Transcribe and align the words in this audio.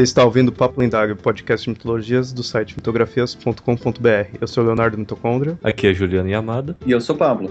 Você 0.00 0.04
está 0.04 0.24
ouvindo 0.24 0.48
o 0.48 0.52
Papo 0.52 0.80
Lendário, 0.80 1.14
podcast 1.14 1.64
de 1.64 1.76
mitologias 1.76 2.32
do 2.32 2.42
site 2.42 2.74
mitografias.com.br. 2.74 4.38
Eu 4.40 4.48
sou 4.48 4.64
Leonardo 4.64 4.96
Mitocôndria. 4.96 5.58
Aqui 5.62 5.88
é 5.88 5.92
Juliana 5.92 6.30
Yamada. 6.30 6.74
E 6.86 6.90
eu 6.90 7.02
sou 7.02 7.14
Pablo. 7.14 7.50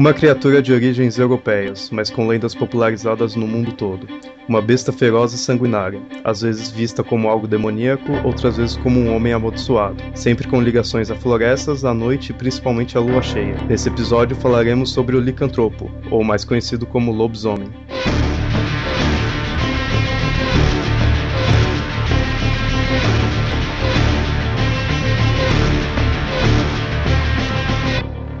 Uma 0.00 0.14
criatura 0.14 0.62
de 0.62 0.72
origens 0.72 1.18
europeias, 1.18 1.90
mas 1.90 2.08
com 2.08 2.26
lendas 2.26 2.54
popularizadas 2.54 3.36
no 3.36 3.46
mundo 3.46 3.72
todo. 3.72 4.06
Uma 4.48 4.62
besta 4.62 4.90
feroz 4.90 5.34
e 5.34 5.36
sanguinária, 5.36 6.00
às 6.24 6.40
vezes 6.40 6.70
vista 6.70 7.04
como 7.04 7.28
algo 7.28 7.46
demoníaco, 7.46 8.10
outras 8.24 8.56
vezes 8.56 8.78
como 8.78 8.98
um 8.98 9.14
homem 9.14 9.34
amaldiçoado, 9.34 10.02
sempre 10.14 10.48
com 10.48 10.58
ligações 10.58 11.10
a 11.10 11.14
florestas, 11.14 11.84
à 11.84 11.92
noite 11.92 12.30
e 12.30 12.32
principalmente 12.32 12.96
à 12.96 13.00
lua 13.02 13.20
cheia. 13.20 13.62
Nesse 13.68 13.90
episódio 13.90 14.34
falaremos 14.34 14.90
sobre 14.90 15.16
o 15.16 15.20
licantropo, 15.20 15.90
ou 16.10 16.24
mais 16.24 16.46
conhecido 16.46 16.86
como 16.86 17.12
lobisomem. 17.12 17.68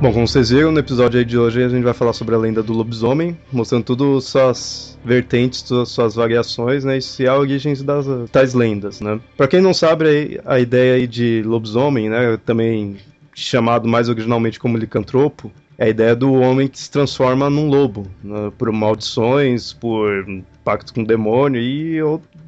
Bom, 0.00 0.14
como 0.14 0.26
vocês 0.26 0.48
viram 0.48 0.72
no 0.72 0.78
episódio 0.78 1.22
de 1.22 1.36
hoje, 1.36 1.62
a 1.62 1.68
gente 1.68 1.82
vai 1.82 1.92
falar 1.92 2.14
sobre 2.14 2.34
a 2.34 2.38
lenda 2.38 2.62
do 2.62 2.72
lobisomem, 2.72 3.36
mostrando 3.52 3.84
tudo 3.84 4.18
suas 4.22 4.98
vertentes, 5.04 5.62
suas, 5.84 6.14
variações, 6.14 6.84
né, 6.86 6.98
e 7.18 7.26
a 7.26 7.36
origens 7.36 7.82
das 7.82 8.06
tais 8.32 8.54
lendas, 8.54 9.02
né. 9.02 9.20
Para 9.36 9.46
quem 9.46 9.60
não 9.60 9.74
sabe, 9.74 10.40
a 10.46 10.58
ideia 10.58 11.06
de 11.06 11.42
lobisomem, 11.44 12.08
né, 12.08 12.38
também 12.46 12.96
chamado 13.34 13.86
mais 13.86 14.08
originalmente 14.08 14.58
como 14.58 14.78
licantropo, 14.78 15.52
é 15.76 15.84
a 15.84 15.88
ideia 15.90 16.16
do 16.16 16.32
homem 16.32 16.66
que 16.66 16.78
se 16.78 16.90
transforma 16.90 17.50
num 17.50 17.68
lobo, 17.68 18.06
né, 18.24 18.50
por 18.56 18.72
maldições, 18.72 19.74
por 19.74 20.26
pacto 20.64 20.94
com 20.94 21.02
o 21.02 21.06
demônio 21.06 21.60
e 21.60 22.00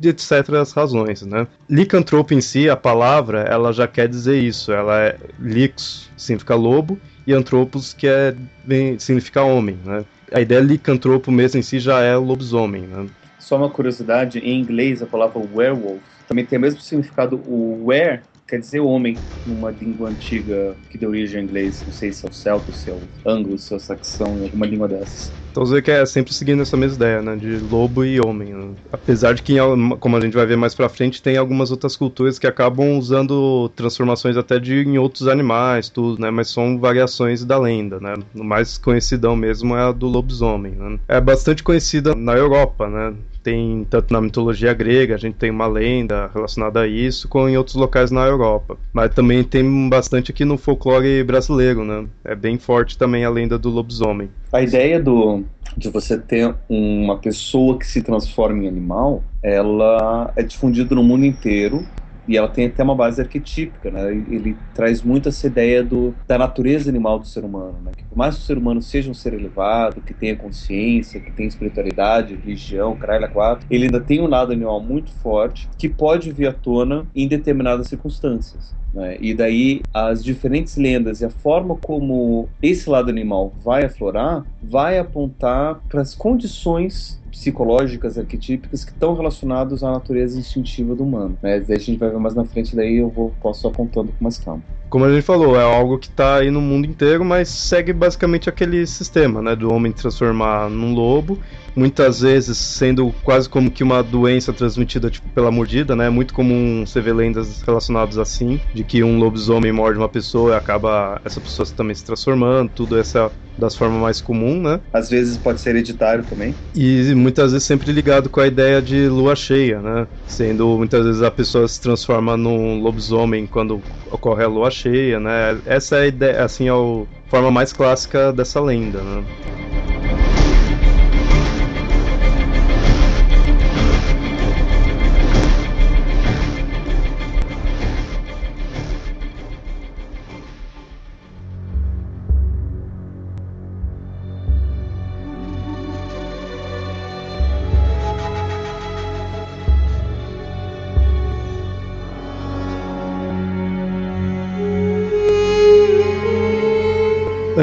etc. 0.02 0.54
as 0.60 0.72
razões, 0.72 1.22
né? 1.22 1.46
Licantropo 1.68 2.34
em 2.34 2.40
si, 2.40 2.68
a 2.68 2.76
palavra, 2.76 3.40
ela 3.42 3.72
já 3.72 3.86
quer 3.86 4.08
dizer 4.08 4.38
isso, 4.38 4.72
ela 4.72 5.00
é 5.00 5.16
lix, 5.38 6.10
significa 6.16 6.54
lobo, 6.54 6.98
e 7.26 7.32
antropos, 7.32 7.92
que 7.92 8.06
é, 8.06 8.34
vem, 8.64 8.98
significa 8.98 9.42
homem, 9.42 9.78
né? 9.84 10.04
A 10.32 10.40
ideia 10.40 10.60
licantropo 10.60 11.30
mesmo 11.30 11.60
em 11.60 11.62
si 11.62 11.78
já 11.78 12.00
é 12.00 12.16
lobisomem, 12.16 12.82
né? 12.82 13.06
Só 13.38 13.56
uma 13.56 13.68
curiosidade, 13.68 14.38
em 14.38 14.60
inglês 14.60 15.02
a 15.02 15.06
palavra 15.06 15.42
werewolf 15.54 16.00
também 16.32 16.46
tem 16.46 16.58
o 16.58 16.62
mesmo 16.62 16.80
significado, 16.80 17.36
o 17.46 17.84
were 17.84 18.20
quer 18.52 18.58
dizer 18.58 18.80
homem 18.80 19.18
numa 19.46 19.70
língua 19.70 20.10
antiga 20.10 20.76
que 20.90 20.98
deu 20.98 21.08
origem 21.08 21.40
ao 21.40 21.44
inglês, 21.44 21.82
não 21.86 21.92
sei 21.92 22.12
se 22.12 22.26
é 22.26 22.28
o 22.28 22.32
celta, 22.32 22.70
se 22.70 22.90
é 22.90 22.92
o 22.92 23.02
anglo, 23.26 23.56
se 23.56 23.72
é 23.72 23.76
o 23.76 23.80
saxão, 23.80 24.42
alguma 24.42 24.66
língua 24.66 24.86
dessas. 24.86 25.32
Então 25.50 25.64
você 25.66 25.82
que 25.82 25.90
é 25.90 26.04
sempre 26.06 26.32
seguindo 26.32 26.62
essa 26.62 26.76
mesma 26.76 26.96
ideia, 26.96 27.22
né, 27.22 27.36
de 27.36 27.58
lobo 27.58 28.04
e 28.04 28.18
homem. 28.20 28.54
Né? 28.54 28.74
Apesar 28.90 29.34
de 29.34 29.42
que, 29.42 29.56
como 30.00 30.16
a 30.16 30.20
gente 30.20 30.34
vai 30.34 30.46
ver 30.46 30.56
mais 30.56 30.74
pra 30.74 30.88
frente, 30.88 31.22
tem 31.22 31.36
algumas 31.36 31.70
outras 31.70 31.96
culturas 31.96 32.38
que 32.38 32.46
acabam 32.46 32.98
usando 32.98 33.68
transformações 33.70 34.36
até 34.36 34.58
de 34.58 34.82
em 34.82 34.98
outros 34.98 35.28
animais, 35.28 35.88
tudo, 35.88 36.20
né, 36.20 36.30
mas 36.30 36.48
são 36.48 36.78
variações 36.78 37.44
da 37.44 37.58
lenda, 37.58 38.00
né. 38.00 38.14
O 38.34 38.44
mais 38.44 38.76
conhecidão 38.78 39.34
mesmo 39.34 39.74
é 39.76 39.82
a 39.82 39.92
do 39.92 40.08
lobisomem, 40.08 40.72
né? 40.72 40.98
É 41.08 41.20
bastante 41.20 41.62
conhecida 41.62 42.14
na 42.14 42.34
Europa, 42.34 42.88
né, 42.88 43.14
tem 43.42 43.86
tanto 43.88 44.12
na 44.12 44.20
mitologia 44.20 44.72
grega, 44.72 45.14
a 45.14 45.18
gente 45.18 45.34
tem 45.34 45.50
uma 45.50 45.66
lenda 45.66 46.30
relacionada 46.32 46.80
a 46.80 46.86
isso, 46.86 47.28
como 47.28 47.48
em 47.48 47.56
outros 47.56 47.76
locais 47.76 48.10
na 48.10 48.24
Europa. 48.24 48.76
Mas 48.92 49.14
também 49.14 49.42
tem 49.42 49.88
bastante 49.88 50.30
aqui 50.30 50.44
no 50.44 50.56
folclore 50.56 51.22
brasileiro, 51.24 51.84
né? 51.84 52.06
É 52.24 52.34
bem 52.34 52.58
forte 52.58 52.96
também 52.96 53.24
a 53.24 53.30
lenda 53.30 53.58
do 53.58 53.70
lobisomem. 53.70 54.30
A 54.52 54.62
ideia 54.62 55.00
do, 55.00 55.44
de 55.76 55.88
você 55.88 56.18
ter 56.18 56.54
uma 56.68 57.18
pessoa 57.18 57.78
que 57.78 57.86
se 57.86 58.02
transforma 58.02 58.64
em 58.64 58.68
animal, 58.68 59.22
ela 59.42 60.32
é 60.36 60.42
difundida 60.42 60.94
no 60.94 61.02
mundo 61.02 61.24
inteiro 61.24 61.84
e 62.26 62.36
ela 62.36 62.48
tem 62.48 62.66
até 62.66 62.82
uma 62.82 62.94
base 62.94 63.20
arquetípica, 63.20 63.90
né? 63.90 64.12
Ele 64.12 64.56
traz 64.74 65.02
muito 65.02 65.28
essa 65.28 65.46
ideia 65.46 65.82
do, 65.82 66.14
da 66.26 66.38
natureza 66.38 66.88
animal 66.88 67.18
do 67.18 67.26
ser 67.26 67.44
humano, 67.44 67.78
né? 67.84 67.92
Que 67.96 68.04
por 68.04 68.16
mais 68.16 68.36
que 68.36 68.42
o 68.42 68.44
ser 68.44 68.58
humano 68.58 68.80
seja 68.80 69.10
um 69.10 69.14
ser 69.14 69.34
elevado, 69.34 70.00
que 70.00 70.14
tenha 70.14 70.36
consciência, 70.36 71.20
que 71.20 71.32
tenha 71.32 71.48
espiritualidade, 71.48 72.34
religião, 72.34 72.96
caralho, 72.96 73.28
quatro, 73.30 73.66
ele 73.70 73.86
ainda 73.86 74.00
tem 74.00 74.20
um 74.20 74.26
lado 74.26 74.52
animal 74.52 74.80
muito 74.80 75.10
forte 75.10 75.68
que 75.78 75.88
pode 75.88 76.32
vir 76.32 76.48
à 76.48 76.52
tona 76.52 77.06
em 77.14 77.26
determinadas 77.26 77.88
circunstâncias. 77.88 78.74
Né? 78.92 79.16
E 79.20 79.34
daí 79.34 79.80
as 79.92 80.22
diferentes 80.22 80.76
lendas 80.76 81.20
e 81.20 81.24
a 81.24 81.30
forma 81.30 81.76
como 81.76 82.48
esse 82.60 82.88
lado 82.90 83.08
animal 83.08 83.52
vai 83.64 83.84
aflorar 83.84 84.44
vai 84.62 84.98
apontar 84.98 85.80
para 85.88 86.02
as 86.02 86.14
condições 86.14 87.21
psicológicas, 87.32 88.18
arquetípicas 88.18 88.84
que 88.84 88.92
estão 88.92 89.14
relacionados 89.14 89.82
à 89.82 89.90
natureza 89.90 90.38
instintiva 90.38 90.94
do 90.94 91.02
humano. 91.02 91.36
Né? 91.42 91.58
Daí 91.60 91.76
a 91.76 91.80
gente 91.80 91.98
vai 91.98 92.10
ver 92.10 92.18
mais 92.18 92.34
na 92.34 92.44
frente, 92.44 92.76
daí 92.76 92.98
eu 92.98 93.08
vou 93.08 93.32
posso 93.40 93.66
apontando 93.66 94.12
com 94.12 94.22
mais 94.22 94.38
calma. 94.38 94.62
Como 94.88 95.06
a 95.06 95.10
gente 95.10 95.22
falou, 95.22 95.58
é 95.58 95.64
algo 95.64 95.98
que 95.98 96.08
está 96.08 96.36
aí 96.36 96.50
no 96.50 96.60
mundo 96.60 96.86
inteiro, 96.86 97.24
mas 97.24 97.48
segue 97.48 97.94
basicamente 97.94 98.50
aquele 98.50 98.86
sistema, 98.86 99.40
né, 99.40 99.56
do 99.56 99.72
homem 99.72 99.90
transformar 99.90 100.68
num 100.68 100.94
lobo 100.94 101.38
muitas 101.74 102.20
vezes 102.20 102.58
sendo 102.58 103.12
quase 103.24 103.48
como 103.48 103.70
que 103.70 103.82
uma 103.82 104.02
doença 104.02 104.52
transmitida 104.52 105.10
tipo, 105.10 105.28
pela 105.30 105.50
mordida, 105.50 105.96
né? 105.96 106.06
É 106.06 106.10
muito 106.10 106.34
comum 106.34 106.84
você 106.86 107.00
ver 107.00 107.14
lendas 107.14 107.62
relacionadas 107.62 108.18
assim, 108.18 108.60
de 108.74 108.84
que 108.84 109.02
um 109.02 109.18
lobisomem 109.18 109.72
morde 109.72 109.98
uma 109.98 110.08
pessoa 110.08 110.52
e 110.52 110.56
acaba 110.56 111.20
essa 111.24 111.40
pessoa 111.40 111.66
também 111.68 111.94
se 111.94 112.04
transformando, 112.04 112.70
tudo 112.74 112.98
essa 112.98 113.30
das 113.58 113.76
formas 113.76 114.00
mais 114.00 114.20
comum, 114.20 114.60
né? 114.60 114.80
Às 114.92 115.10
vezes 115.10 115.38
pode 115.38 115.60
ser 115.60 115.70
hereditário 115.70 116.24
também. 116.24 116.54
E 116.74 117.14
muitas 117.14 117.52
vezes 117.52 117.66
sempre 117.66 117.92
ligado 117.92 118.30
com 118.30 118.40
a 118.40 118.46
ideia 118.46 118.80
de 118.80 119.08
lua 119.08 119.34
cheia, 119.36 119.80
né? 119.80 120.06
Sendo 120.26 120.78
muitas 120.78 121.04
vezes 121.04 121.22
a 121.22 121.30
pessoa 121.30 121.68
se 121.68 121.80
transforma 121.80 122.36
num 122.36 122.80
lobisomem 122.80 123.46
quando 123.46 123.82
ocorre 124.06 124.44
a 124.44 124.48
lua 124.48 124.70
cheia, 124.70 125.18
né? 125.20 125.60
Essa 125.64 125.96
é 125.96 126.02
a 126.02 126.06
ideia, 126.06 126.44
assim, 126.44 126.68
é 126.68 126.72
a 126.72 127.06
forma 127.28 127.50
mais 127.50 127.72
clássica 127.72 128.32
dessa 128.32 128.60
lenda, 128.60 129.02
né? 129.02 129.91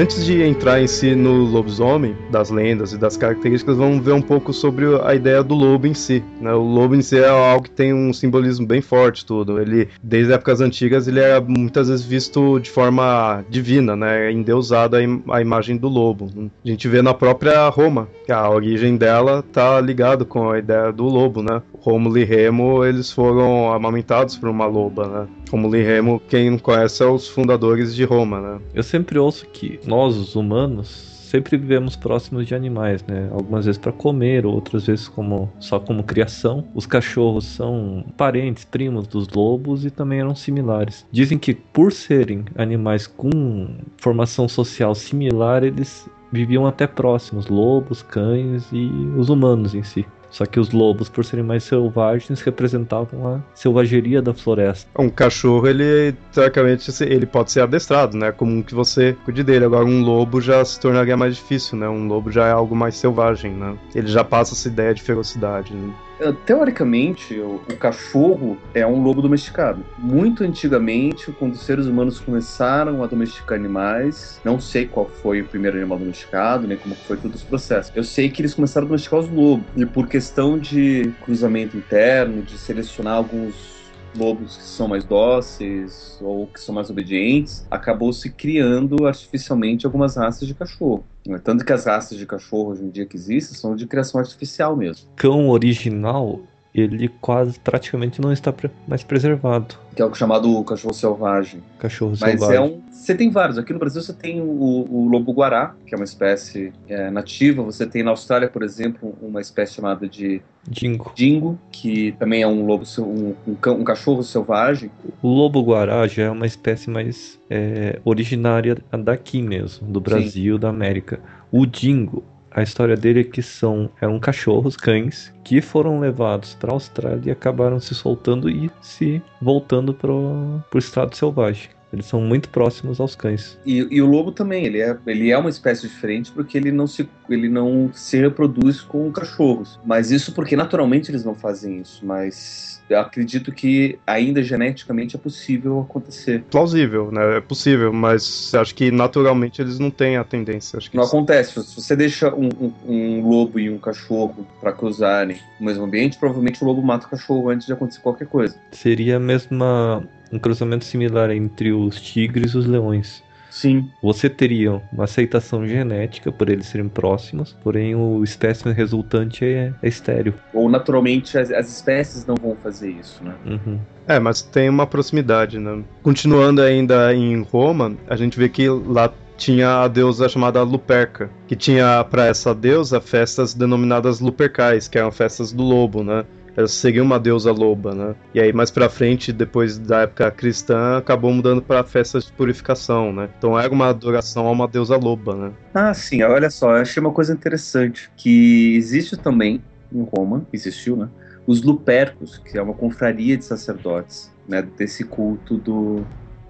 Antes 0.09 0.25
de 0.25 0.41
entrar 0.41 0.81
em 0.81 0.87
si 0.87 1.13
no 1.13 1.43
lobisomem, 1.43 2.17
das 2.31 2.49
lendas 2.49 2.93
e 2.93 2.97
das 2.97 3.15
características, 3.15 3.77
vamos 3.77 4.03
ver 4.03 4.13
um 4.13 4.21
pouco 4.23 4.51
sobre 4.51 4.85
a 5.03 5.13
ideia 5.13 5.43
do 5.43 5.53
lobo 5.53 5.85
em 5.85 5.93
si. 5.93 6.23
Né? 6.41 6.51
O 6.51 6.63
lobo 6.63 6.95
em 6.95 7.01
si 7.03 7.19
é 7.19 7.27
algo 7.27 7.65
que 7.65 7.69
tem 7.69 7.93
um 7.93 8.11
simbolismo 8.11 8.65
bem 8.65 8.81
forte, 8.81 9.23
tudo. 9.23 9.61
Ele, 9.61 9.87
desde 10.01 10.33
épocas 10.33 10.61
antigas, 10.61 11.07
ele 11.07 11.19
é 11.19 11.39
muitas 11.39 11.89
vezes 11.89 12.03
visto 12.03 12.59
de 12.59 12.71
forma 12.71 13.45
divina, 13.51 13.95
né? 13.95 14.31
endeusado 14.31 14.95
a, 14.95 15.03
im 15.03 15.21
a 15.29 15.41
imagem 15.41 15.77
do 15.77 15.87
lobo. 15.87 16.27
A 16.65 16.67
gente 16.67 16.87
vê 16.87 17.03
na 17.03 17.13
própria 17.13 17.69
Roma, 17.69 18.07
que 18.25 18.31
a 18.31 18.49
origem 18.49 18.97
dela 18.97 19.43
tá 19.53 19.79
ligado 19.79 20.25
com 20.25 20.49
a 20.49 20.57
ideia 20.57 20.91
do 20.91 21.03
lobo, 21.05 21.43
né? 21.43 21.61
Rômulo 21.81 22.17
e 22.17 22.23
Remo, 22.23 22.83
eles 22.83 23.11
foram 23.11 23.71
amamentados 23.71 24.35
por 24.35 24.49
uma 24.49 24.65
loba, 24.65 25.07
né? 25.07 25.27
Rômulo 25.49 25.75
e 25.75 25.83
Remo, 25.83 26.21
quem 26.27 26.49
não 26.49 26.57
conhece, 26.57 26.97
são 26.97 27.15
os 27.15 27.27
fundadores 27.27 27.95
de 27.95 28.03
Roma, 28.03 28.41
né? 28.41 28.59
Eu 28.73 28.83
sempre 28.83 29.17
ouço 29.17 29.45
que 29.47 29.79
nós, 29.99 30.15
os 30.15 30.33
humanos, 30.33 30.87
sempre 30.87 31.57
vivemos 31.57 31.97
próximos 31.97 32.47
de 32.47 32.55
animais, 32.55 33.03
né? 33.03 33.27
Algumas 33.33 33.65
vezes 33.65 33.77
para 33.77 33.91
comer, 33.91 34.45
outras 34.45 34.87
vezes 34.87 35.09
como 35.09 35.51
só 35.59 35.77
como 35.77 36.03
criação. 36.03 36.65
Os 36.73 36.85
cachorros 36.85 37.43
são 37.43 38.05
parentes, 38.15 38.63
primos 38.63 39.07
dos 39.07 39.27
lobos 39.27 39.83
e 39.83 39.91
também 39.91 40.21
eram 40.21 40.33
similares. 40.33 41.05
Dizem 41.11 41.37
que 41.37 41.53
por 41.53 41.91
serem 41.91 42.45
animais 42.55 43.07
com 43.07 43.75
formação 43.97 44.47
social 44.47 44.95
similar, 44.95 45.65
eles 45.65 46.09
viviam 46.31 46.65
até 46.65 46.87
próximos, 46.87 47.47
lobos, 47.47 48.01
cães 48.01 48.69
e 48.71 48.89
os 49.17 49.27
humanos 49.27 49.75
em 49.75 49.83
si. 49.83 50.05
Só 50.29 50.45
que 50.45 50.59
os 50.59 50.71
lobos, 50.71 51.09
por 51.09 51.25
serem 51.25 51.43
mais 51.43 51.63
selvagens, 51.63 52.41
representavam 52.41 53.35
a 53.35 53.39
selvageria 53.53 54.21
da 54.21 54.33
floresta. 54.33 54.89
Um 54.97 55.09
cachorro, 55.09 55.67
ele, 55.67 56.15
teoricamente, 56.31 56.91
ele 57.03 57.25
pode 57.25 57.51
ser 57.51 57.61
adestrado, 57.61 58.17
né? 58.17 58.31
Comum 58.31 58.61
que 58.61 58.75
você 58.75 59.17
cuide 59.25 59.43
dele. 59.43 59.65
Agora, 59.65 59.85
um 59.85 60.01
lobo 60.01 60.39
já 60.39 60.63
se 60.63 60.79
tornaria 60.79 61.17
mais 61.17 61.35
difícil, 61.35 61.77
né? 61.77 61.89
Um 61.89 62.07
lobo 62.07 62.31
já 62.31 62.47
é 62.47 62.51
algo 62.51 62.75
mais 62.75 62.95
selvagem, 62.95 63.51
né? 63.53 63.77
Ele 63.95 64.07
já 64.07 64.23
passa 64.23 64.53
essa 64.53 64.67
ideia 64.67 64.93
de 64.93 65.01
ferocidade, 65.01 65.73
né? 65.73 65.93
Eh, 66.19 66.33
teoricamente, 66.45 67.39
o, 67.39 67.55
o, 67.55 67.77
cachorro 67.77 68.57
é 68.73 68.85
um 68.85 69.01
lobo 69.01 69.21
domesticado. 69.21 69.85
Muito 69.97 70.43
antigamente, 70.43 71.31
quando 71.31 71.53
os 71.53 71.61
seres 71.61 71.85
humanos 71.85 72.19
começaram 72.19 73.01
a 73.01 73.07
domesticar 73.07 73.57
animais, 73.57 74.39
não 74.43 74.59
sei 74.59 74.85
qual 74.85 75.07
foi 75.07 75.41
o 75.41 75.45
primeiro 75.45 75.77
animal 75.77 75.97
domesticado, 75.97 76.67
nem 76.67 76.77
como 76.77 76.93
foi 76.93 77.15
todo 77.15 77.35
esse 77.35 77.45
processo. 77.45 77.91
Eu 77.95 78.03
sei 78.03 78.29
que 78.29 78.41
eles 78.41 78.53
começaram 78.53 78.85
a 78.85 78.89
domesticar 78.89 79.19
os 79.19 79.29
lobos. 79.29 79.65
E 79.77 79.85
por 79.85 80.07
questão 80.07 80.59
de 80.59 81.13
cruzamento 81.23 81.77
interno, 81.77 82.41
de 82.41 82.57
selecionar 82.57 83.13
alguns 83.13 83.79
lobos 84.15 84.57
que 84.57 84.63
são 84.63 84.87
mais 84.87 85.03
dóceis 85.03 86.17
ou 86.21 86.47
que 86.47 86.59
são 86.59 86.73
mais 86.73 86.89
obedientes, 86.89 87.65
acabou 87.69 88.11
se 88.11 88.29
criando 88.29 89.05
artificialmente 89.05 89.85
algumas 89.85 90.17
raças 90.17 90.47
de 90.47 90.53
cachorro. 90.53 91.05
Tanto 91.43 91.65
que 91.65 91.73
as 91.73 91.85
raças 91.85 92.17
de 92.17 92.25
cachorro 92.25 92.71
hoje 92.71 92.83
em 92.83 92.89
dia 92.89 93.05
que 93.05 93.15
existem 93.15 93.57
são 93.57 93.75
de 93.75 93.85
criação 93.85 94.19
artificial 94.19 94.75
mesmo. 94.75 95.09
Cão 95.15 95.49
original, 95.49 96.41
ele 96.73 97.07
quase 97.21 97.59
praticamente 97.59 98.21
não 98.21 98.31
está 98.31 98.53
mais 98.87 99.03
preservado. 99.03 99.75
Que 99.95 100.01
é 100.01 100.05
o 100.05 100.13
chamado 100.13 100.63
cachorro 100.63 100.93
selvagem. 100.93 101.61
Cachorro 101.77 102.11
Mas 102.11 102.39
selvagem. 102.39 102.55
é 102.55 102.61
um 102.61 102.81
você 102.99 103.15
tem 103.15 103.31
vários. 103.31 103.57
Aqui 103.57 103.71
no 103.71 103.79
Brasil 103.79 104.01
você 104.01 104.11
tem 104.11 104.41
o, 104.41 104.45
o 104.45 105.07
lobo-guará, 105.07 105.73
que 105.87 105.95
é 105.95 105.97
uma 105.97 106.03
espécie 106.03 106.73
é, 106.87 107.09
nativa. 107.09 107.63
Você 107.63 107.87
tem 107.87 108.03
na 108.03 108.11
Austrália, 108.11 108.49
por 108.49 108.61
exemplo, 108.61 109.17
uma 109.21 109.39
espécie 109.39 109.75
chamada 109.75 110.07
de 110.07 110.41
dingo, 110.67 111.11
dingo 111.15 111.59
que 111.71 112.11
também 112.19 112.41
é 112.41 112.47
um 112.47 112.65
lobo, 112.65 112.83
um, 112.99 113.33
um, 113.47 113.71
um 113.71 113.83
cachorro 113.83 114.21
selvagem. 114.21 114.91
O 115.21 115.29
lobo-guará 115.29 116.05
já 116.07 116.23
é 116.23 116.29
uma 116.29 116.45
espécie 116.45 116.89
mais 116.89 117.39
é, 117.49 117.99
originária 118.03 118.77
daqui 118.91 119.41
mesmo, 119.41 119.87
do 119.87 120.01
Brasil, 120.01 120.55
Sim. 120.55 120.59
da 120.59 120.69
América. 120.69 121.21
O 121.51 121.65
dingo 121.65 122.23
a 122.51 122.61
história 122.63 122.95
dele 122.95 123.21
é 123.21 123.23
que 123.23 123.41
são 123.41 123.89
eram 124.01 124.19
cachorros, 124.19 124.75
cães, 124.75 125.33
que 125.43 125.61
foram 125.61 125.99
levados 125.99 126.55
para 126.55 126.71
a 126.71 126.73
Austrália 126.73 127.21
e 127.25 127.31
acabaram 127.31 127.79
se 127.79 127.93
soltando 127.93 128.49
e 128.49 128.71
se 128.81 129.21
voltando 129.41 129.93
para 129.93 130.11
o 130.11 130.63
estado 130.77 131.15
selvagem. 131.15 131.69
Eles 131.91 132.05
são 132.05 132.21
muito 132.21 132.49
próximos 132.49 132.99
aos 132.99 133.15
cães. 133.15 133.57
E, 133.65 133.87
e, 133.89 134.01
o 134.01 134.05
lobo 134.05 134.31
também, 134.31 134.65
ele 134.65 134.79
é, 134.79 134.95
ele 135.07 135.31
é 135.31 135.37
uma 135.37 135.49
espécie 135.49 135.87
diferente 135.87 136.31
porque 136.31 136.55
ele 136.55 136.71
não, 136.71 136.85
se, 136.85 137.09
ele 137.27 137.49
não 137.49 137.89
se 137.93 138.17
reproduz 138.17 138.79
com 138.79 139.11
cachorros. 139.11 139.79
Mas 139.83 140.11
isso 140.11 140.33
porque 140.33 140.55
naturalmente 140.55 141.09
eles 141.09 141.25
não 141.25 141.33
fazem 141.33 141.79
isso. 141.79 142.05
Mas 142.05 142.78
eu 142.89 142.99
acredito 142.99 143.51
que 143.51 143.99
ainda 144.05 144.41
geneticamente 144.41 145.15
é 145.15 145.19
possível 145.19 145.81
acontecer. 145.81 146.43
Plausível, 146.49 147.11
né? 147.11 147.37
É 147.37 147.41
possível, 147.41 147.93
mas 147.93 148.53
acho 148.55 148.73
que 148.73 148.91
naturalmente 148.91 149.61
eles 149.61 149.77
não 149.79 149.91
têm 149.91 150.17
a 150.17 150.23
tendência. 150.23 150.77
Acho 150.77 150.89
que 150.89 150.97
não 150.97 151.03
isso... 151.03 151.15
acontece. 151.15 151.63
Se 151.63 151.75
você 151.75 151.95
deixa 151.95 152.33
um, 152.33 152.49
um, 152.59 152.73
um 152.87 153.27
lobo 153.27 153.59
e 153.59 153.69
um 153.69 153.77
cachorro 153.77 154.47
para 154.59 154.71
cruzarem 154.71 155.37
no 155.59 155.67
mesmo 155.67 155.83
ambiente, 155.83 156.17
provavelmente 156.17 156.63
o 156.63 156.65
lobo 156.65 156.81
mata 156.81 157.05
o 157.05 157.09
cachorro 157.09 157.49
antes 157.49 157.67
de 157.67 157.73
acontecer 157.73 158.01
qualquer 158.01 158.27
coisa. 158.27 158.55
Seria 158.71 159.17
a 159.17 159.19
mesma 159.19 160.03
um 160.31 160.39
cruzamento 160.39 160.85
similar 160.85 161.31
entre 161.31 161.71
os 161.71 161.99
tigres 161.99 162.51
e 162.51 162.57
os 162.57 162.65
leões. 162.65 163.23
Sim. 163.49 163.89
Você 164.01 164.29
teria 164.29 164.81
uma 164.91 165.05
aceitação 165.05 165.65
genética 165.67 166.31
por 166.31 166.49
eles 166.49 166.67
serem 166.67 166.87
próximos, 166.87 167.55
porém 167.63 167.95
o 167.95 168.23
espécime 168.23 168.73
resultante 168.73 169.43
é, 169.43 169.73
é 169.81 169.87
estéreo. 169.87 170.33
Ou 170.53 170.69
naturalmente 170.69 171.37
as, 171.37 171.51
as, 171.51 171.69
espécies 171.69 172.25
não 172.25 172.35
vão 172.35 172.55
fazer 172.55 172.91
isso, 172.91 173.23
né? 173.23 173.33
Uhum. 173.45 173.79
É, 174.07 174.19
mas 174.19 174.41
tem 174.41 174.69
uma 174.69 174.87
proximidade, 174.87 175.59
né? 175.59 175.83
Continuando 176.01 176.61
ainda 176.61 177.13
em 177.13 177.41
Roma, 177.41 177.95
a 178.07 178.15
gente 178.15 178.37
vê 178.37 178.49
que 178.49 178.67
lá 178.69 179.11
tinha 179.39 179.83
a 179.83 179.87
deusa 179.87 180.27
chamada 180.27 180.61
Luperca, 180.63 181.29
que 181.47 181.55
tinha 181.55 182.03
para 182.03 182.25
essa 182.25 182.53
deusa 182.53 182.99
festas 182.99 183.53
denominadas 183.53 184.19
Lupercais, 184.19 184.87
que 184.87 184.97
eram 184.97 185.11
festas 185.11 185.53
do 185.53 185.63
lobo, 185.63 186.03
né? 186.03 186.25
Ela 186.55 186.67
seria 186.67 187.03
uma 187.03 187.19
deusa 187.19 187.51
loba, 187.51 187.93
né? 187.93 188.15
E 188.33 188.39
aí 188.39 188.51
mais 188.53 188.71
para 188.71 188.89
frente, 188.89 189.31
depois 189.31 189.77
da 189.77 190.01
época 190.01 190.29
cristã, 190.31 190.97
acabou 190.97 191.31
mudando 191.31 191.61
para 191.61 191.83
festas 191.83 192.25
de 192.25 192.33
purificação, 192.33 193.13
né? 193.13 193.29
Então 193.37 193.59
era 193.59 193.71
uma 193.71 193.89
adoração 193.89 194.47
a 194.47 194.51
uma 194.51 194.67
deusa 194.67 194.95
loba, 194.97 195.35
né? 195.35 195.51
Ah, 195.73 195.93
sim. 195.93 196.21
Olha 196.23 196.49
só, 196.49 196.75
eu 196.75 196.81
achei 196.81 197.01
uma 197.01 197.13
coisa 197.13 197.33
interessante 197.33 198.09
que 198.17 198.75
existe 198.75 199.17
também 199.17 199.63
em 199.91 200.07
Roma, 200.15 200.45
existiu, 200.51 200.95
né? 200.95 201.09
Os 201.45 201.61
Lupercos, 201.63 202.37
que 202.37 202.57
é 202.57 202.61
uma 202.61 202.73
confraria 202.73 203.37
de 203.37 203.43
sacerdotes, 203.45 204.31
né? 204.47 204.61
Desse 204.61 205.03
culto 205.03 205.57
do 205.57 206.07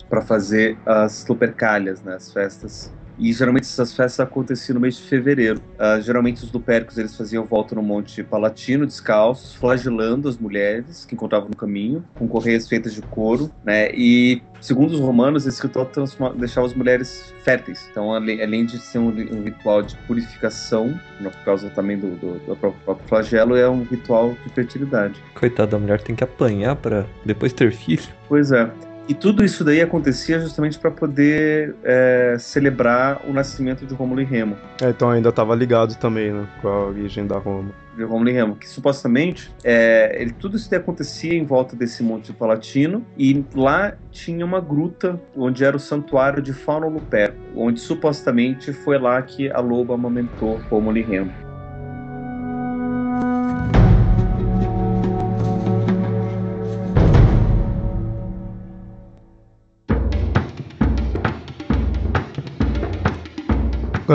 para 0.09 0.21
fazer 0.21 0.79
as 0.85 1.25
Lupercalhas, 1.27 2.01
né? 2.01 2.15
As 2.15 2.33
festas 2.33 2.91
e 3.19 3.33
geralmente 3.33 3.63
essas 3.63 3.93
festas 3.93 4.19
aconteciam 4.21 4.75
no 4.75 4.79
mês 4.79 4.95
de 4.95 5.03
fevereiro. 5.03 5.61
Uh, 5.77 6.01
geralmente 6.01 6.43
os 6.43 6.51
lupéricos 6.51 6.97
eles 6.97 7.15
faziam 7.15 7.45
volta 7.45 7.75
no 7.75 7.83
Monte 7.83 8.23
Palatino, 8.23 8.85
descalços, 8.85 9.53
flagelando 9.55 10.29
as 10.29 10.37
mulheres 10.37 11.05
que 11.05 11.15
encontravam 11.15 11.49
no 11.49 11.55
caminho, 11.55 12.03
com 12.15 12.27
correias 12.27 12.67
feitas 12.67 12.93
de 12.93 13.01
couro, 13.01 13.51
né? 13.63 13.91
E 13.93 14.41
segundo 14.61 14.93
os 14.93 14.99
romanos, 14.99 15.45
esse 15.45 15.61
ritual 15.61 15.89
deixava 16.35 16.67
as 16.67 16.73
mulheres 16.73 17.33
férteis. 17.43 17.87
Então, 17.91 18.13
além 18.13 18.65
de 18.65 18.77
ser 18.77 18.99
um, 18.99 19.09
um 19.09 19.43
ritual 19.43 19.81
de 19.81 19.95
purificação, 20.07 20.87
né, 21.19 21.29
por 21.29 21.43
causa 21.43 21.69
também 21.69 21.97
do, 21.97 22.11
do, 22.15 22.39
do, 22.39 22.55
próprio 22.55 23.07
flagelo, 23.07 23.55
é 23.55 23.69
um 23.69 23.83
ritual 23.83 24.35
de 24.45 24.53
fertilidade. 24.53 25.21
Coitada, 25.33 25.75
a 25.75 25.79
mulher 25.79 26.01
tem 26.01 26.15
que 26.15 26.23
apanhar 26.23 26.75
para 26.75 27.05
depois 27.25 27.53
ter 27.53 27.71
filho. 27.71 28.03
Pois 28.27 28.51
é. 28.51 28.69
E 29.09 29.15
tudo 29.15 29.43
isso 29.43 29.63
daí 29.63 29.81
acontecia 29.81 30.39
justamente 30.39 30.77
para 30.77 30.91
poder 30.91 31.75
é, 31.83 32.35
celebrar 32.37 33.19
o 33.27 33.33
nascimento 33.33 33.83
de 33.83 33.91
Rômulo 33.95 34.21
e 34.21 34.23
Remo. 34.23 34.55
É, 34.79 34.89
então 34.89 35.09
ainda 35.09 35.29
estava 35.29 35.55
ligado 35.55 35.95
também 35.95 36.31
né, 36.31 36.47
com 36.61 36.67
a 36.67 36.85
origem 36.85 37.25
da 37.25 37.39
Roma. 37.39 37.71
De 37.97 38.03
Rômulo 38.03 38.29
e 38.29 38.33
Remo, 38.33 38.55
que 38.55 38.69
supostamente 38.69 39.51
é, 39.63 40.15
ele, 40.21 40.31
tudo 40.31 40.57
isso 40.57 40.69
daí 40.69 40.79
acontecia 40.79 41.33
em 41.33 41.43
volta 41.43 41.75
desse 41.75 42.03
Monte 42.03 42.31
Palatino 42.31 43.03
e 43.17 43.43
lá 43.55 43.95
tinha 44.11 44.45
uma 44.45 44.61
gruta 44.61 45.19
onde 45.35 45.65
era 45.65 45.75
o 45.75 45.79
santuário 45.79 46.39
de 46.39 46.53
Fauno 46.53 46.87
Luperco, 46.87 47.35
onde 47.55 47.79
supostamente 47.79 48.71
foi 48.71 48.99
lá 48.99 49.19
que 49.23 49.49
a 49.49 49.59
loba 49.59 49.95
amamentou 49.95 50.61
Rômulo 50.69 50.99
e 50.99 51.01
Remo. 51.01 51.48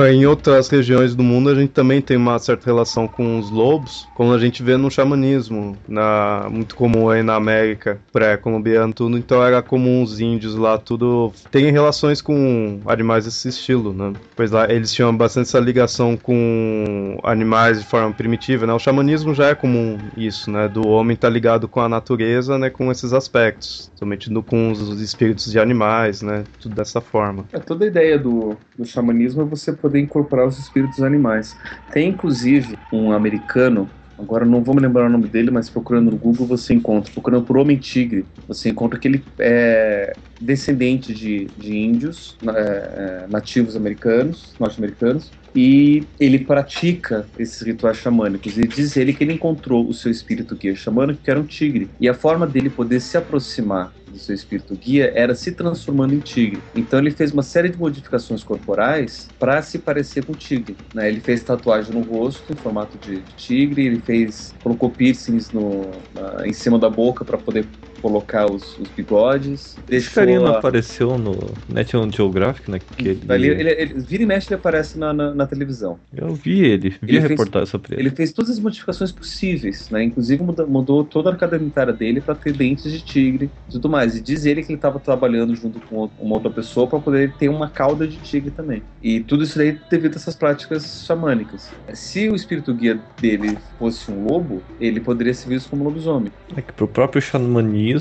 Em 0.02 0.26
outras 0.26 0.68
regiões 0.68 1.14
do 1.14 1.22
mundo 1.22 1.50
a 1.50 1.54
gente 1.54 1.70
também 1.70 2.00
tem 2.00 2.16
uma 2.16 2.38
certa 2.38 2.66
relação 2.66 3.06
com 3.06 3.38
os 3.38 3.50
lobos, 3.50 4.08
como 4.14 4.32
a 4.32 4.38
gente 4.38 4.62
vê 4.62 4.76
no 4.76 4.90
xamanismo, 4.90 5.76
na, 5.86 6.48
muito 6.50 6.74
comum 6.74 7.08
aí 7.08 7.22
na 7.22 7.36
América 7.36 7.98
pré-colombiana, 8.12 8.92
tudo. 8.92 9.16
Então 9.16 9.42
era 9.42 9.62
comum 9.62 10.02
os 10.02 10.20
índios 10.20 10.56
lá, 10.56 10.78
tudo 10.78 11.32
tem 11.50 11.70
relações 11.70 12.20
com 12.20 12.80
animais 12.86 13.24
desse 13.24 13.48
estilo, 13.48 13.92
né? 13.92 14.12
Pois 14.34 14.50
lá 14.50 14.70
eles 14.70 14.92
tinham 14.92 15.16
bastante 15.16 15.46
essa 15.46 15.60
ligação 15.60 16.16
com 16.16 17.18
animais 17.22 17.80
de 17.80 17.86
forma 17.86 18.12
primitiva, 18.12 18.66
né? 18.66 18.72
O 18.72 18.78
xamanismo 18.78 19.34
já 19.34 19.48
é 19.48 19.54
comum 19.54 19.98
isso, 20.16 20.50
né? 20.50 20.68
Do 20.68 20.86
homem 20.88 21.14
estar 21.14 21.28
tá 21.28 21.32
ligado 21.32 21.68
com 21.68 21.80
a 21.80 21.88
natureza, 21.88 22.58
né? 22.58 22.70
Com 22.70 22.90
esses 22.90 23.12
aspectos, 23.12 23.90
somente 23.94 24.30
no, 24.30 24.42
com 24.42 24.72
os 24.72 25.00
espíritos 25.00 25.50
de 25.52 25.58
animais, 25.58 26.22
né? 26.22 26.44
Tudo 26.60 26.74
dessa 26.74 27.00
forma. 27.00 27.44
É 27.52 27.58
toda 27.58 27.84
a 27.84 27.88
ideia 27.88 28.18
do, 28.18 28.56
do 28.76 28.84
xamanismo 28.84 29.42
é 29.42 29.44
você 29.44 29.72
poder 29.84 30.00
incorporar 30.00 30.46
os 30.46 30.58
espíritos 30.58 31.02
animais. 31.02 31.58
Tem 31.90 32.08
inclusive 32.08 32.78
um 32.90 33.12
americano, 33.12 33.90
agora 34.18 34.46
não 34.46 34.64
vou 34.64 34.74
me 34.74 34.80
lembrar 34.80 35.04
o 35.04 35.10
nome 35.10 35.28
dele, 35.28 35.50
mas 35.50 35.68
procurando 35.68 36.10
no 36.10 36.16
Google 36.16 36.46
você 36.46 36.72
encontra, 36.72 37.12
procurando 37.12 37.44
por 37.44 37.58
Homem 37.58 37.76
Tigre, 37.76 38.26
você 38.48 38.70
encontra 38.70 38.98
que 38.98 39.06
ele 39.06 39.22
é 39.38 40.16
descendente 40.44 41.12
de, 41.12 41.46
de 41.56 41.76
índios 41.76 42.36
é, 42.46 42.50
é, 42.50 43.26
nativos 43.28 43.74
americanos, 43.74 44.54
norte-americanos, 44.58 45.30
e 45.54 46.04
ele 46.18 46.40
pratica 46.40 47.26
esses 47.38 47.60
rituais 47.62 47.96
xamânicos. 47.96 48.58
E 48.58 48.62
diz 48.62 48.96
ele 48.96 49.12
que 49.12 49.22
ele 49.22 49.34
encontrou 49.34 49.88
o 49.88 49.94
seu 49.94 50.10
espírito 50.10 50.56
guia 50.56 50.74
xamânico, 50.74 51.22
que 51.22 51.30
era 51.30 51.38
um 51.38 51.44
tigre. 51.44 51.88
E 52.00 52.08
a 52.08 52.14
forma 52.14 52.46
dele 52.46 52.68
poder 52.68 53.00
se 53.00 53.16
aproximar 53.16 53.92
do 54.10 54.18
seu 54.18 54.34
espírito 54.34 54.74
guia 54.74 55.12
era 55.14 55.34
se 55.34 55.52
transformando 55.52 56.14
em 56.14 56.20
tigre. 56.20 56.60
Então 56.74 56.98
ele 56.98 57.10
fez 57.10 57.32
uma 57.32 57.42
série 57.42 57.68
de 57.68 57.78
modificações 57.78 58.42
corporais 58.42 59.28
para 59.38 59.60
se 59.62 59.78
parecer 59.78 60.24
com 60.24 60.32
o 60.32 60.36
tigre. 60.36 60.76
Né? 60.94 61.08
Ele 61.08 61.20
fez 61.20 61.42
tatuagem 61.42 61.92
no 61.92 62.00
rosto 62.00 62.52
em 62.52 62.56
formato 62.56 62.96
de, 62.98 63.20
tigre, 63.36 63.86
ele 63.86 64.00
fez 64.00 64.54
colocou 64.62 64.90
piercings 64.90 65.50
no, 65.52 65.90
na, 66.14 66.46
em 66.46 66.52
cima 66.52 66.78
da 66.78 66.88
boca 66.88 67.24
para 67.24 67.36
poder 67.36 67.66
colocar 68.04 68.44
os, 68.44 68.78
os 68.78 68.88
bigodes. 68.88 69.78
Esse 69.88 70.10
carinha 70.10 70.38
não 70.38 70.48
apareceu 70.48 71.16
no 71.16 71.34
National 71.66 72.10
Geographic 72.12 72.70
naquele. 72.70 73.22
Ali, 73.30 73.48
ele, 73.48 73.70
ele, 73.70 73.94
vira 73.94 74.22
e 74.22 74.26
mexe 74.26 74.48
ele 74.48 74.56
aparece 74.56 74.98
na, 74.98 75.14
na, 75.14 75.34
na 75.34 75.46
televisão. 75.46 75.98
Eu 76.14 76.34
vi 76.34 76.66
ele, 76.66 76.90
vi 77.00 77.16
ele 77.16 77.24
a 77.24 77.28
reportagem 77.28 77.66
sobre 77.66 77.94
ele. 77.94 78.02
Ele 78.02 78.10
fez 78.10 78.30
todas 78.30 78.50
as 78.50 78.60
modificações 78.60 79.10
possíveis, 79.10 79.88
né? 79.88 80.04
Inclusive 80.04 80.42
mudou, 80.42 80.66
mudou 80.66 81.02
toda 81.02 81.30
a 81.30 81.32
arcada 81.32 81.58
dentária 81.58 81.94
dele 81.94 82.20
para 82.20 82.34
ter 82.34 82.52
dentes 82.52 82.92
de 82.92 83.02
tigre 83.02 83.50
e 83.70 83.72
tudo 83.72 83.88
mais. 83.88 84.14
E 84.14 84.20
diz 84.20 84.44
ele 84.44 84.62
que 84.62 84.68
ele 84.72 84.76
estava 84.76 85.00
trabalhando 85.00 85.56
junto 85.56 85.80
com 85.80 86.10
uma 86.20 86.34
outra 86.34 86.50
pessoa 86.50 86.86
para 86.86 86.98
poder 86.98 87.32
ter 87.38 87.48
uma 87.48 87.70
cauda 87.70 88.06
de 88.06 88.18
tigre 88.18 88.50
também. 88.50 88.82
E 89.02 89.20
tudo 89.20 89.44
isso 89.44 89.56
daí 89.56 89.80
devido 89.90 90.12
a 90.12 90.16
essas 90.16 90.36
práticas 90.36 91.06
xamânicas. 91.06 91.72
Se 91.94 92.28
o 92.28 92.34
espírito 92.34 92.74
guia 92.74 93.00
dele 93.18 93.56
fosse 93.78 94.10
um 94.10 94.26
lobo, 94.26 94.62
ele 94.78 95.00
poderia 95.00 95.32
ser 95.32 95.48
visto 95.48 95.70
como 95.70 95.84
lobisomem. 95.84 96.30
É 96.54 96.60
que 96.60 96.72
pro 96.74 96.86
próprio 96.86 97.22
xamanismo, 97.22 97.93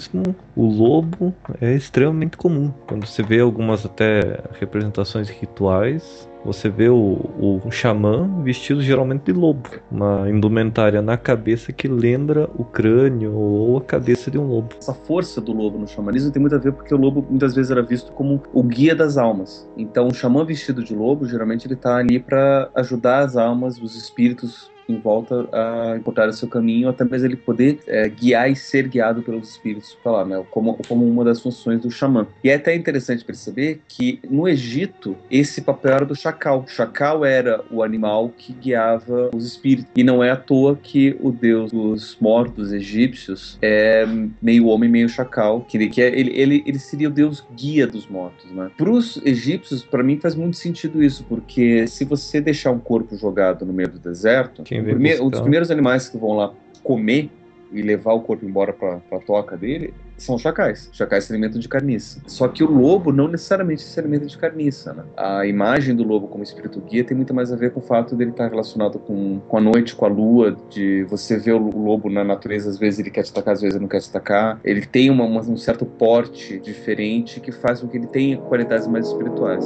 o 0.55 0.65
lobo 0.65 1.33
é 1.61 1.73
extremamente 1.73 2.37
comum. 2.37 2.71
Quando 2.87 3.05
você 3.05 3.23
vê 3.23 3.39
algumas 3.39 3.85
até 3.85 4.39
representações 4.59 5.29
rituais, 5.29 6.27
você 6.43 6.69
vê 6.69 6.89
o, 6.89 7.61
o 7.65 7.71
xamã 7.71 8.41
vestido 8.43 8.81
geralmente 8.81 9.23
de 9.23 9.33
lobo, 9.33 9.69
uma 9.89 10.29
indumentária 10.29 11.01
na 11.01 11.15
cabeça 11.17 11.71
que 11.71 11.87
lembra 11.87 12.49
o 12.55 12.65
crânio 12.65 13.33
ou 13.33 13.77
a 13.77 13.81
cabeça 13.81 14.29
de 14.29 14.37
um 14.37 14.45
lobo. 14.45 14.75
Essa 14.77 14.93
força 14.93 15.39
do 15.39 15.53
lobo 15.53 15.79
no 15.79 15.87
xamanismo 15.87 16.31
tem 16.31 16.41
muito 16.41 16.55
a 16.55 16.59
ver 16.59 16.73
porque 16.73 16.93
o 16.93 16.97
lobo 16.97 17.25
muitas 17.29 17.55
vezes 17.55 17.71
era 17.71 17.81
visto 17.81 18.11
como 18.11 18.43
o 18.53 18.63
guia 18.63 18.95
das 18.95 19.17
almas. 19.17 19.69
Então, 19.77 20.07
o 20.07 20.13
xamã 20.13 20.43
vestido 20.43 20.83
de 20.83 20.93
lobo, 20.93 21.25
geralmente 21.25 21.65
ele 21.65 21.75
está 21.75 21.97
ali 21.97 22.19
para 22.19 22.69
ajudar 22.75 23.19
as 23.19 23.37
almas, 23.37 23.81
os 23.81 23.95
espíritos 23.95 24.72
em 24.87 24.97
volta 24.97 25.47
a 25.51 25.97
encontrar 25.97 26.29
o 26.29 26.33
seu 26.33 26.47
caminho, 26.47 26.89
até 26.89 27.03
mesmo 27.03 27.27
ele 27.27 27.35
poder 27.35 27.79
é, 27.87 28.07
guiar 28.09 28.49
e 28.51 28.55
ser 28.55 28.87
guiado 28.87 29.21
pelos 29.21 29.49
espíritos 29.49 29.97
para 30.01 30.11
lá, 30.11 30.25
né? 30.25 30.43
Como, 30.51 30.77
como 30.87 31.07
uma 31.07 31.23
das 31.23 31.41
funções 31.41 31.81
do 31.81 31.91
xamã. 31.91 32.27
E 32.43 32.49
é 32.49 32.55
até 32.55 32.75
interessante 32.75 33.23
perceber 33.23 33.81
que 33.87 34.19
no 34.29 34.47
Egito 34.47 35.15
esse 35.29 35.61
papel 35.61 35.93
era 35.93 36.05
do 36.05 36.15
chacal. 36.15 36.63
O 36.65 36.67
chacal 36.67 37.25
era 37.25 37.63
o 37.71 37.83
animal 37.83 38.29
que 38.37 38.53
guiava 38.53 39.29
os 39.33 39.45
espíritos. 39.45 39.91
E 39.95 40.03
não 40.03 40.23
é 40.23 40.31
à 40.31 40.35
toa 40.35 40.77
que 40.81 41.15
o 41.21 41.31
deus 41.31 41.71
dos 41.71 42.17
mortos 42.19 42.71
egípcios 42.71 43.57
é 43.61 44.05
meio 44.41 44.67
homem, 44.67 44.89
meio 44.89 45.09
chacal. 45.09 45.61
Que, 45.61 45.87
que 45.89 46.01
é, 46.01 46.07
ele, 46.07 46.31
ele, 46.35 46.63
ele 46.65 46.79
seria 46.79 47.07
o 47.07 47.11
deus 47.11 47.45
guia 47.55 47.87
dos 47.87 48.07
mortos, 48.07 48.51
né? 48.51 48.69
Para 48.77 48.89
os 48.89 49.21
egípcios, 49.25 49.83
para 49.83 50.03
mim 50.03 50.17
faz 50.17 50.35
muito 50.35 50.57
sentido 50.57 51.03
isso, 51.03 51.23
porque 51.27 51.87
se 51.87 52.05
você 52.05 52.41
deixar 52.41 52.71
um 52.71 52.79
corpo 52.79 53.15
jogado 53.15 53.65
no 53.65 53.73
meio 53.73 53.89
do 53.89 53.99
deserto, 53.99 54.63
primeiro, 54.83 55.25
um 55.25 55.29
dos 55.29 55.41
primeiros 55.41 55.71
animais 55.71 56.09
que 56.09 56.17
vão 56.17 56.33
lá 56.33 56.53
comer 56.83 57.29
e 57.73 57.81
levar 57.81 58.13
o 58.13 58.21
corpo 58.21 58.45
embora 58.45 58.71
para 58.71 59.01
a 59.11 59.19
toca 59.19 59.57
dele 59.57 59.93
são 60.15 60.37
chacais. 60.37 60.89
Chacais 60.93 61.25
se 61.25 61.33
alimentam 61.33 61.59
de 61.59 61.67
carniça. 61.67 62.21
Só 62.27 62.47
que 62.47 62.63
o 62.63 62.71
lobo 62.71 63.11
não 63.11 63.27
necessariamente 63.27 63.81
se 63.81 63.99
alimenta 63.99 64.25
de 64.25 64.37
carniça. 64.37 64.93
Né? 64.93 65.03
A 65.17 65.45
imagem 65.45 65.95
do 65.95 66.03
lobo 66.03 66.27
como 66.27 66.43
espírito 66.43 66.79
guia 66.81 67.03
tem 67.03 67.17
muito 67.17 67.33
mais 67.33 67.51
a 67.51 67.55
ver 67.55 67.71
com 67.71 67.79
o 67.79 67.83
fato 67.83 68.15
dele 68.15 68.31
estar 68.31 68.47
relacionado 68.47 68.99
com, 68.99 69.39
com 69.39 69.57
a 69.57 69.61
noite, 69.61 69.95
com 69.95 70.05
a 70.05 70.07
lua, 70.07 70.55
de 70.69 71.03
você 71.05 71.37
ver 71.37 71.53
o 71.53 71.57
lobo 71.57 72.09
na 72.09 72.23
natureza, 72.23 72.69
às 72.69 72.77
vezes 72.77 72.99
ele 72.99 73.09
quer 73.09 73.23
te 73.23 73.31
atacar, 73.31 73.53
às 73.53 73.61
vezes 73.61 73.75
ele 73.75 73.81
não 73.81 73.89
quer 73.89 74.01
te 74.01 74.09
atacar. 74.09 74.59
Ele 74.63 74.85
tem 74.85 75.09
uma, 75.09 75.25
uma, 75.25 75.41
um 75.41 75.57
certo 75.57 75.85
porte 75.85 76.59
diferente 76.59 77.39
que 77.39 77.51
faz 77.51 77.81
com 77.81 77.87
que 77.87 77.97
ele 77.97 78.07
tenha 78.07 78.37
qualidades 78.37 78.87
mais 78.87 79.07
espirituais. 79.07 79.65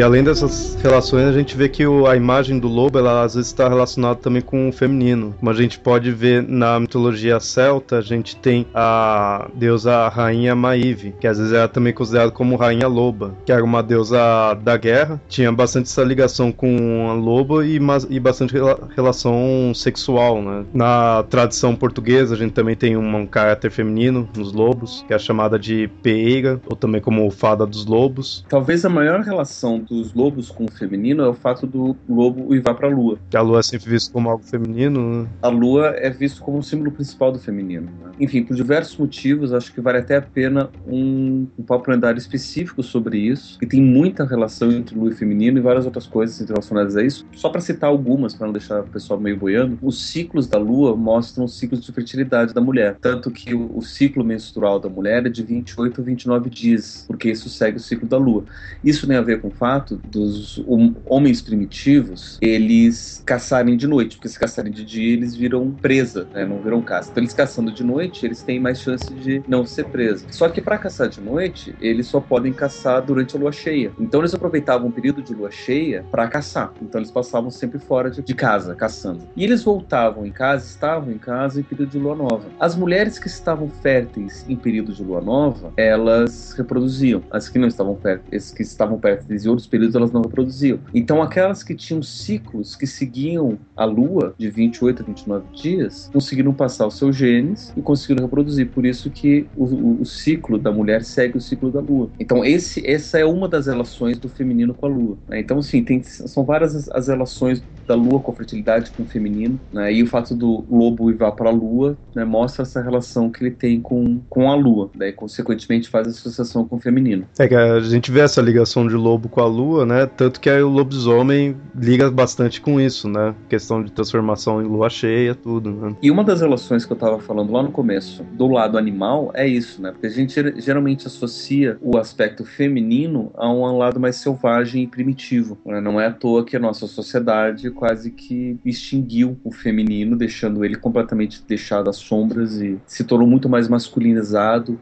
E 0.00 0.02
além 0.02 0.24
dessas 0.24 0.76
relações, 0.76 1.26
a 1.26 1.32
gente 1.32 1.54
vê 1.54 1.68
que 1.68 1.86
o, 1.86 2.06
a 2.06 2.16
imagem 2.16 2.58
do 2.58 2.68
lobo, 2.68 2.98
ela 2.98 3.22
às 3.22 3.34
vezes 3.34 3.50
está 3.50 3.68
relacionada 3.68 4.14
também 4.14 4.40
com 4.40 4.70
o 4.70 4.72
feminino. 4.72 5.34
Como 5.38 5.50
a 5.50 5.52
gente 5.52 5.78
pode 5.78 6.10
ver 6.10 6.42
na 6.42 6.80
mitologia 6.80 7.38
celta, 7.38 7.98
a 7.98 8.00
gente 8.00 8.34
tem 8.34 8.66
a 8.74 9.50
deusa 9.52 10.08
rainha 10.08 10.54
Maíve, 10.54 11.14
que 11.20 11.26
às 11.26 11.36
vezes 11.36 11.52
era 11.52 11.68
também 11.68 11.92
considerada 11.92 12.30
como 12.30 12.56
rainha 12.56 12.88
loba, 12.88 13.34
que 13.44 13.52
era 13.52 13.62
uma 13.62 13.82
deusa 13.82 14.54
da 14.62 14.74
guerra, 14.78 15.20
tinha 15.28 15.52
bastante 15.52 15.90
essa 15.90 16.02
ligação 16.02 16.50
com 16.50 17.10
a 17.10 17.12
lobo 17.12 17.62
e, 17.62 17.78
e 18.08 18.18
bastante 18.18 18.54
rela 18.54 18.88
relação 18.96 19.72
sexual, 19.74 20.40
né? 20.40 20.64
Na 20.72 21.24
tradição 21.24 21.76
portuguesa, 21.76 22.34
a 22.34 22.38
gente 22.38 22.52
também 22.52 22.74
tem 22.74 22.96
um, 22.96 23.16
um 23.16 23.26
caráter 23.26 23.70
feminino 23.70 24.26
nos 24.34 24.50
lobos, 24.50 25.04
que 25.06 25.12
é 25.12 25.18
chamada 25.18 25.58
de 25.58 25.88
peeira, 26.02 26.58
ou 26.64 26.74
também 26.74 27.02
como 27.02 27.30
fada 27.30 27.66
dos 27.66 27.84
lobos. 27.84 28.46
Talvez 28.48 28.82
a 28.82 28.88
maior 28.88 29.20
relação 29.20 29.84
dos 29.90 30.14
lobos 30.14 30.50
com 30.50 30.64
o 30.64 30.70
feminino 30.70 31.22
é 31.22 31.28
o 31.28 31.34
fato 31.34 31.66
do 31.66 31.96
lobo 32.08 32.46
uivar 32.48 32.74
para 32.76 32.86
a 32.86 32.90
lua. 32.90 33.18
Que 33.28 33.36
a 33.36 33.42
lua 33.42 33.58
é 33.58 33.62
sempre 33.62 33.90
vista 33.90 34.12
como 34.12 34.30
algo 34.30 34.44
feminino, 34.44 35.22
né? 35.22 35.28
A 35.42 35.48
lua 35.48 35.88
é 35.96 36.08
vista 36.08 36.40
como 36.40 36.58
o 36.58 36.62
símbolo 36.62 36.92
principal 36.92 37.32
do 37.32 37.38
feminino. 37.38 37.86
Né? 37.86 38.12
Enfim, 38.20 38.44
por 38.44 38.54
diversos 38.54 38.96
motivos, 38.96 39.52
acho 39.52 39.72
que 39.74 39.80
vale 39.80 39.98
até 39.98 40.16
a 40.16 40.22
pena 40.22 40.70
um, 40.86 41.48
um 41.58 41.62
papo 41.62 41.90
lendário 41.90 42.18
específico 42.18 42.82
sobre 42.82 43.18
isso, 43.18 43.58
que 43.58 43.66
tem 43.66 43.82
muita 43.82 44.24
relação 44.24 44.70
entre 44.70 44.96
lua 44.96 45.10
e 45.10 45.14
feminino 45.14 45.58
e 45.58 45.60
várias 45.60 45.84
outras 45.84 46.06
coisas 46.06 46.48
relacionadas 46.48 46.96
a 46.96 47.02
isso. 47.02 47.26
Só 47.32 47.48
para 47.48 47.60
citar 47.60 47.90
algumas, 47.90 48.34
para 48.34 48.46
não 48.46 48.52
deixar 48.52 48.80
o 48.80 48.86
pessoal 48.86 49.18
meio 49.18 49.36
boiando, 49.36 49.76
os 49.82 50.08
ciclos 50.08 50.46
da 50.46 50.58
lua 50.58 50.94
mostram 50.94 51.44
os 51.44 51.58
ciclos 51.58 51.80
de 51.80 51.90
fertilidade 51.90 52.54
da 52.54 52.60
mulher. 52.60 52.96
Tanto 53.00 53.30
que 53.30 53.54
o, 53.54 53.76
o 53.76 53.82
ciclo 53.82 54.22
menstrual 54.22 54.78
da 54.78 54.88
mulher 54.88 55.26
é 55.26 55.28
de 55.28 55.42
28 55.42 56.00
a 56.00 56.04
29 56.04 56.48
dias, 56.48 57.04
porque 57.08 57.30
isso 57.30 57.48
segue 57.48 57.78
o 57.78 57.80
ciclo 57.80 58.06
da 58.06 58.16
lua. 58.16 58.44
Isso 58.84 59.06
tem 59.06 59.16
a 59.16 59.22
ver 59.22 59.40
com 59.40 59.48
o 59.48 59.50
fato 59.50 59.79
fato 59.80 60.00
dos 60.04 60.62
homens 61.06 61.40
primitivos 61.40 62.38
eles 62.40 63.22
caçarem 63.24 63.76
de 63.76 63.86
noite, 63.86 64.16
porque 64.16 64.28
se 64.28 64.38
caçarem 64.38 64.72
de 64.72 64.84
dia 64.84 65.12
eles 65.12 65.34
viram 65.34 65.70
presa, 65.70 66.28
né, 66.32 66.44
não 66.44 66.58
viram 66.58 66.82
caça. 66.82 67.10
Então 67.10 67.22
eles 67.22 67.32
caçando 67.32 67.72
de 67.72 67.82
noite, 67.82 68.26
eles 68.26 68.42
têm 68.42 68.60
mais 68.60 68.80
chance 68.80 69.12
de 69.14 69.42
não 69.48 69.64
ser 69.64 69.86
presos. 69.86 70.26
Só 70.30 70.48
que 70.48 70.60
para 70.60 70.78
caçar 70.78 71.08
de 71.08 71.20
noite, 71.20 71.74
eles 71.80 72.06
só 72.06 72.20
podem 72.20 72.52
caçar 72.52 73.02
durante 73.02 73.36
a 73.36 73.38
lua 73.38 73.52
cheia. 73.52 73.92
Então 73.98 74.20
eles 74.20 74.34
aproveitavam 74.34 74.88
o 74.88 74.92
período 74.92 75.22
de 75.22 75.34
lua 75.34 75.50
cheia 75.50 76.04
para 76.10 76.28
caçar. 76.28 76.72
Então 76.82 77.00
eles 77.00 77.10
passavam 77.10 77.50
sempre 77.50 77.78
fora 77.78 78.10
de, 78.10 78.22
de 78.22 78.34
casa, 78.34 78.74
caçando. 78.74 79.26
E 79.34 79.44
eles 79.44 79.62
voltavam 79.62 80.26
em 80.26 80.32
casa, 80.32 80.66
estavam 80.66 81.12
em 81.12 81.18
casa 81.18 81.60
em 81.60 81.62
período 81.62 81.90
de 81.90 81.98
lua 81.98 82.14
nova. 82.14 82.44
As 82.58 82.76
mulheres 82.76 83.18
que 83.18 83.28
estavam 83.28 83.68
férteis 83.68 84.44
em 84.48 84.56
período 84.56 84.92
de 84.92 85.02
lua 85.02 85.20
nova, 85.20 85.72
elas 85.76 86.52
reproduziam. 86.52 87.22
As 87.30 87.48
que 87.48 87.58
não 87.58 87.68
estavam 87.68 87.96
férteis, 87.96 88.50
que 88.50 88.62
estavam 88.62 88.98
férteis 88.98 89.44
em 89.44 89.48
outros 89.60 89.66
períodos 89.66 89.94
elas 89.94 90.10
não 90.10 90.22
reproduziam. 90.22 90.78
Então 90.94 91.22
aquelas 91.22 91.62
que 91.62 91.74
tinham 91.74 92.02
ciclos 92.02 92.74
que 92.74 92.86
seguiam 92.86 93.58
a 93.76 93.84
lua 93.84 94.34
de 94.38 94.50
28 94.50 95.02
a 95.02 95.06
29 95.06 95.44
dias, 95.52 96.10
conseguiram 96.12 96.52
passar 96.52 96.86
os 96.86 96.96
seus 96.96 97.14
genes 97.14 97.72
e 97.76 97.82
conseguiram 97.82 98.24
reproduzir. 98.24 98.68
Por 98.68 98.84
isso 98.84 99.10
que 99.10 99.46
o, 99.56 99.64
o, 99.64 100.00
o 100.00 100.06
ciclo 100.06 100.58
da 100.58 100.72
mulher 100.72 101.04
segue 101.04 101.36
o 101.36 101.40
ciclo 101.40 101.70
da 101.70 101.80
lua. 101.80 102.10
Então 102.18 102.44
esse, 102.44 102.86
essa 102.86 103.18
é 103.18 103.24
uma 103.24 103.48
das 103.48 103.66
relações 103.66 104.18
do 104.18 104.28
feminino 104.28 104.74
com 104.74 104.86
a 104.86 104.88
lua. 104.88 105.18
Né? 105.28 105.40
Então 105.40 105.60
sim, 105.62 105.82
tem, 105.82 106.02
são 106.02 106.44
várias 106.44 106.74
as, 106.74 106.88
as, 106.90 107.08
relações 107.08 107.62
da 107.90 107.94
lua 107.94 108.20
com 108.20 108.32
a 108.32 108.34
fertilidade, 108.34 108.90
com 108.92 109.02
o 109.02 109.06
feminino. 109.06 109.58
Né? 109.72 109.92
E 109.92 110.02
o 110.02 110.06
fato 110.06 110.34
do 110.34 110.64
lobo 110.70 111.10
ir 111.10 111.16
para 111.16 111.28
a 111.28 111.50
lua 111.50 111.96
né, 112.14 112.24
mostra 112.24 112.62
essa 112.62 112.80
relação 112.80 113.30
que 113.30 113.42
ele 113.42 113.50
tem 113.50 113.80
com, 113.80 114.20
com 114.28 114.50
a 114.50 114.54
lua. 114.54 114.90
Daí, 114.94 115.12
consequentemente, 115.12 115.88
faz 115.88 116.08
associação 116.08 116.66
com 116.66 116.76
o 116.76 116.80
feminino. 116.80 117.26
É 117.38 117.48
que 117.48 117.54
a 117.54 117.80
gente 117.80 118.10
vê 118.10 118.20
essa 118.20 118.40
ligação 118.40 118.86
de 118.86 118.94
lobo 118.94 119.28
com 119.28 119.40
a 119.40 119.46
lua 119.46 119.80
né? 119.84 120.06
Tanto 120.06 120.40
que 120.40 120.48
aí 120.48 120.62
o 120.62 120.68
lobisomem 120.68 121.56
liga 121.74 122.10
bastante 122.10 122.60
com 122.60 122.80
isso, 122.80 123.08
né? 123.08 123.34
Questão 123.48 123.82
de 123.82 123.90
transformação 123.92 124.62
em 124.62 124.66
lua 124.66 124.88
cheia, 124.88 125.34
tudo, 125.34 125.70
né? 125.70 125.96
E 126.02 126.10
uma 126.10 126.24
das 126.24 126.40
relações 126.40 126.84
que 126.84 126.92
eu 126.92 126.96
tava 126.96 127.18
falando 127.18 127.52
lá 127.52 127.62
no 127.62 127.70
começo, 127.70 128.24
do 128.32 128.46
lado 128.46 128.78
animal, 128.78 129.30
é 129.34 129.46
isso, 129.46 129.80
né? 129.82 129.92
Porque 129.92 130.06
a 130.06 130.10
gente 130.10 130.60
geralmente 130.60 131.06
associa 131.06 131.76
o 131.80 131.98
aspecto 131.98 132.44
feminino 132.44 133.30
a 133.36 133.50
um 133.50 133.76
lado 133.76 134.00
mais 134.00 134.16
selvagem 134.16 134.84
e 134.84 134.86
primitivo. 134.86 135.58
Né? 135.64 135.80
Não 135.80 136.00
é 136.00 136.06
à 136.06 136.12
toa 136.12 136.44
que 136.44 136.56
a 136.56 136.60
nossa 136.60 136.86
sociedade 136.86 137.70
quase 137.80 138.10
que 138.10 138.58
extinguiu 138.62 139.38
o 139.42 139.50
feminino, 139.50 140.14
deixando 140.14 140.62
ele 140.62 140.76
completamente 140.76 141.42
deixado 141.48 141.88
às 141.88 141.96
sombras 141.96 142.60
e 142.60 142.78
se 142.86 143.04
tornou 143.04 143.26
muito 143.26 143.48
mais 143.48 143.68
masculinizado, 143.68 144.78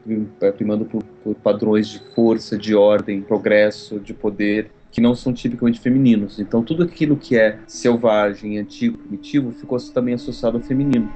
primando 0.57 0.85
por, 0.85 1.05
por 1.23 1.37
padrões 1.37 1.87
de 1.87 2.01
força, 2.13 2.59
de 2.59 2.75
ordem, 2.75 3.23
progresso, 3.23 4.01
de 4.01 4.13
poder 4.13 4.73
que 4.91 5.01
não 5.01 5.15
são 5.15 5.33
tipicamente 5.33 5.79
femininos. 5.79 6.41
Então, 6.41 6.61
tudo 6.61 6.83
aquilo 6.83 7.17
que 7.17 7.37
é 7.37 7.61
selvagem, 7.69 8.59
antigo, 8.59 8.99
primitivo, 8.99 9.53
ficou 9.53 9.79
também 9.93 10.15
associado 10.15 10.57
ao 10.57 10.63
feminino. 10.65 11.09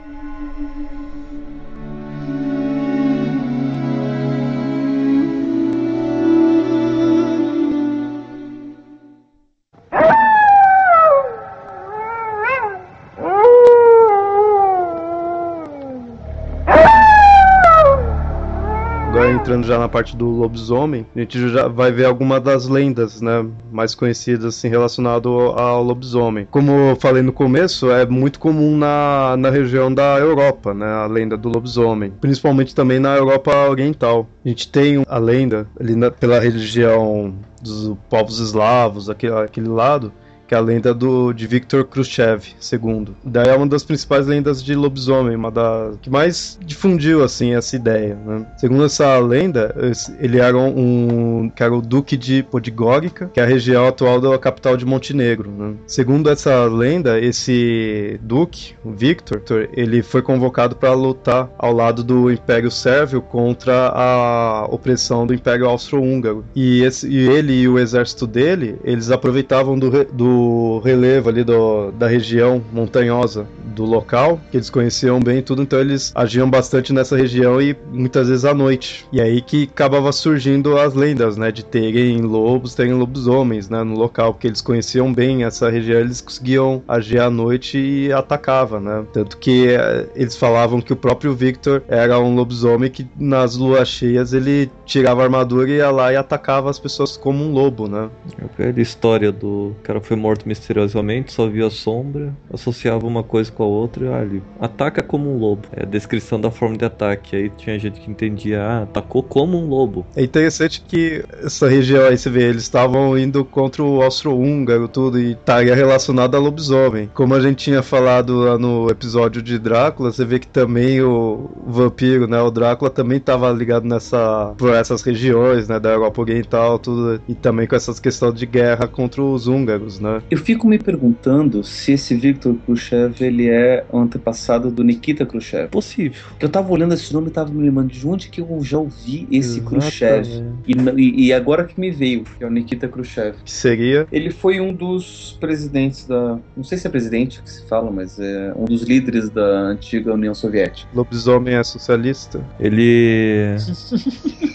Entrando 19.43 19.67
já 19.67 19.77
na 19.77 19.89
parte 19.89 20.17
do 20.17 20.27
lobisomem, 20.27 21.05
a 21.17 21.19
gente 21.19 21.49
já 21.49 21.67
vai 21.67 21.91
ver 21.91 22.05
alguma 22.05 22.39
das 22.39 22.69
lendas, 22.69 23.21
né, 23.21 23.45
mais 23.73 23.93
conhecidas 23.93 24.45
assim 24.57 24.69
relacionado 24.69 25.29
ao 25.29 25.83
lobisomem. 25.83 26.47
Como 26.49 26.71
eu 26.71 26.97
falei 26.97 27.23
no 27.23 27.33
começo, 27.33 27.91
é 27.91 28.07
muito 28.07 28.39
comum 28.39 28.77
na, 28.77 29.35
na 29.37 29.51
região 29.51 29.93
da 29.93 30.17
Europa, 30.17 30.73
né, 30.73 30.87
a 30.87 31.07
lenda 31.07 31.37
do 31.37 31.49
lobisomem, 31.49 32.13
principalmente 32.21 32.73
também 32.73 33.01
na 33.01 33.17
Europa 33.17 33.69
Oriental. 33.69 34.29
A 34.45 34.49
gente 34.49 34.69
tem 34.69 35.03
a 35.09 35.19
lenda 35.19 35.67
ali 35.79 35.97
na, 35.97 36.09
pela 36.09 36.39
religião 36.39 37.35
dos 37.61 37.97
povos 38.09 38.39
eslavos, 38.39 39.11
aquele, 39.11 39.35
aquele 39.35 39.69
lado, 39.69 40.13
que 40.53 40.55
é 40.55 40.59
a 40.59 40.61
lenda 40.61 40.93
do, 40.93 41.33
de 41.33 41.47
Viktor 41.47 41.83
Khrushchev 41.83 42.45
II. 42.71 43.15
Daí 43.25 43.49
é 43.49 43.57
uma 43.57 43.67
das 43.67 43.83
principais 43.83 44.27
lendas 44.27 44.63
de 44.63 44.75
lobisomem, 44.75 45.35
uma 45.35 45.51
da 45.51 45.93
que 46.03 46.11
mais 46.11 46.59
difundiu 46.63 47.25
assim 47.25 47.55
essa 47.55 47.75
ideia. 47.75 48.15
Né? 48.15 48.45
Segundo 48.59 48.85
essa 48.85 49.19
lenda, 49.19 49.75
ele 50.21 50.39
era 50.39 50.55
um, 50.55 51.51
que 51.57 51.63
era 51.63 51.75
o 51.75 51.81
duque 51.81 52.19
de 52.19 52.43
Podgorica, 52.43 53.31
que 53.33 53.41
é 53.41 53.43
a 53.43 53.47
região 53.47 53.89
atual 53.89 54.21
da 54.21 54.39
capital 54.39 54.77
de 54.77 54.85
Montenegro. 54.85 55.51
Né? 55.51 55.75
Segundo 55.87 56.29
essa 56.29 56.67
lenda, 56.67 57.19
esse 57.19 58.21
duque, 58.21 58.75
o 58.85 58.91
Victor, 58.91 59.43
ele 59.73 60.03
foi 60.03 60.21
convocado 60.21 60.77
para 60.77 60.93
lutar 60.93 61.49
ao 61.57 61.73
lado 61.73 62.05
do 62.05 62.31
Império 62.31 62.71
Sérvio 62.71 63.23
contra 63.23 63.89
a 63.89 64.67
opressão 64.69 65.27
do 65.27 65.33
Império 65.33 65.67
Austro-Húngaro. 65.67 66.45
E, 66.55 66.87
e 67.05 67.19
ele 67.31 67.63
e 67.63 67.69
o 67.69 67.79
exército 67.79 68.27
dele, 68.27 68.77
eles 68.85 69.11
aproveitavam 69.11 69.79
do, 69.79 70.05
do 70.13 70.42
relevo 70.85 71.29
ali 71.29 71.45
do, 71.45 71.91
da 71.93 72.07
região 72.07 72.63
montanhosa 72.73 73.47
do 73.73 73.85
local, 73.85 74.41
que 74.51 74.57
eles 74.57 74.71
conheciam 74.71 75.19
bem 75.21 75.43
tudo, 75.43 75.63
então 75.63 75.81
eles 75.81 76.13
agiam 76.15 76.49
bastante 76.49 76.93
nessa 76.93 77.17
região 77.17 77.61
e 77.61 77.77
muitas 77.91 78.29
vezes 78.29 78.45
à 78.45 78.55
noite. 78.55 79.07
E 79.13 79.21
aí 79.21 79.41
que 79.41 79.69
acabava 79.73 80.13
surgindo 80.13 80.77
as 80.79 80.95
lendas, 80.95 81.37
né, 81.37 81.51
de 81.51 81.65
terem 81.65 82.21
lobos, 82.21 82.75
terem 82.75 82.93
lobisomens, 82.93 83.69
né, 83.69 83.83
no 83.83 83.95
local, 83.95 84.35
porque 84.35 84.47
eles 84.47 84.61
conheciam 84.61 85.13
bem 85.13 85.45
essa 85.45 85.71
região, 85.71 86.01
eles 86.01 86.21
conseguiam 86.21 86.83
agir 86.87 87.21
à 87.21 87.31
noite 87.31 87.79
e 87.79 88.13
atacava, 88.13 88.79
né? 88.79 89.05
Tanto 89.13 89.37
que 89.39 89.69
eh, 89.69 90.07
eles 90.15 90.37
falavam 90.37 90.81
que 90.81 90.93
o 90.93 90.97
próprio 90.97 91.35
Victor 91.35 91.83
era 91.89 92.19
um 92.19 92.35
lobisomem 92.35 92.91
que 92.91 93.07
nas 93.19 93.57
luas 93.57 93.89
cheias 93.89 94.33
ele 94.33 94.71
tirava 94.85 95.23
a 95.23 95.25
armadura 95.25 95.69
e 95.69 95.77
ia 95.77 95.91
lá 95.91 96.13
e 96.13 96.17
atacava 96.17 96.71
as 96.71 96.79
pessoas 96.79 97.17
como 97.17 97.45
um 97.45 97.53
lobo, 97.53 97.89
né? 97.89 98.09
A 98.41 98.63
velha 98.63 98.81
história 98.81 99.33
do 99.33 99.75
cara 99.83 100.01
foi 100.01 100.17
morto 100.17 100.32
misteriosamente, 100.47 101.33
só 101.33 101.47
viu 101.47 101.67
a 101.67 101.71
sombra, 101.71 102.35
associava 102.53 103.07
uma 103.07 103.23
coisa 103.23 103.51
com 103.51 103.63
a 103.63 103.67
outra 103.67 104.13
ah, 104.13 104.23
ele 104.23 104.43
ataca 104.61 105.03
como 105.03 105.31
um 105.31 105.39
lobo. 105.39 105.69
É 105.73 105.83
a 105.83 105.87
descrição 105.87 106.41
da 106.41 106.51
forma 106.51 106.77
de 106.77 106.85
ataque. 106.85 107.37
Aí 107.37 107.51
tinha 107.51 107.79
gente 107.79 108.01
que 108.01 108.11
entendia, 108.11 108.63
ah, 108.63 108.83
atacou 108.83 109.23
como 109.23 109.59
um 109.59 109.67
lobo. 109.67 110.07
É 110.15 110.23
interessante 110.23 110.83
que 110.87 111.25
essa 111.43 111.69
região 111.69 112.07
aí, 112.07 112.17
você 112.17 112.31
vê, 112.31 112.45
eles 112.45 112.63
estavam 112.63 113.17
indo 113.19 113.45
contra 113.45 113.83
o 113.83 114.03
austro-húngaro, 114.03 114.89
tudo, 114.89 115.19
e 115.19 115.33
estaria 115.33 115.75
relacionado 115.75 116.35
a 116.35 116.39
lobisomem. 116.39 117.11
Como 117.15 117.35
a 117.35 117.41
gente 117.41 117.65
tinha 117.65 117.83
falado 117.83 118.39
lá 118.39 118.59
no 118.59 118.89
episódio 118.91 119.43
de 119.43 119.59
Drácula, 119.59 120.13
você 120.13 120.25
vê 120.25 120.39
que 120.39 120.47
também 120.47 121.01
o 121.03 121.51
vampiro, 121.67 122.27
né, 122.27 122.41
o 122.41 122.51
Drácula 122.51 122.91
também 122.91 123.19
estava 123.19 123.51
ligado 123.51 123.87
nessa, 123.87 124.55
por 124.57 124.75
essas 124.75 125.03
regiões, 125.03 125.69
né, 125.69 125.79
da 125.79 125.91
Europa 125.91 126.21
Oriental, 126.21 126.79
tudo, 126.79 127.21
e 127.29 127.35
também 127.35 127.67
com 127.67 127.77
essas 127.77 128.01
questões 128.01 128.35
de 128.35 128.47
guerra 128.47 128.87
contra 128.87 129.23
os 129.23 129.47
húngaros, 129.47 130.01
né. 130.01 130.22
Eu 130.31 130.39
fico 130.39 130.67
me 130.67 130.79
perguntando 130.79 131.63
se 131.63 131.93
esse 131.93 132.15
Victor 132.15 132.57
Khrushchev 132.67 133.23
ele 133.23 133.49
é 133.49 133.85
antepassado 133.93 134.71
do 134.71 134.83
Nikita 134.83 135.27
Khrushchev. 135.27 135.69
Possível. 135.69 136.21
Eu 136.41 136.49
tava 136.49 136.73
olhando 136.73 136.95
esse 136.95 137.13
nome 137.13 137.29
e 137.29 137.31
tava 137.31 137.51
me 137.53 137.63
lembrando 137.63 137.91
de 137.91 138.07
onde 138.07 138.29
que 138.29 138.41
eu 138.41 138.59
já 138.63 138.79
ouvi 138.79 139.27
esse 139.31 139.59
Exatamente. 139.59 139.85
Khrushchev. 139.85 140.45
E, 140.67 141.27
e, 141.27 141.33
agora 141.33 141.65
que 141.65 141.79
me 141.79 141.91
veio, 141.91 142.25
que 142.25 142.43
é 142.43 142.47
o 142.47 142.51
Nikita 142.51 142.89
Khrushchev. 142.89 143.37
Que 143.45 143.51
seria? 143.51 144.07
Ele 144.11 144.31
foi 144.31 144.61
um 144.61 144.73
dos 144.73 145.37
presidentes 145.41 146.07
da. 146.07 146.39
Não 146.57 146.65
sei 146.65 146.79
se 146.79 146.87
é 146.87 146.91
presidente 146.91 147.43
que 147.43 147.51
se 147.51 147.67
fala, 147.67 147.91
mas 147.91 148.19
é 148.19 148.53
um 148.57 148.65
dos 148.65 148.83
líderes 148.83 149.31
da 149.31 149.43
antiga 149.43 150.15
União 150.15 150.35
Soviética. 150.35 150.89
Lobisomem 150.95 151.55
é 151.55 151.63
socialista? 151.63 152.41
Ele. 152.59 153.57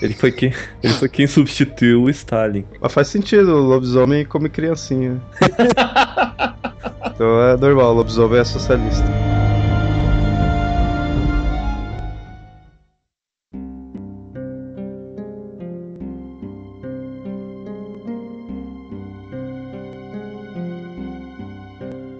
ele 0.01 0.13
foi 0.13 0.32
quem. 0.32 0.53
Ele 0.84 0.93
foi 0.93 1.10
quem 1.10 1.27
substituiu 1.27 2.03
o 2.03 2.10
Stalin. 2.10 2.65
Mas 2.80 2.93
faz 2.93 3.08
sentido, 3.08 3.51
o 3.51 3.60
lobisomem 3.60 4.25
come 4.25 4.49
criancinha. 4.49 5.21
então 7.05 7.41
é 7.41 7.57
normal, 7.57 7.91
o 7.91 7.93
lobisomem 7.95 8.39
é 8.39 8.43
socialista. 8.43 9.05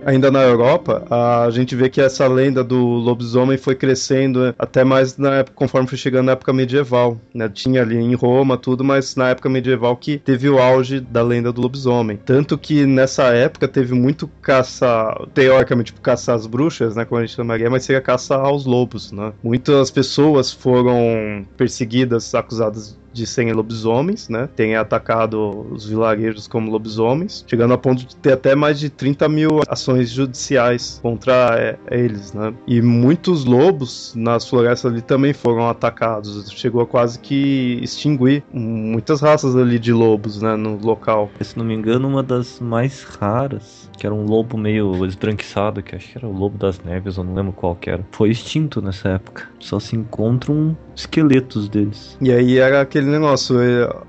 Ainda 0.08 0.32
na 0.32 0.42
Europa, 0.42 1.06
a 1.10 1.50
gente 1.52 1.76
vê 1.76 1.90
que 1.90 2.00
essa 2.00 2.26
lenda 2.28 2.64
do 2.64 2.78
lobisomem 2.78 3.58
foi 3.58 3.76
crescendo 3.76 4.56
até 4.58 4.86
mais 4.86 5.18
na 5.18 5.36
época, 5.36 5.54
conforme 5.54 5.86
foi 5.86 5.98
chegando 5.98 6.28
na 6.28 6.32
época 6.32 6.54
medieval. 6.54 7.20
Né? 7.34 7.50
Tinha 7.50 7.82
ali 7.82 7.98
em 7.98 8.16
Roma 8.16 8.58
tudo, 8.58 8.86
mas 8.86 9.18
na 9.18 9.30
época 9.30 9.50
medieval 9.50 9.98
que 9.98 10.18
teve 10.18 10.48
o 10.48 10.60
auge 10.60 11.02
da 11.02 11.22
lenda 11.22 11.52
do 11.52 11.60
lobisomem. 11.60 12.16
Tanto 12.16 12.58
que 12.58 12.86
nessa 12.86 13.26
época 13.34 13.68
teve 13.68 13.94
muito 13.94 14.30
caça, 14.42 15.28
teoricamente, 15.34 15.88
tipo, 15.88 16.00
caça 16.00 16.34
às 16.34 16.48
bruxas, 16.48 16.96
né? 16.96 17.04
Como 17.04 17.20
a 17.20 17.26
gente 17.26 17.36
chamaria, 17.36 17.70
mas 17.70 17.84
seria 17.84 18.02
caça 18.02 18.36
aos 18.36 18.66
lobos, 18.66 19.12
né? 19.12 19.34
Muitas 19.44 19.92
pessoas 19.92 20.54
foram 20.54 21.46
perseguidas, 21.58 22.34
acusadas 22.34 22.98
de 23.18 23.26
serem 23.26 23.52
lobisomens, 23.52 24.30
né? 24.30 24.48
Tem 24.56 24.76
atacado 24.76 25.68
os 25.72 25.86
vilarejos 25.86 26.48
como 26.48 26.72
lobisomens, 26.72 27.44
chegando 27.48 27.74
a 27.74 27.78
ponto 27.78 28.06
de 28.06 28.16
ter 28.16 28.34
até 28.34 28.56
mais 28.56 28.80
de 28.80 28.90
30 28.90 29.28
mil 29.28 29.62
ações 29.68 30.10
judiciais 30.12 31.00
contra 31.02 31.56
é, 31.58 31.78
eles, 31.90 32.34
né? 32.34 32.54
E 32.68 32.82
muitos 32.82 33.44
lobos 33.44 34.14
nas 34.16 34.48
florestas 34.48 34.92
ali 34.92 35.02
também 35.02 35.34
foram 35.34 35.68
atacados. 35.68 36.50
Chegou 36.52 36.82
a 36.82 36.86
quase 36.86 37.20
que 37.20 37.80
extinguir 37.82 38.44
muitas 38.54 39.22
raças 39.22 39.56
ali 39.56 39.80
de 39.80 39.92
lobos, 39.92 40.42
né? 40.42 40.56
No 40.56 40.78
local. 40.78 41.30
Se 41.42 41.58
não 41.58 41.66
me 41.66 41.74
engano, 41.74 42.08
uma 42.08 42.22
das 42.22 42.60
mais 42.60 43.04
raras, 43.04 43.87
que 43.98 44.06
era 44.06 44.14
um 44.14 44.26
lobo 44.26 44.58
meio 44.58 45.06
esbranquiçado, 45.06 45.82
que 45.82 45.96
acho 45.96 46.12
que 46.12 46.18
era 46.18 46.28
o 46.28 46.32
lobo 46.32 46.58
das 46.58 46.80
neves, 46.80 47.18
eu 47.18 47.24
não 47.24 47.34
lembro 47.34 47.52
qual 47.52 47.76
que 47.76 47.90
era, 47.90 48.06
foi 48.12 48.30
extinto 48.30 48.82
nessa 48.82 49.10
época. 49.10 49.50
Só 49.60 49.80
se 49.80 49.96
encontram 49.96 50.78
esqueletos 50.96 51.68
deles. 51.68 52.18
E 52.22 52.32
aí 52.32 52.58
era 52.58 52.82
aquele 52.82 53.08
negócio, 53.08 53.58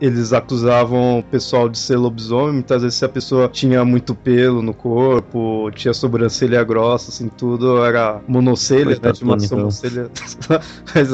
eles 0.00 0.32
acusavam 0.32 1.18
o 1.18 1.22
pessoal 1.22 1.68
de 1.68 1.78
ser 1.78 1.96
lobisomem, 1.96 2.54
muitas 2.54 2.82
vezes 2.82 2.98
se 2.98 3.04
a 3.04 3.08
pessoa 3.08 3.48
tinha 3.48 3.84
muito 3.84 4.14
pelo 4.14 4.62
no 4.62 4.74
corpo, 4.74 5.70
tinha 5.74 5.94
sobrancelha 5.94 6.62
grossa, 6.62 7.10
assim, 7.10 7.28
tudo 7.28 7.84
era 7.84 8.20
monocelha, 8.28 8.98
né, 9.02 9.12
de 9.12 9.24
uma 9.24 9.38
sobrancelha. 9.40 10.10
Mas 10.94 11.12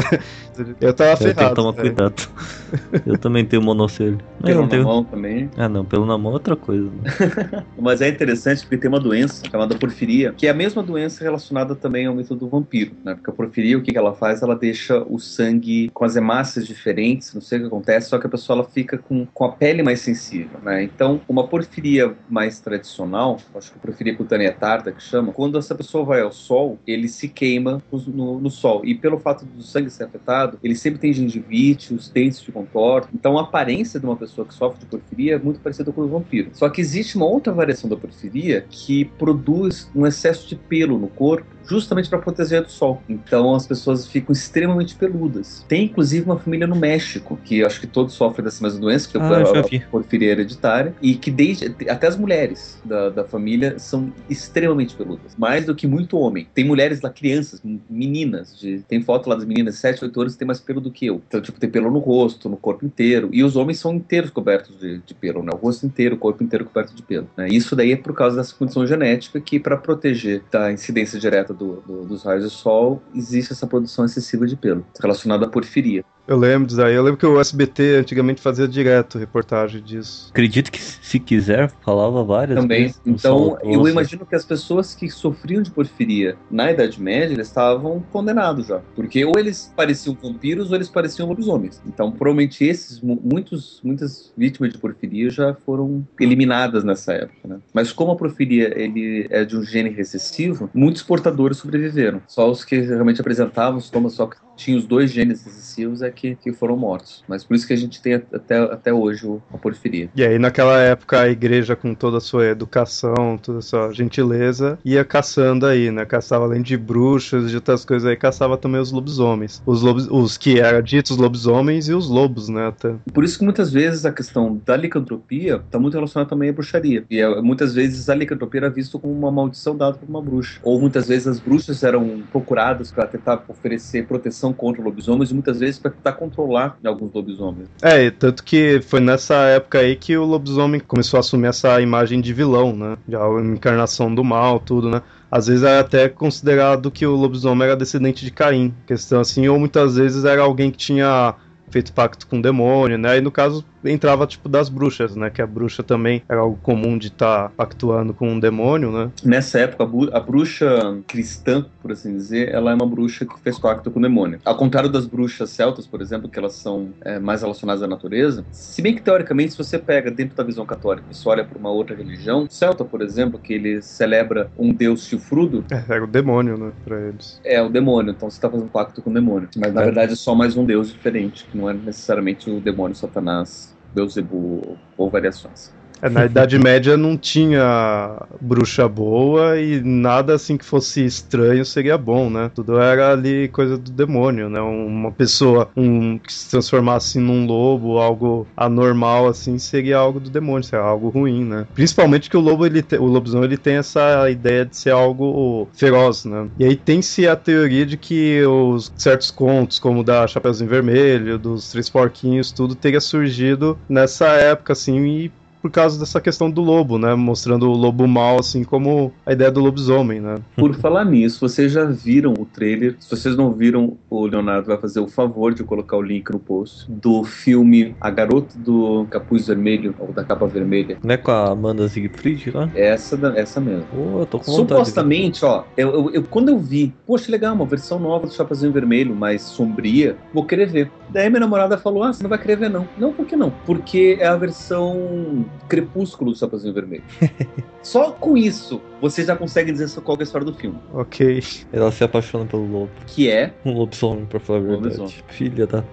eu 0.80 0.94
tava 0.94 1.16
ferrado. 1.16 1.38
Tem 1.38 1.48
que 1.48 1.54
tomar 1.54 1.72
né? 1.72 1.80
cuidado. 1.80 2.28
Eu 3.06 3.18
também 3.18 3.44
tenho 3.44 3.62
monocelho. 3.62 4.18
Pelo 4.42 4.62
na 4.62 4.68
tenho... 4.68 4.84
mão 4.84 5.04
também. 5.04 5.50
Ah, 5.56 5.68
não, 5.68 5.84
pelo 5.84 6.04
na 6.04 6.18
mão 6.18 6.32
é 6.32 6.34
outra 6.34 6.56
coisa. 6.56 6.84
Né? 6.84 7.64
Mas 7.78 8.00
é 8.00 8.08
interessante 8.08 8.62
porque 8.62 8.78
tem 8.78 8.88
uma 8.88 9.00
doença 9.00 9.42
chamada 9.48 9.74
porfiria, 9.76 10.32
que 10.32 10.46
é 10.46 10.50
a 10.50 10.54
mesma 10.54 10.82
doença 10.82 11.22
relacionada 11.22 11.74
também 11.74 12.06
ao 12.06 12.14
método 12.14 12.40
do 12.40 12.48
vampiro, 12.48 12.92
né? 13.04 13.14
Porque 13.14 13.30
a 13.30 13.32
porfiria, 13.32 13.78
o 13.78 13.82
que, 13.82 13.96
ela 13.96 14.14
faz? 14.14 14.42
Ela 14.42 14.56
deixa 14.56 14.98
o 15.08 15.18
sangue 15.18 15.90
com 15.94 16.04
as 16.04 16.16
hemácias 16.16 16.66
diferentes, 16.66 17.32
não 17.32 17.40
sei 17.40 17.58
o 17.58 17.60
que 17.62 17.66
acontece, 17.68 18.08
só 18.08 18.18
que 18.18 18.26
a 18.26 18.30
pessoa 18.30 18.58
ela 18.58 18.68
fica 18.68 18.98
com, 18.98 19.26
com 19.26 19.44
a 19.44 19.52
pele 19.52 19.82
mais 19.82 20.00
sensível, 20.00 20.58
né? 20.62 20.82
Então, 20.82 21.20
uma 21.28 21.46
porfiria 21.46 22.14
mais 22.28 22.58
tradicional, 22.60 23.38
acho 23.54 23.70
que 23.70 23.78
a 23.78 23.80
porfiria 23.80 24.16
cutânea 24.16 24.52
tarda 24.52 24.92
que 24.92 25.02
chama, 25.02 25.32
quando 25.32 25.58
essa 25.58 25.74
pessoa 25.74 26.04
vai 26.04 26.20
ao 26.20 26.32
sol, 26.32 26.78
ele 26.86 27.08
se 27.08 27.28
queima 27.28 27.82
no, 28.08 28.40
no 28.40 28.50
sol. 28.50 28.84
E 28.84 28.94
pelo 28.94 29.18
fato 29.18 29.44
do 29.44 29.62
sangue 29.62 29.90
ser 29.90 30.04
afetado, 30.04 30.43
ele 30.62 30.74
sempre 30.74 30.98
tem 30.98 31.12
gengivite, 31.12 31.94
os 31.94 32.09
dentes 32.09 32.40
ficam 32.40 32.64
contortam. 32.64 33.11
Então, 33.14 33.38
a 33.38 33.42
aparência 33.42 34.00
de 34.00 34.07
uma 34.07 34.16
pessoa 34.16 34.46
que 34.46 34.54
sofre 34.54 34.80
de 34.80 34.87
porfiria 34.87 35.35
é 35.35 35.38
muito 35.38 35.61
parecida 35.61 35.92
com 35.92 36.00
o 36.00 36.09
vampiro. 36.09 36.50
Só 36.52 36.68
que 36.68 36.80
existe 36.80 37.16
uma 37.16 37.26
outra 37.26 37.52
variação 37.52 37.88
da 37.88 37.96
porfiria 37.96 38.64
que 38.68 39.04
produz 39.04 39.90
um 39.94 40.07
excesso 40.07 40.48
de 40.48 40.57
pelo 40.57 40.98
no 40.98 41.09
corpo 41.09 41.53
justamente 41.66 42.09
para 42.09 42.18
proteger 42.18 42.62
do 42.62 42.70
sol. 42.70 43.03
Então 43.09 43.55
as 43.55 43.66
pessoas 43.66 44.07
ficam 44.07 44.33
extremamente 44.33 44.94
peludas. 44.94 45.64
Tem 45.68 45.85
inclusive 45.85 46.24
uma 46.24 46.38
família 46.38 46.66
no 46.66 46.77
México 46.77 47.38
que 47.44 47.64
acho 47.64 47.81
que 47.81 47.87
todos 47.87 48.14
sofrem 48.14 48.44
dessa 48.44 48.62
mesma 48.62 48.81
doença, 48.81 49.09
que 49.09 49.16
é 49.16 49.20
ah, 49.20 49.87
a, 49.87 49.90
porfiria 49.90 50.33
hereditária, 50.33 50.94
e 51.00 51.14
que 51.14 51.31
desde 51.31 51.74
até 51.88 52.07
as 52.07 52.16
mulheres 52.16 52.81
da, 52.85 53.11
da 53.11 53.24
família 53.24 53.79
são 53.79 54.12
extremamente 54.29 54.94
peludas, 54.94 55.35
mais 55.37 55.64
do 55.64 55.74
que 55.74 55.87
muito 55.87 56.18
homem. 56.18 56.46
Tem 56.55 56.64
mulheres 56.64 57.00
lá, 57.00 57.11
crianças, 57.11 57.62
meninas, 57.88 58.59
de, 58.59 58.81
tem 58.88 59.03
foto 59.03 59.29
lá 59.29 59.37
das 59.37 59.44
meninas 59.44 59.74
de 59.74 59.81
7, 59.81 60.05
8 60.05 60.20
anos 60.20 60.37
tem 60.37 60.46
mais 60.46 60.61
pelo 60.61 60.81
do 60.81 60.90
que 60.90 61.07
eu. 61.07 61.22
Então, 61.27 61.40
tipo, 61.40 61.59
tem 61.59 61.70
pelo 61.70 61.90
no 61.90 61.98
rosto, 61.98 62.48
no 62.48 62.57
corpo 62.57 62.85
inteiro, 62.85 63.29
e 63.33 63.42
os 63.42 63.57
homens 63.57 63.79
são 63.79 63.94
inteiros 63.94 64.31
cobertos 64.31 64.79
de, 64.79 64.98
de 64.98 65.14
pelo, 65.14 65.42
né? 65.42 65.50
O 65.53 65.57
rosto 65.57 65.87
inteiro, 65.87 66.16
o 66.16 66.18
corpo 66.18 66.42
inteiro 66.42 66.64
coberto 66.64 66.94
de 66.94 67.03
pelo. 67.03 67.29
Né? 67.37 67.48
Isso 67.48 67.74
daí 67.77 67.92
é 67.92 67.96
por 67.96 68.14
causa 68.14 68.37
dessa 68.37 68.55
condição 68.55 68.87
genética 68.87 69.40
que, 69.40 69.59
para 69.59 69.77
proteger 69.77 70.42
da 70.50 70.72
incidência 70.72 71.18
direta 71.18 71.53
do, 71.54 71.80
do, 71.80 72.04
dos 72.04 72.22
raios 72.22 72.44
do 72.44 72.50
sol, 72.50 73.02
existe 73.14 73.52
essa 73.52 73.66
produção 73.66 74.04
excessiva 74.04 74.46
de 74.46 74.56
pelo, 74.56 74.84
relacionada 75.00 75.46
à 75.46 75.48
porfiria. 75.48 76.04
Eu 76.26 76.38
lembro 76.38 76.66
disso 76.66 76.82
aí. 76.82 76.94
Eu 76.94 77.02
lembro 77.02 77.18
que 77.18 77.26
o 77.26 77.38
SBT 77.38 77.96
antigamente 77.96 78.40
fazia 78.40 78.66
direto 78.66 79.18
reportagem 79.18 79.82
disso. 79.82 80.28
Acredito 80.30 80.72
que, 80.72 80.80
se 80.80 81.20
quiser, 81.20 81.70
falava 81.84 82.24
várias 82.24 82.58
Também. 82.58 82.84
vezes. 82.84 83.00
Então, 83.04 83.58
eu 83.62 83.80
Doce. 83.80 83.90
imagino 83.92 84.24
que 84.26 84.34
as 84.34 84.44
pessoas 84.44 84.94
que 84.94 85.10
sofriam 85.10 85.62
de 85.62 85.70
porfiria 85.70 86.37
na 86.50 86.70
Idade 86.70 87.00
Média, 87.00 87.34
eles 87.34 87.48
estavam 87.48 88.00
condenados 88.10 88.66
já. 88.66 88.80
Porque 88.94 89.24
ou 89.24 89.32
eles 89.38 89.72
pareciam 89.76 90.16
vampiros 90.20 90.70
ou 90.70 90.76
eles 90.76 90.88
pareciam 90.88 91.28
lobisomens. 91.28 91.80
Então, 91.87 92.10
provavelmente 92.10 92.64
esses, 92.64 93.00
mu- 93.00 93.20
muitos, 93.22 93.80
muitas 93.84 94.32
vítimas 94.37 94.72
de 94.72 94.78
porfiria 94.78 95.28
já 95.28 95.54
foram 95.54 96.04
eliminadas 96.18 96.84
nessa 96.84 97.12
época, 97.12 97.48
né? 97.48 97.58
Mas 97.72 97.92
como 97.92 98.12
a 98.12 98.16
porfiria 98.16 98.72
ele 98.78 99.26
é 99.30 99.44
de 99.44 99.56
um 99.56 99.62
gene 99.62 99.90
recessivo, 99.90 100.70
muitos 100.74 101.02
portadores 101.02 101.58
sobreviveram. 101.58 102.22
Só 102.26 102.50
os 102.50 102.64
que 102.64 102.80
realmente 102.80 103.20
apresentavam 103.20 103.78
os 103.78 103.87
sintomas, 103.87 104.14
só 104.14 104.28
que 104.56 104.64
tinham 104.64 104.78
os 104.78 104.86
dois 104.86 105.10
genes 105.10 105.44
recessivos 105.44 106.02
é 106.02 106.10
que, 106.10 106.36
que 106.36 106.52
foram 106.52 106.76
mortos. 106.76 107.24
Mas 107.28 107.44
por 107.44 107.54
isso 107.54 107.66
que 107.66 107.72
a 107.72 107.76
gente 107.76 108.00
tem 108.00 108.14
até, 108.14 108.58
até 108.58 108.92
hoje 108.92 109.26
a 109.52 109.58
porfiria. 109.58 110.08
E 110.14 110.24
aí, 110.24 110.38
naquela 110.38 110.78
época, 110.78 111.20
a 111.20 111.28
igreja, 111.28 111.76
com 111.76 111.94
toda 111.94 112.18
a 112.18 112.20
sua 112.20 112.46
educação, 112.46 113.38
toda 113.40 113.58
a 113.58 113.62
sua 113.62 113.92
gentileza, 113.92 114.78
ia 114.84 115.04
caçando 115.04 115.66
aí, 115.66 115.90
né? 115.90 116.04
Caçava 116.04 116.44
além 116.44 116.62
de 116.62 116.76
bruxas, 116.76 117.50
de 117.50 117.56
outras 117.56 117.84
coisas 117.84 118.08
aí, 118.08 118.16
caçava 118.16 118.56
também 118.56 118.80
os 118.80 118.92
lobisomens. 118.92 119.62
Os, 119.66 119.82
lobis, 119.82 120.06
os 120.10 120.36
que 120.36 120.60
eram 120.60 120.82
ditos 120.82 121.16
lobisomens 121.16 121.88
e 121.88 121.94
os 121.94 122.08
lobos, 122.08 122.48
né? 122.48 122.68
Até. 122.68 122.94
Por 123.12 123.24
isso 123.24 123.38
que 123.38 123.44
muitas 123.44 123.72
vezes 123.72 124.04
a 124.04 124.12
questão 124.12 124.60
da 124.64 124.76
licantropia 124.76 125.56
está 125.56 125.78
muito 125.78 125.94
relacionada 125.94 126.28
também 126.28 126.50
à 126.50 126.52
bruxaria. 126.52 127.04
E 127.10 127.20
é, 127.20 127.40
muitas 127.40 127.74
vezes 127.74 128.08
a 128.08 128.14
licantropia 128.14 128.60
era 128.60 128.70
vista 128.70 128.98
como 128.98 129.12
uma 129.12 129.30
maldição 129.30 129.76
dada 129.76 129.96
por 129.96 130.08
uma 130.08 130.22
bruxa. 130.22 130.60
Ou 130.62 130.80
muitas 130.80 131.08
vezes 131.08 131.26
as 131.26 131.40
bruxas 131.40 131.82
eram 131.82 132.22
procuradas 132.30 132.90
para 132.90 133.06
tentar 133.06 133.42
oferecer 133.48 134.06
proteção 134.06 134.43
contra 134.52 134.83
lobisomens 134.83 135.30
e 135.30 135.35
muitas 135.35 135.61
vezes 135.61 135.78
para 135.78 135.90
tentar 135.90 136.12
controlar 136.12 136.78
alguns 136.85 137.12
lobisomens. 137.12 137.68
É, 137.83 138.11
tanto 138.11 138.42
que 138.44 138.80
foi 138.83 139.00
nessa 139.00 139.35
época 139.46 139.78
aí 139.78 139.96
que 139.96 140.16
o 140.16 140.24
lobisomem 140.24 140.80
começou 140.80 141.18
a 141.18 141.20
assumir 141.20 141.48
essa 141.48 141.80
imagem 141.80 142.20
de 142.20 142.33
vilão, 142.33 142.74
né? 142.74 142.96
Já 143.09 143.24
a 143.24 143.40
encarnação 143.40 144.14
do 144.14 144.24
mal, 144.24 144.61
tudo, 144.61 144.90
né? 144.90 145.02
Às 145.30 145.48
vezes 145.48 145.62
era 145.62 145.80
até 145.80 146.09
considerado 146.09 146.90
que 146.90 147.07
o 147.07 147.16
lobisomem 147.16 147.66
era 147.66 147.76
descendente 147.76 148.24
de 148.24 148.30
Caim. 148.30 148.72
Questão 148.87 149.20
assim, 149.20 149.48
ou 149.48 149.59
muitas 149.59 149.96
vezes 149.96 150.24
era 150.24 150.42
alguém 150.42 150.70
que 150.70 150.78
tinha 150.78 151.35
feito 151.70 151.92
pacto 151.92 152.26
com 152.26 152.38
o 152.38 152.42
demônio, 152.42 152.96
né? 152.96 153.18
E 153.18 153.20
no 153.20 153.33
caso 153.33 153.64
entrava 153.84 154.26
tipo 154.26 154.48
das 154.48 154.68
bruxas, 154.68 155.14
né? 155.16 155.30
Que 155.30 155.42
a 155.42 155.46
bruxa 155.46 155.82
também 155.82 156.22
era 156.28 156.40
algo 156.40 156.58
comum 156.62 156.96
de 156.98 157.08
estar 157.08 157.50
pactuando 157.56 158.14
com 158.14 158.28
um 158.28 158.40
demônio, 158.40 158.90
né? 158.90 159.10
Nessa 159.24 159.60
época, 159.60 159.84
a, 160.12 160.20
bruxa 160.20 160.98
cristã, 161.06 161.66
por 161.82 161.92
assim 161.92 162.14
dizer, 162.16 162.48
ela 162.52 162.70
é 162.70 162.74
uma 162.74 162.86
bruxa 162.86 163.24
que 163.26 163.38
fez 163.40 163.58
pacto 163.58 163.90
com 163.90 163.98
o 163.98 164.02
demônio. 164.02 164.40
Ao 164.44 164.56
contrário 164.56 164.88
das 164.90 165.06
bruxas 165.06 165.50
celtas, 165.50 165.86
por 165.86 166.00
exemplo, 166.00 166.28
que 166.28 166.38
elas 166.38 166.54
são 166.54 166.90
é, 167.04 167.18
mais 167.18 167.42
relacionadas 167.42 167.82
à 167.82 167.86
natureza, 167.86 168.44
se 168.50 168.80
bem 168.82 168.94
que 168.94 169.02
teoricamente, 169.02 169.52
se 169.52 169.58
você 169.58 169.78
pega 169.78 170.10
dentro 170.10 170.36
da 170.36 170.42
visão 170.44 170.64
católica 170.66 171.06
e 171.10 171.14
você 171.14 171.28
olha 171.28 171.44
para 171.44 171.58
uma 171.58 171.70
outra 171.70 171.94
religião, 171.96 172.46
celta, 172.50 172.84
por 172.84 173.02
exemplo, 173.02 173.38
que 173.38 173.52
ele 173.52 173.82
celebra 173.82 174.50
um 174.58 174.72
deus 174.72 175.06
chifrudo, 175.06 175.64
É, 175.70 175.84
era 175.94 176.04
o 176.04 176.06
demônio, 176.06 176.56
né? 176.56 176.72
Pra 176.84 177.00
eles. 177.00 177.40
é 177.44 177.60
o 177.62 177.68
demônio, 177.68 178.12
então 178.12 178.30
você 178.30 178.36
está 178.36 178.50
fazendo 178.50 178.68
pacto 178.70 179.02
com 179.02 179.10
o 179.10 179.14
demônio. 179.14 179.48
Mas 179.56 179.72
na 179.74 179.82
É. 179.82 179.84
verdade 179.84 180.12
é 180.12 180.16
só 180.16 180.34
mais 180.34 180.56
um 180.56 180.64
deus 180.64 180.92
diferente, 180.92 181.46
que 181.50 181.56
não 181.56 181.68
é 181.68 181.74
necessariamente 181.74 182.50
o 182.50 182.60
demônio 182.60 182.94
Satanás, 182.96 183.73
Beuzebu 183.94 184.78
ou 184.96 185.11
variações. 185.11 185.74
É, 186.04 186.08
na 186.10 186.26
Idade 186.26 186.58
Média 186.58 186.98
não 186.98 187.16
tinha 187.16 188.20
bruxa 188.38 188.86
boa 188.86 189.58
e 189.58 189.80
nada 189.82 190.34
assim 190.34 190.58
que 190.58 190.64
fosse 190.64 191.02
estranho 191.02 191.64
seria 191.64 191.96
bom, 191.96 192.28
né? 192.28 192.50
Tudo 192.54 192.78
era 192.78 193.12
ali 193.12 193.48
coisa 193.48 193.78
do 193.78 193.90
demônio, 193.90 194.50
né? 194.50 194.60
Uma 194.60 195.10
pessoa 195.10 195.70
um, 195.74 196.18
que 196.18 196.30
se 196.30 196.50
transformasse 196.50 197.18
num 197.18 197.46
lobo, 197.46 197.98
algo 197.98 198.46
anormal 198.54 199.28
assim, 199.28 199.58
seria 199.58 199.96
algo 199.96 200.20
do 200.20 200.28
demônio, 200.28 200.62
seria 200.62 200.84
algo 200.84 201.08
ruim, 201.08 201.42
né? 201.42 201.66
Principalmente 201.74 202.28
que 202.28 202.36
o 202.36 202.40
lobo, 202.40 202.66
ele 202.66 202.82
te- 202.82 202.96
o 202.98 203.06
lobisomem, 203.06 203.46
ele 203.46 203.56
tem 203.56 203.76
essa 203.76 204.28
ideia 204.30 204.66
de 204.66 204.76
ser 204.76 204.90
algo 204.90 205.68
feroz, 205.72 206.26
né? 206.26 206.48
E 206.58 206.64
aí 206.66 206.76
tem-se 206.76 207.26
a 207.26 207.34
teoria 207.34 207.86
de 207.86 207.96
que 207.96 208.42
os 208.44 208.92
certos 208.96 209.30
contos, 209.30 209.78
como 209.78 210.00
o 210.00 210.04
da 210.04 210.26
Chapeuzinho 210.26 210.68
Vermelho, 210.68 211.38
dos 211.38 211.70
Três 211.70 211.88
Porquinhos, 211.88 212.52
tudo 212.52 212.74
teria 212.74 213.00
surgido 213.00 213.78
nessa 213.88 214.26
época, 214.26 214.74
assim, 214.74 215.02
e 215.06 215.32
por 215.64 215.70
causa 215.70 215.98
dessa 215.98 216.20
questão 216.20 216.50
do 216.50 216.61
lobo, 216.61 216.98
né? 216.98 217.14
Mostrando 217.14 217.66
o 217.70 217.72
lobo 217.72 218.07
mal, 218.07 218.38
assim, 218.38 218.62
como 218.62 219.11
a 219.24 219.33
ideia 219.33 219.50
do 219.50 219.61
lobisomem, 219.61 220.20
né? 220.20 220.35
Por 220.59 220.74
falar 220.74 221.07
nisso, 221.07 221.40
vocês 221.40 221.72
já 221.72 221.87
viram 221.87 222.35
o 222.38 222.44
trailer? 222.44 222.96
Se 223.00 223.09
vocês 223.09 223.35
não 223.35 223.50
viram, 223.50 223.96
o 224.11 224.27
Leonardo 224.27 224.66
vai 224.66 224.77
fazer 224.77 225.00
o 225.00 225.09
favor 225.09 225.55
de 225.55 225.64
colocar 225.64 225.96
o 225.96 226.03
link 226.03 226.31
no 226.31 226.38
post 226.38 226.85
do 226.87 227.24
filme 227.24 227.96
A 227.98 228.11
Garota 228.11 228.59
do 228.59 229.07
Capuz 229.09 229.46
Vermelho, 229.46 229.94
ou 229.98 230.12
da 230.12 230.22
Capa 230.22 230.46
Vermelha. 230.46 230.98
Não 231.03 231.14
é 231.14 231.16
com 231.16 231.31
a 231.31 231.53
Amanda 231.53 231.88
Siegfried 231.88 232.50
lá? 232.50 232.68
É 232.74 232.88
Essa, 232.88 233.18
essa 233.35 233.59
mesmo. 233.59 233.87
Pô, 233.87 234.20
eu 234.20 234.27
tô 234.27 234.38
com 234.40 234.44
vontade. 234.53 234.59
de 234.66 234.74
ver. 234.74 234.77
Supostamente, 234.85 235.44
ó, 235.46 235.64
eu, 235.79 235.88
eu- 235.94 236.11
eu- 236.11 236.22
quando 236.24 236.50
eu 236.50 236.59
vi, 236.59 236.92
poxa, 237.07 237.33
legal, 237.33 237.55
uma 237.55 237.64
versão 237.64 237.98
nova 237.98 238.27
do 238.27 238.35
Chapazinho 238.35 238.70
Vermelho, 238.70 239.16
mais 239.16 239.40
sombria, 239.40 240.18
vou 240.35 240.44
querer 240.44 240.66
ver. 240.66 240.90
Daí 241.09 241.31
minha 241.31 241.40
namorada 241.40 241.79
falou: 241.79 242.03
Ah, 242.03 242.12
você 242.12 242.22
não 242.22 242.29
vai 242.29 242.38
querer 242.38 242.57
ver, 242.57 242.68
não. 242.68 242.87
Não, 242.98 243.14
por 243.14 243.24
que 243.24 243.35
não? 243.35 243.50
Porque 243.64 244.18
é 244.20 244.27
a 244.27 244.37
versão 244.37 245.46
crepúsculo 245.68 246.32
do 246.32 246.38
Chapazinho 246.38 246.72
Vermelho. 246.74 247.04
Só 247.82 248.12
com 248.12 248.36
isso, 248.36 248.80
você 249.00 249.24
já 249.24 249.36
consegue 249.36 249.70
dizer 249.72 250.00
qual 250.00 250.16
é 250.16 250.20
a 250.20 250.24
história 250.24 250.44
do 250.44 250.54
filme. 250.54 250.78
Ok. 250.92 251.42
Ela 251.72 251.92
se 251.92 252.02
apaixona 252.04 252.44
pelo 252.46 252.66
lobo. 252.66 252.90
Que 253.06 253.30
é 253.30 253.52
Um 253.64 253.72
lobisomem, 253.74 254.24
pra 254.26 254.40
falar 254.40 254.60
a 254.60 254.62
verdade. 254.62 254.96
Lobisomem. 254.96 255.24
Filha 255.28 255.66
da. 255.66 255.84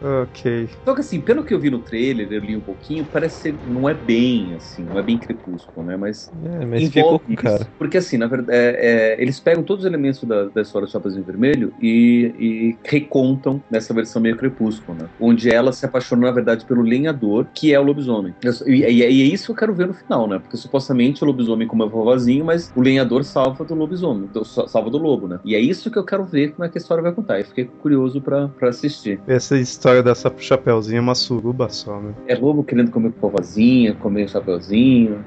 Ok. 0.00 0.68
Só 0.86 0.94
que 0.94 1.00
assim, 1.00 1.20
pelo 1.20 1.44
que 1.44 1.52
eu 1.52 1.60
vi 1.60 1.70
no 1.70 1.80
trailer, 1.82 2.30
eu 2.30 2.40
li 2.40 2.56
um 2.56 2.60
pouquinho, 2.60 3.04
parece 3.06 3.40
ser, 3.40 3.60
não 3.64 3.88
é 3.88 3.94
bem 3.94 4.54
assim, 4.54 4.84
não 4.84 4.98
é 4.98 5.02
bem 5.02 5.18
crepúsculo, 5.18 5.84
né? 5.86 5.96
Mas 5.96 6.30
É, 6.42 6.64
mas 6.66 6.88
ficou 6.88 7.20
com 7.20 7.34
cara. 7.34 7.68
Porque 7.78 7.96
assim, 7.98 8.16
na 8.16 8.26
verdade, 8.26 8.56
é- 8.58 9.14
é, 9.16 9.22
eles 9.22 9.40
pegam 9.40 9.62
todos 9.62 9.84
os 9.84 9.88
elementos 9.90 10.22
da, 10.24 10.48
da 10.48 10.62
história 10.62 10.86
do 10.86 10.90
Chapazinho 10.90 11.24
Vermelho 11.24 11.72
e, 11.80 12.32
e 12.38 12.78
recontam 12.88 13.62
nessa 13.70 13.92
versão 13.92 14.20
meio 14.22 14.36
crepúsculo, 14.36 14.96
né? 14.98 15.08
Onde 15.18 15.50
ela 15.50 15.72
se 15.72 15.84
apaixonou, 15.84 16.26
na 16.26 16.32
verdade, 16.34 16.64
pelo 16.64 16.82
lenhador, 16.82 17.46
que 17.54 17.72
é 17.72 17.78
o 17.80 17.82
lobisomem. 17.82 18.34
E, 18.66 18.70
e- 18.70 18.92
e 18.92 19.02
é 19.02 19.08
isso 19.10 19.46
que 19.46 19.50
eu 19.52 19.56
quero 19.56 19.74
ver 19.74 19.86
no 19.88 19.94
final, 19.94 20.28
né? 20.28 20.38
Porque 20.38 20.56
supostamente 20.56 21.22
o 21.22 21.26
lobisomem 21.26 21.66
como 21.68 21.84
é 21.84 21.88
vovozinho, 21.88 22.44
mas 22.44 22.70
o 22.74 22.80
lenhador 22.80 23.24
salva 23.24 23.64
do 23.64 23.74
lobisomem, 23.74 24.28
do- 24.28 24.44
salva 24.44 24.90
do 24.90 24.98
lobo, 24.98 25.28
né? 25.28 25.38
E 25.44 25.54
é 25.54 25.60
isso 25.60 25.90
que 25.90 25.98
eu 25.98 26.04
quero 26.04 26.24
ver 26.24 26.54
como 26.54 26.64
é 26.64 26.68
que 26.68 26.78
a 26.78 26.80
história 26.80 27.02
vai 27.02 27.12
contar. 27.12 27.40
E 27.40 27.44
fiquei 27.44 27.64
curioso 27.78 28.20
pra, 28.20 28.48
pra 28.48 28.68
assistir. 28.70 29.20
Essa 29.26 29.58
história 29.70 30.02
dessa 30.02 30.32
chapeuzinha 30.36 30.98
é 30.98 31.00
uma 31.00 31.14
suruba 31.14 31.68
só, 31.68 32.00
né? 32.00 32.14
É 32.26 32.34
lobo 32.34 32.64
querendo 32.64 32.90
comer 32.90 33.12
vovozinha, 33.20 33.94
comer 33.94 34.28
chapeuzinho. 34.28 35.24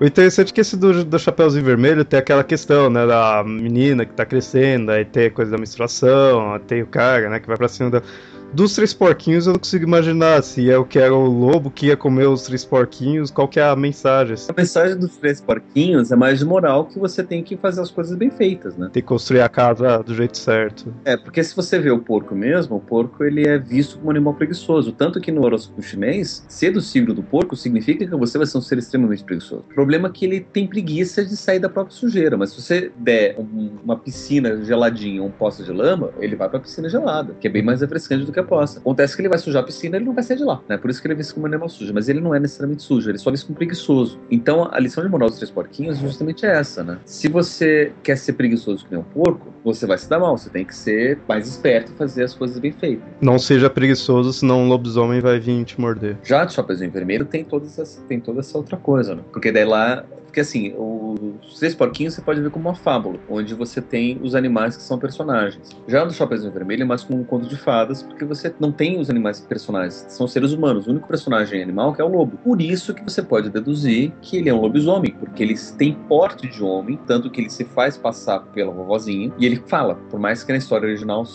O 0.00 0.04
interessante 0.04 0.50
é 0.50 0.54
que 0.54 0.60
esse 0.60 0.76
do, 0.76 1.04
do 1.04 1.18
Chapeuzinho 1.18 1.64
Vermelho 1.64 2.04
tem 2.04 2.18
aquela 2.18 2.42
questão, 2.42 2.90
né, 2.90 3.06
da 3.06 3.44
menina 3.44 4.04
que 4.04 4.12
tá 4.12 4.26
crescendo, 4.26 4.90
aí 4.90 5.04
tem 5.04 5.26
a 5.26 5.30
coisa 5.30 5.52
da 5.52 5.58
menstruação, 5.58 6.54
aí 6.54 6.60
tem 6.60 6.82
o 6.82 6.86
cara, 6.86 7.30
né, 7.30 7.38
que 7.38 7.46
vai 7.46 7.56
pra 7.56 7.68
cima 7.68 7.88
da... 7.88 8.02
Dos 8.52 8.74
três 8.74 8.92
porquinhos 8.92 9.46
eu 9.46 9.54
não 9.54 9.58
consigo 9.58 9.84
imaginar 9.84 10.42
se 10.42 10.70
é 10.70 10.76
o 10.76 10.84
que 10.84 10.98
era 10.98 11.14
o 11.14 11.24
lobo 11.24 11.70
que 11.70 11.86
ia 11.86 11.96
comer 11.96 12.26
os 12.26 12.42
três 12.42 12.64
porquinhos, 12.66 13.30
qual 13.30 13.48
que 13.48 13.58
é 13.58 13.62
a 13.62 13.74
mensagem. 13.74 14.36
A 14.46 14.52
mensagem 14.52 14.96
dos 14.98 15.16
três 15.16 15.40
porquinhos 15.40 16.12
é 16.12 16.16
mais 16.16 16.38
de 16.38 16.44
moral 16.44 16.84
que 16.84 16.98
você 16.98 17.22
tem 17.22 17.42
que 17.42 17.56
fazer 17.56 17.80
as 17.80 17.90
coisas 17.90 18.14
bem 18.14 18.30
feitas, 18.30 18.76
né? 18.76 18.90
Tem 18.92 19.02
que 19.02 19.08
construir 19.08 19.40
a 19.40 19.48
casa 19.48 20.02
do 20.02 20.14
jeito 20.14 20.36
certo. 20.36 20.92
É, 21.04 21.16
porque 21.16 21.42
se 21.42 21.56
você 21.56 21.78
vê 21.78 21.90
o 21.90 21.98
porco 22.00 22.34
mesmo, 22.34 22.76
o 22.76 22.80
porco 22.80 23.24
ele 23.24 23.48
é 23.48 23.58
visto 23.58 23.96
como 23.96 24.08
um 24.08 24.10
animal 24.10 24.34
preguiçoso. 24.34 24.92
Tanto 24.92 25.18
que 25.18 25.32
no 25.32 25.42
horóscopo 25.42 25.80
chinês, 25.80 26.44
ser 26.46 26.72
do 26.72 26.80
signo 26.82 27.14
do 27.14 27.22
porco 27.22 27.56
significa 27.56 28.04
que 28.04 28.14
você 28.16 28.36
vai 28.36 28.46
ser 28.46 28.58
um 28.58 28.62
ser 28.62 28.76
extremamente 28.76 29.24
preguiçoso. 29.24 29.64
O 29.70 29.74
problema 29.74 30.08
é 30.08 30.12
que 30.12 30.26
ele 30.26 30.40
tem 30.40 30.66
preguiça 30.66 31.24
de 31.24 31.36
sair 31.38 31.58
da 31.58 31.70
própria 31.70 31.96
sujeira, 31.96 32.36
mas 32.36 32.50
se 32.50 32.60
você 32.60 32.92
der 32.98 33.34
um- 33.38 33.78
uma 33.82 33.96
piscina 33.96 34.62
geladinha, 34.62 35.22
um 35.22 35.30
poço 35.30 35.64
de 35.64 35.72
lama, 35.72 36.10
ele 36.20 36.36
vai 36.36 36.50
pra 36.50 36.60
piscina 36.60 36.88
gelada, 36.90 37.34
que 37.40 37.46
é 37.46 37.50
bem 37.50 37.62
mais 37.62 37.80
refrescante 37.80 38.26
do 38.26 38.32
que 38.32 38.40
a 38.40 38.41
poça. 38.42 38.78
Acontece 38.78 39.14
que 39.14 39.22
ele 39.22 39.28
vai 39.28 39.38
sujar 39.38 39.62
a 39.62 39.66
piscina 39.66 39.96
e 39.96 39.98
ele 39.98 40.06
não 40.06 40.14
vai 40.14 40.22
sair 40.22 40.36
de 40.36 40.44
lá, 40.44 40.60
né? 40.68 40.76
Por 40.76 40.90
isso 40.90 41.00
que 41.00 41.06
ele 41.06 41.14
é 41.14 41.16
visto 41.16 41.34
como 41.34 41.46
um 41.46 41.48
animal 41.48 41.68
sujo, 41.68 41.92
mas 41.94 42.08
ele 42.08 42.20
não 42.20 42.34
é 42.34 42.40
necessariamente 42.40 42.82
sujo, 42.82 43.08
ele 43.08 43.16
é 43.16 43.20
só 43.20 43.30
visto 43.30 43.46
como 43.46 43.56
preguiçoso. 43.56 44.18
Então 44.30 44.68
a 44.70 44.78
lição 44.78 45.02
de 45.02 45.10
moral 45.10 45.28
dos 45.28 45.38
três 45.38 45.50
porquinhos 45.50 45.98
justamente 45.98 46.46
é 46.46 46.52
essa, 46.52 46.82
né? 46.82 46.98
Se 47.04 47.28
você 47.28 47.92
quer 48.02 48.16
ser 48.16 48.34
preguiçoso 48.34 48.84
que 48.84 48.90
nem 48.90 49.00
um 49.00 49.04
porco, 49.04 49.52
você 49.64 49.86
vai 49.86 49.98
se 49.98 50.08
dar 50.08 50.18
mal, 50.18 50.36
você 50.36 50.50
tem 50.50 50.64
que 50.64 50.74
ser 50.74 51.18
mais 51.28 51.46
esperto 51.46 51.92
e 51.92 51.96
fazer 51.96 52.24
as 52.24 52.34
coisas 52.34 52.58
bem 52.58 52.72
feitas. 52.72 53.04
Não 53.20 53.38
seja 53.38 53.70
preguiçoso, 53.70 54.32
senão 54.32 54.62
um 54.62 54.68
lobisomem 54.68 55.20
vai 55.20 55.38
vir 55.38 55.64
te 55.64 55.80
morder. 55.80 56.16
Já 56.22 56.44
de 56.44 56.52
Chapeuzinho 56.52 56.90
Vermelho 56.90 57.24
tem, 57.24 57.44
todas 57.44 57.78
essa, 57.78 58.00
tem 58.02 58.20
toda 58.20 58.40
essa 58.40 58.56
outra 58.56 58.76
coisa, 58.76 59.14
né? 59.14 59.22
Porque 59.32 59.52
daí 59.52 59.64
lá 59.64 60.04
Porque 60.32 60.40
assim, 60.40 60.72
os 60.78 61.58
Três 61.58 61.74
Porquinhos 61.74 62.14
você 62.14 62.22
pode 62.22 62.40
ver 62.40 62.50
como 62.50 62.66
uma 62.66 62.74
fábula, 62.74 63.20
onde 63.28 63.52
você 63.52 63.82
tem 63.82 64.18
os 64.22 64.34
animais 64.34 64.74
que 64.78 64.82
são 64.82 64.98
personagens. 64.98 65.76
Já 65.86 66.06
no 66.06 66.10
Chapeuzinho 66.10 66.50
Vermelho 66.50 66.84
é 66.84 66.86
mais 66.86 67.04
como 67.04 67.20
um 67.20 67.24
conto 67.24 67.46
de 67.46 67.54
fadas, 67.54 68.02
porque 68.02 68.24
você 68.24 68.54
não 68.58 68.72
tem 68.72 68.98
os 68.98 69.10
animais 69.10 69.40
personagens, 69.40 70.06
são 70.08 70.26
seres 70.26 70.52
humanos. 70.52 70.86
O 70.86 70.90
único 70.90 71.06
personagem 71.06 71.62
animal 71.62 71.92
que 71.92 72.00
é 72.00 72.04
o 72.04 72.08
lobo. 72.08 72.38
Por 72.38 72.62
isso 72.62 72.94
que 72.94 73.04
você 73.04 73.20
pode 73.22 73.50
deduzir 73.50 74.10
que 74.22 74.38
ele 74.38 74.48
é 74.48 74.54
um 74.54 74.62
lobisomem, 74.62 75.12
porque 75.12 75.42
ele 75.42 75.54
tem 75.76 75.92
porte 76.08 76.48
de 76.48 76.64
homem, 76.64 76.98
tanto 77.06 77.30
que 77.30 77.38
ele 77.38 77.50
se 77.50 77.66
faz 77.66 77.98
passar 77.98 78.40
pela 78.54 78.72
vovozinha, 78.72 79.30
e 79.36 79.44
ele 79.44 79.62
fala, 79.66 79.96
por 80.08 80.18
mais 80.18 80.42
que 80.42 80.50
na 80.50 80.56
história 80.56 80.86
original 80.88 81.26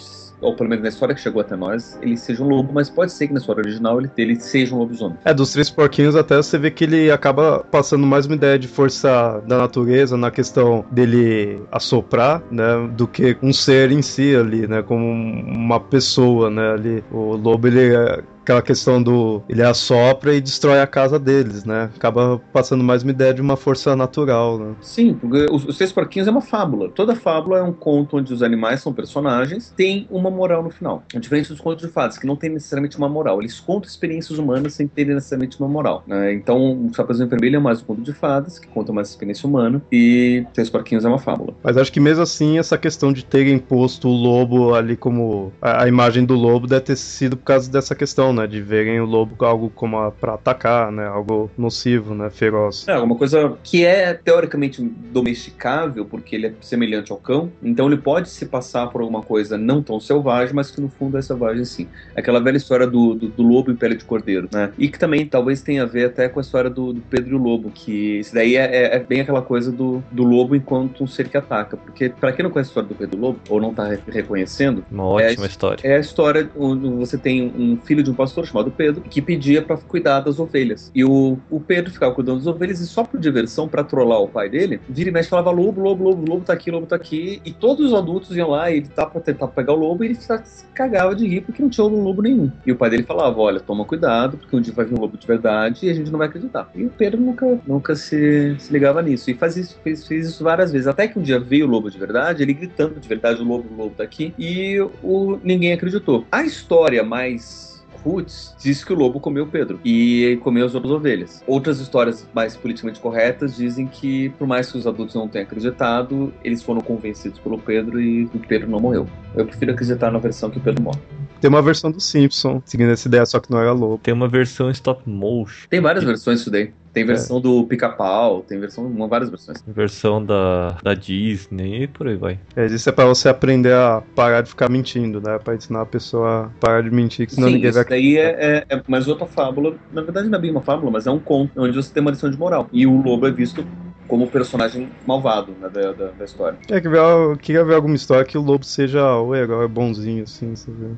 ou 0.42 0.56
pelo 0.56 0.70
menos 0.70 0.84
na 0.84 0.90
história 0.90 1.16
que 1.16 1.22
chegou 1.22 1.42
até 1.42 1.56
nós, 1.56 1.98
ele 2.02 2.18
seja 2.18 2.44
um 2.44 2.48
lobo, 2.48 2.72
mas 2.74 2.90
pode 2.90 3.12
ser 3.12 3.28
que 3.28 3.34
na 3.34 3.40
história 3.40 3.62
original 3.62 4.00
ele, 4.00 4.10
ele 4.18 4.40
seja 4.40 4.76
um 4.76 4.80
lobisomem. 4.80 5.18
É, 5.26 5.34
dos 5.34 5.52
três 5.52 5.70
porquinhos 5.70 6.16
até 6.16 6.38
você 6.38 6.58
vê 6.58 6.72
que 6.72 6.84
ele 6.84 7.12
acaba 7.12 7.66
passando 7.72 8.06
mais 8.06 8.26
uma 8.26 8.36
ideia 8.36 8.58
de 8.58 8.68
força 8.68 9.42
da 9.48 9.58
natureza 9.58 10.18
na 10.18 10.32
questão 10.32 10.86
dele 10.92 11.62
assoprar, 11.72 12.42
né, 12.52 12.90
do 12.96 13.08
que 13.08 13.38
um 13.42 13.52
ser 13.52 13.92
em 13.92 14.02
si 14.02 14.36
ali, 14.36 14.68
né, 14.68 14.82
como 14.82 15.06
uma 15.06 15.80
pessoa, 15.80 16.50
né, 16.50 16.72
ali. 16.72 17.04
O 17.12 17.36
lobo, 17.36 17.68
ele 17.68 17.94
é 17.96 18.24
aquela 18.48 18.62
questão 18.62 19.04
do 19.04 19.42
ele 19.50 19.62
assopra 19.62 20.34
e 20.34 20.40
destrói 20.40 20.80
a 20.80 20.88
casa 20.88 21.20
deles, 21.20 21.66
né? 21.66 21.90
Acaba 21.96 22.42
passando 22.54 22.82
mais 22.82 23.04
uma 23.04 23.12
ideia 23.12 23.34
de 23.34 23.42
uma 23.42 23.58
força 23.58 23.94
natural, 23.94 24.58
né? 24.58 24.76
Sim, 24.80 25.16
porque 25.16 25.48
os, 25.52 25.66
os 25.66 25.76
Três 25.76 25.92
Porquinhos 25.92 26.30
é 26.30 26.32
uma 26.32 26.42
fábula. 26.42 26.90
Toda 26.90 27.14
fábula 27.14 27.60
é 27.60 27.62
um 27.62 27.74
conto 27.74 28.18
onde 28.18 28.34
os 28.34 28.42
animais 28.42 28.82
são 28.82 28.94
personagens, 28.94 29.74
tem 29.76 30.08
uma 30.10 30.32
moral 30.32 30.64
no 30.64 30.70
final. 30.70 31.04
É 31.14 31.20
diferente 31.20 31.50
dos 31.50 31.60
contos 31.60 31.86
de 31.86 31.92
fadas, 31.92 32.18
que 32.18 32.26
não 32.26 32.38
tem 32.38 32.50
necessariamente 32.50 32.98
uma 32.98 33.10
moral. 33.10 33.42
Eles 33.42 33.60
contam 33.60 33.90
experiências 33.90 34.40
humanas 34.40 34.74
sem 34.74 34.88
ter 34.88 35.06
necessariamente 35.06 35.60
uma 35.60 35.68
moral. 35.68 36.04
Né? 36.08 36.34
Então, 36.34 36.86
o 36.86 36.94
Chapeuzinho 36.96 37.28
Vermelho 37.28 37.58
é 37.58 37.60
mais 37.60 37.82
um 37.82 37.86
conto 37.86 38.02
de 38.02 38.14
fadas, 38.14 38.58
que 38.58 38.68
conta 38.68 38.94
mais 38.94 39.10
experiência 39.10 39.48
humana, 39.48 39.82
e 39.92 40.46
Três 40.54 40.70
Porquinhos 40.70 41.04
é 41.04 41.10
uma 41.10 41.20
fábula. 41.20 41.54
Mas 41.62 41.76
acho 41.76 41.92
que 41.92 42.00
mesmo 42.00 42.24
assim, 42.24 42.58
essa 42.58 42.78
questão 42.78 43.12
de 43.12 43.26
terem 43.26 43.60
posto 43.60 44.08
o 44.08 44.12
lobo 44.12 44.74
ali 44.74 44.96
como 44.96 45.52
a, 45.62 45.84
a 45.84 45.88
imagem 45.88 46.24
do 46.24 46.36
lobo 46.36 46.66
deve 46.66 46.82
ter 46.82 46.96
sido 46.96 47.36
por 47.36 47.44
causa 47.44 47.70
dessa 47.70 47.94
questão, 47.94 48.37
né? 48.38 48.48
De 48.48 48.62
verem 48.62 49.00
o 49.00 49.06
lobo 49.06 49.36
algo 49.46 49.70
como 49.70 50.12
para 50.12 50.34
atacar, 50.34 50.92
né? 50.92 51.06
Algo 51.06 51.50
nocivo, 51.58 52.14
né? 52.14 52.30
Feroz. 52.30 52.88
É, 52.88 52.94
alguma 52.94 53.16
coisa 53.16 53.58
que 53.64 53.86
é 53.86 54.14
teoricamente 54.14 54.82
domesticável, 54.82 56.06
porque 56.06 56.36
ele 56.36 56.48
é 56.48 56.54
semelhante 56.62 57.12
ao 57.12 57.18
cão. 57.18 57.52
Então 57.62 57.88
ele 57.88 57.98
pode 57.98 58.30
se 58.30 58.46
passar 58.46 58.88
por 58.88 59.02
alguma 59.02 59.22
coisa 59.22 59.58
não 59.58 59.82
tão 59.82 60.00
selvagem, 60.00 60.54
mas 60.56 60.72
que 60.72 60.82
no 60.82 60.90
fundo 60.90 61.18
é 61.18 61.22
selvagem 61.22 61.66
sim. 61.66 61.88
Aquela 62.16 62.40
velha 62.40 62.58
história 62.58 62.88
do, 62.88 63.14
do, 63.14 63.28
do 63.28 63.44
lobo 63.44 63.72
em 63.72 63.76
pele 63.76 63.96
de 63.96 64.06
cordeiro, 64.06 64.48
né? 64.52 64.72
E 64.78 64.88
que 64.88 65.00
também 65.00 65.26
talvez 65.26 65.62
tenha 65.62 65.84
a 65.84 65.86
ver 65.86 66.06
até 66.06 66.30
com 66.30 66.40
a 66.40 66.42
história 66.42 66.70
do, 66.70 66.94
do 66.94 67.02
Pedro 67.02 67.32
e 67.32 67.36
o 67.36 67.38
Lobo, 67.38 67.72
que 67.72 68.20
isso 68.20 68.34
daí 68.34 68.56
é, 68.56 68.64
é, 68.64 68.96
é, 68.96 69.00
bem 69.00 69.22
aquela 69.22 69.42
coisa 69.42 69.72
do, 69.72 70.04
do 70.12 70.24
lobo 70.24 70.56
enquanto 70.56 71.04
um 71.04 71.08
ser 71.08 71.30
que 71.30 71.38
ataca. 71.38 71.78
Porque, 71.78 72.10
para 72.10 72.32
quem 72.32 72.44
não 72.44 72.52
conhece 72.52 72.70
a 72.70 72.72
história 72.72 72.90
do 72.90 72.96
Pedro 72.96 73.16
e 73.16 73.20
o 73.20 73.22
Lobo, 73.22 73.40
ou 73.50 73.62
não 73.62 73.74
tá 73.74 73.98
reconhecendo, 74.08 74.86
uma 74.92 75.06
ótima 75.06 75.44
é 75.44 75.46
a, 75.46 75.50
história. 75.50 75.88
É 75.88 75.96
a 75.96 76.00
história 76.00 76.50
onde 76.58 76.88
você 76.90 77.18
tem 77.18 77.52
um 77.58 77.78
filho 77.84 78.04
de 78.04 78.12
um 78.12 78.14
pastor 78.14 78.27
chamado 78.28 78.72
Pedro, 78.72 79.02
que 79.02 79.22
pedia 79.22 79.62
para 79.62 79.78
cuidar 79.78 80.22
das 80.22 80.40
ovelhas. 80.40 80.92
E 80.94 81.04
o, 81.04 81.38
o 81.50 81.60
Pedro 81.60 81.92
ficava 81.92 82.14
cuidando 82.14 82.38
das 82.38 82.48
ovelhas 82.48 82.80
e 82.80 82.88
só 82.88 83.04
por 83.04 83.20
diversão, 83.20 83.68
para 83.68 83.84
trollar 83.84 84.22
o 84.22 84.28
pai 84.28 84.50
dele, 84.50 84.80
vira 84.88 85.10
e 85.10 85.12
mexe 85.12 85.30
falava 85.30 85.52
lobo, 85.52 85.82
lobo, 85.82 86.04
lobo, 86.04 86.30
lobo 86.30 86.46
tá 86.46 86.54
aqui, 86.54 86.72
lobo 86.72 86.86
tá 86.86 86.96
aqui. 86.96 87.42
E 87.46 87.52
todos 87.52 87.88
os 87.88 87.94
adultos 87.94 88.36
iam 88.36 88.50
lá 88.50 88.72
e 88.72 88.78
ele 88.78 88.88
tá 88.88 89.06
pra 89.06 89.22
tentar 89.22 89.48
pegar 89.48 89.74
o 89.74 89.78
lobo 89.78 90.04
e 90.04 90.08
ele 90.08 90.16
se 90.16 90.66
cagava 90.74 91.16
de 91.16 91.28
rir 91.28 91.42
porque 91.42 91.62
não 91.62 91.70
tinha 91.70 91.86
um 91.86 92.04
lobo 92.04 92.22
nenhum. 92.22 92.52
E 92.66 92.72
o 92.72 92.76
pai 92.76 92.90
dele 92.90 93.04
falava: 93.04 93.40
olha, 93.40 93.60
toma 93.60 93.86
cuidado, 93.86 94.38
porque 94.38 94.56
um 94.56 94.62
dia 94.62 94.74
vai 94.74 94.86
vir 94.86 94.96
um 94.96 95.02
lobo 95.02 95.18
de 95.18 95.28
verdade 95.28 95.86
e 95.86 95.90
a 95.90 95.94
gente 95.94 96.12
não 96.12 96.20
vai 96.20 96.28
acreditar. 96.28 96.70
E 96.76 96.86
o 96.86 96.90
Pedro 96.90 97.20
nunca, 97.20 97.60
nunca 97.66 97.96
se, 97.96 98.56
se 98.60 98.72
ligava 98.72 99.02
nisso. 99.02 99.30
E 99.30 99.34
fazia 99.34 99.64
isso, 99.64 99.78
fez, 99.84 100.08
fez 100.08 100.28
isso 100.28 100.44
várias 100.44 100.72
vezes. 100.72 100.88
Até 100.88 101.08
que 101.08 101.20
um 101.20 101.22
dia 101.22 101.40
veio 101.40 101.66
o 101.66 101.70
lobo 101.70 101.90
de 101.90 101.98
verdade, 101.98 102.44
ele 102.44 102.54
gritando 102.54 103.00
de 103.00 103.08
verdade: 103.08 103.42
o 103.42 103.46
lobo, 103.46 103.68
o 103.72 103.78
lobo 103.78 103.96
tá 103.96 104.04
aqui. 104.04 104.34
E 104.38 104.80
o, 105.04 105.40
ninguém 105.44 105.74
acreditou. 105.74 106.26
A 106.32 106.44
história 106.44 107.04
mais 107.04 107.77
Roots 108.04 108.56
diz 108.60 108.84
que 108.84 108.94
o 108.94 108.96
lobo 108.96 109.20
comeu 109.20 109.48
Pedro 109.48 109.80
e 109.84 110.40
comeu 110.44 110.66
as 110.66 110.76
outras 110.76 110.92
ovelhas. 110.92 111.44
Outras 111.48 111.80
histórias 111.80 112.28
mais 112.34 112.56
politicamente 112.56 113.00
corretas 113.00 113.56
dizem 113.56 113.88
que, 113.88 114.30
por 114.30 114.48
mais 114.48 114.72
que 114.72 114.78
os 114.78 114.88
adultos 114.88 115.16
não 115.16 115.28
tenham 115.28 115.46
acreditado, 115.46 116.34
eles 116.44 116.62
foram 116.62 116.82
convencidos 116.82 117.40
pelo 117.40 117.58
Pedro 117.58 118.00
e 118.00 118.26
o 118.26 118.40
Pedro 118.40 118.70
não 118.70 118.80
morreu. 118.80 119.08
Eu 119.36 119.46
prefiro 119.46 119.72
acreditar 119.72 120.12
na 120.12 120.20
versão 120.20 120.50
que 120.50 120.58
o 120.58 120.62
Pedro 120.62 120.84
morre. 120.84 121.00
Tem 121.40 121.50
uma 121.50 121.62
versão 121.62 121.92
do 121.92 122.00
Simpson, 122.00 122.62
seguindo 122.66 122.92
essa 122.92 123.08
ideia, 123.08 123.26
só 123.26 123.40
que 123.40 123.52
não 123.52 123.60
era 123.60 123.72
lobo. 123.72 124.00
Tem 124.02 124.14
uma 124.14 124.28
versão 124.28 124.70
stop 124.72 125.08
motion. 125.10 125.68
Tem 125.70 125.82
várias 125.82 126.04
versões 126.04 126.40
disso 126.40 126.52
daí. 126.52 126.72
Tem 126.98 127.06
versão 127.06 127.38
é. 127.38 127.42
do 127.42 127.64
pica-pau, 127.66 128.42
tem 128.42 128.60
versão, 128.60 128.88
uma, 128.88 129.08
várias 129.08 129.30
versões. 129.30 129.64
Versão 129.68 130.24
da, 130.24 130.78
da 130.82 130.96
Disney 130.96 131.84
e 131.84 131.88
por 131.88 132.08
aí 132.08 132.16
vai. 132.16 132.40
É, 132.56 132.66
isso 132.66 132.90
é 132.90 132.92
pra 132.92 133.06
você 133.06 133.30
aprender 133.30 133.74
a 133.74 134.02
parar 134.16 134.42
de 134.42 134.50
ficar 134.50 134.68
mentindo, 134.68 135.22
né? 135.22 135.38
Pra 135.38 135.54
ensinar 135.54 135.82
a 135.82 135.86
pessoa 135.86 136.46
a 136.46 136.60
parar 136.60 136.82
de 136.82 136.90
mentir, 136.90 137.28
que 137.28 137.36
senão 137.36 137.50
Sim, 137.50 137.56
ninguém 137.56 137.72
vai 137.72 137.82
isso 137.82 137.90
daí 137.92 138.18
é, 138.18 138.66
é, 138.70 138.76
é 138.78 138.82
mais 138.88 139.08
outra 139.08 139.28
fábula. 139.28 139.76
Na 139.92 140.02
verdade 140.02 140.28
não 140.28 140.40
é 140.40 140.42
bem 140.42 140.50
uma 140.50 140.62
fábula, 140.62 140.90
mas 140.90 141.06
é 141.06 141.12
um 141.12 141.20
conto 141.20 141.52
onde 141.62 141.76
você 141.76 141.94
tem 141.94 142.02
uma 142.02 142.10
lição 142.10 142.32
de 142.32 142.38
moral. 142.38 142.68
E 142.74 142.88
o 142.88 143.00
lobo 143.00 143.28
é 143.28 143.32
visto 143.32 143.64
como 144.08 144.28
personagem 144.28 144.90
malvado 145.06 145.54
né, 145.60 145.70
da, 145.70 145.92
da, 145.92 146.12
da, 146.12 146.26
história. 146.26 146.58
É, 146.70 146.80
que 146.80 146.88
eu 146.88 147.38
queria 147.38 147.64
ver 147.64 147.76
alguma 147.76 147.96
história 147.96 148.26
que 148.26 148.38
o 148.38 148.42
lobo 148.42 148.64
seja 148.64 149.18
o 149.18 149.36
herói 149.36 149.68
bonzinho, 149.68 150.24
assim, 150.24 150.54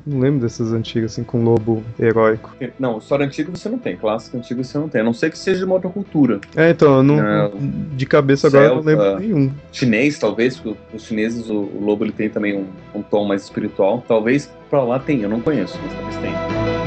Não 0.06 0.20
lembro 0.20 0.40
dessas 0.40 0.72
antigas, 0.72 1.12
assim, 1.12 1.24
com 1.24 1.42
lobo 1.42 1.82
heróico. 1.98 2.54
Não, 2.78 2.98
história 2.98 3.26
antiga 3.26 3.50
você 3.50 3.68
não 3.68 3.78
tem, 3.78 3.96
clássica 3.96 4.38
antiga 4.38 4.62
você 4.62 4.78
não 4.78 4.88
tem, 4.88 5.00
a 5.00 5.04
não 5.04 5.12
ser 5.12 5.30
que 5.30 5.38
seja 5.38 5.58
de 5.58 5.64
uma 5.64 5.74
outra 5.74 5.90
cultura. 5.90 6.40
É, 6.54 6.70
então, 6.70 7.02
não, 7.02 7.52
de 7.92 8.06
cabeça 8.06 8.46
agora 8.46 8.66
eu 8.66 8.76
não 8.76 8.82
lembro 8.82 9.18
nenhum. 9.18 9.52
Chinês, 9.72 10.18
talvez, 10.18 10.58
porque 10.58 10.78
os 10.94 11.04
chineses, 11.04 11.48
o, 11.50 11.54
o 11.54 11.84
lobo 11.84 12.04
ele 12.04 12.12
tem 12.12 12.28
também 12.28 12.56
um, 12.56 12.66
um 12.94 13.02
tom 13.02 13.24
mais 13.24 13.42
espiritual. 13.42 14.04
Talvez 14.06 14.50
pra 14.68 14.82
lá 14.82 14.98
tenha, 14.98 15.24
eu 15.24 15.28
não 15.28 15.40
conheço, 15.40 15.78
mas 15.82 15.92
talvez 15.94 16.16
tenha. 16.18 16.79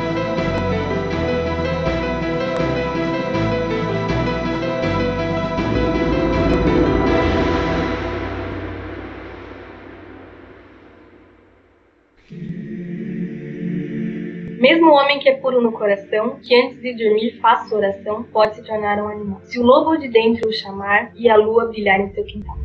Mesmo 14.64 14.92
o 14.92 14.94
homem 14.94 15.20
que 15.20 15.28
é 15.28 15.34
puro 15.34 15.62
no 15.62 15.74
coração, 15.74 16.40
que 16.42 16.56
antes 16.56 16.82
de 16.82 16.94
dormir 16.94 17.38
faça 17.42 17.76
oração, 17.76 18.24
pode 18.24 18.56
se 18.56 18.64
tornar 18.64 18.98
um 18.98 19.10
animal. 19.10 19.42
Se 19.44 19.60
o 19.60 19.62
lobo 19.62 19.98
de 19.98 20.08
dentro 20.08 20.48
o 20.48 20.54
chamar 20.54 21.12
e 21.18 21.30
a 21.30 21.36
lua 21.36 21.66
brilhar 21.66 22.00
em 22.00 22.14
seu 22.14 22.24
quintal. 22.24 22.58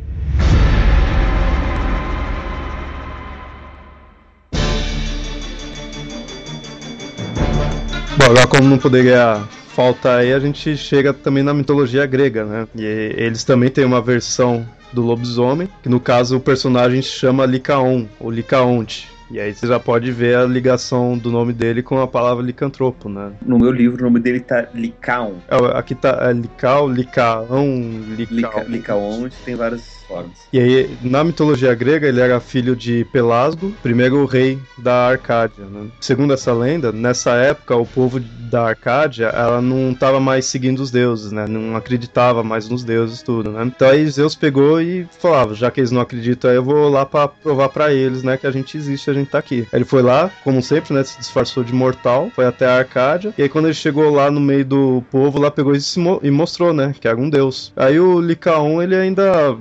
Bom, 8.17 8.25
agora 8.27 8.47
como 8.47 8.69
não 8.69 8.77
poderia 8.77 9.43
faltar 9.67 10.19
aí, 10.19 10.31
a 10.31 10.39
gente 10.39 10.77
chega 10.77 11.13
também 11.13 11.43
na 11.43 11.53
mitologia 11.53 12.05
grega, 12.05 12.45
né? 12.45 12.65
E 12.77 12.85
eles 13.17 13.43
também 13.43 13.69
têm 13.69 13.83
uma 13.83 14.01
versão 14.01 14.65
do 14.93 15.01
lobisomem, 15.01 15.67
que 15.83 15.89
no 15.89 15.99
caso 15.99 16.37
o 16.37 16.39
personagem 16.39 17.01
se 17.01 17.09
chama 17.09 17.45
Licaon, 17.45 18.05
ou 18.21 18.31
Licaonte. 18.31 19.18
E 19.31 19.39
aí 19.39 19.53
você 19.53 19.67
já 19.67 19.79
pode 19.79 20.11
ver 20.11 20.37
a 20.37 20.45
ligação 20.45 21.17
do 21.17 21.31
nome 21.31 21.53
dele 21.53 21.83
com 21.83 22.01
a 22.01 22.07
palavra 22.07 22.43
licantropo, 22.43 23.07
né? 23.07 23.31
No 23.45 23.59
meu 23.59 23.71
livro, 23.71 24.01
o 24.01 24.05
nome 24.05 24.19
dele 24.19 24.39
tá 24.39 24.67
Licaon. 24.73 25.35
É, 25.47 25.77
aqui 25.77 25.93
tá 25.93 26.17
é 26.21 26.33
Lical, 26.33 26.89
Licaão, 26.89 27.79
Licaon. 28.17 28.63
Licaon, 28.67 29.29
tem 29.45 29.55
várias 29.55 29.98
formas. 30.09 30.31
E 30.51 30.59
aí, 30.59 30.97
na 31.03 31.23
mitologia 31.23 31.73
grega, 31.75 32.07
ele 32.07 32.19
era 32.19 32.39
filho 32.39 32.75
de 32.75 33.05
Pelasgo, 33.13 33.71
primeiro 33.83 34.25
rei 34.25 34.59
da 34.77 35.09
Arcádia. 35.09 35.65
Né? 35.65 35.87
Segundo 36.01 36.33
essa 36.33 36.51
lenda, 36.51 36.91
nessa 36.91 37.35
época, 37.35 37.75
o 37.75 37.85
povo 37.85 38.19
da 38.19 38.67
Arcádia, 38.67 39.27
ela 39.27 39.61
não 39.61 39.91
estava 39.91 40.19
mais 40.19 40.45
seguindo 40.45 40.79
os 40.79 40.89
deuses, 40.89 41.31
né? 41.31 41.45
Não 41.47 41.75
acreditava 41.75 42.43
mais 42.43 42.67
nos 42.67 42.83
deuses 42.83 43.21
tudo, 43.21 43.51
né? 43.51 43.63
Então 43.63 43.87
aí 43.87 44.09
Zeus 44.09 44.35
pegou 44.35 44.81
e 44.81 45.07
falava, 45.19 45.53
já 45.53 45.69
que 45.69 45.79
eles 45.79 45.91
não 45.91 46.01
acreditam, 46.01 46.49
eu 46.49 46.63
vou 46.63 46.89
lá 46.89 47.05
para 47.05 47.27
provar 47.27 47.69
para 47.69 47.93
eles, 47.93 48.23
né, 48.23 48.37
que 48.37 48.47
a 48.47 48.51
gente 48.51 48.75
existe, 48.75 49.09
a 49.09 49.13
gente 49.13 49.29
tá 49.29 49.37
aqui. 49.37 49.67
Aí 49.71 49.77
ele 49.77 49.85
foi 49.85 50.01
lá, 50.01 50.31
como 50.43 50.63
sempre, 50.63 50.93
né, 50.93 51.03
se 51.03 51.19
disfarçou 51.19 51.63
de 51.63 51.73
mortal, 51.73 52.31
foi 52.35 52.45
até 52.45 52.65
a 52.65 52.77
Arcádia, 52.77 53.33
e 53.37 53.43
aí 53.43 53.49
quando 53.49 53.65
ele 53.65 53.73
chegou 53.73 54.09
lá 54.09 54.31
no 54.31 54.39
meio 54.39 54.65
do 54.65 55.03
povo, 55.11 55.39
lá 55.39 55.51
pegou 55.51 55.75
e, 55.75 55.99
mo 55.99 56.19
e 56.23 56.31
mostrou, 56.31 56.73
né, 56.73 56.93
que 56.99 57.07
era 57.07 57.17
um 57.17 57.29
deus. 57.29 57.71
Aí 57.75 57.99
o 57.99 58.19
Licaon, 58.19 58.81
ele 58.81 58.95
ainda 58.95 59.55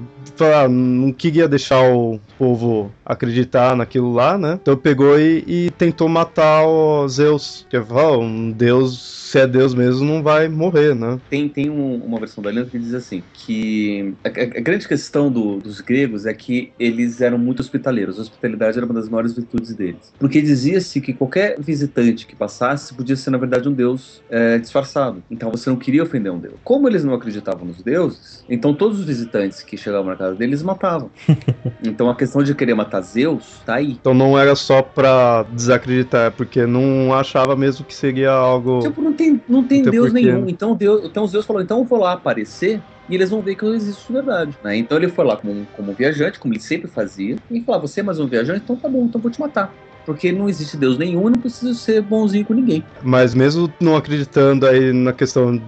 ah, 0.46 0.68
não 0.68 1.12
queria 1.12 1.48
deixar 1.48 1.82
o 1.82 2.20
povo 2.38 2.92
acreditar 3.04 3.74
naquilo 3.74 4.12
lá, 4.12 4.36
né? 4.36 4.58
Então 4.60 4.76
pegou 4.76 5.18
e, 5.18 5.44
e 5.46 5.70
tentou 5.72 6.08
matar 6.08 6.66
o 6.66 7.08
Zeus. 7.08 7.66
Que 7.68 7.80
falou, 7.80 8.22
um 8.22 8.50
Deus, 8.50 8.98
se 9.30 9.38
é 9.38 9.46
Deus 9.46 9.74
mesmo, 9.74 10.04
não 10.04 10.22
vai 10.22 10.48
morrer, 10.48 10.94
né? 10.94 11.18
Tem, 11.30 11.48
tem 11.48 11.70
um, 11.70 11.96
uma 11.96 12.18
versão 12.18 12.42
da 12.42 12.50
lenda 12.50 12.66
que 12.66 12.78
diz 12.78 12.94
assim, 12.94 13.22
que 13.32 14.14
a, 14.24 14.28
a 14.28 14.60
grande 14.60 14.86
questão 14.86 15.30
do, 15.30 15.58
dos 15.58 15.80
gregos 15.80 16.26
é 16.26 16.34
que 16.34 16.72
eles 16.78 17.20
eram 17.20 17.38
muito 17.38 17.60
hospitaleiros. 17.60 18.18
A 18.18 18.22
hospitalidade 18.22 18.76
era 18.76 18.86
uma 18.86 18.94
das 18.94 19.08
maiores 19.08 19.32
atitudes 19.32 19.74
deles. 19.74 20.12
Porque 20.18 20.40
dizia-se 20.40 21.00
que 21.00 21.12
qualquer 21.12 21.58
visitante 21.58 22.26
que 22.26 22.36
passasse 22.36 22.94
podia 22.94 23.16
ser, 23.16 23.30
na 23.30 23.38
verdade, 23.38 23.68
um 23.68 23.72
deus 23.72 24.22
é, 24.30 24.58
disfarçado. 24.58 25.22
Então 25.30 25.50
você 25.50 25.70
não 25.70 25.76
queria 25.76 26.02
ofender 26.02 26.32
um 26.32 26.38
deus. 26.38 26.54
Como 26.62 26.88
eles 26.88 27.04
não 27.04 27.14
acreditavam 27.14 27.66
nos 27.66 27.82
deuses, 27.82 28.44
então 28.48 28.74
todos 28.74 29.00
os 29.00 29.04
visitantes 29.04 29.62
que 29.62 29.76
chegavam 29.76 30.10
na 30.10 30.16
casa 30.16 30.27
deles 30.36 30.62
matavam. 30.62 31.10
então 31.82 32.08
a 32.10 32.14
questão 32.14 32.42
de 32.42 32.54
querer 32.54 32.74
matar 32.74 33.00
Zeus 33.00 33.60
tá 33.64 33.74
aí. 33.76 33.92
Então 33.92 34.14
não 34.14 34.38
era 34.38 34.54
só 34.54 34.82
pra 34.82 35.44
desacreditar, 35.52 36.26
é 36.26 36.30
porque 36.30 36.66
não 36.66 37.14
achava 37.14 37.56
mesmo 37.56 37.84
que 37.84 37.94
seria 37.94 38.30
algo. 38.30 38.80
Tipo, 38.80 39.02
não 39.02 39.12
tem, 39.12 39.40
não 39.48 39.62
tem, 39.62 39.82
não 39.82 39.84
tem 39.84 40.00
Deus 40.00 40.12
nenhum. 40.12 40.48
Então, 40.48 40.74
Deus, 40.74 41.04
então 41.04 41.26
Zeus 41.26 41.46
falou: 41.46 41.62
então 41.62 41.78
eu 41.78 41.84
vou 41.84 41.98
lá 41.98 42.12
aparecer 42.12 42.80
e 43.08 43.14
eles 43.14 43.30
vão 43.30 43.40
ver 43.40 43.54
que 43.54 43.62
eu 43.62 43.74
existo 43.74 44.06
de 44.06 44.12
verdade. 44.12 44.58
Né? 44.62 44.76
Então 44.76 44.98
ele 44.98 45.08
foi 45.08 45.24
lá 45.24 45.36
como, 45.36 45.66
como 45.76 45.92
viajante, 45.92 46.38
como 46.38 46.54
ele 46.54 46.60
sempre 46.60 46.88
fazia, 46.88 47.36
e 47.50 47.60
falou: 47.60 47.82
Você 47.82 48.00
é 48.00 48.02
mais 48.02 48.20
um 48.20 48.26
viajante? 48.26 48.62
Então 48.64 48.76
tá 48.76 48.88
bom, 48.88 49.04
então 49.04 49.20
vou 49.20 49.30
te 49.30 49.40
matar 49.40 49.72
porque 50.08 50.32
não 50.32 50.48
existe 50.48 50.74
Deus 50.74 50.96
nenhum 50.96 51.28
e 51.28 51.32
não 51.32 51.38
preciso 51.38 51.74
ser 51.74 52.00
bonzinho 52.00 52.42
com 52.42 52.54
ninguém. 52.54 52.82
Mas 53.02 53.34
mesmo 53.34 53.70
não 53.78 53.94
acreditando 53.94 54.66
aí 54.66 54.90
na 54.90 55.12
questão 55.12 55.60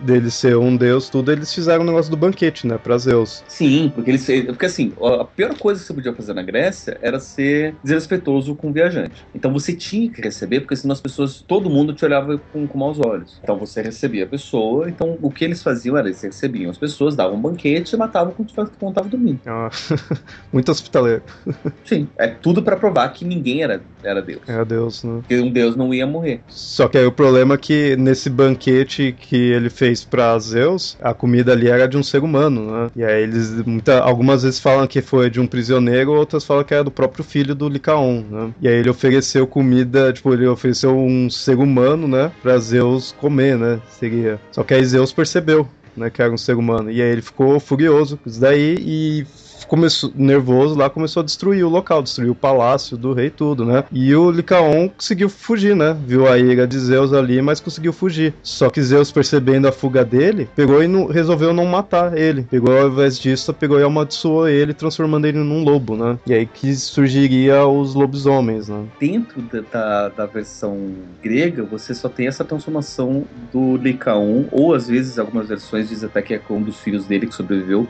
dele 0.00 0.30
ser 0.30 0.56
um 0.56 0.76
deus, 0.76 1.08
tudo, 1.08 1.30
eles 1.30 1.52
fizeram 1.52 1.80
o 1.80 1.82
um 1.82 1.86
negócio 1.86 2.10
do 2.10 2.16
banquete, 2.16 2.66
né, 2.66 2.78
pra 2.78 2.98
Zeus. 2.98 3.44
Sim, 3.48 3.90
porque 3.94 4.10
eles 4.10 4.26
porque 4.46 4.66
assim, 4.66 4.92
a 5.20 5.24
pior 5.24 5.56
coisa 5.58 5.80
que 5.80 5.86
você 5.86 5.94
podia 5.94 6.14
fazer 6.14 6.34
na 6.34 6.42
Grécia 6.42 6.98
era 7.02 7.18
ser 7.18 7.74
desrespeitoso 7.82 8.54
com 8.54 8.70
o 8.70 8.72
viajante. 8.72 9.24
Então 9.34 9.52
você 9.52 9.74
tinha 9.74 10.10
que 10.10 10.20
receber, 10.20 10.60
porque 10.60 10.76
senão 10.76 10.92
as 10.92 11.00
pessoas, 11.00 11.42
todo 11.46 11.70
mundo 11.70 11.94
te 11.94 12.04
olhava 12.04 12.38
com, 12.52 12.66
com 12.66 12.78
maus 12.78 12.98
olhos. 12.98 13.38
Então 13.42 13.58
você 13.58 13.82
recebia 13.82 14.24
a 14.24 14.28
pessoa, 14.28 14.88
então 14.88 15.18
o 15.20 15.30
que 15.30 15.44
eles 15.44 15.62
faziam 15.62 15.96
era 15.96 16.08
eles 16.08 16.22
recebiam 16.22 16.70
as 16.70 16.78
pessoas, 16.78 17.16
davam 17.16 17.36
um 17.36 17.40
banquete 17.40 17.94
e 17.94 17.98
matavam 17.98 18.32
quando 18.32 18.48
estava 18.48 19.08
dormindo. 19.08 19.40
Ah, 19.46 19.70
muito 20.52 20.70
hospitaleiro. 20.70 21.22
Sim, 21.84 22.08
é 22.18 22.28
tudo 22.28 22.62
para 22.62 22.76
provar 22.76 23.08
que 23.10 23.24
ninguém 23.24 23.62
era, 23.62 23.80
era 24.02 24.22
Deus. 24.22 24.42
Era 24.46 24.64
Deus, 24.64 25.02
né? 25.02 25.20
Porque 25.20 25.40
um 25.40 25.50
Deus 25.50 25.76
não 25.76 25.92
ia 25.92 26.06
morrer. 26.06 26.40
Só 26.48 26.88
que 26.88 26.98
aí 26.98 27.06
o 27.06 27.12
problema 27.12 27.54
é 27.54 27.58
que 27.58 27.96
nesse 27.96 28.30
banquete 28.30 29.14
que 29.18 29.36
ele 29.36 29.70
fez 29.70 29.89
fez 29.90 30.04
para 30.04 30.38
Zeus, 30.38 30.96
a 31.00 31.12
comida 31.12 31.52
ali 31.52 31.68
era 31.68 31.88
de 31.88 31.96
um 31.96 32.02
ser 32.02 32.22
humano, 32.22 32.70
né? 32.70 32.90
E 32.94 33.04
aí 33.04 33.22
eles 33.22 33.50
muita, 33.66 34.00
algumas 34.00 34.42
vezes 34.42 34.60
falam 34.60 34.86
que 34.86 35.02
foi 35.02 35.28
de 35.28 35.40
um 35.40 35.46
prisioneiro, 35.46 36.12
outras 36.12 36.44
falam 36.44 36.64
que 36.64 36.72
era 36.72 36.84
do 36.84 36.90
próprio 36.90 37.24
filho 37.24 37.54
do 37.54 37.68
Licaon, 37.68 38.24
né? 38.30 38.54
E 38.60 38.68
aí 38.68 38.74
ele 38.74 38.88
ofereceu 38.90 39.46
comida, 39.46 40.12
tipo, 40.12 40.32
ele 40.32 40.46
ofereceu 40.46 40.96
um 40.96 41.28
ser 41.28 41.58
humano, 41.58 42.06
né, 42.06 42.30
para 42.42 42.58
Zeus 42.58 43.12
comer, 43.18 43.58
né? 43.58 43.80
Seria. 43.88 44.40
Só 44.52 44.62
que 44.62 44.74
aí 44.74 44.84
Zeus 44.84 45.12
percebeu 45.12 45.68
né, 45.96 46.08
que 46.08 46.22
era 46.22 46.32
um 46.32 46.38
ser 46.38 46.56
humano. 46.56 46.90
E 46.90 47.02
aí 47.02 47.10
ele 47.10 47.22
ficou 47.22 47.58
furioso 47.58 48.16
com 48.16 48.28
isso 48.28 48.40
daí 48.40 48.76
e 48.78 49.26
começou 49.70 50.10
nervoso 50.16 50.74
lá, 50.74 50.90
começou 50.90 51.20
a 51.20 51.24
destruir 51.24 51.64
o 51.64 51.68
local, 51.68 52.02
destruiu 52.02 52.32
o 52.32 52.34
palácio 52.34 52.96
do 52.96 53.12
rei 53.12 53.30
tudo, 53.30 53.64
né? 53.64 53.84
E 53.92 54.12
o 54.16 54.28
Licaon 54.28 54.88
conseguiu 54.88 55.28
fugir, 55.28 55.76
né? 55.76 55.96
Viu 56.04 56.26
a 56.26 56.36
ira 56.36 56.66
de 56.66 56.76
Zeus 56.76 57.12
ali, 57.12 57.40
mas 57.40 57.60
conseguiu 57.60 57.92
fugir. 57.92 58.34
Só 58.42 58.68
que 58.68 58.82
Zeus, 58.82 59.12
percebendo 59.12 59.68
a 59.68 59.72
fuga 59.72 60.04
dele, 60.04 60.48
pegou 60.56 60.82
e 60.82 60.88
não, 60.88 61.06
resolveu 61.06 61.52
não 61.52 61.66
matar 61.66 62.18
ele. 62.18 62.42
Pegou, 62.50 62.76
ao 62.76 62.88
invés 62.88 63.16
disso, 63.16 63.54
pegou 63.54 63.78
e 63.78 63.84
amaldiçoou 63.84 64.48
ele, 64.48 64.74
transformando 64.74 65.26
ele 65.26 65.38
num 65.38 65.62
lobo, 65.62 65.96
né? 65.96 66.18
E 66.26 66.34
aí 66.34 66.46
que 66.46 66.74
surgiria 66.74 67.64
os 67.64 67.94
lobisomens, 67.94 68.68
né? 68.68 68.84
Dentro 68.98 69.40
da, 69.70 70.08
da 70.08 70.26
versão 70.26 70.94
grega, 71.22 71.62
você 71.62 71.94
só 71.94 72.08
tem 72.08 72.26
essa 72.26 72.44
transformação 72.44 73.24
do 73.52 73.76
Licaon, 73.76 74.46
ou 74.50 74.74
às 74.74 74.88
vezes, 74.88 75.16
algumas 75.16 75.46
versões 75.46 75.88
dizem 75.88 76.08
até 76.08 76.20
que 76.20 76.34
é 76.34 76.40
um 76.50 76.60
dos 76.60 76.80
filhos 76.80 77.04
dele 77.04 77.28
que 77.28 77.34
sobreviveu, 77.36 77.88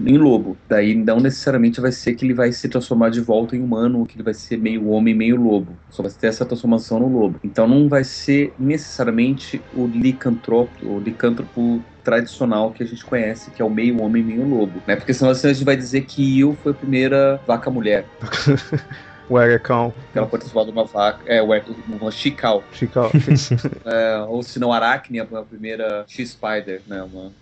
em 0.00 0.18
lobo. 0.18 0.56
Daí 0.68 0.94
não 0.94 1.20
necessariamente 1.20 1.80
vai 1.80 1.92
ser 1.92 2.14
que 2.14 2.24
ele 2.24 2.34
vai 2.34 2.52
se 2.52 2.68
transformar 2.68 3.10
de 3.10 3.20
volta 3.20 3.56
em 3.56 3.62
humano, 3.62 4.00
ou 4.00 4.06
que 4.06 4.16
ele 4.16 4.22
vai 4.22 4.34
ser 4.34 4.56
meio 4.56 4.88
homem, 4.88 5.14
meio 5.14 5.36
lobo. 5.36 5.76
Só 5.90 6.02
vai 6.02 6.12
ter 6.12 6.28
essa 6.28 6.44
transformação 6.44 6.98
no 6.98 7.08
lobo. 7.08 7.38
Então 7.44 7.66
não 7.66 7.88
vai 7.88 8.04
ser 8.04 8.52
necessariamente 8.58 9.62
o 9.74 9.86
licantropo, 9.86 10.70
o 10.86 10.98
licântropo 10.98 11.82
tradicional 12.02 12.70
que 12.70 12.82
a 12.82 12.86
gente 12.86 13.04
conhece, 13.04 13.50
que 13.50 13.62
é 13.62 13.64
o 13.64 13.70
meio 13.70 14.00
homem, 14.02 14.22
meio 14.22 14.46
lobo. 14.46 14.82
Né? 14.86 14.96
Porque 14.96 15.14
senão 15.14 15.30
a 15.30 15.34
gente 15.34 15.64
vai 15.64 15.76
dizer 15.76 16.02
que 16.02 16.22
Io 16.38 16.56
foi 16.62 16.72
a 16.72 16.74
primeira 16.74 17.40
vaca 17.46 17.70
mulher. 17.70 18.04
o 19.28 19.40
Erecão. 19.40 19.92
Que 20.12 20.18
ela 20.18 20.26
foi 20.26 20.38
transformada 20.38 20.72
numa 20.72 20.84
vaca. 20.84 21.20
É, 21.26 21.42
uma 21.42 22.10
Chical. 22.10 22.62
Chical. 22.72 23.10
é, 23.84 24.24
ou 24.28 24.42
se 24.42 24.58
não, 24.58 24.72
Aracne, 24.72 25.20
a 25.20 25.24
primeira 25.24 26.04
X-Spider, 26.06 26.82
né? 26.86 27.02
Uma... 27.02 27.32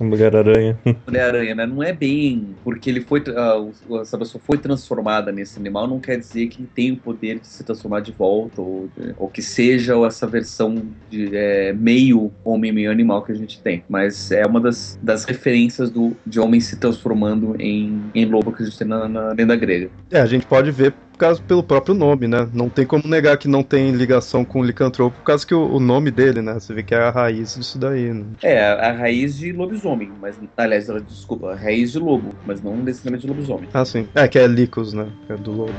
Mulher-Aranha. 0.00 0.78
Mulher-Aranha, 1.06 1.54
né? 1.54 1.66
Não 1.66 1.82
é 1.82 1.92
bem 1.92 2.54
porque 2.64 2.88
ele 2.90 3.00
foi. 3.00 3.20
Uh, 3.20 4.00
essa 4.00 4.16
pessoa 4.18 4.42
foi 4.44 4.58
transformada 4.58 5.30
nesse 5.30 5.58
animal, 5.58 5.86
não 5.86 6.00
quer 6.00 6.18
dizer 6.18 6.48
que 6.48 6.60
ele 6.60 6.70
tem 6.74 6.92
o 6.92 6.96
poder 6.96 7.38
de 7.38 7.46
se 7.46 7.62
transformar 7.64 8.00
de 8.00 8.12
volta, 8.12 8.60
ou, 8.60 8.88
ou 9.16 9.28
que 9.28 9.42
seja 9.42 9.94
essa 10.06 10.26
versão 10.26 10.82
de 11.10 11.36
é, 11.36 11.72
meio 11.72 12.32
homem, 12.44 12.72
meio 12.72 12.90
animal 12.90 13.22
que 13.22 13.32
a 13.32 13.34
gente 13.34 13.60
tem. 13.60 13.84
Mas 13.88 14.30
é 14.30 14.46
uma 14.46 14.60
das, 14.60 14.98
das 15.02 15.24
referências 15.24 15.90
do, 15.90 16.16
de 16.26 16.40
homem 16.40 16.60
se 16.60 16.76
transformando 16.76 17.56
em, 17.60 18.02
em 18.14 18.24
lobo 18.24 18.52
que 18.52 18.62
a 18.62 18.66
gente 18.66 18.78
tem 18.78 18.86
na, 18.86 19.08
na 19.08 19.32
lenda 19.32 19.56
grega 19.56 19.81
dele. 19.86 19.92
É, 20.10 20.20
a 20.20 20.26
gente 20.26 20.46
pode 20.46 20.70
ver 20.70 20.92
por 20.92 21.18
causa 21.18 21.42
pelo 21.42 21.62
próprio 21.62 21.94
nome, 21.94 22.26
né? 22.26 22.48
Não 22.52 22.68
tem 22.68 22.86
como 22.86 23.06
negar 23.06 23.36
que 23.36 23.46
não 23.46 23.62
tem 23.62 23.92
ligação 23.92 24.44
com 24.44 24.60
o 24.60 24.64
licantropo, 24.64 25.16
por 25.16 25.24
causa 25.24 25.46
que 25.46 25.54
o, 25.54 25.76
o 25.76 25.80
nome 25.80 26.10
dele, 26.10 26.42
né? 26.42 26.54
Você 26.54 26.72
vê 26.74 26.82
que 26.82 26.94
é 26.94 26.98
a 26.98 27.10
raiz 27.10 27.54
disso 27.54 27.78
daí, 27.78 28.12
né? 28.12 28.24
É, 28.42 28.64
a 28.64 28.92
raiz 28.92 29.36
de 29.36 29.52
lobisomem, 29.52 30.10
mas 30.20 30.36
aliás, 30.56 30.86
desculpa, 31.08 31.52
a 31.52 31.56
raiz 31.56 31.92
de 31.92 31.98
lobo, 31.98 32.34
mas 32.46 32.62
não 32.62 32.76
necessariamente 32.76 33.26
de 33.26 33.32
lobisomem. 33.32 33.68
Ah, 33.72 33.84
sim. 33.84 34.08
É, 34.14 34.26
que 34.26 34.38
é 34.38 34.46
licos, 34.46 34.92
né? 34.92 35.06
É 35.28 35.36
do 35.36 35.52
lobo. 35.52 35.74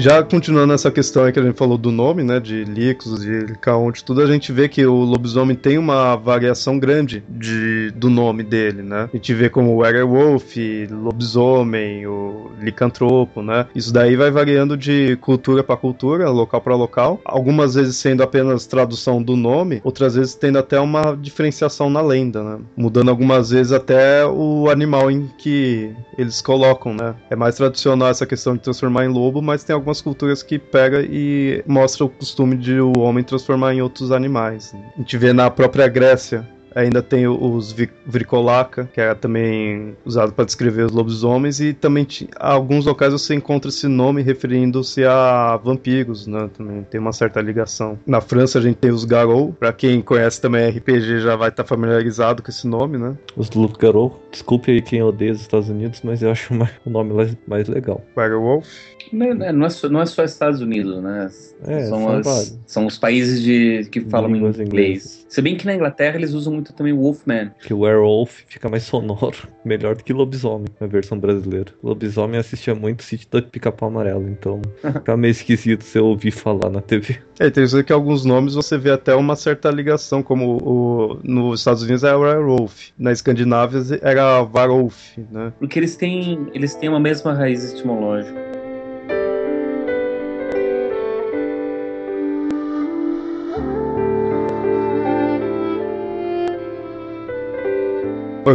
Já 0.00 0.22
continuando 0.22 0.72
essa 0.72 0.92
questão 0.92 1.24
aí 1.24 1.32
que 1.32 1.40
a 1.40 1.42
gente 1.42 1.58
falou 1.58 1.76
do 1.76 1.90
nome, 1.90 2.22
né, 2.22 2.38
de 2.38 2.62
Licos, 2.62 3.20
de 3.20 3.40
Licaonte, 3.40 4.04
tudo, 4.04 4.22
a 4.22 4.28
gente 4.28 4.52
vê 4.52 4.68
que 4.68 4.86
o 4.86 4.94
lobisomem 4.94 5.56
tem 5.56 5.76
uma 5.76 6.14
variação 6.14 6.78
grande 6.78 7.24
de, 7.28 7.90
do 7.90 8.08
nome 8.08 8.44
dele, 8.44 8.80
né? 8.80 9.10
A 9.12 9.16
gente 9.16 9.34
vê 9.34 9.50
como 9.50 9.72
o 9.72 9.78
werewolf, 9.78 10.54
lobisomem, 10.88 12.06
o 12.06 12.48
licantropo, 12.60 13.42
né? 13.42 13.66
Isso 13.74 13.92
daí 13.92 14.14
vai 14.14 14.30
variando 14.30 14.76
de 14.76 15.16
cultura 15.16 15.64
para 15.64 15.76
cultura, 15.76 16.30
local 16.30 16.60
para 16.60 16.76
local, 16.76 17.20
algumas 17.24 17.74
vezes 17.74 17.96
sendo 17.96 18.22
apenas 18.22 18.66
tradução 18.66 19.20
do 19.20 19.34
nome, 19.34 19.80
outras 19.82 20.14
vezes 20.14 20.36
tendo 20.36 20.60
até 20.60 20.78
uma 20.78 21.16
diferenciação 21.16 21.90
na 21.90 22.00
lenda, 22.00 22.44
né? 22.44 22.58
Mudando 22.76 23.08
algumas 23.08 23.50
vezes 23.50 23.72
até 23.72 24.24
o 24.24 24.70
animal 24.70 25.10
em 25.10 25.28
que 25.38 25.92
eles 26.16 26.40
colocam, 26.40 26.94
né? 26.94 27.16
É 27.28 27.34
mais 27.34 27.56
tradicional 27.56 28.10
essa 28.10 28.26
questão 28.26 28.54
de 28.54 28.60
transformar 28.62 29.04
em 29.04 29.08
lobo, 29.08 29.42
mas 29.42 29.64
tem 29.64 29.74
algumas 29.74 29.87
algumas 29.88 30.02
culturas 30.02 30.42
que 30.42 30.58
pega 30.58 31.00
e 31.02 31.62
mostra 31.66 32.04
o 32.04 32.10
costume 32.10 32.56
de 32.56 32.78
o 32.78 32.92
homem 32.98 33.24
transformar 33.24 33.74
em 33.74 33.80
outros 33.80 34.12
animais. 34.12 34.74
A 34.94 34.98
gente 34.98 35.16
vê 35.16 35.32
na 35.32 35.50
própria 35.50 35.88
Grécia 35.88 36.46
Ainda 36.78 37.02
tem 37.02 37.26
os 37.26 37.74
Vricolaca, 38.06 38.88
que 38.92 39.00
é 39.00 39.12
também 39.12 39.96
usado 40.04 40.32
para 40.32 40.44
descrever 40.44 40.84
os 40.84 40.92
lobisomens, 40.92 41.60
e 41.60 41.72
também 41.72 42.06
em 42.22 42.28
alguns 42.38 42.86
locais 42.86 43.12
você 43.12 43.34
encontra 43.34 43.68
esse 43.68 43.88
nome 43.88 44.22
referindo-se 44.22 45.04
a 45.04 45.56
vampiros, 45.56 46.28
né? 46.28 46.48
Também 46.56 46.84
tem 46.84 47.00
uma 47.00 47.12
certa 47.12 47.40
ligação. 47.40 47.98
Na 48.06 48.20
França 48.20 48.60
a 48.60 48.62
gente 48.62 48.76
tem 48.76 48.92
os 48.92 49.04
Garou, 49.04 49.52
para 49.52 49.72
quem 49.72 50.00
conhece 50.00 50.40
também 50.40 50.68
RPG 50.70 51.20
já 51.20 51.34
vai 51.34 51.48
estar 51.48 51.64
tá 51.64 51.68
familiarizado 51.68 52.44
com 52.44 52.50
esse 52.50 52.66
nome, 52.66 52.96
né? 52.96 53.16
Os 53.36 53.50
Loup-Garou. 53.50 54.22
Desculpe 54.30 54.70
aí 54.70 54.80
quem 54.80 55.02
odeia 55.02 55.32
os 55.32 55.40
Estados 55.40 55.68
Unidos, 55.68 56.00
mas 56.04 56.22
eu 56.22 56.30
acho 56.30 56.54
o 56.86 56.90
nome 56.90 57.12
mais, 57.12 57.36
mais 57.46 57.66
legal. 57.66 58.04
Werewolf. 58.16 58.68
Não 59.12 59.26
é, 59.26 59.52
não, 59.52 59.66
é 59.66 59.70
só, 59.70 59.88
não 59.88 60.00
é 60.00 60.06
só 60.06 60.24
Estados 60.24 60.60
Unidos, 60.60 61.02
né? 61.02 61.30
É, 61.66 61.84
são, 61.86 62.08
as, 62.08 62.58
são 62.66 62.86
os 62.86 62.98
países 62.98 63.42
de, 63.42 63.88
que 63.90 64.00
falam 64.02 64.34
inglês. 64.34 64.60
inglês. 64.60 65.26
Se 65.28 65.40
bem 65.40 65.56
que 65.56 65.66
na 65.66 65.74
Inglaterra 65.74 66.16
eles 66.16 66.32
usam 66.32 66.52
muito 66.52 66.67
também 66.72 66.92
Wolfman. 66.92 67.50
Que 67.60 67.74
o 67.74 67.80
Werewolf 67.80 68.42
fica 68.46 68.68
mais 68.68 68.84
sonoro, 68.84 69.36
melhor 69.64 69.94
do 69.94 70.04
que 70.04 70.12
Lobisomem, 70.12 70.68
na 70.80 70.86
versão 70.86 71.18
brasileira. 71.18 71.72
Lobisomem 71.82 72.38
assistia 72.38 72.74
muito 72.74 73.00
o 73.00 73.02
sítio 73.02 73.28
do 73.30 73.42
Pica-Pau 73.42 73.88
Amarelo, 73.88 74.28
então 74.28 74.60
fica 74.80 75.16
meio 75.16 75.32
esquisito 75.32 75.84
você 75.84 75.98
ouvir 75.98 76.30
falar 76.30 76.70
na 76.70 76.80
TV. 76.80 77.18
É, 77.38 77.50
tem 77.50 77.66
que 77.84 77.92
alguns 77.92 78.24
nomes 78.24 78.54
você 78.54 78.76
vê 78.76 78.90
até 78.90 79.14
uma 79.14 79.36
certa 79.36 79.70
ligação, 79.70 80.22
como 80.22 80.58
o, 80.62 81.20
nos 81.22 81.60
Estados 81.60 81.82
Unidos 81.82 82.02
era 82.02 82.18
Werewolf, 82.18 82.90
na 82.98 83.12
Escandinávia 83.12 83.80
era 84.02 84.42
Varolf, 84.42 85.16
né? 85.30 85.52
Porque 85.58 85.78
eles 85.78 85.96
têm, 85.96 86.48
eles 86.52 86.74
têm 86.74 86.88
uma 86.88 87.00
mesma 87.00 87.32
raiz 87.32 87.72
etimológica. 87.72 88.57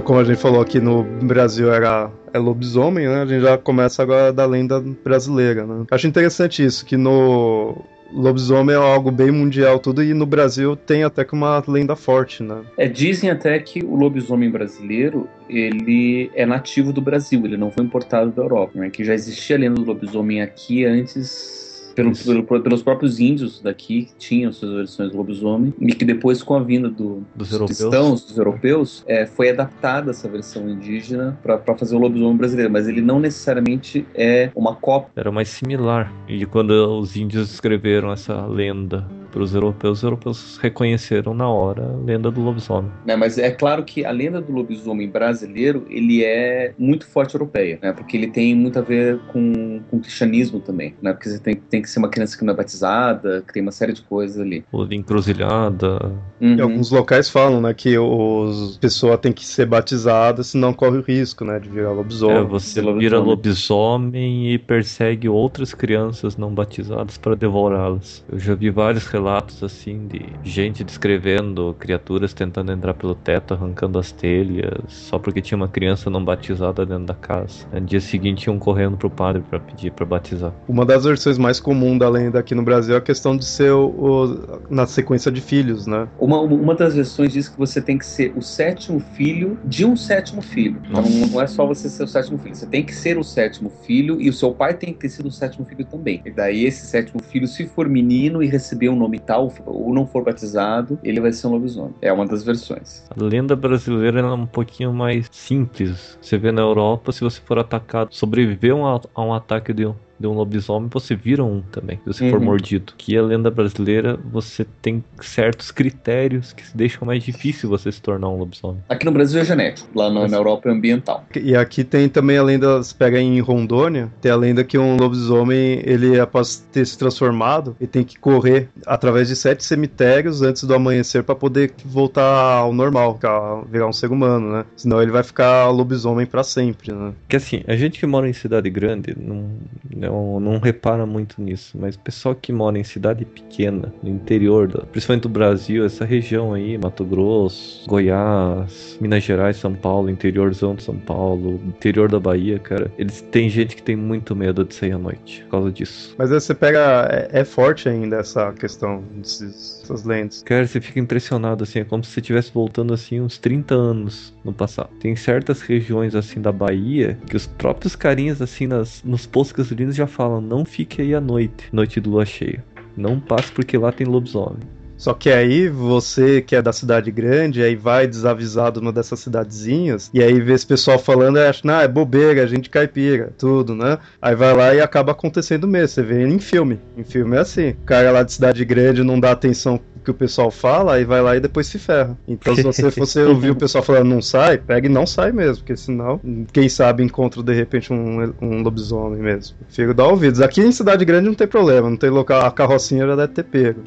Como 0.01 0.19
a 0.19 0.23
gente 0.23 0.39
falou 0.39 0.61
aqui 0.61 0.79
no 0.79 1.03
Brasil 1.03 1.71
era 1.71 2.11
é 2.33 2.39
lobisomem, 2.39 3.07
né? 3.07 3.21
A 3.21 3.25
gente 3.25 3.41
já 3.41 3.57
começa 3.57 4.01
agora 4.01 4.33
da 4.33 4.45
lenda 4.45 4.79
brasileira, 5.03 5.65
né? 5.65 5.85
Acho 5.91 6.07
interessante 6.07 6.63
isso, 6.63 6.85
que 6.85 6.97
no 6.97 7.77
lobisomem 8.11 8.75
é 8.75 8.77
algo 8.77 9.09
bem 9.11 9.31
mundial 9.31 9.79
tudo 9.79 10.03
e 10.03 10.13
no 10.13 10.25
Brasil 10.25 10.75
tem 10.75 11.03
até 11.03 11.25
que 11.25 11.33
uma 11.33 11.63
lenda 11.67 11.95
forte, 11.95 12.43
né? 12.43 12.61
É, 12.77 12.87
dizem 12.87 13.29
até 13.29 13.57
que 13.59 13.83
o 13.83 13.95
lobisomem 13.95 14.49
brasileiro, 14.49 15.27
ele 15.49 16.29
é 16.35 16.45
nativo 16.45 16.93
do 16.93 17.01
Brasil, 17.01 17.43
ele 17.45 17.57
não 17.57 17.71
foi 17.71 17.83
importado 17.83 18.31
da 18.31 18.41
Europa, 18.41 18.79
né? 18.79 18.89
Que 18.89 19.03
já 19.03 19.13
existia 19.13 19.55
a 19.55 19.59
lenda 19.59 19.75
do 19.75 19.85
lobisomem 19.85 20.41
aqui 20.41 20.85
antes 20.85 21.62
pelo, 21.93 22.11
pelo, 22.15 22.61
pelos 22.61 22.83
próprios 22.83 23.19
índios 23.19 23.61
daqui 23.61 24.03
que 24.03 24.15
tinham 24.17 24.51
suas 24.51 24.73
versões 24.73 25.11
do 25.11 25.17
lobisomem 25.17 25.73
e 25.79 25.93
que 25.93 26.05
depois 26.05 26.41
com 26.41 26.55
a 26.55 26.59
vinda 26.59 26.89
do, 26.89 27.23
Dos 27.35 27.49
dos 27.49 27.67
cristãos, 27.67 28.25
dos 28.25 28.37
europeus, 28.37 29.03
é, 29.07 29.25
foi 29.25 29.49
adaptada 29.49 30.11
essa 30.11 30.27
versão 30.27 30.69
indígena 30.69 31.37
para 31.41 31.59
fazer 31.77 31.95
o 31.95 31.99
lobisomem 31.99 32.37
brasileiro, 32.37 32.71
mas 32.71 32.87
ele 32.87 33.01
não 33.01 33.19
necessariamente 33.19 34.05
é 34.13 34.49
uma 34.55 34.75
cópia. 34.75 35.11
Era 35.15 35.31
mais 35.31 35.49
similar. 35.49 36.11
E 36.27 36.45
quando 36.45 36.71
os 36.99 37.15
índios 37.15 37.51
escreveram 37.51 38.11
essa 38.11 38.45
lenda 38.45 39.07
para 39.33 39.41
os 39.41 39.55
europeus, 39.55 39.97
os 39.97 40.03
europeus 40.03 40.57
reconheceram 40.57 41.33
na 41.33 41.49
hora 41.49 41.83
a 41.83 42.05
lenda 42.05 42.29
do 42.29 42.39
lobisomem. 42.39 42.91
Né? 43.03 43.15
Mas 43.15 43.39
é 43.39 43.49
claro 43.49 43.83
que 43.83 44.05
a 44.05 44.11
lenda 44.11 44.39
do 44.39 44.51
lobisomem 44.51 45.09
brasileiro 45.09 45.85
ele 45.89 46.23
é 46.23 46.73
muito 46.77 47.07
forte 47.07 47.33
europeia, 47.33 47.79
né? 47.81 47.91
porque 47.91 48.15
ele 48.15 48.27
tem 48.27 48.53
muito 48.53 48.77
a 48.77 48.81
ver 48.83 49.19
com, 49.31 49.81
com 49.89 49.97
o 49.97 49.99
cristianismo 49.99 50.59
também, 50.59 50.93
né? 51.01 51.13
porque 51.13 51.29
você 51.29 51.39
tem, 51.39 51.55
tem 51.55 51.81
que 51.83 51.89
ser 51.89 51.99
uma 51.99 52.09
criança 52.09 52.37
que 52.37 52.43
não 52.43 52.53
é 52.53 52.55
batizada, 52.55 53.43
que 53.45 53.53
tem 53.53 53.61
uma 53.61 53.71
série 53.71 53.93
de 53.93 54.01
coisas 54.01 54.39
ali. 54.39 54.65
O 54.71 54.85
de 54.85 54.95
encruzilhada. 54.95 56.11
Uhum. 56.41 56.55
E 56.55 56.61
alguns 56.61 56.91
locais 56.91 57.29
falam, 57.29 57.61
né, 57.61 57.73
que 57.73 57.97
os 57.97 58.77
pessoa 58.77 59.17
tem 59.17 59.31
que 59.31 59.45
ser 59.45 59.65
batizada, 59.65 60.43
senão 60.43 60.73
corre 60.73 60.97
o 60.97 61.01
risco, 61.01 61.45
né, 61.45 61.59
de 61.59 61.69
virar 61.69 61.91
lobisomem. 61.91 62.37
É, 62.37 62.41
você 62.43 62.81
lobisomem. 62.81 62.99
vira 62.99 63.19
lobisomem 63.19 64.53
e 64.53 64.57
persegue 64.57 65.29
outras 65.29 65.73
crianças 65.73 66.37
não 66.37 66.53
batizadas 66.53 67.17
para 67.17 67.35
devorá-las. 67.35 68.23
Eu 68.31 68.39
já 68.39 68.55
vi 68.55 68.69
vários 68.69 69.05
relatos 69.07 69.63
assim 69.63 70.07
de 70.07 70.25
gente 70.43 70.83
descrevendo 70.83 71.75
criaturas 71.79 72.33
tentando 72.33 72.71
entrar 72.71 72.93
pelo 72.93 73.15
teto, 73.15 73.53
arrancando 73.53 73.99
as 73.99 74.11
telhas, 74.11 74.83
só 74.87 75.19
porque 75.19 75.41
tinha 75.41 75.57
uma 75.57 75.67
criança 75.67 76.09
não 76.09 76.23
batizada 76.23 76.85
dentro 76.85 77.05
da 77.05 77.13
casa. 77.13 77.65
No 77.71 77.81
dia 77.81 77.99
seguinte 77.99 78.45
iam 78.45 78.57
correndo 78.57 78.97
pro 78.97 79.09
padre 79.09 79.43
para 79.49 79.59
pedir 79.59 79.91
para 79.91 80.05
batizar. 80.05 80.53
Uma 80.67 80.85
das 80.85 81.03
versões 81.03 81.37
mais 81.37 81.59
comuns 81.59 81.72
da 81.97 82.09
lenda 82.09 82.39
aqui 82.39 82.53
no 82.55 82.63
Brasil 82.63 82.95
é 82.95 82.97
a 82.97 83.01
questão 83.01 83.35
de 83.35 83.45
ser 83.45 83.71
o, 83.71 83.85
o- 83.87 84.61
na 84.69 84.85
sequência 84.85 85.31
de 85.31 85.41
filhos, 85.41 85.87
né? 85.87 86.07
Uma, 86.19 86.39
uma 86.41 86.75
das 86.75 86.95
versões 86.95 87.31
diz 87.33 87.49
que 87.49 87.57
você 87.57 87.81
tem 87.81 87.97
que 87.97 88.05
ser 88.05 88.31
o 88.35 88.41
sétimo 88.41 88.99
filho 88.99 89.57
de 89.65 89.85
um 89.85 89.95
sétimo 89.95 90.41
filho. 90.41 90.81
Então 90.89 91.01
Nossa. 91.01 91.27
não 91.27 91.41
é 91.41 91.47
só 91.47 91.65
você 91.65 91.89
ser 91.89 92.03
o 92.03 92.07
sétimo 92.07 92.37
filho, 92.37 92.55
você 92.55 92.67
tem 92.67 92.83
que 92.83 92.93
ser 92.93 93.17
o 93.17 93.23
sétimo 93.23 93.69
filho 93.69 94.21
e 94.21 94.29
o 94.29 94.33
seu 94.33 94.51
pai 94.51 94.73
tem 94.75 94.93
que 94.93 94.99
ter 94.99 95.09
sido 95.09 95.27
o 95.27 95.31
sétimo 95.31 95.65
filho 95.65 95.85
também. 95.85 96.21
E 96.25 96.31
daí 96.31 96.65
esse 96.65 96.85
sétimo 96.87 97.21
filho, 97.23 97.47
se 97.47 97.65
for 97.67 97.87
menino 97.89 98.41
e 98.43 98.47
receber 98.47 98.89
um 98.89 98.95
nome 98.95 99.19
tal, 99.19 99.51
ou 99.65 99.93
não 99.93 100.05
for 100.07 100.23
batizado, 100.23 100.99
ele 101.03 101.19
vai 101.19 101.31
ser 101.31 101.47
um 101.47 101.51
lobisomem. 101.51 101.93
É 102.01 102.11
uma 102.13 102.25
das 102.25 102.43
versões. 102.43 103.03
A 103.09 103.23
lenda 103.23 103.55
brasileira 103.55 104.19
é 104.19 104.23
um 104.25 104.45
pouquinho 104.45 104.93
mais 104.93 105.27
simples. 105.31 106.17
Você 106.21 106.37
vê 106.37 106.51
na 106.51 106.61
Europa, 106.61 107.11
se 107.11 107.21
você 107.21 107.39
for 107.41 107.59
atacado, 107.59 108.09
sobreviver 108.11 108.75
a, 108.75 109.01
a 109.13 109.21
um 109.23 109.33
ataque 109.33 109.73
de 109.73 109.85
um, 109.85 109.95
de 110.23 110.27
um 110.27 110.31
lobisomem, 110.33 110.89
você 110.91 111.15
vira 111.15 111.43
um 111.43 111.61
também, 111.71 111.97
se 111.97 112.05
você 112.13 112.29
for 112.31 112.39
Uhum. 112.39 112.45
mordido. 112.45 112.93
Que 112.97 113.17
a 113.17 113.21
lenda 113.21 113.51
brasileira, 113.51 114.17
você 114.31 114.65
tem 114.81 115.03
certos 115.21 115.69
critérios 115.69 116.53
que 116.53 116.63
deixam 116.73 117.05
mais 117.05 117.21
difícil 117.23 117.67
você 117.69 117.91
se 117.91 118.01
tornar 118.01 118.29
um 118.29 118.37
lobisomem. 118.37 118.81
Aqui 118.87 119.05
no 119.05 119.11
Brasil 119.11 119.41
é 119.41 119.45
genético, 119.45 119.89
lá 119.93 120.09
na, 120.09 120.25
na 120.27 120.37
Europa 120.37 120.69
é 120.69 120.71
ambiental. 120.71 121.25
E 121.35 121.53
aqui 121.55 121.83
tem 121.83 122.07
também 122.07 122.37
a 122.37 122.43
lenda, 122.43 122.81
se 122.81 122.95
pega 122.95 123.19
em 123.19 123.39
Rondônia, 123.41 124.09
tem 124.21 124.31
a 124.31 124.35
lenda 124.37 124.63
que 124.63 124.77
um 124.77 124.95
lobisomem, 124.95 125.81
ele 125.83 126.17
após 126.19 126.55
ter 126.71 126.85
se 126.85 126.97
transformado, 126.97 127.75
ele 127.79 127.87
tem 127.89 128.03
que 128.05 128.17
correr 128.17 128.69
através 128.87 129.27
de 129.27 129.35
sete 129.35 129.63
cemitérios 129.65 130.41
antes 130.41 130.63
do 130.63 130.73
amanhecer 130.73 131.23
para 131.23 131.35
poder 131.35 131.73
voltar 131.83 132.23
ao 132.59 132.71
normal, 132.71 133.15
ficar- 133.15 133.61
virar 133.69 133.87
um 133.87 133.93
ser 133.93 134.09
humano, 134.09 134.53
né? 134.53 134.65
Senão 134.77 135.01
ele 135.01 135.11
vai 135.11 135.23
ficar 135.23 135.69
lobisomem 135.69 136.25
para 136.25 136.43
sempre, 136.43 136.93
né? 136.93 137.11
Que 137.27 137.35
assim, 137.35 137.61
a 137.67 137.75
gente 137.75 137.99
que 137.99 138.05
mora 138.05 138.29
em 138.29 138.33
cidade 138.33 138.69
grande 138.69 139.13
não, 139.19 139.49
não, 139.93 140.12
não 140.39 140.59
repara 140.59 141.05
muito 141.05 141.41
nisso, 141.41 141.77
mas 141.79 141.95
o 141.95 141.99
pessoal 141.99 142.35
que 142.35 142.51
mora 142.51 142.77
em 142.77 142.83
cidade 142.83 143.25
pequena, 143.25 143.93
no 144.01 144.09
interior, 144.09 144.67
da- 144.67 144.83
principalmente 144.85 145.23
do 145.23 145.29
Brasil, 145.29 145.85
essa 145.85 146.05
região 146.05 146.53
aí, 146.53 146.77
Mato 146.77 147.03
Grosso, 147.05 147.85
Goiás, 147.87 148.97
Minas 149.01 149.23
Gerais, 149.23 149.57
São 149.57 149.73
Paulo, 149.73 150.09
interiorzão 150.09 150.75
de 150.75 150.83
São 150.83 150.95
Paulo, 150.97 151.59
interior 151.67 152.09
da 152.09 152.19
Bahia, 152.19 152.59
cara, 152.59 152.91
eles 152.97 153.21
têm 153.31 153.49
gente 153.49 153.75
que 153.75 153.83
tem 153.83 153.95
muito 153.95 154.35
medo 154.35 154.63
de 154.63 154.73
sair 154.75 154.93
à 154.93 154.97
noite 154.97 155.41
por 155.43 155.51
causa 155.51 155.71
disso. 155.71 156.13
Mas 156.17 156.31
aí 156.31 156.39
você 156.39 156.53
pega, 156.53 157.07
é, 157.31 157.41
é 157.41 157.45
forte 157.45 157.87
ainda 157.89 158.17
essa 158.17 158.51
questão 158.53 159.03
desses, 159.15 159.82
dessas 159.83 160.03
lendas. 160.03 160.41
Cara, 160.43 160.65
você 160.65 160.81
fica 160.81 160.99
impressionado 160.99 161.63
assim, 161.63 161.79
é 161.79 161.83
como 161.83 162.03
se 162.03 162.11
você 162.11 162.19
estivesse 162.19 162.51
voltando 162.51 162.93
assim 162.93 163.19
uns 163.19 163.37
30 163.37 163.75
anos 163.75 164.33
no 164.43 164.53
passado. 164.53 164.89
Tem 164.99 165.15
certas 165.15 165.61
regiões 165.61 166.15
assim 166.15 166.41
da 166.41 166.51
Bahia 166.51 167.19
que 167.29 167.35
os 167.35 167.45
próprios 167.45 167.95
carinhas 167.95 168.41
assim 168.41 168.65
nas, 168.65 169.03
nos 169.03 169.25
postos 169.25 169.57
gasolinos 169.57 169.95
já 169.95 170.07
falam: 170.07 170.41
não 170.41 170.65
fique 170.65 171.01
aí 171.01 171.13
à 171.13 171.21
noite, 171.21 171.67
noite 171.71 171.99
de 171.99 172.09
lua 172.09 172.25
cheia. 172.25 172.63
Não 172.95 173.19
passe 173.19 173.51
porque 173.51 173.77
lá 173.77 173.91
tem 173.91 174.07
lobisomem. 174.07 174.59
Só 175.03 175.13
que 175.13 175.29
aí 175.29 175.67
você 175.67 176.41
que 176.41 176.55
é 176.55 176.61
da 176.61 176.71
cidade 176.71 177.11
grande, 177.11 177.61
aí 177.61 177.75
vai 177.75 178.07
desavisado 178.07 178.79
numa 178.79 178.93
dessas 178.93 179.19
cidadezinhas, 179.19 180.09
e 180.13 180.23
aí 180.23 180.39
vê 180.39 180.53
esse 180.53 180.65
pessoal 180.65 180.97
falando, 180.97 181.39
acha, 181.39 181.59
não, 181.65 181.81
é 181.81 181.89
bobeira, 181.89 182.47
gente 182.47 182.69
caipira, 182.69 183.33
tudo, 183.37 183.75
né? 183.75 183.97
Aí 184.21 184.33
vai 184.33 184.55
lá 184.55 184.73
e 184.73 184.79
acaba 184.79 185.11
acontecendo 185.11 185.67
mesmo. 185.67 185.89
Você 185.89 186.03
vê 186.03 186.25
em 186.25 186.39
filme. 186.39 186.79
Em 186.95 187.03
filme 187.03 187.35
é 187.35 187.39
assim. 187.41 187.71
O 187.71 187.85
cara 187.85 188.11
lá 188.11 188.23
de 188.23 188.31
cidade 188.31 188.63
grande 188.63 189.03
não 189.03 189.19
dá 189.19 189.31
atenção 189.31 189.77
que 190.03 190.11
o 190.11 190.13
pessoal 190.13 190.51
fala, 190.51 190.95
aí 190.95 191.05
vai 191.05 191.21
lá 191.21 191.35
e 191.35 191.39
depois 191.39 191.67
se 191.67 191.79
ferra. 191.79 192.17
Então, 192.27 192.55
se 192.71 192.81
você 192.91 193.23
ouvir 193.23 193.51
o 193.51 193.55
pessoal 193.55 193.83
falando 193.83 194.09
não 194.09 194.21
sai, 194.21 194.57
pega 194.57 194.87
e 194.87 194.89
não 194.89 195.05
sai 195.05 195.31
mesmo, 195.31 195.57
porque 195.57 195.75
senão, 195.75 196.19
quem 196.51 196.69
sabe 196.69 197.03
encontra 197.03 197.41
de 197.41 197.53
repente 197.53 197.91
um, 197.91 198.33
um 198.41 198.61
lobisomem 198.61 199.21
mesmo. 199.21 199.55
Prefiro 199.65 199.93
dar 199.93 200.07
ouvidos. 200.07 200.41
Aqui 200.41 200.61
em 200.61 200.71
cidade 200.71 201.05
grande 201.05 201.27
não 201.27 201.35
tem 201.35 201.47
problema, 201.47 201.89
não 201.89 201.97
tem 201.97 202.09
local, 202.09 202.45
a 202.45 202.51
carrocinha 202.51 203.07
já 203.07 203.15
deve 203.15 203.33
ter 203.33 203.43
pego. 203.43 203.81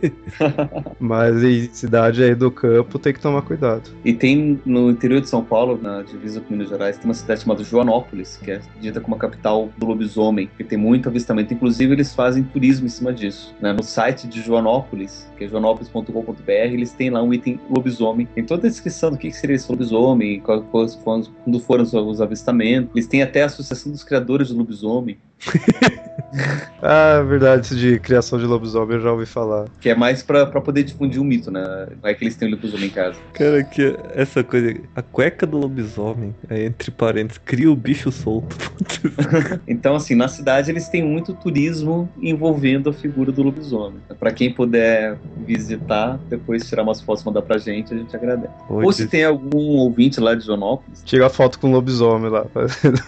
Mas 0.98 1.42
em 1.42 1.68
cidade 1.72 2.22
aí 2.22 2.34
do 2.34 2.50
campo 2.50 2.98
tem 2.98 3.12
que 3.12 3.20
tomar 3.20 3.42
cuidado. 3.42 3.90
E 4.04 4.12
tem 4.12 4.60
no 4.64 4.90
interior 4.90 5.20
de 5.20 5.28
São 5.28 5.44
Paulo, 5.44 5.78
na 5.80 6.02
divisa 6.02 6.40
com 6.40 6.52
Minas 6.52 6.68
Gerais, 6.68 6.96
tem 6.96 7.06
uma 7.06 7.14
cidade 7.14 7.42
chamada 7.42 7.62
Joanópolis, 7.62 8.38
que 8.42 8.50
é 8.50 8.60
dita 8.80 9.00
como 9.00 9.16
a 9.16 9.18
capital 9.18 9.70
do 9.76 9.86
lobisomem, 9.86 10.48
que 10.56 10.64
tem 10.64 10.78
muito 10.78 11.08
avistamento. 11.08 11.52
Inclusive, 11.52 11.92
eles 11.92 12.14
fazem 12.14 12.42
turismo 12.42 12.86
em 12.86 12.90
cima 12.90 13.12
disso. 13.12 13.54
né? 13.60 13.72
No 13.72 13.82
site 13.82 14.26
de 14.26 14.40
Joanópolis, 14.40 15.30
que 15.48 16.50
é 16.52 16.66
eles 16.66 16.92
têm 16.92 17.10
lá 17.10 17.22
um 17.22 17.32
item 17.32 17.58
lobisomem. 17.70 18.26
Tem 18.34 18.44
toda 18.44 18.66
a 18.66 18.70
descrição 18.70 19.10
do 19.10 19.18
que 19.18 19.28
que 19.28 19.36
seria 19.36 19.56
esse 19.56 19.70
lobisomem, 19.70 20.40
quando 20.40 21.60
foram 21.60 21.82
os, 21.82 21.92
os 21.92 22.20
avistamentos. 22.20 22.90
Eles 22.94 23.06
têm 23.06 23.22
até 23.22 23.42
a 23.42 23.46
Associação 23.46 23.92
dos 23.92 24.04
Criadores 24.04 24.48
de 24.48 24.54
Lobisomem, 24.54 25.18
Ah, 26.84 27.18
é 27.20 27.22
verdade, 27.22 27.64
isso 27.64 27.76
de 27.76 28.00
criação 28.00 28.40
de 28.40 28.44
lobisomem 28.44 28.96
eu 28.96 29.02
já 29.02 29.12
ouvi 29.12 29.24
falar. 29.24 29.66
que 29.80 29.88
é 29.88 29.94
mais 29.94 30.20
pra 30.20 30.44
pra 30.46 30.60
poder 30.60 30.82
difundir 30.82 31.20
o 31.20 31.24
mito, 31.24 31.48
né? 31.48 31.62
Não 32.02 32.10
é 32.10 32.12
que 32.12 32.24
eles 32.24 32.34
têm 32.34 32.48
o 32.48 32.50
lobisomem 32.50 32.86
em 32.86 32.90
casa. 32.90 33.16
Cara, 33.32 33.62
que 33.62 33.96
essa 34.14 34.42
coisa. 34.42 34.74
A 34.96 35.00
cueca 35.00 35.46
do 35.46 35.58
lobisomem, 35.58 36.34
é, 36.50 36.64
entre 36.64 36.90
parênteses, 36.90 37.40
cria 37.44 37.70
o 37.70 37.76
bicho 37.76 38.10
solto. 38.10 38.56
Então, 39.68 39.94
assim, 39.94 40.14
na 40.14 40.28
cidade 40.28 40.70
eles 40.70 40.88
têm 40.88 41.02
muito 41.02 41.32
turismo 41.34 42.08
envolvendo 42.20 42.90
a 42.90 42.92
figura 42.92 43.30
do 43.30 43.42
lobisomem. 43.42 44.00
Pra 44.18 44.32
quem 44.32 44.52
puder 44.52 45.16
visitar, 45.46 46.18
depois 46.28 46.68
tirar 46.68 46.82
umas 46.82 47.00
fotos 47.00 47.22
e 47.22 47.26
mandar 47.26 47.42
pra 47.42 47.58
gente, 47.58 47.94
a 47.94 47.96
gente 47.96 48.14
agradece. 48.14 48.52
Ou 48.68 48.92
se 48.92 49.06
tem 49.06 49.24
algum 49.24 49.76
ouvinte 49.78 50.20
lá 50.20 50.34
de 50.34 50.44
Jonópolis. 50.44 51.02
Tira 51.04 51.28
foto 51.30 51.58
com 51.58 51.70
lobisomem 51.72 52.30
lá, 52.30 52.44
fazendo, 52.52 52.98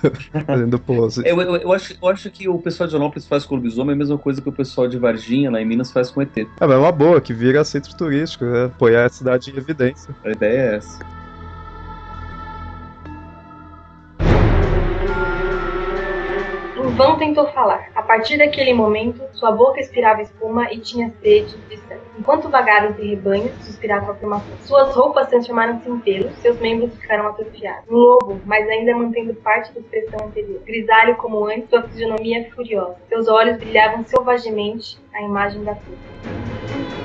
fazendo 0.47 0.79
pose. 0.79 1.23
Eu, 1.27 1.41
eu, 1.41 1.57
eu 1.57 1.73
acho, 1.73 1.97
eu 2.01 2.09
acho 2.09 2.31
que 2.31 2.49
o 2.49 2.59
pessoal 2.59 2.87
de 2.87 2.93
Jonópolis 2.93 3.14
faz 3.21 3.45
com 3.45 3.55
o 3.55 3.59
lobisomem 3.59 3.95
a 3.95 3.97
mesma 3.97 4.19
coisa 4.19 4.41
que 4.41 4.49
o 4.49 4.53
pessoal 4.53 4.89
de 4.89 4.99
Varginha, 4.99 5.51
lá 5.51 5.61
em 5.61 5.65
Minas, 5.65 5.93
faz 5.93 6.11
com 6.11 6.23
ET. 6.23 6.37
Ah, 6.61 6.67
mas 6.67 6.73
é 6.73 6.79
uma 6.79 6.93
boa, 6.93 7.21
que 7.21 7.33
vira 7.33 7.65
centro 7.65 7.97
turístico, 7.97 8.45
né? 8.45 8.65
Apoiar 8.65 9.07
a 9.07 9.09
cidade 9.09 9.51
em 9.51 9.57
evidência. 9.57 10.15
A 10.25 10.31
ideia 10.31 10.59
é 10.59 10.77
essa. 10.77 10.99
Em 16.85 16.89
vão 16.97 17.17
tentou 17.17 17.47
falar. 17.47 17.89
A 17.95 18.03
partir 18.03 18.37
daquele 18.37 18.75
momento, 18.75 19.23
sua 19.33 19.51
boca 19.51 19.81
expirava 19.81 20.21
espuma 20.21 20.71
e 20.71 20.79
tinha 20.79 21.11
sede 21.23 21.57
de 21.71 21.79
sangue. 21.79 22.03
Enquanto 22.19 22.51
vagava 22.51 22.89
entre 22.89 23.09
rebanhos, 23.09 23.53
suspirava 23.65 24.13
afirmação. 24.13 24.55
Suas 24.61 24.95
roupas 24.95 25.29
transformaram-se 25.29 25.89
em 25.89 25.99
pelos, 26.01 26.35
seus 26.41 26.61
membros 26.61 26.95
ficaram 26.99 27.29
atrofiados. 27.29 27.89
Um 27.89 27.97
lobo, 27.97 28.39
mas 28.45 28.69
ainda 28.69 28.95
mantendo 28.95 29.33
parte 29.37 29.73
da 29.73 29.81
expressão 29.81 30.27
anterior. 30.27 30.61
Grisalho 30.67 31.17
como 31.17 31.47
antes, 31.47 31.71
sua 31.71 31.83
fisionomia 31.85 32.51
furiosa. 32.55 32.97
Seus 33.09 33.29
olhos 33.29 33.57
brilhavam 33.57 34.05
selvagemente, 34.05 34.99
a 35.15 35.23
imagem 35.23 35.65
da 35.65 35.75
puta. 35.75 37.04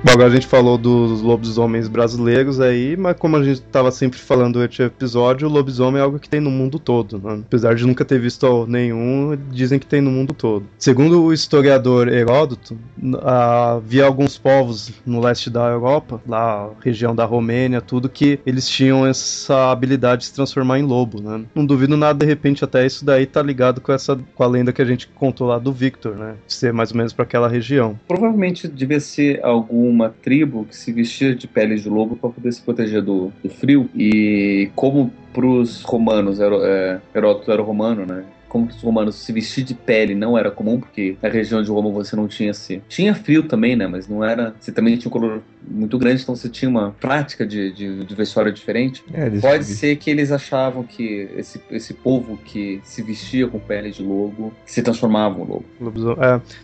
Bom, 0.00 0.12
agora 0.12 0.28
a 0.28 0.30
gente 0.30 0.46
falou 0.46 0.78
dos 0.78 1.20
lobisomens 1.22 1.88
brasileiros 1.88 2.60
aí, 2.60 2.96
mas 2.96 3.16
como 3.16 3.36
a 3.36 3.42
gente 3.42 3.56
estava 3.56 3.90
sempre 3.90 4.16
falando 4.16 4.54
durante 4.54 4.80
episódio, 4.80 5.48
o 5.48 5.50
lobisomem 5.50 6.00
é 6.00 6.04
algo 6.04 6.20
que 6.20 6.28
tem 6.28 6.40
no 6.40 6.52
mundo 6.52 6.78
todo, 6.78 7.18
né? 7.18 7.40
Apesar 7.44 7.74
de 7.74 7.84
nunca 7.84 8.04
ter 8.04 8.20
visto 8.20 8.64
nenhum, 8.68 9.36
dizem 9.50 9.76
que 9.76 9.86
tem 9.86 10.00
no 10.00 10.10
mundo 10.10 10.32
todo. 10.32 10.64
Segundo 10.78 11.24
o 11.24 11.32
historiador 11.32 12.06
Heródoto, 12.06 12.78
havia 13.24 14.04
alguns 14.04 14.38
povos 14.38 14.92
no 15.04 15.20
leste 15.20 15.50
da 15.50 15.66
Europa, 15.66 16.22
lá 16.28 16.70
região 16.80 17.12
da 17.12 17.24
Romênia, 17.24 17.80
tudo 17.80 18.08
que 18.08 18.38
eles 18.46 18.68
tinham 18.68 19.04
essa 19.04 19.72
habilidade 19.72 20.20
de 20.20 20.26
se 20.28 20.34
transformar 20.34 20.78
em 20.78 20.84
lobo, 20.84 21.20
né? 21.20 21.44
Não 21.52 21.66
duvido 21.66 21.96
nada, 21.96 22.24
de 22.24 22.26
repente 22.26 22.62
até 22.62 22.86
isso 22.86 23.04
daí 23.04 23.26
tá 23.26 23.42
ligado 23.42 23.80
com 23.80 23.92
essa 23.92 24.16
com 24.36 24.44
a 24.44 24.46
lenda 24.46 24.72
que 24.72 24.80
a 24.80 24.84
gente 24.84 25.08
contou 25.08 25.48
lá 25.48 25.58
do 25.58 25.72
Victor, 25.72 26.14
né? 26.14 26.36
De 26.46 26.54
ser 26.54 26.72
mais 26.72 26.92
ou 26.92 26.96
menos 26.96 27.12
para 27.12 27.24
aquela 27.24 27.48
região. 27.48 27.98
Provavelmente 28.06 28.68
devia 28.68 29.00
ser 29.00 29.44
algum 29.44 29.87
uma 29.88 30.10
tribo 30.10 30.64
que 30.64 30.76
se 30.76 30.92
vestia 30.92 31.34
de 31.34 31.46
pele 31.46 31.76
de 31.76 31.88
lobo 31.88 32.16
para 32.16 32.30
poder 32.30 32.52
se 32.52 32.62
proteger 32.62 33.02
do, 33.02 33.32
do, 33.42 33.48
frio. 33.48 33.88
E 33.94 34.70
como 34.74 35.12
para 35.32 35.46
os 35.46 35.82
romanos, 35.82 36.40
é, 36.40 37.00
Heródoto 37.14 37.50
era 37.50 37.62
romano, 37.62 38.06
né? 38.06 38.24
como 38.48 38.66
os 38.66 38.80
romanos 38.80 39.16
se 39.16 39.32
vestir 39.32 39.64
de 39.64 39.74
pele 39.74 40.14
não 40.14 40.36
era 40.36 40.50
comum, 40.50 40.80
porque 40.80 41.16
na 41.22 41.28
região 41.28 41.62
de 41.62 41.70
Roma 41.70 41.90
você 41.90 42.16
não 42.16 42.26
tinha 42.26 42.54
se. 42.54 42.82
Tinha 42.88 43.14
frio 43.14 43.42
também, 43.42 43.76
né? 43.76 43.86
Mas 43.86 44.08
não 44.08 44.24
era. 44.24 44.54
Você 44.58 44.72
também 44.72 44.96
tinha 44.96 45.08
um 45.08 45.12
color 45.12 45.42
muito 45.66 45.98
grande, 45.98 46.22
então 46.22 46.34
você 46.34 46.48
tinha 46.48 46.68
uma 46.68 46.92
prática 46.92 47.46
de, 47.46 47.72
de, 47.72 48.04
de 48.04 48.14
vestuário 48.14 48.52
diferente. 48.52 49.04
É, 49.12 49.28
Pode 49.30 49.64
ser 49.64 49.96
que 49.96 50.10
eles 50.10 50.32
achavam 50.32 50.82
que 50.82 51.28
esse, 51.36 51.60
esse 51.70 51.94
povo 51.94 52.38
que 52.38 52.80
se 52.82 53.02
vestia 53.02 53.46
com 53.46 53.58
pele 53.58 53.90
de 53.90 54.02
lobo 54.02 54.52
se 54.64 54.82
transformava 54.82 55.38
em 55.38 55.46
lobo. 55.46 55.64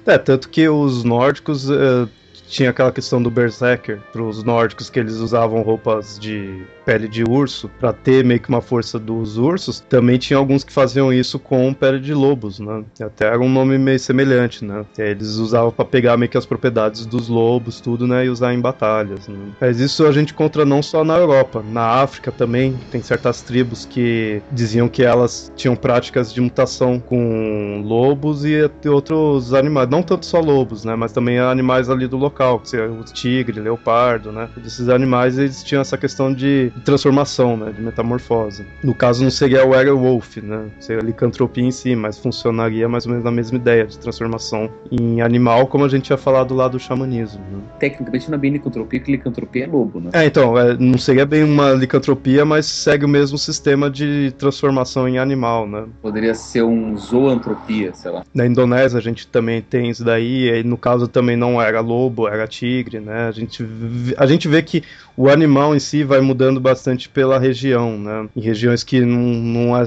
É, 0.07 0.15
é 0.15 0.19
tanto 0.19 0.49
que 0.49 0.69
os 0.69 1.05
nórdicos. 1.05 1.69
Uh 1.69 2.09
tinha 2.49 2.71
aquela 2.71 2.93
questão 2.93 3.23
do 3.23 3.31
Berserker 3.31 4.01
para 4.13 4.23
os 4.23 4.43
nórdicos 4.43 4.91
que 4.91 4.99
eles 4.99 5.15
usavam 5.15 5.63
roupas 5.63 6.19
de 6.19 6.65
pele 6.85 7.09
de 7.09 7.25
urso 7.25 7.71
para 7.81 7.93
ter 7.93 8.25
meio 8.25 8.41
que 8.41 8.49
uma 8.49 8.61
força 8.61 8.99
dos 8.99 9.39
ursos. 9.39 9.81
Também 9.81 10.19
tinha 10.19 10.39
alguns 10.39 10.63
que 10.63 10.73
faziam 10.73 11.13
isso 11.13 11.39
com 11.39 11.73
pele 11.73 12.01
de 12.01 12.15
lobos, 12.15 12.59
né? 12.61 12.85
Até 13.01 13.27
era 13.27 13.41
um 13.41 13.49
nome 13.49 13.79
meio 13.79 13.99
semelhante, 13.99 14.65
né? 14.65 14.85
Eles 14.99 15.37
usavam 15.37 15.71
para 15.71 15.85
pegar 15.85 16.17
meio 16.17 16.31
que 16.31 16.39
as 16.39 16.47
propriedades 16.47 17.07
dos 17.07 17.29
lobos, 17.29 17.81
tudo, 17.81 18.07
né? 18.07 18.27
E 18.27 18.29
usar 18.29 18.53
em 18.55 18.61
batalhas. 18.61 19.29
Né? 19.29 19.37
Mas 19.61 19.81
isso 19.81 20.07
a 20.07 20.13
gente 20.13 20.33
encontra 20.33 20.65
não 20.65 20.83
só 20.83 21.05
na 21.05 21.17
Europa, 21.17 21.65
na 21.71 22.03
África 22.03 22.31
também 22.31 22.77
tem 22.91 23.03
certas 23.03 23.43
tribos 23.43 23.85
que 23.85 24.43
diziam 24.51 24.89
que 24.89 25.03
elas 25.03 25.53
tinham 25.57 25.77
práticas 25.77 26.33
de 26.33 26.41
mutação 26.41 27.01
com 27.01 27.83
lobos 27.85 28.45
e 28.45 28.71
outros 28.89 29.55
animais, 29.55 29.89
não 29.89 30.03
tanto 30.03 30.27
só 30.27 30.41
lobos, 30.41 30.85
né? 30.85 30.95
Mas 30.95 31.13
também 31.13 31.39
animais 31.39 31.89
ali 31.89 32.07
do 32.07 32.17
local 32.17 32.61
que 32.61 32.77
o 32.77 33.05
tigre, 33.05 33.61
leopardo, 33.61 34.33
né? 34.33 34.49
Esses 34.65 34.89
animais 34.89 35.39
eles 35.39 35.63
tinham 35.63 35.81
essa 35.81 35.97
questão 35.97 36.33
de 36.33 36.73
transformação, 36.81 37.57
né? 37.57 37.73
De 37.73 37.83
metamorfose. 37.83 38.67
No 38.83 38.95
caso 38.95 39.23
não 39.23 39.31
seria 39.31 39.65
o 39.65 39.71
werewolf, 39.71 40.37
né? 40.39 40.67
Seria 40.81 41.03
a 41.03 41.05
licantropia 41.05 41.65
em 41.65 41.71
si, 41.71 41.95
mas 41.95 42.19
funcionaria 42.19 42.89
mais 42.89 43.07
ou 43.07 43.11
menos 43.11 43.25
na 43.25 43.31
mesma 43.31 43.57
ideia 43.57 43.87
de 43.87 43.99
transformação 43.99 44.71
em 44.91 45.21
animal, 45.21 45.67
como 45.67 45.85
a 45.85 45.89
gente 45.89 46.05
tinha 46.05 46.17
falado 46.17 46.55
lá 46.55 46.69
do 46.69 46.79
xamanismo. 46.79 47.41
Né? 47.51 47.59
Tecnicamente 47.79 48.31
não 48.31 48.37
é 48.37 48.41
bem 48.41 48.53
licantropia, 48.53 49.01
que 49.01 49.13
licantropia 49.13 49.65
é 49.65 49.67
lobo, 49.67 50.01
né? 50.01 50.11
É, 50.13 50.25
então, 50.27 50.59
é, 50.59 50.77
não 50.77 50.99
seria 50.99 51.27
bem 51.27 51.45
uma 51.45 51.73
licantropia, 51.73 52.45
mas 52.45 52.67
segue 52.67 53.05
o 53.05 53.09
mesmo 53.09 53.39
sistema 53.39 53.91
de 53.91 54.33
transformação 54.39 55.09
em 55.09 55.19
animal, 55.19 55.67
né? 55.67 55.85
Poderia 56.03 56.35
ser 56.35 56.63
um 56.63 56.97
zoantropia, 56.97 57.95
sei 57.95 58.11
lá. 58.11 58.25
Na 58.35 58.47
Indonésia 58.47 58.99
a 58.99 59.03
gente 59.03 59.27
também 59.27 59.61
tem 59.63 59.91
isso 59.91 60.05
daí, 60.05 60.49
e 60.49 60.65
no 60.65 60.77
caso 60.77 61.09
também 61.09 61.37
não 61.37 61.61
era 61.61 61.81
lobo, 61.81 62.29
era 62.29 62.47
tigre, 62.47 63.01
né? 63.01 63.29
A 63.29 63.33
gente, 63.33 63.67
a 64.17 64.27
gente 64.27 64.49
vê 64.49 64.63
que 64.63 64.83
o 65.17 65.29
animal 65.29 65.75
em 65.75 65.79
si 65.79 66.03
vai 66.03 66.21
mudando 66.21 66.61
bastante 66.61 67.09
pela 67.09 67.39
região, 67.39 67.99
né? 67.99 68.29
Em 68.35 68.41
regiões 68.41 68.83
que 68.83 69.01
não, 69.01 69.19
não 69.19 69.77
é 69.77 69.85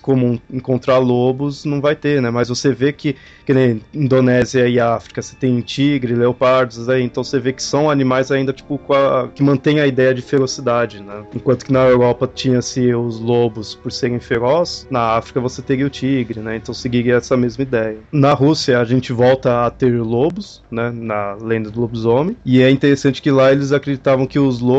comum 0.00 0.38
encontrar 0.50 0.98
lobos, 0.98 1.64
não 1.64 1.80
vai 1.80 1.94
ter, 1.94 2.22
né? 2.22 2.30
Mas 2.30 2.48
você 2.48 2.72
vê 2.72 2.92
que, 2.92 3.16
que 3.44 3.52
nem 3.52 3.80
Indonésia 3.92 4.68
e 4.68 4.80
África, 4.80 5.20
você 5.20 5.36
tem 5.36 5.60
tigre, 5.60 6.14
leopardos, 6.14 6.88
aí, 6.88 7.02
então 7.02 7.22
você 7.22 7.38
vê 7.38 7.52
que 7.52 7.62
são 7.62 7.90
animais 7.90 8.30
ainda, 8.30 8.52
tipo, 8.52 8.80
a, 8.92 9.28
que 9.28 9.42
mantêm 9.42 9.80
a 9.80 9.86
ideia 9.86 10.14
de 10.14 10.22
ferocidade, 10.22 11.02
né? 11.02 11.24
Enquanto 11.34 11.64
que 11.64 11.72
na 11.72 11.84
Europa 11.84 12.30
tinha-se 12.32 12.94
os 12.94 13.20
lobos 13.20 13.74
por 13.74 13.92
serem 13.92 14.20
ferozes, 14.20 14.86
na 14.90 15.16
África 15.16 15.40
você 15.40 15.60
teria 15.60 15.86
o 15.86 15.90
tigre, 15.90 16.40
né? 16.40 16.56
Então 16.56 16.72
seguiria 16.72 17.16
essa 17.16 17.36
mesma 17.36 17.62
ideia. 17.62 17.98
Na 18.12 18.32
Rússia 18.32 18.78
a 18.78 18.84
gente 18.84 19.12
volta 19.12 19.66
a 19.66 19.70
ter 19.70 20.00
lobos, 20.00 20.62
né? 20.70 20.90
Na 20.90 21.34
lenda 21.34 21.70
do 21.70 21.80
lobisomem, 21.80 22.36
e 22.44 22.62
é 22.62 22.70
interessante 22.70 23.20
que 23.20 23.30
lá 23.30 23.52
eles 23.52 23.72
acreditavam 23.72 24.26
que 24.26 24.38
os 24.38 24.60
lobos, 24.60 24.69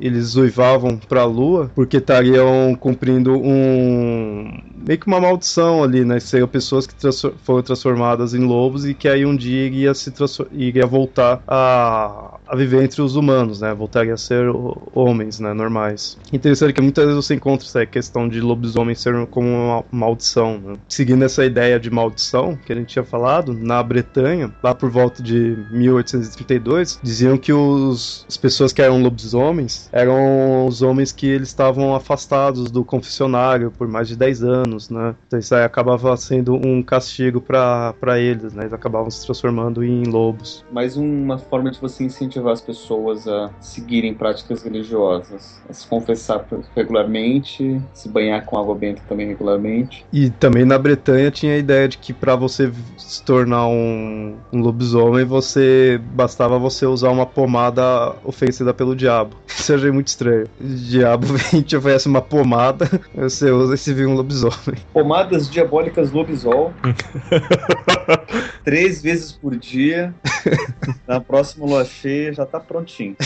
eles 0.00 0.36
uivavam 0.36 0.96
para 0.96 1.22
a 1.22 1.26
lua 1.26 1.70
porque 1.74 1.98
estariam 1.98 2.74
cumprindo 2.78 3.34
um 3.34 4.50
meio 4.86 4.98
que 4.98 5.06
uma 5.06 5.20
maldição 5.20 5.82
ali, 5.82 6.04
né? 6.04 6.20
Seriam 6.20 6.48
pessoas 6.48 6.86
que 6.86 6.94
transform 6.94 7.34
foram 7.42 7.62
transformadas 7.62 8.34
em 8.34 8.40
lobos 8.40 8.84
e 8.84 8.94
que 8.94 9.08
aí 9.08 9.24
um 9.24 9.34
dia 9.36 9.66
iria 9.66 9.94
se 9.94 10.12
iria 10.52 10.86
voltar 10.86 11.42
a, 11.46 12.38
a 12.46 12.54
viver 12.54 12.82
entre 12.82 13.02
os 13.02 13.16
humanos, 13.16 13.60
né? 13.60 13.74
Voltaria 13.74 14.14
a 14.14 14.16
ser 14.16 14.46
homens, 14.94 15.40
né? 15.40 15.52
Normais. 15.52 16.18
Interessante 16.32 16.72
que 16.72 16.82
muitas 16.82 17.04
vezes 17.04 17.24
você 17.24 17.34
encontra 17.34 17.66
essa 17.66 17.86
questão 17.86 18.28
de 18.28 18.40
lobisomem 18.40 18.94
ser 18.94 19.26
como 19.26 19.48
uma 19.48 19.84
maldição, 19.90 20.58
né? 20.58 20.74
Seguindo 20.88 21.24
essa 21.24 21.44
ideia 21.44 21.78
de 21.80 21.90
maldição 21.90 22.56
que 22.56 22.72
a 22.72 22.76
gente 22.76 22.88
tinha 22.88 23.04
falado, 23.04 23.54
na 23.54 23.82
Bretanha, 23.82 24.52
lá 24.62 24.74
por 24.74 24.90
volta 24.90 25.22
de 25.22 25.56
1832, 25.70 27.00
diziam 27.02 27.38
que 27.38 27.52
os, 27.52 28.26
as 28.28 28.36
pessoas 28.36 28.72
que 28.72 28.82
eram 28.82 29.02
lobisomens 29.02 29.88
eram 29.92 30.66
os 30.66 30.82
homens 30.82 31.12
que 31.12 31.26
eles 31.26 31.48
estavam 31.48 31.94
afastados 31.94 32.70
do 32.70 32.84
confessionário 32.84 33.70
por 33.70 33.88
mais 33.88 34.08
de 34.08 34.16
10 34.16 34.42
anos, 34.44 34.90
né? 34.90 35.14
Então 35.26 35.38
isso 35.38 35.54
aí 35.54 35.64
acabava 35.64 36.16
sendo 36.16 36.54
um 36.54 36.82
castigo 36.82 37.40
para 37.40 38.18
eles, 38.18 38.52
né? 38.52 38.64
Eles 38.64 38.72
acabavam 38.72 39.10
se 39.10 39.24
transformando 39.24 39.82
em 39.82 40.04
lobos. 40.04 40.64
Mais 40.70 40.96
uma 40.96 41.38
forma 41.38 41.70
de 41.70 41.80
você 41.80 42.04
incentivar 42.04 42.33
as 42.38 42.60
pessoas 42.60 43.26
a 43.26 43.50
seguirem 43.60 44.14
práticas 44.14 44.62
religiosas, 44.62 45.60
a 45.68 45.72
se 45.72 45.86
confessar 45.86 46.44
regularmente, 46.74 47.80
se 47.92 48.08
banhar 48.08 48.44
com 48.44 48.58
água 48.58 48.74
benta 48.74 49.02
também 49.08 49.26
regularmente. 49.26 50.04
E 50.12 50.30
também 50.30 50.64
na 50.64 50.78
Bretanha 50.78 51.30
tinha 51.30 51.54
a 51.54 51.58
ideia 51.58 51.88
de 51.88 51.98
que 51.98 52.12
para 52.12 52.36
você 52.36 52.72
se 52.96 53.22
tornar 53.22 53.66
um, 53.66 54.36
um 54.52 54.60
lobisomem, 54.60 55.24
você 55.24 56.00
bastava 56.12 56.58
você 56.58 56.86
usar 56.86 57.10
uma 57.10 57.26
pomada 57.26 58.14
oferecida 58.24 58.72
pelo 58.72 58.94
diabo. 58.94 59.36
Isso 59.48 59.72
eu 59.72 59.76
achei 59.76 59.90
muito 59.90 60.08
estranho. 60.08 60.46
O 60.60 60.64
diabo 60.66 61.26
vem 61.26 61.62
te 61.62 61.76
oferece 61.76 62.06
uma 62.08 62.20
pomada, 62.20 62.88
você 63.14 63.50
usa 63.50 63.74
e 63.74 63.78
se 63.78 63.92
vira 63.94 64.08
um 64.08 64.14
lobisomem. 64.14 64.80
Pomadas 64.92 65.48
diabólicas 65.48 66.10
lobisol. 66.12 66.72
Três 68.64 69.02
vezes 69.02 69.32
por 69.32 69.56
dia. 69.56 70.14
Na 71.06 71.20
próxima 71.20 71.66
lua 71.66 71.84
cheia 71.84 72.23
já 72.32 72.46
tá 72.46 72.58
prontinho. 72.60 73.16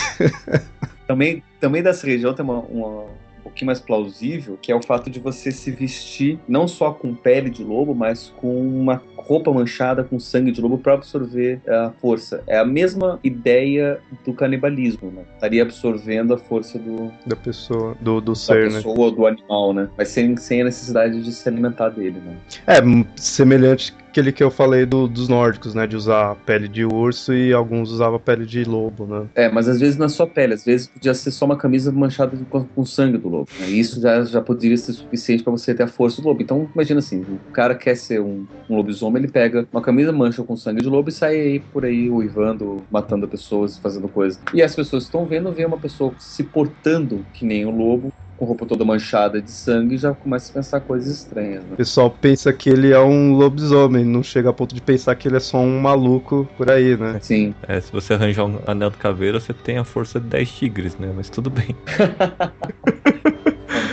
também, 1.06 1.42
também 1.60 1.82
dessa 1.82 2.06
região 2.06 2.34
tem 2.34 2.44
uma, 2.44 2.60
uma 2.60 3.06
pouquinho 3.48 3.66
mais 3.66 3.80
plausível, 3.80 4.58
que 4.60 4.70
é 4.70 4.74
o 4.74 4.82
fato 4.82 5.10
de 5.10 5.18
você 5.18 5.50
se 5.50 5.70
vestir 5.70 6.38
não 6.46 6.68
só 6.68 6.92
com 6.92 7.14
pele 7.14 7.50
de 7.50 7.64
lobo, 7.64 7.94
mas 7.94 8.32
com 8.36 8.60
uma 8.60 9.02
roupa 9.16 9.52
manchada 9.52 10.04
com 10.04 10.20
sangue 10.20 10.52
de 10.52 10.60
lobo 10.60 10.78
para 10.78 10.94
absorver 10.94 11.60
a 11.66 11.90
força. 12.00 12.42
É 12.46 12.58
a 12.58 12.64
mesma 12.64 13.18
ideia 13.24 14.00
do 14.24 14.32
canibalismo, 14.32 15.10
né? 15.10 15.22
Estaria 15.34 15.62
absorvendo 15.62 16.34
a 16.34 16.38
força 16.38 16.78
do 16.78 17.10
da 17.26 17.36
pessoa, 17.36 17.96
do, 18.00 18.20
do 18.20 18.34
ser, 18.34 18.68
da 18.68 18.76
pessoa, 18.76 19.10
né? 19.10 19.16
do 19.16 19.26
animal, 19.26 19.72
né? 19.72 19.88
Mas 19.96 20.08
sem, 20.08 20.36
sem 20.36 20.62
a 20.62 20.64
necessidade 20.64 21.22
de 21.22 21.32
se 21.32 21.48
alimentar 21.48 21.88
dele, 21.90 22.20
né? 22.24 22.36
É, 22.66 22.80
semelhante 23.16 23.94
aquele 24.18 24.32
que 24.32 24.42
eu 24.42 24.50
falei 24.50 24.84
do, 24.84 25.06
dos 25.06 25.28
nórdicos, 25.28 25.74
né? 25.74 25.86
De 25.86 25.96
usar 25.96 26.34
pele 26.44 26.66
de 26.66 26.84
urso 26.84 27.32
e 27.32 27.52
alguns 27.52 27.92
usavam 27.92 28.18
pele 28.18 28.44
de 28.44 28.64
lobo, 28.64 29.06
né? 29.06 29.26
É, 29.34 29.48
mas 29.48 29.68
às 29.68 29.78
vezes 29.78 29.96
não 29.96 30.06
é 30.06 30.08
só 30.08 30.26
pele, 30.26 30.54
às 30.54 30.64
vezes 30.64 30.88
podia 30.88 31.14
ser 31.14 31.30
só 31.30 31.44
uma 31.44 31.56
camisa 31.56 31.92
manchada 31.92 32.36
com, 32.50 32.64
com 32.64 32.84
sangue 32.84 33.16
do 33.16 33.28
lobo. 33.28 33.48
Né? 33.60 33.68
Isso 33.68 34.00
já, 34.00 34.24
já 34.24 34.40
poderia 34.40 34.76
ser 34.76 34.92
suficiente 34.92 35.44
para 35.44 35.52
você 35.52 35.72
ter 35.72 35.84
a 35.84 35.86
força 35.86 36.20
do 36.20 36.26
lobo. 36.26 36.42
Então, 36.42 36.68
imagina 36.74 36.98
assim: 36.98 37.20
o 37.20 37.52
cara 37.52 37.74
quer 37.76 37.96
ser 37.96 38.20
um, 38.20 38.44
um 38.68 38.76
lobisomem, 38.76 39.22
ele 39.22 39.30
pega 39.30 39.66
uma 39.72 39.80
camisa 39.80 40.12
mancha 40.12 40.42
com 40.42 40.56
sangue 40.56 40.82
de 40.82 40.88
lobo 40.88 41.08
e 41.08 41.12
sai 41.12 41.40
aí 41.40 41.60
por 41.60 41.84
aí 41.84 42.10
uivando, 42.10 42.82
matando 42.90 43.28
pessoas, 43.28 43.78
fazendo 43.78 44.08
coisas. 44.08 44.40
E 44.52 44.62
as 44.62 44.74
pessoas 44.74 45.04
estão 45.04 45.24
vendo, 45.26 45.52
vê 45.52 45.64
uma 45.64 45.78
pessoa 45.78 46.12
se 46.18 46.42
portando 46.42 47.24
que 47.32 47.44
nem 47.44 47.64
o 47.64 47.70
lobo, 47.70 48.12
com 48.38 48.44
roupa 48.44 48.64
toda 48.64 48.84
manchada 48.84 49.42
de 49.42 49.50
sangue 49.50 49.96
e 49.96 49.98
já 49.98 50.14
começa 50.14 50.50
a 50.50 50.54
pensar 50.54 50.80
coisas 50.80 51.12
estranhas. 51.12 51.64
Né? 51.64 51.70
O 51.72 51.76
pessoal 51.76 52.10
pensa 52.10 52.52
que 52.52 52.70
ele 52.70 52.92
é 52.92 53.00
um 53.00 53.32
lobisomem, 53.32 54.04
não 54.04 54.22
chega 54.22 54.50
a 54.50 54.52
ponto 54.52 54.74
de 54.74 54.80
pensar 54.80 55.16
que 55.16 55.26
ele 55.26 55.36
é 55.36 55.40
só 55.40 55.58
um 55.58 55.80
maluco 55.80 56.48
por 56.56 56.70
aí, 56.70 56.96
né? 56.96 57.18
Sim. 57.20 57.54
É, 57.66 57.80
se 57.80 57.90
você 57.90 58.14
arranjar 58.14 58.44
um 58.44 58.60
anel 58.66 58.90
de 58.90 58.96
caveira, 58.96 59.40
você 59.40 59.52
tem 59.52 59.78
a 59.78 59.84
força 59.84 60.20
de 60.20 60.26
10 60.28 60.50
tigres, 60.52 60.96
né? 60.98 61.12
Mas 61.14 61.28
tudo 61.28 61.50
bem. 61.50 61.74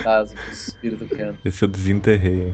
fantasma, 0.05 0.39
espírito 0.51 1.05
que 1.07 1.21
anda. 1.21 1.37
Esse 1.43 1.63
eu 1.63 1.67
desenterrei. 1.67 2.53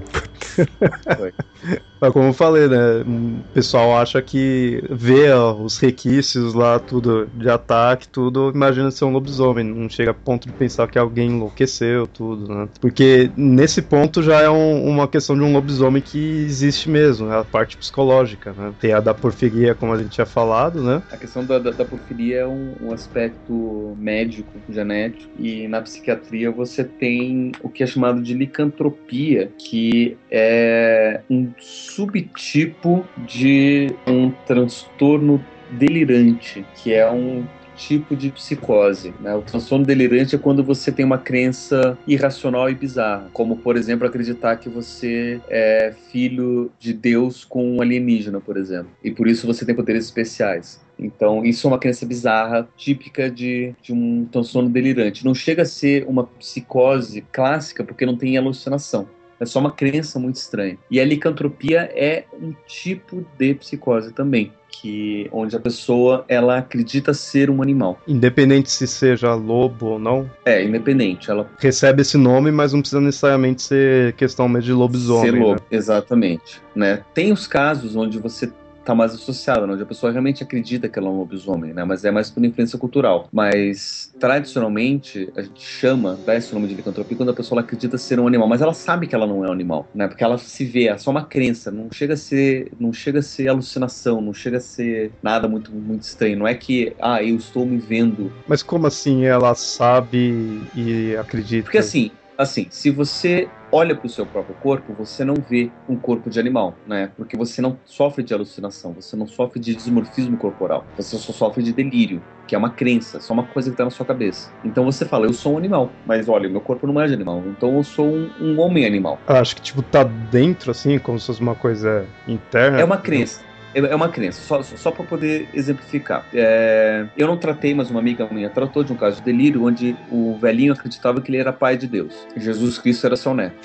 Foi. 1.17 1.33
Mas 2.01 2.11
como 2.11 2.25
eu 2.25 2.33
falei, 2.33 2.67
né? 2.67 3.03
O 3.05 3.43
pessoal 3.53 3.95
acha 3.95 4.19
que 4.23 4.83
vê 4.89 5.31
ó, 5.31 5.53
os 5.53 5.77
requisitos 5.77 6.55
lá, 6.55 6.79
tudo 6.79 7.27
de 7.31 7.47
ataque, 7.47 8.07
tudo, 8.07 8.51
imagina 8.53 8.89
ser 8.89 9.05
um 9.05 9.11
lobisomem. 9.11 9.63
Não 9.63 9.87
chega 9.87 10.09
a 10.09 10.13
ponto 10.13 10.47
de 10.47 10.53
pensar 10.53 10.87
que 10.87 10.97
alguém 10.97 11.29
enlouqueceu, 11.29 12.07
tudo, 12.07 12.51
né? 12.51 12.67
Porque 12.79 13.29
nesse 13.37 13.83
ponto 13.83 14.23
já 14.23 14.41
é 14.41 14.49
um, 14.49 14.83
uma 14.83 15.07
questão 15.07 15.35
de 15.35 15.43
um 15.43 15.53
lobisomem 15.53 16.01
que 16.01 16.43
existe 16.43 16.89
mesmo, 16.89 17.31
é 17.31 17.37
a 17.37 17.43
parte 17.43 17.77
psicológica, 17.77 18.51
né? 18.51 18.73
Tem 18.79 18.93
a 18.93 18.99
da 18.99 19.13
porfiria, 19.13 19.75
como 19.75 19.93
a 19.93 19.97
gente 19.99 20.09
tinha 20.09 20.25
falado, 20.25 20.81
né? 20.81 21.03
A 21.11 21.17
questão 21.17 21.45
da, 21.45 21.59
da, 21.59 21.69
da 21.69 21.85
porfiria 21.85 22.39
é 22.39 22.47
um, 22.47 22.73
um 22.81 22.91
aspecto 22.91 23.95
médico, 23.99 24.51
genético, 24.67 25.29
e 25.37 25.67
na 25.67 25.79
psiquiatria 25.81 26.49
você 26.49 26.83
tem 26.83 27.51
o 27.61 27.69
que 27.69 27.83
é 27.83 27.85
chamado 27.85 28.23
de 28.23 28.33
licantropia, 28.33 29.51
que 29.59 30.17
é 30.31 31.21
um 31.29 31.50
subtipo 31.59 33.05
de 33.27 33.93
um 34.07 34.31
transtorno 34.45 35.43
delirante, 35.71 36.65
que 36.75 36.93
é 36.93 37.09
um 37.09 37.45
tipo 37.75 38.15
de 38.15 38.29
psicose. 38.29 39.13
Né? 39.19 39.33
O 39.33 39.41
transtorno 39.41 39.85
delirante 39.85 40.35
é 40.35 40.37
quando 40.37 40.63
você 40.63 40.91
tem 40.91 41.03
uma 41.03 41.17
crença 41.17 41.97
irracional 42.07 42.69
e 42.69 42.75
bizarra, 42.75 43.29
como, 43.33 43.57
por 43.57 43.75
exemplo, 43.75 44.05
acreditar 44.05 44.57
que 44.57 44.69
você 44.69 45.41
é 45.49 45.93
filho 46.11 46.71
de 46.79 46.93
Deus 46.93 47.43
com 47.43 47.77
um 47.77 47.81
alienígena, 47.81 48.39
por 48.39 48.57
exemplo, 48.57 48.91
e 49.03 49.11
por 49.11 49.27
isso 49.27 49.47
você 49.47 49.65
tem 49.65 49.75
poderes 49.75 50.05
especiais. 50.05 50.79
Então, 50.99 51.43
isso 51.43 51.65
é 51.65 51.71
uma 51.71 51.79
crença 51.79 52.05
bizarra, 52.05 52.69
típica 52.77 53.29
de, 53.29 53.73
de 53.81 53.91
um 53.91 54.25
transtorno 54.31 54.69
delirante. 54.69 55.25
Não 55.25 55.33
chega 55.33 55.63
a 55.63 55.65
ser 55.65 56.05
uma 56.07 56.25
psicose 56.25 57.21
clássica, 57.31 57.83
porque 57.83 58.05
não 58.05 58.15
tem 58.15 58.37
alucinação. 58.37 59.07
É 59.41 59.45
só 59.45 59.59
uma 59.59 59.71
crença 59.71 60.19
muito 60.19 60.35
estranha. 60.35 60.77
E 60.89 60.99
a 60.99 61.03
licantropia 61.03 61.91
é 61.95 62.25
um 62.39 62.53
tipo 62.67 63.25
de 63.39 63.55
psicose 63.55 64.13
também 64.13 64.53
que 64.71 65.29
onde 65.31 65.55
a 65.55 65.59
pessoa 65.59 66.23
ela 66.27 66.57
acredita 66.57 67.13
ser 67.13 67.49
um 67.49 67.61
animal. 67.61 67.99
Independente 68.07 68.71
se 68.71 68.87
seja 68.87 69.33
lobo 69.35 69.85
ou 69.85 69.99
não? 69.99 70.29
É, 70.45 70.63
independente. 70.63 71.29
Ela 71.29 71.49
recebe 71.59 72.01
esse 72.01 72.17
nome, 72.17 72.51
mas 72.51 72.71
não 72.71 72.79
precisa 72.79 73.01
necessariamente 73.01 73.61
ser 73.61 74.13
questão 74.13 74.51
de 74.59 74.71
lobisomem. 74.71 75.31
Ser 75.31 75.39
lobo, 75.39 75.55
né? 75.55 75.67
exatamente. 75.69 76.61
Né? 76.73 77.03
Tem 77.13 77.31
os 77.31 77.45
casos 77.45 77.95
onde 77.95 78.17
você 78.17 78.51
tá 78.83 78.95
mais 78.95 79.13
associada, 79.13 79.65
né? 79.65 79.73
onde 79.73 79.83
a 79.83 79.85
pessoa 79.85 80.11
realmente 80.11 80.43
acredita 80.43 80.89
que 80.89 80.97
ela 80.97 81.07
é 81.07 81.11
um 81.11 81.17
lobisomem, 81.17 81.73
né? 81.73 81.83
Mas 81.83 82.03
é 82.03 82.11
mais 82.11 82.29
por 82.29 82.43
influência 82.43 82.77
cultural. 82.77 83.27
Mas 83.31 84.13
tradicionalmente 84.19 85.31
a 85.35 85.41
gente 85.41 85.61
chama, 85.61 86.19
dá 86.25 86.35
esse 86.35 86.53
nome 86.53 86.67
de 86.67 86.75
licantropia 86.75 87.17
quando 87.17 87.29
a 87.29 87.33
pessoa 87.33 87.61
acredita 87.61 87.97
ser 87.97 88.19
um 88.19 88.27
animal, 88.27 88.47
mas 88.47 88.61
ela 88.61 88.73
sabe 88.73 89.07
que 89.07 89.15
ela 89.15 89.27
não 89.27 89.45
é 89.45 89.49
um 89.49 89.51
animal, 89.51 89.87
né? 89.93 90.07
Porque 90.07 90.23
ela 90.23 90.37
se 90.37 90.65
vê, 90.65 90.87
é 90.87 90.97
só 90.97 91.11
uma 91.11 91.25
crença, 91.25 91.71
não 91.71 91.89
chega 91.91 92.13
a 92.13 92.17
ser, 92.17 92.71
não 92.79 92.91
chega 92.91 93.19
a 93.19 93.23
ser 93.23 93.47
alucinação, 93.47 94.21
não 94.21 94.33
chega 94.33 94.57
a 94.57 94.61
ser 94.61 95.11
nada 95.21 95.47
muito 95.47 95.71
muito 95.71 96.03
estranho. 96.03 96.37
Não 96.37 96.47
é 96.47 96.53
que 96.53 96.95
ah, 97.01 97.23
eu 97.23 97.35
estou 97.35 97.65
me 97.65 97.77
vendo. 97.77 98.31
Mas 98.47 98.63
como 98.63 98.87
assim 98.87 99.25
ela 99.25 99.53
sabe 99.55 100.61
e 100.75 101.15
acredita? 101.15 101.63
Porque 101.63 101.77
assim, 101.77 102.11
assim, 102.37 102.67
se 102.69 102.89
você 102.89 103.47
olha 103.71 103.95
para 103.95 104.05
o 104.05 104.09
seu 104.09 104.25
próprio 104.25 104.55
corpo, 104.55 104.93
você 104.93 105.23
não 105.23 105.35
vê 105.35 105.71
um 105.87 105.95
corpo 105.95 106.29
de 106.29 106.39
animal, 106.39 106.75
né? 106.85 107.11
Porque 107.15 107.37
você 107.37 107.61
não 107.61 107.77
sofre 107.85 108.23
de 108.23 108.33
alucinação, 108.33 108.93
você 108.93 109.15
não 109.15 109.25
sofre 109.25 109.59
de 109.59 109.73
desmorfismo 109.73 110.37
corporal, 110.37 110.85
você 110.97 111.17
só 111.17 111.31
sofre 111.31 111.63
de 111.63 111.71
delírio, 111.71 112.21
que 112.47 112.53
é 112.53 112.57
uma 112.57 112.69
crença, 112.69 113.19
só 113.19 113.33
uma 113.33 113.43
coisa 113.43 113.69
que 113.69 113.73
está 113.73 113.85
na 113.85 113.89
sua 113.89 114.05
cabeça. 114.05 114.51
Então 114.63 114.83
você 114.83 115.05
fala, 115.05 115.25
eu 115.25 115.33
sou 115.33 115.53
um 115.53 115.57
animal, 115.57 115.89
mas 116.05 116.27
olha, 116.27 116.49
meu 116.49 116.61
corpo 116.61 116.85
não 116.85 116.99
é 116.99 117.07
de 117.07 117.13
animal, 117.13 117.41
então 117.47 117.77
eu 117.77 117.83
sou 117.83 118.05
um, 118.05 118.29
um 118.41 118.59
homem 118.59 118.85
animal. 118.85 119.19
Eu 119.27 119.35
acho 119.37 119.55
que, 119.55 119.61
tipo, 119.61 119.81
tá 119.81 120.03
dentro, 120.03 120.71
assim, 120.71 120.99
como 120.99 121.17
se 121.19 121.27
fosse 121.27 121.41
uma 121.41 121.55
coisa 121.55 122.05
interna. 122.27 122.81
É 122.81 122.83
uma 122.83 122.97
crença. 122.97 123.50
É, 123.73 123.79
é 123.79 123.95
uma 123.95 124.09
crença, 124.09 124.41
só, 124.41 124.61
só 124.61 124.91
para 124.91 125.03
poder 125.05 125.47
exemplificar. 125.53 126.25
É, 126.33 127.05
eu 127.17 127.27
não 127.27 127.37
tratei, 127.37 127.73
mas 127.73 127.89
uma 127.89 127.99
amiga 127.99 128.27
minha 128.31 128.49
tratou 128.49 128.83
de 128.83 128.91
um 128.93 128.95
caso 128.95 129.17
de 129.17 129.23
delírio 129.23 129.65
onde 129.65 129.95
o 130.11 130.37
velhinho 130.37 130.73
acreditava 130.73 131.21
que 131.21 131.31
ele 131.31 131.37
era 131.37 131.53
pai 131.53 131.77
de 131.77 131.87
Deus. 131.87 132.27
Jesus 132.35 132.77
Cristo 132.77 133.05
era 133.05 133.15
seu 133.15 133.33
neto. 133.33 133.55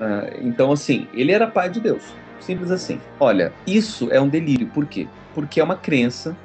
é, 0.00 0.40
então, 0.42 0.72
assim, 0.72 1.06
ele 1.14 1.32
era 1.32 1.46
pai 1.46 1.68
de 1.70 1.80
Deus. 1.80 2.02
Simples 2.40 2.70
assim. 2.70 3.00
Olha, 3.18 3.52
isso 3.66 4.08
é 4.12 4.20
um 4.20 4.28
delírio. 4.28 4.66
Por 4.68 4.86
quê? 4.86 5.08
Porque 5.34 5.60
é 5.60 5.64
uma 5.64 5.76
crença 5.76 6.36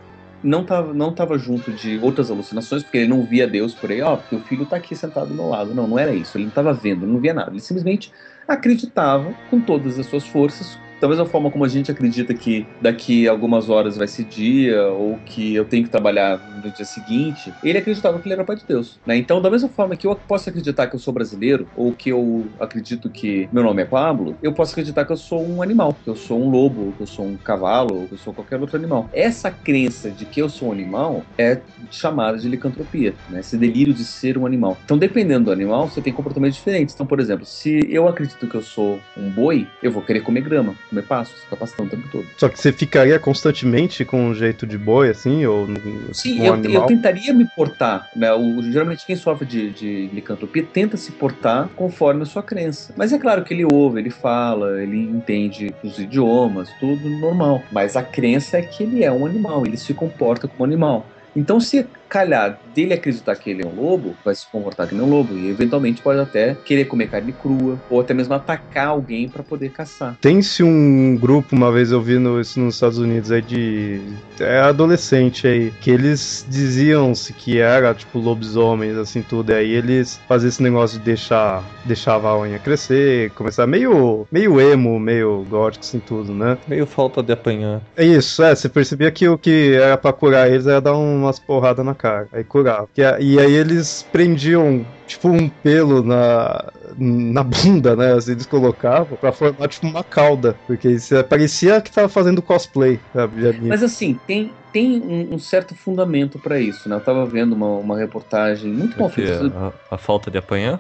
não 0.44 0.62
estava 0.62 0.94
não 0.94 1.14
tava 1.14 1.38
junto 1.38 1.72
de 1.72 2.00
outras 2.00 2.32
alucinações, 2.32 2.84
porque 2.84 3.00
ele 3.00 3.08
não 3.08 3.24
via 3.24 3.48
Deus 3.48 3.74
por 3.74 3.92
aí, 3.92 4.02
ó, 4.02 4.16
porque 4.16 4.36
o 4.36 4.42
filho 4.42 4.64
está 4.64 4.78
aqui 4.78 4.96
sentado 4.96 5.28
do 5.28 5.36
meu 5.36 5.48
lado. 5.48 5.74
Não, 5.74 5.88
não 5.88 6.00
era 6.00 6.14
isso. 6.14 6.38
Ele 6.38 6.46
não 6.46 6.50
estava 6.50 6.74
vendo, 6.74 7.06
não 7.06 7.20
via 7.20 7.34
nada. 7.34 7.52
Ele 7.52 7.60
simplesmente 7.60 8.12
acreditava 8.48 9.34
com 9.50 9.60
todas 9.60 10.00
as 10.00 10.06
suas 10.08 10.26
forças, 10.26 10.80
da 11.02 11.08
mesma 11.08 11.26
forma 11.26 11.50
como 11.50 11.66
a 11.66 11.68
gente 11.68 11.90
acredita 11.90 12.32
que 12.32 12.68
daqui 12.80 13.28
algumas 13.28 13.70
horas 13.70 13.98
vai 13.98 14.08
ser 14.08 14.24
dia, 14.24 14.86
ou 14.90 15.18
que 15.26 15.56
eu 15.56 15.66
tenho 15.66 15.84
que 15.84 15.90
trabalhar 15.90 16.40
no 16.64 16.70
dia 16.70 16.86
seguinte, 16.86 17.52
ele 17.64 17.80
acreditava 17.80 18.20
que 18.20 18.28
ele 18.28 18.36
era 18.36 18.44
pai 18.44 18.56
de 18.56 18.66
Deus. 18.68 19.00
Né? 19.06 19.18
Então, 19.18 19.42
da 19.42 19.50
mesma 19.50 19.68
forma 19.68 19.96
que 19.96 20.06
eu 20.06 20.16
posso 20.16 20.48
acreditar 20.48 20.86
que 20.86 20.96
eu 20.96 21.00
sou 21.00 21.12
brasileiro, 21.12 21.68
ou 21.76 21.92
que 21.92 22.10
eu 22.10 22.46
acredito 22.60 23.10
que 23.10 23.50
meu 23.52 23.64
nome 23.64 23.82
é 23.82 23.86
Pablo, 23.86 24.38
eu 24.44 24.54
posso 24.54 24.74
acreditar 24.74 25.04
que 25.04 25.12
eu 25.12 25.18
sou 25.18 25.44
um 25.44 25.64
animal, 25.64 25.92
que 26.04 26.10
eu 26.10 26.16
sou 26.16 26.40
um 26.40 26.50
lobo, 26.50 26.94
que 26.94 27.02
eu 27.02 27.08
sou 27.08 27.26
um 27.26 27.36
cavalo, 27.36 28.02
ou 28.02 28.08
que 28.08 28.14
eu 28.14 28.20
sou 28.20 28.32
qualquer 28.32 28.62
outro 28.62 28.78
animal. 28.78 29.10
Essa 29.12 29.50
crença 29.50 30.12
de 30.12 30.26
que 30.26 30.40
eu 30.40 30.50
sou 30.50 30.70
um 30.70 30.72
animal 30.72 31.24
é 31.36 31.60
chamada 31.90 32.38
de 32.38 32.48
licantropia, 32.48 33.16
né? 33.28 33.40
esse 33.40 33.58
delírio 33.58 33.94
de 33.94 34.06
ser 34.06 34.38
um 34.38 34.46
animal. 34.46 34.78
Então, 34.86 35.00
dependendo 35.00 35.46
do 35.46 35.52
animal, 35.52 35.90
você 35.90 36.00
tem 36.00 36.14
comportamentos 36.14 36.58
diferentes. 36.58 36.94
Então, 36.94 37.08
por 37.08 37.20
exemplo, 37.20 37.44
se 37.44 37.88
eu 37.90 38.08
acredito 38.08 38.48
que 38.48 38.56
eu 38.56 38.62
sou 38.62 39.00
um 39.18 39.32
boi, 39.32 39.66
eu 39.82 39.92
vou 39.92 40.04
querer 40.04 40.22
comer 40.22 40.42
grama 40.42 40.76
comer 40.92 41.04
pasto, 41.04 41.40
fica 41.40 41.56
pastando 41.56 41.88
o 41.88 41.90
tempo 41.90 42.08
todo. 42.12 42.28
Só 42.38 42.50
que 42.50 42.60
você 42.60 42.72
ficaria 42.72 43.18
constantemente 43.18 44.06
com 44.06 44.28
um 44.28 44.36
jeito 44.36 44.68
de 44.68 44.78
boi, 44.78 45.10
assim, 45.10 45.46
ou 45.46 45.68
Sim, 46.14 46.42
um 46.42 46.46
eu, 46.46 46.64
eu, 46.64 46.86
tentaria 46.86 47.34
me 47.34 47.46
portar, 47.46 48.10
né? 48.16 48.32
O, 48.34 48.62
geralmente 48.62 49.06
quem 49.06 49.16
sofre 49.16 49.48
de, 49.48 49.72
de 49.72 50.10
licantropia 50.14 50.64
tenta 50.64 50.98
se 50.98 51.14
portar 51.14 51.70
conforme 51.76 52.24
a 52.24 52.26
sua 52.26 52.44
crença. 52.44 52.94
Mas 52.98 53.14
é 53.14 53.18
claro 53.18 53.44
que 53.44 53.54
ele 53.54 53.66
ouve, 53.72 54.00
ele 54.00 54.10
fala, 54.10 54.82
ele 54.84 54.98
entende 54.98 55.74
os 55.82 55.98
idiomas, 55.98 56.70
tudo 56.80 57.10
normal. 57.10 57.64
Mas 57.72 57.96
a 57.96 58.04
crença 58.04 58.58
é 58.58 58.62
que 58.62 58.84
ele 58.84 59.04
é 59.04 59.12
um 59.12 59.26
animal, 59.26 59.66
ele 59.66 59.78
se 59.78 59.94
comporta 59.94 60.48
como 60.48 60.66
animal. 60.66 61.06
Então, 61.34 61.60
se 61.62 61.88
calhar 62.12 62.60
dele 62.76 62.94
acreditar 62.94 63.36
que 63.38 63.50
ele 63.50 63.64
é 63.64 63.66
um 63.66 63.74
lobo, 63.74 64.14
vai 64.24 64.36
se 64.36 64.46
comportar 64.52 64.86
que 64.86 64.94
nem 64.94 65.04
um 65.04 65.10
lobo 65.10 65.34
e 65.34 65.50
eventualmente 65.50 66.02
pode 66.02 66.20
até 66.20 66.56
querer 66.66 66.86
comer 66.86 67.10
carne 67.10 67.32
crua 67.32 67.80
ou 67.90 68.02
até 68.02 68.14
mesmo 68.14 68.34
atacar 68.34 68.88
alguém 68.88 69.30
para 69.30 69.42
poder 69.42 69.70
caçar. 69.70 70.18
Tem-se 70.20 70.62
um 70.62 71.16
grupo, 71.16 71.56
uma 71.56 71.72
vez 71.72 71.92
eu 71.92 72.02
vi 72.02 72.20
no, 72.20 72.42
isso 72.42 72.60
nos 72.60 72.76
Estados 72.76 72.98
Unidos 72.98 73.32
aí 73.32 73.42
de 73.42 74.02
é, 74.42 74.60
adolescente 74.60 75.48
aí, 75.48 75.72
que 75.80 75.90
eles 75.90 76.46
diziam-se 76.50 77.32
que 77.32 77.60
era 77.60 77.94
tipo 77.94 78.20
lobisomens, 78.20 78.98
assim 78.98 79.22
tudo, 79.22 79.52
e 79.52 79.56
aí 79.56 79.72
eles 79.72 80.20
faziam 80.28 80.50
esse 80.50 80.62
negócio 80.62 81.00
de 81.00 81.06
deixar 81.06 81.64
deixava 81.86 82.30
a 82.30 82.38
unha 82.38 82.60
crescer, 82.60 83.32
começar 83.32 83.66
meio 83.66 84.28
meio 84.30 84.60
emo, 84.60 85.00
meio 85.00 85.46
gótico 85.50 85.86
assim 85.86 86.00
tudo, 86.00 86.34
né? 86.34 86.58
Meio 86.68 86.86
falta 86.86 87.24
de 87.24 87.32
apanhar. 87.32 87.82
É 87.96 88.04
isso, 88.04 88.44
é, 88.44 88.54
você 88.54 88.68
percebia 88.68 89.10
que 89.12 89.28
o 89.30 89.38
que 89.38 89.76
era 89.76 89.98
para 89.98 90.12
curar 90.12 90.50
eles 90.50 90.68
era 90.68 90.82
dar 90.82 90.94
umas 90.94 91.40
porradas 91.40 91.86
na 91.86 91.96
cara, 92.02 92.28
aí 92.34 92.44
curava. 92.44 92.90
E 92.98 93.40
aí 93.40 93.54
eles 93.54 94.06
prendiam 94.12 94.84
tipo 95.06 95.30
um 95.30 95.48
pelo 95.48 96.02
na, 96.02 96.72
na 96.98 97.44
bunda, 97.44 97.96
né? 97.96 98.14
Assim, 98.14 98.32
eles 98.32 98.48
colocavam 98.48 99.16
pra 99.18 99.32
formar 99.32 99.68
tipo 99.68 99.86
uma 99.86 100.04
cauda. 100.04 100.58
Porque 100.66 100.90
isso 100.90 101.24
parecia 101.26 101.80
que 101.80 101.92
tava 101.92 102.10
fazendo 102.10 102.42
cosplay, 102.42 103.00
sabe? 103.14 103.42
Mas 103.68 103.84
assim, 103.84 104.20
tem, 104.26 104.52
tem 104.72 105.02
um, 105.02 105.36
um 105.36 105.40
certo 105.40 105.76
fundamento 105.76 106.40
para 106.40 106.60
isso, 106.60 106.88
né? 106.88 106.96
Eu 106.96 107.02
tava 107.02 107.26
vendo 107.26 107.54
uma, 107.54 107.68
uma 107.78 107.98
reportagem 107.98 108.72
muito 108.72 109.00
mal 109.00 109.10
feita. 109.10 109.52
A, 109.90 109.96
a, 109.96 109.98
falta 109.98 110.32
de 110.32 110.38
apanhar? 110.38 110.80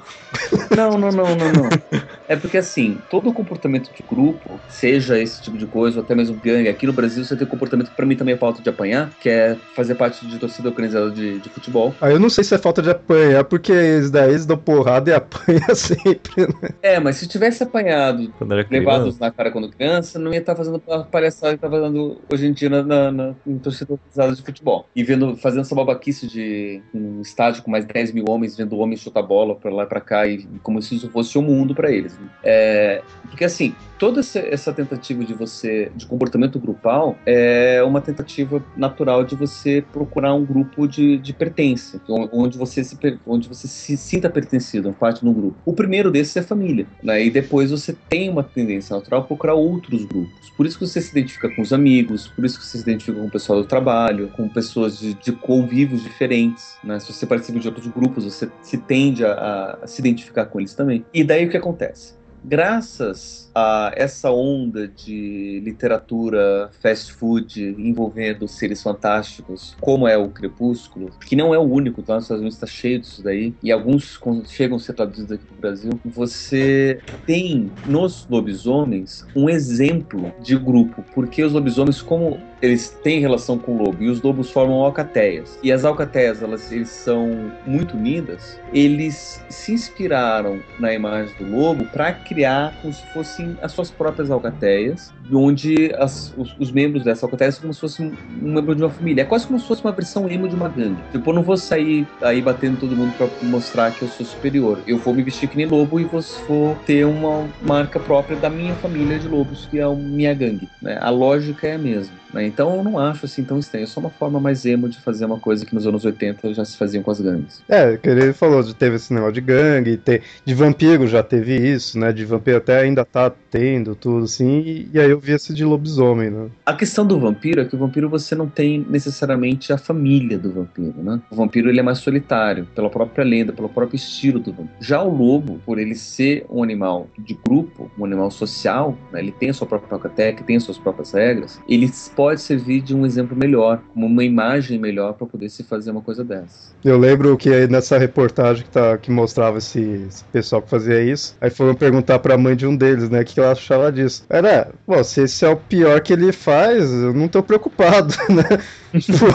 Não, 0.76 0.98
não, 0.98 1.12
não, 1.12 1.36
não, 1.36 1.52
não. 1.52 1.70
É 2.28 2.36
porque 2.38 2.58
assim, 2.58 2.98
todo 3.10 3.30
o 3.30 3.34
comportamento 3.34 3.92
de 3.94 4.02
grupo, 4.04 4.58
seja 4.70 5.20
esse 5.20 5.42
tipo 5.42 5.58
de 5.58 5.66
coisa, 5.66 6.00
ou 6.00 6.06
até 6.06 6.16
mesmo 6.16 6.39
gangue, 6.42 6.70
aqui 6.70 6.88
no 6.88 6.94
Brasil 6.94 7.26
você 7.26 7.36
tem 7.36 7.46
um 7.46 7.50
comportamento 7.50 7.89
que 7.89 7.96
pra 7.96 8.06
mim 8.06 8.16
também 8.16 8.36
é 8.36 8.38
falta 8.38 8.62
de 8.62 8.70
apanhar, 8.70 9.10
que 9.20 9.28
é 9.28 9.58
fazer 9.76 9.96
parte 9.96 10.26
de 10.26 10.39
torcida 10.39 10.70
organizada 10.70 11.12
de, 11.12 11.39
de 11.39 11.50
futebol. 11.50 11.94
Ah, 12.00 12.10
eu 12.10 12.20
não 12.20 12.30
sei 12.30 12.46
se 12.46 12.56
é 12.56 12.58
falta 12.58 12.82
de 12.82 12.89
apanhar, 12.89 13.44
porque 13.44 13.74
eles 13.74 14.10
daí 14.10 14.30
eles 14.30 14.46
dão 14.46 14.58
porrada 14.58 15.12
e 15.12 15.14
apanha 15.14 15.76
sempre, 15.76 16.48
né? 16.48 16.70
É, 16.82 17.00
mas 17.02 17.18
se 17.18 17.28
tivesse 17.28 17.64
apanhado, 17.64 18.34
levados 18.70 19.20
na 19.20 19.30
cara 19.30 19.52
quando 19.52 19.70
criança, 19.70 20.18
não 20.18 20.32
ia 20.32 20.39
estar 20.39 20.54
tá 20.54 20.58
fazendo 20.58 20.82
a 20.89 21.00
palhaçada 21.00 21.56
que 21.56 21.60
tá 21.60 21.70
fazendo 21.70 22.22
hoje 22.32 22.48
em 22.48 22.54
dia 22.54 22.70
na, 22.70 22.82
na, 22.82 23.12
na 23.12 23.36
em 23.46 23.58
torcida 23.58 23.81
organizada 23.90 24.36
de 24.36 24.42
futebol. 24.42 24.86
E 24.96 25.04
vendo, 25.04 25.36
fazendo 25.36 25.62
essa 25.62 25.76
babaquice 25.76 26.28
de 26.28 26.82
um 26.94 27.22
estádio 27.22 27.64
com 27.64 27.72
mais 27.72 27.86
10 27.86 28.12
mil 28.12 28.26
homens, 28.28 28.56
vendo 28.56 28.78
homens 28.78 29.02
chutar 29.02 29.24
bola 29.24 29.56
pra 29.56 29.72
lá 29.72 29.84
e 29.84 29.88
pra 29.88 30.02
cá, 30.02 30.28
e 30.28 30.46
como 30.64 30.82
se 30.82 30.96
isso 30.96 31.10
fosse 31.10 31.38
o 31.38 31.42
mundo 31.42 31.74
para 31.74 31.92
eles. 31.92 32.18
mesmo. 32.18 32.30
É, 32.44 33.02
porque 33.24 33.46
assim, 33.46 33.76
toda 34.02 34.20
essa 34.20 34.74
tentativa 34.74 35.24
de 35.24 35.32
você 35.32 35.91
de 35.95 36.08
comportamento 36.08 36.58
grupal 36.58 37.16
é 37.24 37.84
uma 37.84 38.02
tentativa 38.02 38.66
natural 38.76 39.24
de 39.24 39.36
você 39.36 39.86
procurar 39.93 40.34
um 40.34 40.43
grupo 40.43 40.88
de, 40.88 41.20
de 41.20 41.32
pertence, 41.32 42.02
onde 42.10 42.58
você 42.58 42.84
se 42.84 42.97
onde 43.28 43.47
você 43.47 43.68
se 43.68 43.95
sinta 43.95 44.28
pertencido, 44.28 44.91
parte 44.91 45.22
de 45.22 45.28
um 45.28 45.34
grupo. 45.34 45.56
O 45.64 45.74
primeiro 45.74 46.10
desses 46.10 46.36
é 46.36 46.39
a 46.39 46.43
família, 46.43 46.88
né? 47.04 47.24
E 47.24 47.30
depois 47.30 47.70
você 47.70 47.95
tem 48.10 48.28
uma 48.28 48.41
tendência 48.41 48.95
natural 48.95 49.22
a 49.22 49.24
procurar 49.24 49.54
outros 49.54 50.04
grupos. 50.06 50.49
Por 50.58 50.66
isso 50.66 50.80
que 50.80 50.88
você 50.88 50.99
se 50.99 51.12
identifica 51.12 51.47
com 51.56 51.62
os 51.62 51.72
amigos, 51.72 52.28
por 52.28 52.43
isso 52.43 52.58
que 52.58 52.66
você 52.66 52.80
se 52.80 52.84
identifica 52.84 53.20
com 53.20 53.28
o 53.28 53.32
pessoal 53.32 53.62
do 53.62 53.68
trabalho, 53.68 54.30
com 54.30 54.49
pessoas 54.49 54.97
de, 54.97 55.14
de 55.14 55.32
convívios 55.32 56.02
diferentes, 56.02 56.76
né? 56.84 56.99
Se 56.99 57.14
você 57.14 57.28
participa 57.28 57.60
de 57.60 57.68
outros 57.68 57.86
grupos, 57.86 58.24
você 58.26 58.49
se 58.64 58.80
tende 58.80 59.24
a, 59.24 59.78
a 59.80 59.86
se 59.86 60.02
identificar 60.02 60.47
com 60.47 60.60
eles 60.60 60.74
também. 60.74 61.06
E 61.14 61.24
daí 61.24 61.45
o 61.45 61.52
que 61.52 61.58
acontece? 61.58 62.20
Graças 62.44 63.50
a 63.54 63.92
essa 63.96 64.32
onda 64.32 64.88
de 64.88 65.62
literatura 65.64 66.70
fast 66.82 67.14
food 67.14 67.76
envolvendo 67.78 68.48
seres 68.48 68.82
fantásticos, 68.82 69.76
como 69.80 70.08
é 70.08 70.18
o 70.18 70.30
Crepúsculo, 70.30 71.12
que 71.26 71.36
não 71.36 71.54
é 71.54 71.60
o 71.60 71.64
único, 71.64 72.02
tá? 72.02 72.18
Os 72.18 72.24
Estados 72.24 72.42
Unidos 72.42 72.56
está 72.56 72.68
cheio 72.68 73.00
disso 73.00 73.24
daí, 73.24 73.54
e 73.62 73.72
alguns 73.72 74.20
chegam 74.48 74.78
a 74.78 74.80
ser 74.80 74.94
traduzidos 74.94 75.32
aqui 75.32 75.44
no 75.52 75.58
Brasil. 75.58 75.92
Você 76.06 77.00
tem 77.26 77.72
nos 77.86 78.28
lobisomens 78.30 79.26
um 79.36 79.50
exemplo 79.50 80.34
de 80.42 80.58
grupo, 80.58 81.04
porque 81.14 81.44
os 81.44 81.54
lobisomens, 81.54 82.02
como 82.02 82.39
eles 82.62 82.89
têm 83.03 83.20
relação 83.20 83.57
com 83.57 83.76
o 83.76 83.84
lobo 83.84 84.03
e 84.03 84.09
os 84.09 84.22
lobos 84.22 84.51
formam 84.51 84.84
alcateias. 84.84 85.57
E 85.64 85.72
as 85.72 85.84
alcateias, 85.84 86.41
elas 86.43 86.72
eles 86.72 86.89
são 86.89 87.51
muito 87.66 87.97
unidas. 87.97 88.59
Eles 88.72 89.43
se 89.49 89.74
inspiraram 89.74 90.62
na 90.80 90.93
imagem 90.93 91.36
do 91.38 91.49
lobo 91.49 91.86
para 91.86 92.14
criar 92.14 92.74
como 92.82 92.93
se 92.93 93.05
fossem 93.14 93.57
as 93.62 93.72
suas 93.72 93.89
próprias 93.89 94.30
alcateias, 94.30 95.12
onde 95.34 95.94
as, 95.98 96.34
os, 96.38 96.56
os, 96.60 96.72
membros 96.72 97.04
dessa 97.04 97.22
são 97.22 97.62
como 97.62 97.74
se 97.74 97.80
fosse 97.80 98.02
um, 98.02 98.14
um, 98.42 98.54
membro 98.54 98.76
de 98.76 98.84
uma 98.84 98.90
família. 98.90 99.22
É 99.22 99.26
quase 99.26 99.48
como 99.48 99.60
se 99.60 99.68
fosse 99.68 99.84
uma 99.84 99.92
versão 99.92 100.30
emo 100.30 100.48
de 100.48 100.56
uma 100.56 100.70
gangue. 100.70 101.02
Tipo, 101.12 101.30
eu 101.30 101.34
não 101.34 101.44
vou 101.44 101.58
sair 101.58 102.08
aí 102.22 102.42
batendo 102.42 102.80
todo 102.80 102.96
mundo 102.96 103.14
para 103.18 103.28
mostrar 103.44 103.92
que 103.92 104.02
eu 104.02 104.08
sou 104.08 104.26
superior. 104.26 104.80
Eu 104.88 104.98
vou 104.98 105.14
me 105.14 105.24
vestir 105.24 105.48
que 105.48 105.58
nem 105.58 105.66
lobo 105.66 106.00
e 106.00 106.04
vou, 106.04 106.22
vou 106.48 106.76
ter 106.86 107.06
uma 107.06 107.48
marca 107.62 108.00
própria 108.00 108.38
da 108.38 108.50
minha 108.50 108.74
família 108.76 109.20
de 109.20 109.28
lobos, 109.28 109.66
que 109.66 109.80
é 109.80 109.84
a 109.84 109.90
minha 109.90 110.34
gangue. 110.34 110.68
Né? 110.82 110.98
A 111.02 111.10
lógica 111.10 111.68
é 111.68 111.76
a 111.76 111.78
mesma. 111.78 112.22
Né? 112.34 112.46
Então 112.46 112.76
eu 112.76 112.84
não 112.84 112.98
acho 112.98 113.26
assim 113.26 113.44
tão 113.44 113.60
estranho. 113.60 113.84
É 113.84 113.88
só 113.88 114.00
uma 114.00 114.10
forma 114.10 114.40
mais 114.40 114.66
emo 114.66 114.88
de 114.88 115.00
fazer 115.00 115.26
uma 115.26 115.40
coisa 115.40 115.66
que 115.66 115.74
nos 115.74 115.86
anos 115.86 116.06
80 116.06 116.54
já 116.54 116.66
se 116.66 116.78
faziam 116.78 117.04
com 117.04 117.12
as 117.12 117.20
gangues. 117.20 117.64
É, 117.68 117.98
que 117.98 118.10
ele 118.10 118.34
falou, 118.34 118.64
de 118.64 118.74
teve 118.74 118.96
esse 118.96 119.14
negócio 119.14 119.34
de 119.34 119.42
gangue, 119.42 119.98
ter, 119.98 120.24
de 120.46 120.54
vampiro 120.54 121.08
já 121.08 121.22
teve 121.22 121.56
isso, 121.56 122.00
né? 122.00 122.12
De 122.12 122.26
vampiro 122.26 122.58
até 122.58 122.80
ainda 122.80 123.06
tá 123.06 123.32
tendo 123.50 123.96
tudo 123.96 124.26
assim. 124.26 124.62
E, 124.62 124.90
e 124.94 125.00
aí 125.00 125.10
eu 125.10 125.20
vi 125.22 125.34
esse 125.34 125.53
de 125.53 125.63
lobisomem, 125.63 126.30
né? 126.30 126.49
A 126.65 126.74
questão 126.74 127.05
do 127.05 127.19
vampiro 127.19 127.61
é 127.61 127.65
que 127.65 127.76
o 127.76 127.80
vampiro 127.80 128.09
você 128.09 128.36
não 128.36 128.47
tem 128.47 128.86
necessariamente 128.89 129.72
a 129.72 129.78
família 129.78 130.38
do 130.38 130.51
vampiro, 130.51 130.95
né? 131.01 131.22
O 131.30 131.36
vampiro 131.36 131.69
ele 131.69 131.80
é 131.80 131.84
mais 131.84 131.99
solitário, 131.99 132.67
pela 132.76 132.89
própria 132.89 133.24
lenda, 133.24 133.53
pelo 133.53 133.69
próprio 133.69 133.95
estilo 133.95 134.39
do 134.39 134.51
vampiro. 134.51 134.76
Já 134.80 135.01
o 135.01 135.15
lobo, 135.15 135.59
por 135.65 135.78
ele 135.78 135.95
ser 135.95 136.45
um 136.49 136.63
animal 136.63 137.07
de 137.19 137.38
grupo, 137.45 137.91
um 137.97 138.05
animal 138.05 138.32
social, 138.32 138.97
né? 139.11 139.19
ele 139.19 139.32
tem 139.32 139.49
a 139.49 139.53
sua 139.53 139.67
própria 139.67 139.93
alcateca, 139.93 140.43
tem 140.43 140.55
as 140.55 140.63
suas 140.63 140.78
próprias 140.78 141.11
regras, 141.11 141.59
ele 141.67 141.91
pode 142.15 142.41
servir 142.41 142.82
de 142.82 142.95
um 142.95 143.05
exemplo 143.05 143.38
melhor, 143.38 143.82
como 143.93 144.05
uma 144.05 144.24
imagem 144.24 144.80
melhor 144.80 145.13
para 145.13 145.28
poder 145.28 145.49
se 145.49 145.63
fazer 145.63 145.91
uma 145.91 146.01
coisa 146.01 146.24
dessa. 146.24 146.72
Eu 146.84 146.97
lembro 146.97 147.38
que 147.38 147.67
nessa 147.67 147.97
reportagem 147.97 148.63
que, 148.63 148.69
tá, 148.69 148.97
que 148.97 149.11
mostrava 149.11 149.59
esse, 149.59 149.82
esse 150.07 150.24
pessoal 150.26 150.61
que 150.61 150.69
fazia 150.69 151.01
isso, 151.03 151.36
aí 151.39 151.49
foram 151.49 151.76
perguntar 151.76 152.19
para 152.19 152.36
a 152.36 152.38
mãe 152.38 152.55
de 152.55 152.65
um 152.65 152.76
deles, 152.76 153.09
né, 153.09 153.22
o 153.22 153.26
que 153.26 153.39
ela 153.39 153.51
achava 153.51 153.91
disso. 153.91 154.26
Era, 154.30 154.69
bom, 154.88 155.03
se 155.12 155.24
esse 155.24 155.45
é 155.45 155.49
o 155.49 155.57
pior 155.57 155.99
que 155.99 156.14
ele 156.14 156.32
faz, 156.32 156.89
eu 156.89 157.14
não 157.14 157.28
tô 157.28 157.43
preocupado, 157.43 158.14
né? 158.30 158.99
tipo, 158.99 159.26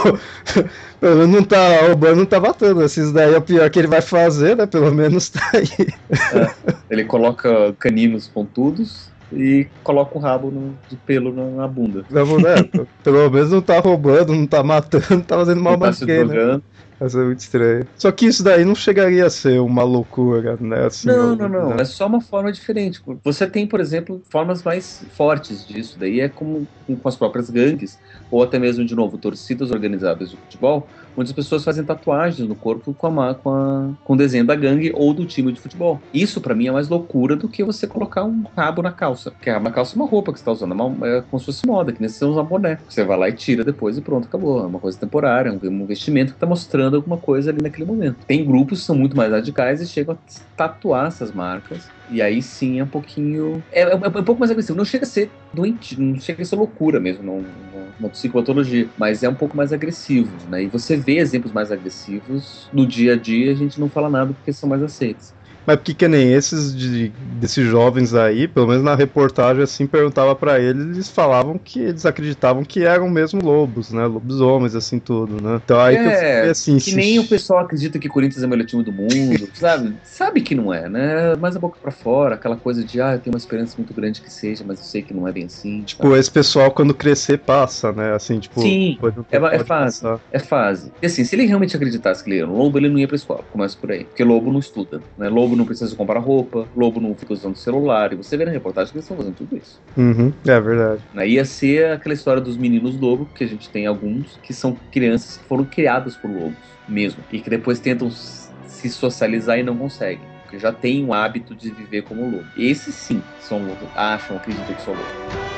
pelo 0.99 1.16
menos 1.16 1.31
não 1.31 1.43
tá 1.43 1.87
roubando, 1.87 2.16
não 2.16 2.27
tá 2.27 2.41
matando. 2.41 2.83
Esses 2.83 3.12
daí 3.12 3.35
é 3.35 3.39
o 3.39 3.43
pior 3.43 3.68
que 3.68 3.79
ele 3.79 3.89
vai 3.89 4.01
fazer, 4.01 4.57
né? 4.57 4.66
Pelo 4.66 4.93
menos 4.93 5.29
tá 5.29 5.51
aí. 5.53 5.89
É, 6.35 6.74
ele 6.89 7.05
coloca 7.05 7.74
caninos 7.79 8.27
pontudos 8.27 9.11
e 9.31 9.66
coloca 9.83 10.16
o 10.16 10.20
rabo 10.20 10.51
no, 10.51 10.79
de 10.89 10.97
pelo 10.97 11.33
na, 11.33 11.68
bunda. 11.68 12.05
Na 12.09 12.24
bunda, 12.24 12.55
é, 12.59 12.87
pelo 13.03 13.31
menos 13.31 13.51
não 13.51 13.61
tá 13.61 13.79
roubando, 13.79 14.35
não 14.35 14.47
tá 14.47 14.62
matando, 14.62 15.05
não 15.11 15.20
tá 15.20 15.37
fazendo 15.37 15.61
mal 15.61 15.77
mais 15.77 15.99
tá 15.99 16.07
né? 16.07 16.61
Mas 16.99 17.15
é 17.15 17.23
muito 17.23 17.41
estranho. 17.41 17.87
Só 17.97 18.11
que 18.11 18.27
isso 18.27 18.43
daí 18.43 18.65
não 18.65 18.75
chegaria 18.75 19.27
a 19.27 19.31
ser 19.31 19.61
uma 19.61 19.83
loucura, 19.83 20.57
né? 20.59 20.87
Assim, 20.87 21.09
não, 21.09 21.37
não, 21.37 21.49
não. 21.49 21.69
Né? 21.71 21.83
É 21.83 21.85
só 21.85 22.07
uma 22.07 22.21
forma 22.21 22.51
diferente. 22.51 23.03
Você 23.23 23.47
tem, 23.47 23.67
por 23.67 23.81
exemplo, 23.81 24.23
formas 24.31 24.63
mais 24.63 25.05
fortes 25.11 25.67
disso. 25.67 25.99
Daí 25.99 26.21
é 26.21 26.29
como 26.29 26.67
com 26.87 27.09
as 27.09 27.17
próprias 27.17 27.51
gangues, 27.51 27.99
ou 28.31 28.43
até 28.43 28.59
mesmo, 28.59 28.85
de 28.85 28.95
novo, 28.95 29.19
torcidas 29.19 29.71
organizadas 29.71 30.31
de 30.31 30.37
futebol, 30.37 30.89
onde 31.17 31.31
as 31.31 31.35
pessoas 31.35 31.64
fazem 31.64 31.85
tatuagens 31.85 32.47
no 32.49 32.55
corpo 32.55 32.93
com, 32.95 33.21
a, 33.21 33.35
com, 33.35 33.51
a, 33.51 33.91
com 34.05 34.12
o 34.12 34.17
desenho 34.17 34.45
da 34.45 34.55
gangue 34.55 34.93
ou 34.95 35.14
do 35.14 35.25
time 35.25 35.53
de 35.53 35.61
futebol. 35.61 36.01
Isso 36.12 36.41
para 36.41 36.55
mim 36.55 36.69
é 36.69 36.73
mais 36.73 36.89
loucura 36.89 37.37
do 37.37 37.49
que 37.49 37.64
você 37.64 37.87
colocar 37.87 38.25
um 38.25 38.45
rabo 38.57 38.83
na 38.83 38.93
calça. 38.93 39.31
Porque 39.31 39.51
a 39.51 39.61
calça 39.71 39.95
é 39.95 39.97
uma 39.97 40.07
roupa 40.09 40.33
que 40.33 40.39
você 40.39 40.45
tá 40.45 40.53
usando, 40.53 40.73
é, 40.73 40.83
uma, 40.83 41.07
é 41.07 41.23
como 41.23 41.41
se 41.41 41.47
fosse 41.47 41.67
moda, 41.67 41.93
que 41.93 42.01
nem 42.01 42.09
você 42.09 42.25
usa 42.25 42.43
boné. 42.43 42.79
Você 42.89 43.05
vai 43.05 43.19
lá 43.19 43.29
e 43.29 43.33
tira 43.33 43.64
depois 43.64 43.97
e 43.97 44.01
pronto, 44.01 44.27
acabou. 44.27 44.62
É 44.62 44.67
uma 44.67 44.79
coisa 44.79 44.99
temporária, 44.99 45.53
um, 45.53 45.69
um 45.69 45.87
vestimento 45.87 46.35
que 46.35 46.39
tá 46.39 46.47
mostrando 46.47 46.97
alguma 46.97 47.17
coisa 47.17 47.51
ali 47.51 47.62
naquele 47.62 47.87
momento. 47.87 48.19
Tem 48.27 48.45
grupos 48.45 48.81
que 48.81 48.87
são 48.87 48.97
muito 48.97 49.17
mais 49.17 49.31
radicais 49.31 49.81
e 49.81 49.87
chegam 49.87 50.14
a 50.14 50.19
tatuar 50.57 51.07
essas 51.07 51.33
marcas. 51.33 51.89
E 52.11 52.23
aí 52.23 52.41
sim 52.41 52.79
é 52.79 52.85
um 52.85 52.89
pouquinho. 52.89 53.62
É, 53.73 53.83
é, 53.83 53.91
é 53.91 53.95
um 53.97 54.25
pouco 54.25 54.39
mais 54.39 54.51
agressivo. 54.51 54.77
Não 54.77 54.85
chega 54.85 55.05
a 55.05 55.09
ser 55.09 55.31
doente, 55.53 56.01
não 56.01 56.21
chega 56.21 56.43
a 56.43 56.45
ser 56.45 56.57
loucura 56.57 57.01
mesmo, 57.01 57.23
não, 57.25 57.45
uma 57.99 58.11
psicopatologia, 58.11 58.93
mas 58.97 59.23
é 59.23 59.29
um 59.29 59.37
pouco 59.37 59.57
mais 59.57 59.73
agressivo, 59.73 60.47
né? 60.49 60.65
E 60.65 60.71
você 60.71 60.97
vê 60.97 61.19
exemplos 61.19 61.53
mais 61.53 61.71
agressivos 61.73 62.69
no 62.73 62.87
dia 62.89 63.15
a 63.15 63.21
dia, 63.21 63.53
a 63.53 63.55
gente 63.55 63.81
não 63.81 63.91
fala 63.91 64.11
nada 64.11 64.35
porque 64.35 64.53
são 64.53 64.69
mais 64.69 64.83
aceitos. 64.83 65.36
Mas 65.67 65.77
porque 65.77 65.95
que 65.95 66.09
nem 66.09 66.33
esses 66.33 66.77
de, 66.77 67.12
desses 67.41 67.67
jovens 67.67 68.14
aí, 68.14 68.47
pelo 68.47 68.69
menos 68.69 68.85
na 68.85 68.95
reportagem 68.95 69.62
assim, 69.62 69.87
perguntava 69.87 70.35
para 70.35 70.61
eles, 70.61 70.85
eles 70.85 71.09
falavam 71.09 71.59
que 71.59 71.81
eles 71.81 72.07
acreditavam 72.07 72.64
que 72.64 72.85
eram 72.85 73.09
mesmo 73.09 73.43
lobos, 73.43 73.91
né? 73.91 74.07
Lobisomens, 74.07 74.75
assim, 74.75 74.99
tudo, 74.99 75.43
né? 75.43 75.61
Então 75.64 75.81
aí 75.81 75.97
é, 75.97 76.43
que 76.43 76.51
assim. 76.51 76.77
Que 76.77 76.91
se... 76.91 76.97
nem 76.97 77.19
o 77.19 77.27
pessoal 77.27 77.61
acredita 77.61 77.99
que 77.99 78.09
Corinthians 78.09 78.43
é 78.43 78.47
o 78.47 78.49
melhor 78.49 78.67
time 78.67 78.83
do 78.83 78.93
mundo, 78.93 79.49
sabe? 79.55 79.97
Sabe 80.05 80.41
que 80.41 80.55
não 80.55 80.73
é, 80.73 80.89
né? 80.89 81.35
Mais 81.37 81.57
a 81.57 81.59
boca 81.59 81.79
para 81.83 81.91
fora, 81.91 82.37
aquela 82.37 82.57
coisa 82.57 82.85
de, 82.85 83.01
ah, 83.01 83.14
eu 83.14 83.19
tenho 83.19 83.35
uma 83.35 83.39
esperança 83.39 83.75
muito 83.77 83.93
grande 83.93 84.21
que 84.21 84.33
seja, 84.33 84.64
mas 84.67 84.79
eu 84.79 84.85
sei 84.85 85.03
que 85.03 85.12
não 85.12 85.27
é 85.27 85.33
bem 85.33 85.47
assim. 85.47 85.83
Tipo, 85.83 86.05
sabe? 86.05 86.19
esse 86.19 86.31
pessoal 86.31 86.71
quando 86.71 86.95
crescer 86.95 87.39
passa, 87.39 87.93
né? 87.93 88.14
Assim, 88.14 88.39
tipo. 88.39 88.61
Sim, 88.61 88.99
é, 89.31 89.37
é 89.37 89.64
fase. 89.64 90.03
Passar. 90.03 90.21
É 90.31 90.39
fase. 90.39 90.93
E 91.03 91.07
assim, 91.07 91.25
se 91.25 91.35
ele 91.35 91.47
realmente 91.47 91.75
acreditasse 91.75 92.23
que 92.23 92.31
ele 92.31 92.41
era 92.41 92.49
um 92.49 92.57
lobo, 92.57 92.79
ele 92.79 92.89
não 92.89 92.99
ia 92.99 93.09
pra 93.09 93.17
escola, 93.17 93.43
começa 93.51 93.77
por 93.77 93.91
aí. 93.91 94.05
Porque 94.05 94.23
lobo 94.23 94.53
não 94.53 94.61
estuda, 94.61 95.01
né? 95.19 95.29
Lobo 95.29 95.56
não 95.57 95.67
precisa 95.67 95.95
comprar 95.97 96.21
roupa, 96.21 96.69
lobo 96.77 97.01
não 97.01 97.15
fica 97.15 97.33
usando 97.33 97.57
celular, 97.57 98.13
e 98.13 98.17
você 98.17 98.37
vê 98.37 98.45
na 98.45 98.51
reportagem 98.51 98.93
que 98.93 98.99
eles 98.99 99.05
estão 99.05 99.17
fazendo 99.17 99.35
tudo 99.35 99.57
isso. 99.57 99.81
Uhum, 99.97 100.33
é 100.47 100.61
verdade. 100.61 101.03
Aí 101.15 101.33
ia 101.33 101.45
ser 101.45 101.93
aquela 101.93 102.15
história 102.15 102.41
dos 102.41 102.57
meninos 102.57 102.99
lobo, 102.99 103.29
que 103.35 103.45
a 103.45 103.47
gente 103.47 103.69
tem 103.71 103.87
alguns, 103.87 104.39
que 104.43 104.53
são 104.53 104.77
crianças 104.93 105.37
que 105.39 105.45
foram 105.49 105.65
criadas 105.65 106.17
por 106.17 106.31
lobos 106.31 106.57
mesmo, 106.89 107.25
e 107.33 107.41
que 107.41 107.51
depois 107.51 107.81
tentam 107.81 108.11
se 108.11 108.89
socializar 108.91 109.59
e 109.59 109.63
não 109.63 109.77
conseguem. 109.77 110.37
Porque 110.43 110.59
já 110.59 110.73
tem 110.73 111.05
o 111.05 111.13
hábito 111.13 111.57
de 111.57 111.71
viver 111.71 112.03
como 112.03 112.23
lobo. 112.23 112.47
Esses 112.57 112.95
sim 112.95 113.21
são 113.41 113.59
lobos, 113.59 113.89
acham, 113.97 114.37
acreditam 114.37 114.75
que 114.75 114.83
são 114.83 114.95
lobos. 114.95 115.56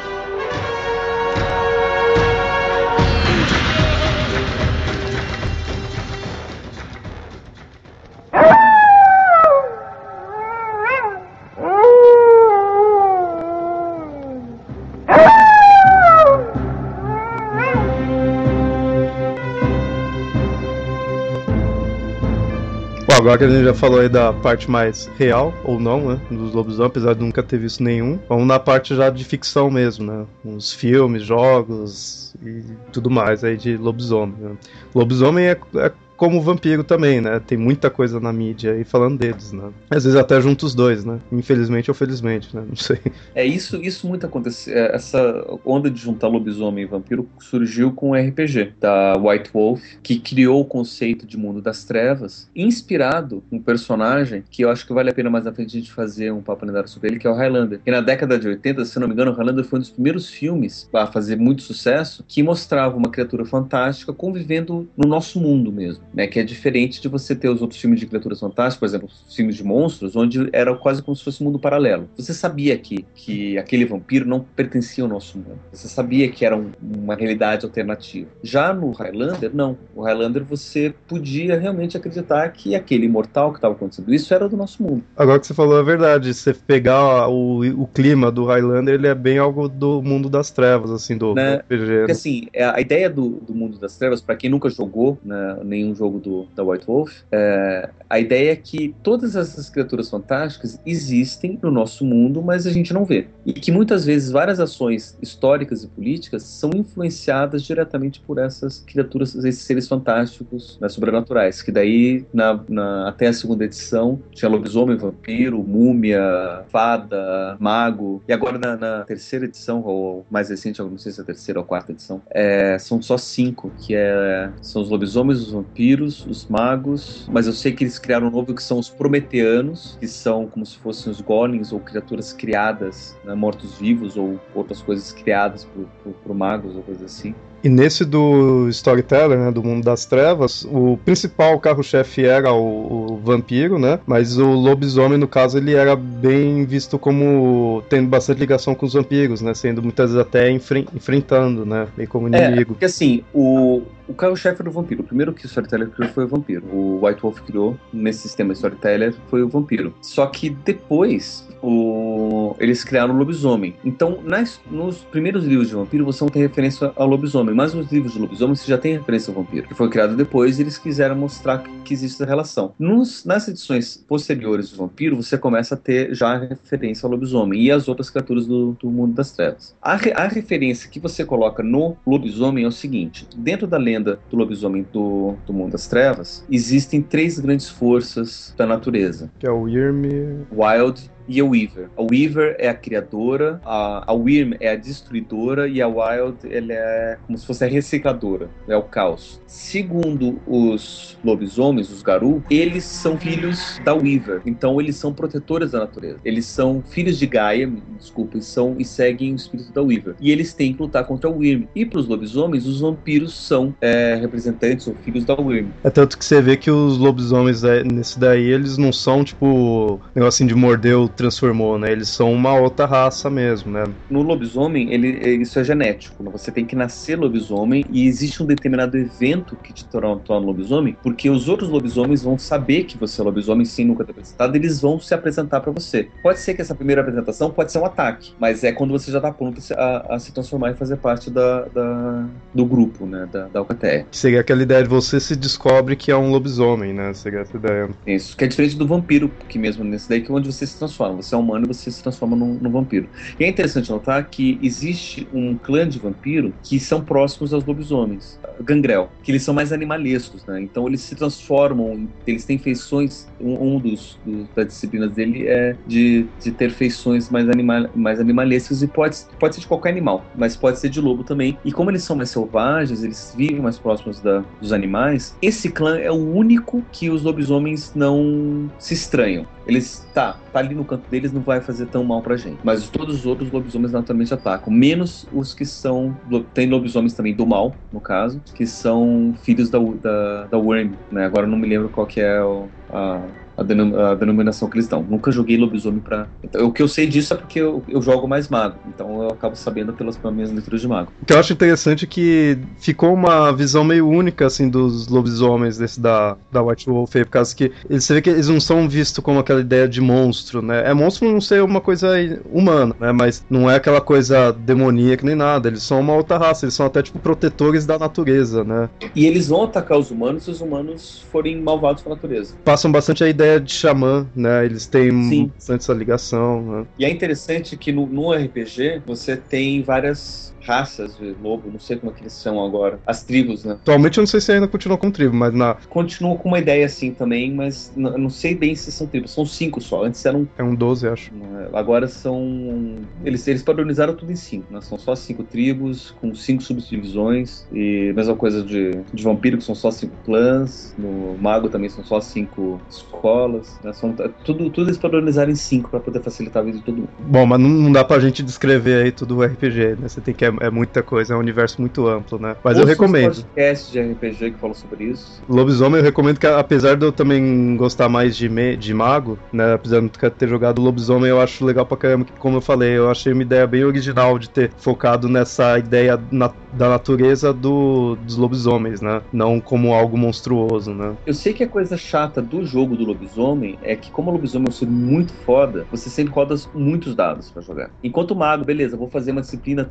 Agora 23.28 23.38
que 23.40 23.44
a 23.44 23.50
gente 23.50 23.64
já 23.64 23.74
falou 23.74 24.00
aí 24.00 24.08
da 24.08 24.32
parte 24.32 24.70
mais 24.70 25.06
real, 25.18 25.52
ou 25.62 25.78
não, 25.78 26.12
né? 26.12 26.20
Dos 26.30 26.54
lobisomens, 26.54 26.90
apesar 26.90 27.14
de 27.14 27.20
nunca 27.20 27.42
ter 27.42 27.58
visto 27.58 27.82
nenhum. 27.82 28.18
Vamos 28.26 28.46
na 28.46 28.58
parte 28.58 28.96
já 28.96 29.10
de 29.10 29.22
ficção 29.22 29.70
mesmo, 29.70 30.06
né? 30.06 30.24
Os 30.42 30.72
filmes, 30.72 31.24
jogos 31.24 32.34
e 32.42 32.64
tudo 32.90 33.10
mais 33.10 33.44
aí 33.44 33.58
de 33.58 33.76
lobisomem. 33.76 34.34
Né? 34.38 34.56
Lobisomem 34.94 35.44
é, 35.44 35.58
é 35.76 35.92
como 36.18 36.42
vampiro 36.42 36.82
também, 36.82 37.20
né? 37.20 37.40
Tem 37.40 37.56
muita 37.56 37.88
coisa 37.88 38.18
na 38.18 38.32
mídia 38.32 38.72
aí 38.72 38.84
falando 38.84 39.16
deles, 39.16 39.52
né? 39.52 39.70
Às 39.88 40.02
vezes 40.02 40.18
até 40.18 40.38
junto 40.40 40.66
os 40.66 40.74
dois, 40.74 41.04
né? 41.04 41.20
Infelizmente 41.30 41.90
ou 41.90 41.94
felizmente, 41.94 42.54
né? 42.54 42.64
Não 42.68 42.76
sei. 42.76 42.98
É 43.34 43.46
isso, 43.46 43.80
isso 43.82 44.06
muito 44.06 44.26
aconteceu. 44.26 44.76
É, 44.76 44.94
essa 44.94 45.46
onda 45.64 45.88
de 45.88 45.98
juntar 46.00 46.26
lobisomem 46.26 46.84
e 46.84 46.86
vampiro 46.86 47.28
surgiu 47.38 47.92
com 47.92 48.10
o 48.10 48.14
RPG 48.14 48.74
da 48.80 49.16
White 49.16 49.50
Wolf, 49.54 49.80
que 50.02 50.18
criou 50.18 50.60
o 50.60 50.64
conceito 50.64 51.24
de 51.24 51.36
mundo 51.36 51.62
das 51.62 51.84
trevas, 51.84 52.50
inspirado 52.54 53.42
um 53.50 53.60
personagem 53.60 54.42
que 54.50 54.62
eu 54.62 54.70
acho 54.70 54.84
que 54.84 54.92
vale 54.92 55.10
a 55.10 55.14
pena 55.14 55.30
mais 55.30 55.44
na 55.44 55.52
frente 55.52 55.76
a 55.76 55.80
gente 55.80 55.92
fazer 55.92 56.32
um 56.32 56.42
papo 56.42 56.66
lendário 56.66 56.88
sobre 56.88 57.10
ele, 57.10 57.18
que 57.20 57.28
é 57.28 57.30
o 57.30 57.34
Highlander. 57.34 57.80
E 57.86 57.90
na 57.92 58.00
década 58.00 58.36
de 58.38 58.48
80, 58.48 58.84
se 58.84 58.98
não 58.98 59.06
me 59.06 59.14
engano, 59.14 59.30
o 59.30 59.34
Highlander 59.34 59.64
foi 59.64 59.78
um 59.78 59.82
dos 59.82 59.90
primeiros 59.90 60.28
filmes 60.28 60.88
a 60.92 61.06
fazer 61.06 61.36
muito 61.36 61.62
sucesso 61.62 62.24
que 62.26 62.42
mostrava 62.42 62.96
uma 62.96 63.08
criatura 63.08 63.44
fantástica 63.44 64.12
convivendo 64.12 64.88
no 64.96 65.08
nosso 65.08 65.40
mundo 65.40 65.70
mesmo, 65.70 66.02
né? 66.12 66.26
Que 66.26 66.40
é 66.40 66.42
diferente 66.42 67.00
de 67.00 67.09
você 67.09 67.34
ter 67.34 67.48
os 67.48 67.61
outros 67.61 67.80
filmes 67.80 68.00
de 68.00 68.06
criaturas 68.06 68.40
fantásticas, 68.40 68.78
por 68.78 68.86
exemplo, 68.86 69.09
filmes 69.34 69.56
de 69.56 69.64
monstros, 69.64 70.16
onde 70.16 70.48
era 70.52 70.74
quase 70.74 71.02
como 71.02 71.16
se 71.16 71.24
fosse 71.24 71.42
um 71.42 71.46
mundo 71.46 71.59
paralelo. 71.59 72.09
Você 72.16 72.34
sabia 72.34 72.76
que, 72.78 73.04
que 73.14 73.59
aquele 73.59 73.84
vampiro 73.84 74.26
não 74.26 74.40
pertencia 74.40 75.04
ao 75.04 75.11
nosso 75.11 75.38
mundo. 75.38 75.59
Você 75.72 75.88
sabia 75.88 76.28
que 76.28 76.44
era 76.44 76.56
um, 76.56 76.70
uma 76.82 77.14
realidade 77.14 77.64
alternativa. 77.64 78.28
Já 78.42 78.72
no 78.72 78.90
Highlander, 78.92 79.50
não. 79.54 79.76
O 79.94 80.02
Highlander 80.02 80.44
você 80.44 80.94
podia 81.06 81.59
realmente 81.59 81.96
acreditar 81.96 82.48
que 82.50 82.74
aquele 82.74 83.06
imortal 83.06 83.50
que 83.50 83.59
estava 83.59 83.74
acontecendo 83.74 84.12
isso 84.12 84.32
era 84.32 84.48
do 84.48 84.56
nosso 84.56 84.82
mundo. 84.82 85.02
Agora 85.16 85.38
que 85.38 85.46
você 85.46 85.54
falou 85.54 85.78
a 85.78 85.82
verdade, 85.82 86.32
você 86.32 86.54
pegar 86.54 87.28
o, 87.28 87.61
o 87.82 87.86
clima 87.86 88.30
do 88.30 88.44
Highlander, 88.44 88.94
ele 88.94 89.06
é 89.06 89.14
bem 89.14 89.38
algo 89.38 89.68
do 89.68 90.02
mundo 90.02 90.28
das 90.28 90.50
trevas, 90.50 90.90
assim, 90.90 91.16
do, 91.16 91.34
Né? 91.34 91.56
RPG. 91.56 91.98
Porque 91.98 92.12
assim, 92.12 92.48
é, 92.52 92.64
a 92.64 92.80
ideia 92.80 93.09
do, 93.09 93.40
do 93.40 93.54
mundo 93.54 93.78
das 93.78 93.96
trevas, 93.96 94.20
para 94.20 94.36
quem 94.36 94.50
nunca 94.50 94.68
jogou 94.68 95.18
né, 95.24 95.59
nenhum 95.64 95.94
jogo 95.99 96.20
do, 96.20 96.49
da 96.55 96.62
White 96.64 96.86
Wolf, 96.86 97.12
é, 97.32 97.90
a 98.09 98.18
ideia 98.18 98.53
é 98.53 98.57
que 98.57 98.94
todas 99.03 99.36
essas 99.36 99.68
criaturas 99.68 100.09
fantásticas 100.09 100.78
existem 100.86 101.59
no 101.62 101.70
nosso 101.70 102.05
mundo, 102.05 102.42
mas 102.42 102.66
a 102.66 102.70
gente 102.70 102.92
não 102.92 103.05
vê. 103.05 103.28
E 103.44 103.53
que 103.53 103.70
muitas 103.72 104.05
vezes 104.05 104.30
várias 104.30 104.61
ações 104.61 105.16
históricas 105.20 105.82
e 105.84 105.88
políticas 105.88 106.42
são 106.44 106.70
influenciadas 106.74 107.62
diretamente 107.62 108.20
por 108.20 108.38
essas 108.38 108.80
criaturas, 108.80 109.34
esses 109.34 109.62
seres 109.62 109.88
fantásticos 109.88 110.78
né, 110.80 110.88
sobrenaturais. 110.88 111.62
Que 111.62 111.72
daí, 111.72 112.24
na, 112.32 112.62
na- 112.68 113.09
até 113.09 113.26
a 113.28 113.32
segunda 113.32 113.64
edição, 113.64 114.22
tinha 114.32 114.49
lobisomem, 114.49 114.96
vampiro, 114.96 115.62
múmia, 115.62 116.64
fada, 116.68 117.57
mago. 117.59 118.22
E 118.28 118.32
agora 118.32 118.59
na, 118.59 118.76
na 118.76 119.05
terceira 119.05 119.44
edição, 119.44 119.82
ou 119.84 120.26
mais 120.30 120.49
recente, 120.51 120.80
não 120.80 120.96
sei 120.99 121.12
se 121.12 121.20
é 121.20 121.22
a 121.22 121.26
terceira 121.26 121.61
ou 121.61 121.64
a 121.64 121.66
quarta 121.66 121.92
edição, 121.92 122.22
é, 122.30 122.78
são 122.78 123.01
só 123.03 123.16
cinco, 123.18 123.72
que 123.76 123.94
é, 123.94 124.51
são 124.61 124.82
os 124.82 124.88
lobisomens, 124.88 125.40
os 125.40 125.51
vampiros, 125.51 125.88
os 125.95 126.47
magos, 126.47 127.28
mas 127.32 127.47
eu 127.47 127.53
sei 127.53 127.72
que 127.72 127.84
eles 127.84 127.99
criaram 127.99 128.28
um 128.28 128.30
novo 128.30 128.55
que 128.55 128.62
são 128.62 128.78
os 128.78 128.89
prometeanos, 128.89 129.97
que 129.99 130.07
são 130.07 130.47
como 130.47 130.64
se 130.64 130.78
fossem 130.78 131.11
os 131.11 131.20
golems 131.20 131.72
ou 131.72 131.80
criaturas 131.80 132.32
criadas, 132.32 133.16
né, 133.24 133.34
mortos-vivos 133.34 134.16
ou 134.16 134.41
outras 134.55 134.82
coisas 134.82 135.12
criadas 135.12 135.64
por, 135.64 135.86
por, 136.03 136.12
por 136.12 136.34
magos 136.34 136.76
ou 136.76 136.82
coisas 136.82 137.05
assim. 137.05 137.34
E 137.62 137.68
nesse 137.68 138.04
do 138.04 138.68
Storyteller, 138.68 139.38
né, 139.38 139.50
do 139.50 139.62
mundo 139.64 139.84
das 139.84 140.04
trevas, 140.06 140.64
o 140.70 140.96
principal 141.04 141.59
carro-chefe 141.59 142.24
era 142.24 142.52
o, 142.52 143.14
o 143.14 143.16
vampiro, 143.18 143.78
né? 143.78 143.98
Mas 144.06 144.38
o 144.38 144.46
lobisomem, 144.46 145.18
no 145.18 145.26
caso, 145.26 145.59
ele 145.59 145.74
era 145.74 145.96
bem 145.96 146.64
visto 146.64 146.98
como 146.98 147.82
tendo 147.88 148.09
bastante 148.09 148.38
ligação 148.38 148.74
com 148.74 148.86
os 148.86 148.92
vampiros, 148.92 149.40
né? 149.40 149.54
Sendo 149.54 149.82
muitas 149.82 150.12
vezes 150.12 150.24
até 150.24 150.50
enfren- 150.50 150.86
enfrentando, 150.94 151.66
né? 151.66 151.88
Meio 151.96 152.09
como 152.09 152.28
É, 152.34 152.46
inimigo. 152.46 152.74
porque 152.74 152.84
assim, 152.84 153.24
o, 153.34 153.82
o 154.06 154.14
carro-chefe 154.14 154.62
do 154.62 154.70
vampiro, 154.70 155.02
o 155.02 155.04
primeiro 155.04 155.32
que 155.32 155.44
o 155.44 155.46
Storyteller 155.48 155.88
criou 155.90 156.12
foi 156.12 156.24
o 156.24 156.28
vampiro. 156.28 156.64
O 156.72 157.04
White 157.04 157.22
Wolf 157.22 157.40
criou 157.40 157.76
nesse 157.92 158.20
sistema 158.20 158.52
Storyteller 158.52 159.14
foi 159.28 159.42
o 159.42 159.48
vampiro. 159.48 159.92
Só 160.00 160.26
que 160.26 160.48
depois 160.50 161.47
o, 161.62 162.54
eles 162.59 162.84
criaram 162.84 163.14
o 163.14 163.18
lobisomem. 163.18 163.74
Então, 163.84 164.18
nas, 164.24 164.61
nos 164.70 164.98
primeiros 164.98 165.44
livros 165.44 165.68
de 165.68 165.74
vampiro, 165.74 166.04
você 166.04 166.22
não 166.22 166.30
tem 166.30 166.42
referência 166.42 166.92
ao 166.96 167.06
lobisomem, 167.06 167.54
mas 167.54 167.74
nos 167.74 167.90
livros 167.90 168.12
de 168.12 168.18
lobisomem 168.18 168.54
você 168.54 168.66
já 168.66 168.78
tem 168.78 168.94
referência 168.94 169.30
ao 169.30 169.42
vampiro, 169.42 169.68
que 169.68 169.74
foi 169.74 169.88
criado 169.88 170.16
depois 170.16 170.59
e 170.59 170.62
eles 170.62 170.78
quiseram 170.78 171.16
mostrar 171.16 171.59
que, 171.59 171.70
que 171.84 171.94
existe 171.94 172.16
essa 172.16 172.26
relação. 172.26 172.72
Nos, 172.78 173.24
nas 173.24 173.48
edições 173.48 173.96
posteriores 173.96 174.70
do 174.70 174.76
vampiro, 174.76 175.16
você 175.16 175.36
começa 175.38 175.74
a 175.74 175.78
ter 175.78 176.14
já 176.14 176.34
a 176.34 176.38
referência 176.38 177.06
ao 177.06 177.11
lobisomem 177.12 177.62
e 177.62 177.70
as 177.70 177.88
outras 177.88 178.11
criaturas 178.11 178.46
do, 178.46 178.76
do 178.80 178.90
mundo 178.90 179.14
das 179.14 179.32
trevas. 179.32 179.74
A, 179.80 179.96
re- 179.96 180.12
a 180.14 180.26
referência 180.28 180.88
que 180.90 181.00
você 181.00 181.24
coloca 181.24 181.62
no 181.62 181.96
lobisomem 182.06 182.64
é 182.64 182.68
o 182.68 182.72
seguinte: 182.72 183.26
dentro 183.36 183.66
da 183.66 183.76
lenda 183.76 184.18
do 184.30 184.36
lobisomem 184.36 184.86
do, 184.92 185.34
do 185.46 185.52
mundo 185.52 185.72
das 185.72 185.86
trevas, 185.86 186.44
existem 186.50 187.02
três 187.02 187.38
grandes 187.38 187.68
forças 187.68 188.54
da 188.56 188.66
natureza. 188.66 189.30
Que 189.38 189.46
é 189.46 189.50
o 189.50 189.68
Yrm. 189.68 190.04
Wild 190.52 191.11
e 191.28 191.40
a 191.40 191.44
Weaver. 191.44 191.90
A 191.96 192.02
Weaver 192.02 192.56
é 192.58 192.68
a 192.68 192.74
criadora, 192.74 193.60
a, 193.64 194.10
a 194.10 194.12
Wyrm 194.14 194.54
é 194.60 194.70
a 194.70 194.76
destruidora 194.76 195.68
e 195.68 195.82
a 195.82 195.88
Wild 195.88 196.38
ela 196.50 196.72
é 196.72 197.18
como 197.26 197.36
se 197.36 197.46
fosse 197.46 197.64
a 197.64 197.68
recicladora, 197.68 198.48
é 198.66 198.76
o 198.76 198.82
caos. 198.82 199.40
Segundo 199.46 200.40
os 200.46 201.18
lobisomens, 201.24 201.90
os 201.90 202.02
Garu, 202.02 202.42
eles 202.50 202.84
são 202.84 203.18
filhos 203.18 203.80
da 203.84 203.94
Weaver, 203.94 204.40
então 204.46 204.80
eles 204.80 204.96
são 204.96 205.12
protetores 205.12 205.72
da 205.72 205.80
natureza. 205.80 206.18
Eles 206.24 206.46
são 206.46 206.82
filhos 206.88 207.18
de 207.18 207.26
Gaia, 207.26 207.66
me 207.66 207.82
desculpem, 207.98 208.40
são 208.40 208.76
e 208.78 208.84
seguem 208.84 209.32
o 209.32 209.36
espírito 209.36 209.72
da 209.72 209.82
Weaver. 209.82 210.14
E 210.20 210.30
eles 210.30 210.54
têm 210.54 210.72
que 210.72 210.82
lutar 210.82 211.04
contra 211.04 211.28
a 211.28 211.32
Wyrm. 211.32 211.64
E 211.74 211.84
para 211.84 211.98
os 211.98 212.06
lobisomens, 212.06 212.66
os 212.66 212.80
vampiros 212.80 213.34
são 213.34 213.74
é, 213.80 214.14
representantes 214.14 214.86
ou 214.86 214.94
filhos 215.04 215.24
da 215.24 215.34
Wyrm. 215.34 215.68
É 215.84 215.90
tanto 215.90 216.16
que 216.16 216.24
você 216.24 216.40
vê 216.40 216.56
que 216.56 216.70
os 216.70 216.98
lobisomens 216.98 217.64
é, 217.64 217.82
nesse 217.84 218.18
daí, 218.18 218.44
eles 218.44 218.78
não 218.78 218.92
são 218.92 219.24
tipo 219.24 220.00
negocinho 220.14 220.48
de 220.48 220.54
mordeu, 220.54 221.08
transformou, 221.18 221.78
né? 221.78 221.92
Eles 221.92 222.08
são 222.10 222.32
uma 222.32 222.54
outra 222.58 222.86
raça 222.86 223.28
mesmo, 223.30 223.70
né? 223.72 223.84
no 224.08 224.22
lobisomem, 224.22 224.92
ele, 224.92 225.42
isso 225.42 225.58
é 225.58 225.64
genético. 225.64 226.22
né? 226.22 226.30
Você 226.32 226.50
tem 226.52 226.66
que 226.66 226.74
nascer 226.76 227.18
lobisomem 227.18 227.84
e 227.90 228.06
existe 228.06 228.42
um 228.42 228.46
determinado 228.46 228.96
evento 228.96 229.56
que 229.62 229.72
te 229.72 229.86
torna, 229.88 230.18
torna 230.20 230.46
lobisomem, 230.46 230.96
porque 231.02 231.28
os 231.30 231.48
outros 231.48 231.68
lobisomens 231.70 232.22
vão 232.22 232.38
saber 232.38 232.84
que 232.84 232.98
você 232.98 233.20
é 233.20 233.24
lobisomem 233.24 233.64
sem 233.66 233.84
nunca 233.86 234.04
ter 234.04 234.12
apresentado, 234.12 234.56
eles 234.56 234.80
vão 234.80 234.98
se 234.98 235.12
apresentar 235.14 235.60
pra 235.60 235.72
você. 235.72 236.10
Pode 236.22 236.40
ser 236.40 236.54
que 236.54 236.62
essa 236.62 236.74
primeira 236.74 237.02
apresentação 237.02 237.50
pode 237.52 237.70
ser 237.72 237.78
um 237.78 237.84
ataque, 237.84 238.30
mas 238.38 238.64
é 238.64 238.72
quando 238.72 238.92
você 238.92 239.10
já 239.10 239.20
tá 239.20 239.32
pronto 239.32 239.60
a, 239.76 240.14
a 240.16 240.18
se 240.18 240.32
transformar 240.32 240.70
e 240.72 240.76
fazer 240.76 240.96
parte 240.98 241.30
da, 241.30 241.68
da- 241.68 242.30
do 242.54 242.66
grupo, 242.66 243.06
né, 243.06 243.26
da, 243.30 243.48
da. 243.48 243.64
Que 243.64 244.16
seria 244.16 244.40
aquela 244.40 244.62
ideia 244.62 244.82
de 244.82 244.88
você 244.88 245.20
se 245.20 245.36
descobre 245.36 245.96
que 245.96 246.10
é 246.10 246.16
um 246.16 246.30
lobisomem, 246.30 246.92
né? 246.92 247.12
Seria 247.14 247.40
essa 247.40 247.56
ideia. 247.56 247.88
Isso, 248.06 248.36
que 248.36 248.44
é 248.44 248.46
diferente 248.48 248.76
do 248.76 248.86
vampiro, 248.86 249.30
que 249.48 249.58
mesmo 249.58 249.84
nesse 249.84 250.08
daí 250.08 250.22
que 250.22 250.30
é 250.30 250.34
onde 250.34 250.50
você 250.52 250.66
se 250.66 250.78
transforma. 250.78 251.07
Você 251.16 251.34
é 251.34 251.38
humano 251.38 251.64
e 251.64 251.68
você 251.68 251.90
se 251.90 252.02
transforma 252.02 252.36
num, 252.36 252.54
num 252.54 252.70
vampiro. 252.70 253.09
E 253.38 253.44
é 253.44 253.48
interessante 253.48 253.90
notar 253.90 254.28
que 254.28 254.59
existe 254.62 255.28
um 255.32 255.56
clã 255.56 255.88
de 255.88 255.98
vampiro 255.98 256.54
que 256.62 256.78
são 256.80 257.04
próximos 257.04 257.52
aos 257.52 257.64
lobisomens, 257.64 258.38
gangrel, 258.62 259.11
que 259.22 259.30
eles 259.30 259.42
são 259.42 259.54
mais 259.54 259.72
animalescos, 259.72 260.44
né? 260.46 260.61
Então 260.61 260.86
eles 260.88 261.00
se 261.02 261.14
transformam, 261.14 262.09
eles 262.26 262.44
têm 262.44 262.59
feições. 262.59 263.26
Um, 263.40 263.76
um 263.76 263.80
dos, 263.80 264.18
dos- 264.24 264.48
das 264.54 264.66
disciplinas 264.66 265.12
dele 265.12 265.46
é 265.46 265.76
de, 265.86 266.26
de 266.42 266.50
ter 266.52 266.70
feições 266.70 267.28
mais, 267.30 267.48
animal, 267.48 267.88
mais 267.94 268.18
animalescas 268.20 268.82
e 268.82 268.86
pode, 268.88 269.16
pode 269.38 269.54
ser 269.54 269.61
de 269.61 269.66
qualquer 269.66 269.90
animal, 269.90 270.24
mas 270.34 270.56
pode 270.56 270.78
ser 270.78 270.88
de 270.88 271.00
lobo 271.00 271.22
também. 271.24 271.59
E 271.64 271.72
como 271.72 271.90
eles 271.90 272.02
são 272.02 272.16
mais 272.16 272.30
selvagens, 272.30 273.02
eles 273.02 273.32
vivem 273.36 273.61
mais 273.61 273.78
próximos 273.78 274.20
da, 274.20 274.44
dos 274.61 274.72
animais, 274.72 275.36
esse 275.40 275.70
clã 275.70 275.98
é 275.98 276.11
o 276.11 276.14
único 276.16 276.82
que 276.92 277.11
os 277.11 277.22
lobisomens 277.22 277.92
não 277.94 278.70
se 278.78 278.94
estranham. 278.94 279.46
Eles, 279.66 280.06
tá, 280.14 280.40
tá 280.62 280.66
ali 280.66 280.74
no 280.74 280.84
canto 280.84 281.09
deles, 281.09 281.32
não 281.32 281.42
vai 281.42 281.61
fazer 281.61 281.86
tão 281.86 282.04
mal 282.04 282.22
pra 282.22 282.36
gente. 282.36 282.61
Mas 282.64 282.90
todos 282.90 283.18
os 283.20 283.26
outros 283.26 283.50
lobisomens 283.50 283.92
naturalmente 283.92 284.32
atacam. 284.34 284.72
Menos 284.72 285.26
os 285.30 285.54
que 285.54 285.64
são. 285.64 286.18
Tem 286.52 286.68
lobisomens 286.68 287.14
também 287.14 287.34
do 287.34 287.46
mal, 287.46 287.80
no 287.92 288.00
caso, 288.00 288.42
que 288.54 288.66
são 288.66 289.34
filhos 289.42 289.70
da, 289.70 289.78
da, 290.00 290.46
da 290.48 290.59
Worm, 290.59 290.96
né? 291.11 291.24
Agora 291.26 291.46
eu 291.46 291.50
não 291.50 291.59
me 291.59 291.68
lembro 291.68 291.90
qual 291.90 292.06
que 292.06 292.20
é 292.20 292.42
o- 292.42 292.72
a, 292.88 293.28
a, 293.59 293.62
denom- 293.62 293.96
a 293.96 294.14
denominação 294.14 294.68
que 294.70 294.76
eles 294.76 294.88
dão. 294.88 295.02
Nunca 295.02 295.30
joguei 295.30 295.56
lobisomem 295.56 296.00
pra. 296.00 296.28
Então, 296.42 296.66
o 296.66 296.72
que 296.72 296.82
eu 296.82 296.88
sei 296.88 297.06
disso 297.06 297.34
é 297.34 297.36
porque 297.36 297.61
eu, 297.61 297.82
eu 297.88 298.00
jogo 298.00 298.28
mais 298.28 298.48
mago. 298.48 298.78
Então 298.86 299.22
eu 299.22 299.28
acabo 299.28 299.56
sabendo 299.56 299.92
pelas, 299.92 300.16
pelas 300.16 300.34
minhas 300.34 300.52
leituras 300.52 300.80
de 300.80 300.88
mago. 300.88 301.12
O 301.20 301.26
que 301.26 301.32
eu 301.32 301.38
acho 301.38 301.52
interessante 301.52 302.04
é 302.04 302.09
que 302.09 302.59
ficou 302.78 303.12
uma 303.12 303.52
visão 303.52 303.84
meio 303.84 304.09
única, 304.09 304.46
assim, 304.46 304.68
dos 304.68 305.09
lobisomens 305.09 305.78
desse 305.78 306.00
da, 306.00 306.36
da 306.50 306.62
White 306.62 306.88
Wolf 306.88 307.14
aí, 307.16 307.24
por 307.24 307.30
causa 307.30 307.54
que 307.54 307.72
eles, 307.88 308.04
você 308.04 308.14
vê 308.14 308.22
que 308.22 308.30
eles 308.30 308.48
não 308.48 308.61
são 308.61 308.88
vistos 308.88 309.22
como 309.22 309.38
aquela 309.40 309.61
ideia 309.61 309.88
de 309.88 310.00
monstro, 310.00 310.62
né? 310.62 310.88
É 310.88 310.94
monstro 310.94 311.30
não 311.30 311.40
ser 311.40 311.62
uma 311.62 311.80
coisa 311.80 312.09
humana, 312.46 312.94
né? 312.98 313.12
Mas 313.12 313.44
não 313.50 313.70
é 313.70 313.76
aquela 313.76 314.00
coisa 314.00 314.52
demoníaca 314.52 315.26
nem 315.26 315.34
nada. 315.34 315.68
Eles 315.68 315.82
são 315.82 316.00
uma 316.00 316.14
outra 316.14 316.38
raça, 316.38 316.64
eles 316.64 316.74
são 316.74 316.86
até, 316.86 317.02
tipo, 317.02 317.18
protetores 317.18 317.84
da 317.86 317.98
natureza, 317.98 318.62
né? 318.64 318.88
E 319.14 319.26
eles 319.26 319.48
vão 319.48 319.64
atacar 319.64 319.98
os 319.98 320.11
humanos 320.11 320.44
se 320.44 320.50
os 320.50 320.61
humanos 320.61 321.26
forem 321.30 321.61
malvados 321.61 322.02
com 322.02 322.12
a 322.12 322.14
natureza. 322.14 322.54
Passam 322.64 322.90
bastante 322.92 323.24
a 323.24 323.28
ideia 323.28 323.47
de 323.57 323.72
xamã, 323.72 324.28
né? 324.34 324.64
Eles 324.64 324.86
têm 324.86 325.11
Sim. 325.11 325.46
bastante 325.55 325.82
essa 325.82 325.94
ligação, 325.94 326.62
né? 326.62 326.86
E 326.99 327.05
é 327.05 327.11
interessante 327.11 327.76
que 327.76 327.92
no, 327.92 328.07
no 328.07 328.32
RPG 328.32 329.03
você 329.07 329.36
tem 329.36 329.82
várias 329.82 330.55
raças 330.68 331.16
de 331.16 331.34
lobo, 331.42 331.70
não 331.72 331.80
sei 331.80 331.96
como 331.96 332.12
é 332.12 332.14
que 332.14 332.22
eles 332.22 332.34
são 332.34 332.62
agora. 332.64 333.00
As 333.06 333.24
tribos, 333.24 333.64
né? 333.64 333.72
Atualmente 333.72 334.18
eu 334.18 334.22
não 334.22 334.26
sei 334.26 334.40
se 334.40 334.52
ainda 334.52 334.68
continua 334.68 334.98
com 334.98 335.10
tribo, 335.10 335.34
mas 335.34 335.54
na. 335.54 335.76
Continua 335.88 336.36
com 336.36 336.48
uma 336.48 336.58
ideia 336.58 336.84
assim 336.84 337.12
também, 337.12 337.52
mas 337.54 337.90
eu 337.96 338.18
não 338.18 338.28
sei 338.28 338.54
bem 338.54 338.74
se 338.74 338.92
são 338.92 339.06
tribos. 339.06 339.32
São 339.32 339.46
cinco 339.46 339.80
só. 339.80 340.04
Antes 340.04 340.24
eram. 340.26 340.46
É 340.58 340.62
um 340.62 340.74
12, 340.74 341.08
acho. 341.08 341.34
né, 341.34 341.68
Agora 341.72 342.06
são. 342.06 342.96
Eles, 343.24 343.46
eles 343.48 343.62
padronizaram 343.62 344.14
tudo 344.14 344.30
em 344.30 344.36
cinco, 344.36 344.72
né? 344.72 344.80
São 344.82 344.98
só 344.98 345.14
cinco 345.14 345.42
tribos, 345.42 346.10
com 346.20 346.34
cinco 346.34 346.62
subdivisões. 346.62 347.66
E 347.72 348.12
mesma 348.14 348.36
coisa 348.36 348.62
de, 348.62 348.90
de 349.12 349.24
vampiro, 349.24 349.56
que 349.56 349.64
são 349.64 349.74
só 349.74 349.90
cinco 349.90 350.16
clãs. 350.24 350.94
No 350.98 351.36
mago 351.38 351.68
também 351.70 351.88
são 351.88 352.04
só 352.04 352.20
cinco 352.20 352.80
escolas. 352.90 353.78
Né? 353.82 353.92
São, 353.94 354.14
tudo, 354.44 354.68
tudo 354.70 354.88
eles 354.88 354.98
padronizaram 354.98 355.50
em 355.50 355.54
cinco 355.56 355.88
para 355.90 356.00
poder 356.00 356.22
facilitar 356.22 356.62
a 356.62 356.66
vida 356.66 356.78
de 356.78 356.84
todo 356.84 356.98
mundo. 356.98 357.08
Bom, 357.18 357.46
mas 357.46 357.60
não, 357.60 357.68
não 357.68 357.92
dá 357.92 358.04
pra 358.04 358.18
gente 358.20 358.42
descrever 358.42 359.04
aí 359.04 359.12
tudo 359.12 359.36
o 359.38 359.42
RPG, 359.44 359.96
né? 360.00 360.08
Você 360.08 360.20
tem 360.20 360.34
que. 360.34 360.44
É, 360.61 360.70
muita 360.70 361.02
coisa, 361.02 361.34
é 361.34 361.36
um 361.36 361.40
universo 361.40 361.80
muito 361.80 362.06
amplo, 362.06 362.38
né? 362.38 362.56
Mas 362.64 362.76
eu 362.76 362.82
Ouça 362.82 362.92
os 362.92 362.98
recomendo. 362.98 363.34
podcasts 363.34 363.90
de 363.90 363.98
RPG 364.00 364.52
que 364.52 364.59
falam 364.59 364.74
sobre 364.74 365.04
isso. 365.04 365.42
Lobisomem 365.48 365.98
eu 366.00 366.04
recomendo 366.04 366.38
que, 366.38 366.46
apesar 366.46 366.96
de 366.96 367.04
eu 367.04 367.12
também 367.12 367.76
gostar 367.76 368.09
mais 368.09 368.36
de, 368.36 368.48
me- 368.48 368.76
de 368.76 368.92
mago, 368.94 369.38
né? 369.52 369.74
Apesar 369.74 369.96
de 369.96 370.02
nunca 370.02 370.30
ter 370.30 370.48
jogado 370.48 370.80
lobisomem, 370.82 371.30
eu 371.30 371.40
acho 371.40 371.64
legal 371.64 371.86
pra 371.86 371.96
caramba, 371.96 372.24
que, 372.24 372.32
como 372.38 372.56
eu 372.56 372.61
falei, 372.61 372.96
eu 372.96 373.11
achei 373.11 373.32
uma 373.32 373.42
ideia 373.42 373.66
bem 373.66 373.84
original 373.84 374.38
de 374.38 374.48
ter 374.50 374.72
focado 374.76 375.28
nessa 375.28 375.78
ideia 375.78 376.18
na- 376.30 376.52
da 376.72 376.88
natureza 376.88 377.52
do- 377.52 378.16
dos 378.16 378.36
lobisomens, 378.36 379.00
né? 379.00 379.22
Não 379.32 379.61
como 379.61 379.92
algo 379.94 380.16
monstruoso, 380.18 380.92
né? 380.92 381.14
Eu 381.24 381.34
sei 381.34 381.52
que 381.54 381.62
a 381.64 381.68
coisa 381.68 381.96
chata 381.96 382.42
do 382.42 382.64
jogo 382.64 382.96
do 382.96 383.04
lobisomem 383.04 383.78
é 383.82 383.96
que, 383.96 384.11
como 384.11 384.30
o 384.30 384.34
lobisomem 384.34 384.66
é 384.68 384.70
um 384.70 384.72
ser 384.72 384.86
muito 384.86 385.32
foda, 385.44 385.86
você 385.90 386.11
sempre 386.11 386.32
roda 386.32 386.54
muitos 386.74 387.14
dados 387.14 387.50
pra 387.50 387.62
jogar. 387.62 387.90
Enquanto 388.02 388.32
o 388.32 388.36
mago, 388.36 388.64
beleza, 388.64 388.96
vou 388.96 389.09
fazer 389.11 389.30
uma 389.32 389.40
disciplina, 389.40 389.84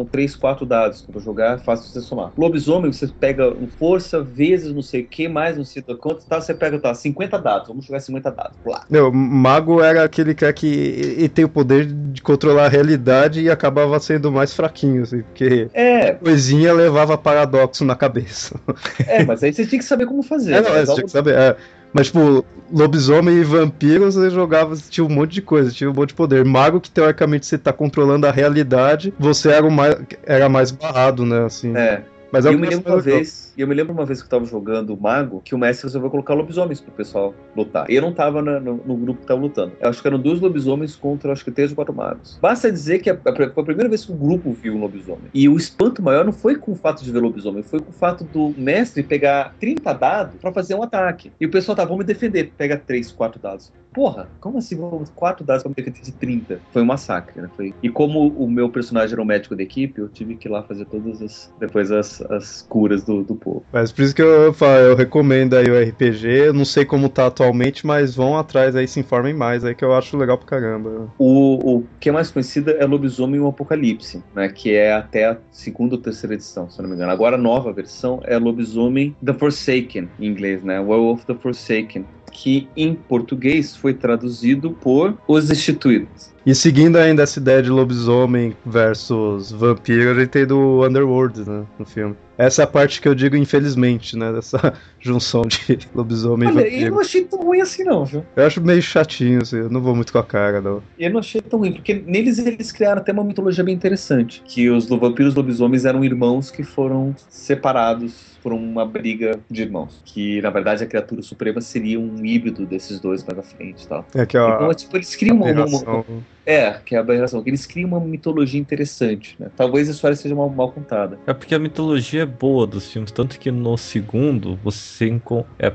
são 0.00 0.04
três, 0.04 0.34
quatro 0.34 0.64
dados 0.64 1.02
que 1.02 1.10
eu 1.10 1.12
vou 1.12 1.22
jogar, 1.22 1.58
fácil 1.60 1.90
você 1.90 2.00
somar. 2.00 2.32
Lobisomem, 2.36 2.92
você 2.92 3.06
pega 3.06 3.48
um 3.48 3.66
força 3.66 4.22
vezes 4.22 4.72
não 4.72 4.82
sei 4.82 5.02
o 5.02 5.06
que, 5.06 5.28
mais 5.28 5.56
não 5.56 5.64
sei 5.64 5.82
quanto, 5.82 6.24
tá, 6.26 6.40
você 6.40 6.54
pega, 6.54 6.78
tá, 6.78 6.94
50 6.94 7.38
dados, 7.38 7.68
vamos 7.68 7.84
jogar 7.84 8.00
50 8.00 8.30
dados. 8.30 8.56
Lá. 8.64 8.84
Meu, 8.88 9.12
mago 9.12 9.82
era 9.82 10.04
aquele 10.04 10.34
cara 10.34 10.52
que 10.52 10.66
e, 10.66 11.24
e 11.24 11.28
tem 11.28 11.44
o 11.44 11.48
poder 11.48 11.86
de 11.86 12.22
controlar 12.22 12.66
a 12.66 12.68
realidade 12.68 13.40
e 13.40 13.50
acabava 13.50 13.98
sendo 14.00 14.32
mais 14.32 14.54
fraquinho, 14.54 15.02
assim, 15.02 15.22
porque 15.22 15.68
É, 15.72 16.12
coisinha 16.12 16.72
levava 16.72 17.16
paradoxo 17.18 17.84
na 17.84 17.94
cabeça. 17.94 18.58
é, 19.06 19.24
mas 19.24 19.42
aí 19.42 19.52
você 19.52 19.66
tinha 19.66 19.78
que 19.78 19.84
saber 19.84 20.06
como 20.06 20.22
fazer. 20.22 20.54
É, 20.54 20.60
não, 20.60 20.72
né? 20.72 20.80
é, 20.80 20.86
você 20.86 20.94
tinha 20.94 21.04
que 21.04 21.10
saber. 21.10 21.34
é. 21.34 21.56
Mas, 21.92 22.06
tipo, 22.06 22.44
lobisomem 22.72 23.36
e 23.36 23.44
vampiros 23.44 24.14
você 24.14 24.30
jogava, 24.30 24.76
tinha 24.76 25.04
um 25.04 25.08
monte 25.08 25.32
de 25.32 25.42
coisa, 25.42 25.70
tinha 25.70 25.90
um 25.90 25.94
monte 25.94 26.10
de 26.10 26.14
poder. 26.14 26.44
Mago, 26.44 26.80
que 26.80 26.90
teoricamente 26.90 27.46
você 27.46 27.58
tá 27.58 27.72
controlando 27.72 28.26
a 28.26 28.30
realidade, 28.30 29.12
você 29.18 29.50
era, 29.50 29.66
o 29.66 29.70
mais, 29.70 29.96
era 30.24 30.48
mais 30.48 30.70
barrado, 30.70 31.26
né? 31.26 31.44
Assim. 31.44 31.76
É, 31.76 32.02
Mas 32.30 32.46
é 32.46 32.48
eu 32.48 32.58
me 32.58 32.68
lembro 32.68 32.92
uma 32.92 33.02
mais 33.02 33.49
e 33.56 33.60
eu 33.60 33.68
me 33.68 33.74
lembro 33.74 33.92
uma 33.92 34.04
vez 34.06 34.20
que 34.20 34.26
eu 34.26 34.30
tava 34.30 34.44
jogando 34.44 34.96
Mago, 34.96 35.40
que 35.44 35.54
o 35.54 35.58
mestre 35.58 35.86
resolveu 35.86 36.10
colocar 36.10 36.34
lobisomens 36.34 36.80
pro 36.80 36.92
pessoal 36.92 37.34
lutar. 37.56 37.90
E 37.90 37.94
eu 37.94 38.02
não 38.02 38.12
tava 38.12 38.42
na- 38.42 38.60
no, 38.60 38.76
no 38.76 38.96
grupo 38.96 39.20
que 39.20 39.26
tava 39.26 39.40
lutando. 39.40 39.72
Eu 39.80 39.88
acho 39.88 40.00
que 40.00 40.08
eram 40.08 40.18
dois 40.18 40.40
lobisomens 40.40 40.96
contra, 40.96 41.32
acho 41.32 41.44
que 41.44 41.50
três 41.50 41.70
ou 41.70 41.76
quatro 41.76 41.94
magos. 41.94 42.38
Basta 42.40 42.70
dizer 42.70 43.00
que 43.00 43.10
a- 43.10 43.14
a- 43.24 43.34
foi 43.34 43.44
a 43.46 43.64
primeira 43.64 43.88
vez 43.88 44.04
que 44.04 44.12
o 44.12 44.16
grupo 44.16 44.52
viu 44.52 44.74
um 44.74 44.80
lobisomem. 44.80 45.30
E 45.34 45.48
o 45.48 45.56
espanto 45.56 46.02
maior 46.02 46.24
não 46.24 46.32
foi 46.32 46.56
com 46.56 46.72
o 46.72 46.76
fato 46.76 47.02
de 47.04 47.10
ver 47.10 47.20
lobisomem, 47.20 47.62
foi 47.62 47.80
com 47.80 47.90
o 47.90 47.94
fato 47.94 48.24
do 48.24 48.54
mestre 48.56 49.02
pegar 49.02 49.54
30 49.58 49.92
dados 49.92 50.36
pra 50.40 50.52
fazer 50.52 50.74
um 50.74 50.82
ataque. 50.82 51.32
E 51.40 51.46
o 51.46 51.50
pessoal 51.50 51.76
tá, 51.76 51.84
vamos 51.84 51.98
me 51.98 52.04
defender. 52.04 52.52
Pega 52.56 52.76
três, 52.76 53.10
quatro 53.12 53.40
dados. 53.40 53.72
Porra, 53.92 54.28
como 54.40 54.58
assim 54.58 54.76
vamos 54.76 55.10
quatro 55.10 55.44
dados 55.44 55.62
pra 55.64 55.70
me 55.70 55.74
defender 55.74 56.00
de 56.02 56.12
30? 56.12 56.60
Foi 56.72 56.82
um 56.82 56.86
massacre, 56.86 57.40
né? 57.40 57.50
Foi... 57.56 57.74
E 57.82 57.88
como 57.88 58.28
o 58.28 58.48
meu 58.48 58.70
personagem 58.70 59.12
era 59.14 59.22
o 59.22 59.24
médico 59.24 59.56
da 59.56 59.62
equipe, 59.62 60.00
eu 60.00 60.08
tive 60.08 60.36
que 60.36 60.46
ir 60.46 60.50
lá 60.50 60.62
fazer 60.62 60.84
todas 60.84 61.20
as. 61.20 61.52
Depois 61.58 61.90
as, 61.90 62.20
as 62.30 62.62
curas 62.62 63.02
do, 63.04 63.24
do 63.24 63.34
Mas 63.72 63.92
por 63.92 64.02
isso 64.02 64.14
que 64.14 64.22
eu 64.22 64.52
falo, 64.52 64.80
eu 64.80 64.96
recomendo 64.96 65.54
aí 65.54 65.66
o 65.70 65.90
RPG. 65.90 66.26
Eu 66.46 66.52
não 66.52 66.64
sei 66.64 66.84
como 66.84 67.08
tá 67.08 67.26
atualmente, 67.26 67.86
mas 67.86 68.14
vão 68.14 68.36
atrás 68.36 68.76
aí, 68.76 68.86
se 68.86 69.00
informem 69.00 69.34
mais 69.34 69.64
aí, 69.64 69.74
que 69.74 69.84
eu 69.84 69.94
acho 69.94 70.16
legal 70.16 70.38
pra 70.38 70.46
caramba. 70.46 71.08
O, 71.18 71.76
o 71.76 71.86
que 71.98 72.08
é 72.08 72.12
mais 72.12 72.30
conhecido 72.30 72.70
é 72.70 72.84
Lobisomem 72.84 73.36
e 73.36 73.40
o 73.40 73.48
Apocalipse, 73.48 74.22
né? 74.34 74.48
Que 74.48 74.74
é 74.74 74.92
até 74.92 75.26
a 75.26 75.38
segunda 75.50 75.94
ou 75.94 76.00
terceira 76.00 76.34
edição, 76.34 76.68
se 76.68 76.78
eu 76.78 76.82
não 76.82 76.90
me 76.90 76.96
engano. 76.96 77.12
Agora 77.12 77.36
a 77.36 77.38
nova 77.38 77.72
versão 77.72 78.20
é 78.24 78.36
Lobisomem 78.38 79.16
The 79.24 79.34
Forsaken, 79.34 80.08
em 80.18 80.26
inglês, 80.26 80.62
né? 80.62 80.80
Werewolf 80.80 81.24
The 81.24 81.34
Forsaken. 81.34 82.06
Que 82.32 82.68
em 82.76 82.94
português 82.94 83.74
foi 83.74 83.92
traduzido 83.92 84.70
por 84.70 85.18
Os 85.26 85.50
Instituídos. 85.50 86.30
E 86.46 86.54
seguindo 86.54 86.96
ainda 86.96 87.22
essa 87.22 87.38
ideia 87.38 87.62
de 87.62 87.68
lobisomem 87.70 88.56
versus 88.64 89.52
vampiro, 89.52 90.10
a 90.10 90.14
gente 90.14 90.28
tem 90.28 90.46
do 90.46 90.84
Underworld, 90.86 91.48
né, 91.48 91.64
no 91.78 91.84
filme. 91.84 92.16
Essa 92.38 92.62
é 92.62 92.64
a 92.64 92.66
parte 92.66 93.02
que 93.02 93.06
eu 93.06 93.14
digo 93.14 93.36
infelizmente, 93.36 94.16
né, 94.16 94.32
dessa 94.32 94.72
junção 94.98 95.42
de 95.42 95.78
lobisomem 95.94 96.48
e 96.48 96.52
Olha, 96.52 96.60
eu 96.60 96.70
vampiro. 96.70 96.90
não 96.92 97.00
achei 97.00 97.24
tão 97.24 97.38
ruim 97.40 97.60
assim, 97.60 97.84
não, 97.84 98.06
viu? 98.06 98.24
Eu 98.34 98.46
acho 98.46 98.62
meio 98.62 98.80
chatinho, 98.80 99.42
assim, 99.42 99.58
eu 99.58 99.68
não 99.68 99.82
vou 99.82 99.94
muito 99.94 100.10
com 100.10 100.18
a 100.18 100.24
cara, 100.24 100.62
não. 100.62 100.82
Eu 100.98 101.10
não 101.10 101.20
achei 101.20 101.42
tão 101.42 101.58
ruim, 101.58 101.72
porque 101.72 102.02
neles 102.06 102.38
eles 102.38 102.72
criaram 102.72 103.02
até 103.02 103.12
uma 103.12 103.24
mitologia 103.24 103.62
bem 103.62 103.74
interessante. 103.74 104.42
Que 104.46 104.70
os 104.70 104.88
vampiros 104.88 105.34
e 105.34 105.36
lobisomens 105.36 105.84
eram 105.84 106.02
irmãos 106.02 106.50
que 106.50 106.62
foram 106.62 107.14
separados 107.28 108.30
por 108.42 108.52
uma 108.52 108.86
briga 108.86 109.38
de 109.50 109.62
irmãos. 109.62 110.00
Que, 110.04 110.40
na 110.40 110.50
verdade, 110.50 110.82
a 110.82 110.86
criatura 110.86 111.22
suprema 111.22 111.60
seria 111.60 112.00
um 112.00 112.24
híbrido 112.24 112.66
desses 112.66 112.98
dois 113.00 113.22
mais 113.24 113.38
à 113.38 113.42
frente 113.42 113.84
e 113.84 113.86
tal. 113.86 114.06
É 114.14 114.26
que, 114.26 114.36
ó, 114.38 114.54
Então, 114.54 114.70
é, 114.70 114.74
tipo, 114.74 114.96
eles 114.96 115.14
criam 115.14 115.36
uma, 115.36 115.50
uma-. 115.50 116.04
É, 116.50 116.80
que 116.84 116.94
é 116.94 116.98
a 116.98 117.00
aberração. 117.00 117.42
Que 117.42 117.50
eles 117.50 117.64
criam 117.66 117.88
uma 117.88 118.00
mitologia 118.00 118.60
interessante, 118.60 119.36
né? 119.38 119.48
Talvez 119.56 119.88
a 119.88 119.92
história 119.92 120.16
seja 120.16 120.34
mal, 120.34 120.48
mal 120.48 120.72
contada. 120.72 121.18
É 121.26 121.32
porque 121.32 121.54
a 121.54 121.58
mitologia 121.58 122.22
é 122.22 122.26
boa 122.26 122.66
dos 122.66 122.90
filmes, 122.90 123.12
tanto 123.12 123.38
que 123.38 123.50
no 123.50 123.76
segundo 123.76 124.58
você 124.62 125.10
é 125.58 125.72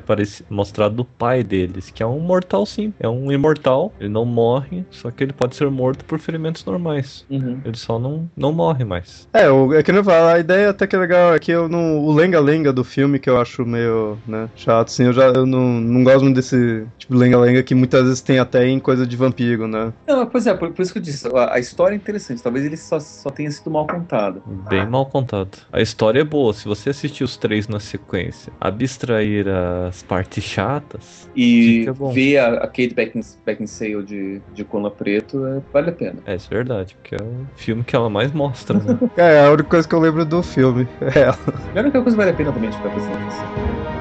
mostrado 0.49 1.01
o 1.01 1.05
pai 1.05 1.43
deles, 1.43 1.89
que 1.89 2.03
é 2.03 2.05
um 2.05 2.19
mortal 2.19 2.65
sim, 2.65 2.93
é 2.99 3.07
um 3.07 3.31
imortal, 3.31 3.93
ele 3.99 4.09
não 4.09 4.25
morre, 4.25 4.85
só 4.89 5.11
que 5.11 5.23
ele 5.23 5.33
pode 5.33 5.55
ser 5.55 5.69
morto 5.69 6.05
por 6.05 6.19
ferimentos 6.19 6.63
normais. 6.65 7.25
Uhum. 7.29 7.59
Ele 7.63 7.77
só 7.77 7.97
não, 7.99 8.29
não 8.35 8.51
morre 8.51 8.83
mais. 8.83 9.27
É, 9.33 9.49
o, 9.49 9.73
é 9.73 9.81
que 9.81 9.91
eu 9.91 10.03
falo, 10.03 10.27
a 10.27 10.39
ideia 10.39 10.69
até 10.69 10.87
que 10.87 10.95
é 10.95 10.99
legal 10.99 11.33
é 11.33 11.39
que 11.39 11.51
eu 11.51 11.69
não. 11.69 11.99
O 11.99 12.13
lenga-lenga 12.13 12.71
do 12.71 12.83
filme 12.83 13.19
que 13.19 13.29
eu 13.29 13.39
acho 13.39 13.65
meio, 13.65 14.17
né, 14.27 14.49
chato, 14.55 14.87
assim, 14.87 15.05
eu 15.05 15.13
já 15.13 15.27
eu 15.27 15.45
não, 15.45 15.79
não 15.81 16.03
gosto 16.03 16.23
muito 16.23 16.35
desse 16.35 16.85
tipo 16.97 17.15
lenga-lenga 17.15 17.63
que 17.63 17.75
muitas 17.75 18.03
vezes 18.03 18.21
tem 18.21 18.39
até 18.39 18.67
em 18.67 18.79
coisa 18.79 19.05
de 19.05 19.15
vampiro, 19.15 19.67
né? 19.67 19.93
Não, 20.07 20.25
pois 20.25 20.47
é, 20.47 20.53
por, 20.53 20.64
por 20.71 20.81
isso 20.81 20.91
que 20.93 20.99
eu 20.99 21.03
disse, 21.03 21.27
a, 21.27 21.55
a 21.55 21.59
história 21.59 21.95
é 21.95 21.97
interessante. 21.97 22.41
Talvez 22.41 22.65
ele 22.65 22.77
só, 22.77 22.99
só 22.99 23.29
tenha 23.29 23.49
sido 23.51 23.69
mal 23.71 23.87
contado. 23.87 24.41
Bem 24.69 24.85
mal 24.87 25.05
contado. 25.05 25.57
A 25.71 25.81
história 25.81 26.21
é 26.21 26.23
boa, 26.23 26.53
se 26.53 26.65
você 26.65 26.89
assistir 26.89 27.23
os 27.23 27.37
três 27.37 27.67
na 27.67 27.79
sequência, 27.79 28.51
abstrair 28.59 29.47
as 29.47 30.01
partes 30.03 30.43
chatas, 30.43 31.27
E 31.35 31.85
bom. 31.97 32.11
ver 32.11 32.37
a, 32.37 32.47
a 32.63 32.67
Kate 32.67 32.93
Beckin- 32.93 33.21
Beckinsale 33.45 34.03
de, 34.03 34.41
de 34.53 34.63
Cola 34.65 34.91
Preto 34.91 35.45
é, 35.45 35.61
vale 35.71 35.89
a 35.89 35.93
pena. 35.93 36.21
é 36.25 36.35
isso 36.35 36.47
é 36.51 36.55
verdade, 36.57 36.95
porque 36.95 37.15
é 37.15 37.23
o 37.23 37.45
filme 37.55 37.83
que 37.83 37.95
ela 37.95 38.09
mais 38.09 38.31
mostra, 38.31 38.79
né? 38.79 38.99
É, 39.17 39.35
é 39.37 39.45
a 39.45 39.51
única 39.51 39.69
coisa 39.69 39.87
que 39.87 39.95
eu 39.95 39.99
lembro 39.99 40.25
do 40.25 40.41
filme. 40.43 40.87
É 41.01 41.19
ela. 41.21 41.39
E 41.73 41.77
a 41.77 41.81
única 41.81 42.01
coisa 42.01 42.15
que 42.15 42.17
vale 42.17 42.31
a 42.31 42.33
pena 42.35 42.51
também 42.53 42.69
de 42.69 42.77
ficar 42.77 42.89
prestando 42.91 43.17
atenção. 43.17 43.94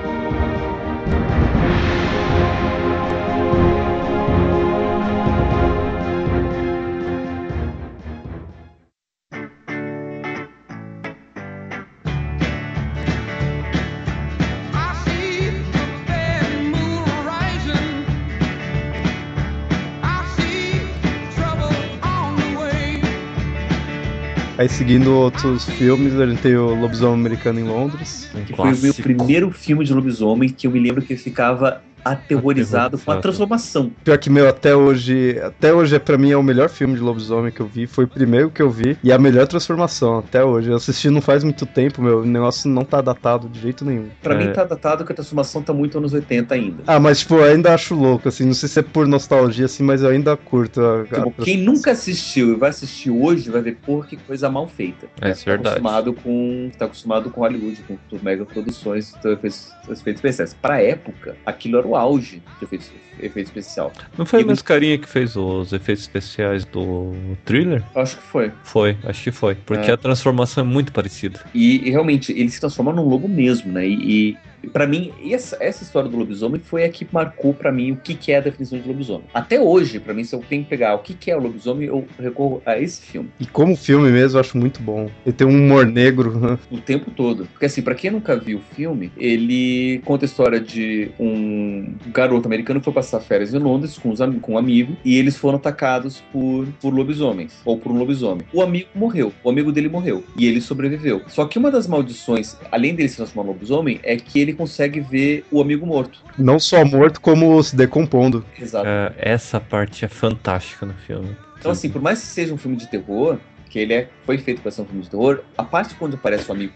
Aí 24.57 24.69
seguindo 24.69 25.13
outros 25.13 25.65
filmes, 25.65 26.15
a 26.15 26.27
gente 26.27 26.41
tem 26.41 26.57
o 26.57 26.75
Lobisomem 26.75 27.19
Americano 27.19 27.59
em 27.59 27.65
Londres. 27.65 28.31
Um 28.35 28.45
Que 28.45 28.55
foi 28.55 28.65
o 28.67 28.69
meu 28.69 28.81
clássico. 28.81 29.03
primeiro 29.03 29.51
filme 29.51 29.85
de 29.85 29.93
lobisomem 29.93 30.49
que 30.49 30.69
eu 30.69 30.71
me 30.71 30.79
lembro 30.79 31.03
que 31.03 31.13
eu 31.15 31.19
ficava 31.19 31.83
aterrorizado 32.05 32.99
com 32.99 33.11
a 33.11 33.17
transformação. 33.21 33.91
Pior 34.05 34.19
que, 34.19 34.29
meu, 34.31 34.49
até 34.49 34.75
hoje, 34.75 35.39
até 35.43 35.73
hoje, 35.73 35.99
pra 35.99 36.19
mim, 36.19 36.31
é 36.31 36.37
o 36.37 36.43
melhor 36.43 36.69
filme 36.69 36.95
de 36.95 37.01
lobisomem 37.01 37.51
que 37.53 37.61
eu 37.61 37.67
vi. 37.67 37.87
Foi 37.87 38.05
o 38.05 38.09
primeiro 38.09 38.51
que 38.51 38.61
eu 38.63 38.71
vi 38.71 38.97
e 39.03 39.13
a 39.13 39.19
melhor 39.19 39.47
transformação, 39.47 40.19
até 40.19 40.45
hoje. 40.45 40.71
Eu 40.71 40.77
assisti 40.77 41.09
não 41.11 41.21
faz 41.21 41.43
muito 41.45 41.65
tempo, 41.67 42.03
meu, 42.03 42.21
o 42.21 42.25
negócio 42.27 42.69
não 42.69 42.85
tá 42.85 43.01
datado 43.01 43.49
de 43.49 43.61
jeito 43.61 43.85
nenhum. 43.85 44.09
Pra 44.23 44.35
É. 44.35 44.39
mim 44.47 44.53
tá 44.53 44.65
datado 44.65 45.05
que 45.05 45.13
a 45.13 45.15
transformação 45.15 45.63
tá 45.63 45.73
muito 45.73 45.99
anos 45.99 46.13
80 46.13 46.55
ainda. 46.55 46.83
Ah, 46.87 47.01
mas, 47.01 47.21
tipo, 47.21 47.35
eu 47.37 47.45
ainda 47.45 47.73
acho 47.75 47.95
louco, 47.95 48.29
assim, 48.29 48.45
não 48.45 48.55
sei 48.55 48.69
se 48.69 48.79
é 48.81 48.83
por 48.83 49.07
nostalgia, 49.07 49.65
assim, 49.67 49.83
mas 49.83 50.03
eu 50.03 50.11
ainda 50.11 50.37
curto 50.37 50.81
a, 50.81 51.01
a 51.03 51.05
Tipo, 51.05 51.33
quem 51.43 51.59
nunca 51.59 51.93
assistiu 51.93 52.53
e 52.53 52.57
vai 52.57 52.71
assistir 52.71 53.11
hoje 53.11 53.51
vai 53.51 53.63
ver, 53.63 53.77
porra, 53.85 54.07
que 54.07 54.17
coisa 54.17 54.51
mal 54.51 54.67
feita. 54.69 55.07
É, 55.21 55.31
isso 55.31 55.43
é 55.43 55.45
Tá 55.45 55.51
verdade. 55.53 55.69
acostumado 55.79 56.13
com, 56.15 56.71
tá 56.79 56.85
acostumado 56.87 57.31
com 57.31 57.41
Hollywood, 57.41 57.83
com, 57.87 57.99
mega 58.23 58.45
produções, 58.45 59.15
então 59.19 59.33
efeitos, 59.33 59.71
efeitos 59.89 60.15
especiais. 60.25 60.55
Pra 60.55 60.81
época, 60.81 61.37
aquilo 61.45 61.79
era 61.79 61.87
o 61.87 61.94
o 61.95 61.97
auge 61.97 62.43
de 62.59 62.65
efeito, 62.65 62.91
efeito 63.21 63.47
especial. 63.47 63.93
Não 64.19 64.27
foi 64.27 64.41
E 64.41 64.45
o 64.45 64.47
mesmo 64.49 64.65
carinha 64.65 64.99
que 64.99 65.09
fez 65.09 65.37
os 65.37 65.73
efeitos 65.73 66.05
especiais 66.05 66.65
do 66.65 67.13
thriller? 67.45 67.83
Acho 67.95 68.17
que 68.17 68.23
foi. 68.23 68.53
Foi, 68.63 68.97
acho 69.05 69.23
que 69.23 69.31
foi. 69.31 69.55
Porque 69.55 69.91
É. 69.91 69.95
a 69.95 69.97
transformação 69.97 70.65
é 70.65 70.67
muito 70.67 70.93
parecida. 70.93 71.41
E, 71.55 71.87
e 71.89 71.91
realmente, 71.91 72.33
ele 72.33 72.51
se 72.51 72.61
transforma 72.61 72.93
num 72.93 73.05
lobo 73.09 73.29
mesmo, 73.29 73.73
né? 73.73 73.87
E, 73.87 74.31
e 74.31 74.39
pra 74.67 74.87
mim, 74.87 75.13
essa, 75.31 75.57
essa 75.61 75.83
história 75.83 76.09
do 76.09 76.17
lobisomem 76.17 76.61
foi 76.61 76.85
a 76.85 76.89
que 76.89 77.07
marcou 77.13 77.53
pra 77.55 77.71
mim 77.73 77.93
o 77.93 77.97
que, 77.97 78.15
que 78.15 78.33
é 78.33 78.39
a 78.39 78.41
definição 78.41 78.79
de 78.79 78.87
lobisomem. 78.89 79.25
Até 79.33 79.61
hoje, 79.61 79.99
pra 80.01 80.15
mim, 80.15 80.25
se 80.25 80.35
eu 80.35 80.43
tenho 80.49 80.63
que 80.65 80.71
pegar 80.71 80.95
o 80.95 80.99
que, 80.99 81.15
que 81.15 81.31
é 81.31 81.37
o 81.37 81.41
lobisomem, 81.41 81.89
eu 81.89 82.07
recorro 82.19 82.63
a 82.65 82.79
esse 82.79 83.03
filme. 83.03 83.31
E 83.41 83.47
como 83.47 83.77
filme 83.77 84.11
mesmo, 84.11 84.37
eu 84.37 84.41
acho 84.41 84.57
muito 84.57 84.83
bom. 84.83 85.09
Ele 85.25 85.33
tem 85.35 85.47
um 85.47 85.51
humor 85.51 85.87
negro. 85.87 86.59
o 86.71 86.79
tempo 86.79 87.11
todo. 87.11 87.47
Porque 87.53 87.67
assim, 87.67 87.83
pra 87.83 87.95
quem 87.95 88.11
nunca 88.11 88.37
viu 88.37 88.59
o 88.59 88.75
filme, 88.75 89.11
ele 89.17 90.01
conta 90.05 90.25
a 90.25 90.27
história 90.27 90.61
de 90.61 91.11
um 91.19 91.95
garoto 92.13 92.47
americano 92.47 92.81
que 92.81 92.85
foi 92.85 92.93
passar 92.93 93.21
férias 93.21 93.53
em 93.55 93.59
Londres 93.59 93.99
com, 93.99 94.13
am- 94.23 94.39
com 94.41 94.53
um 94.55 94.59
amigo 94.59 94.97
e 95.05 95.17
eles 95.19 95.37
foram 95.37 95.57
atacados 95.59 96.23
por, 96.33 96.67
por 96.81 96.93
lobisomens, 96.95 97.53
ou 97.65 97.77
por 97.79 97.93
um 97.93 97.99
lobisomem. 97.99 98.45
O 98.53 98.63
amigo 98.63 98.89
morreu, 98.95 99.33
o 99.43 99.51
amigo 99.51 99.73
dele 99.73 99.89
morreu 99.89 100.25
e 100.37 100.47
ele 100.47 100.61
sobreviveu. 100.61 101.23
Só 101.29 101.45
que 101.47 101.59
uma 101.59 101.71
das 101.71 101.87
maldições, 101.87 102.57
além 102.71 102.95
dele 102.95 103.09
se 103.09 103.17
transformar 103.17 103.51
em 103.51 103.53
lobisomem, 103.55 104.01
é 104.03 104.17
que 104.17 104.39
ele 104.39 104.53
consegue 104.55 105.01
ver 105.01 105.45
o 105.51 105.61
amigo 105.61 105.87
morto. 105.87 106.23
Não 106.39 106.59
só 106.59 106.85
morto, 106.85 107.21
como 107.21 107.63
se 107.63 107.77
decompondo. 107.77 108.45
Exato. 108.59 108.87
É, 108.87 109.13
essa 109.17 109.61
parte 109.61 110.05
é 110.05 110.09
fantástica 110.09 110.87
no 110.87 110.95
filme. 110.95 111.37
Então, 111.59 111.73
assim, 111.73 111.89
por 111.89 112.01
mais 112.01 112.21
que 112.21 112.27
seja 112.27 112.53
um 112.53 112.59
filme 112.59 112.77
de 112.77 112.87
terror, 112.89 113.39
que 113.71 113.79
ele 113.79 113.93
é, 113.93 114.09
foi 114.25 114.39
feito 114.39 114.63
para 114.63 114.71
ser 114.71 114.83
um 114.83 114.85
filme 114.85 115.03
de 115.03 115.11
terror, 115.11 115.41
a 115.59 115.65
parte 115.65 115.95
quando 115.95 116.15
aparece 116.15 116.49
o 116.49 116.53
amigo 116.53 116.73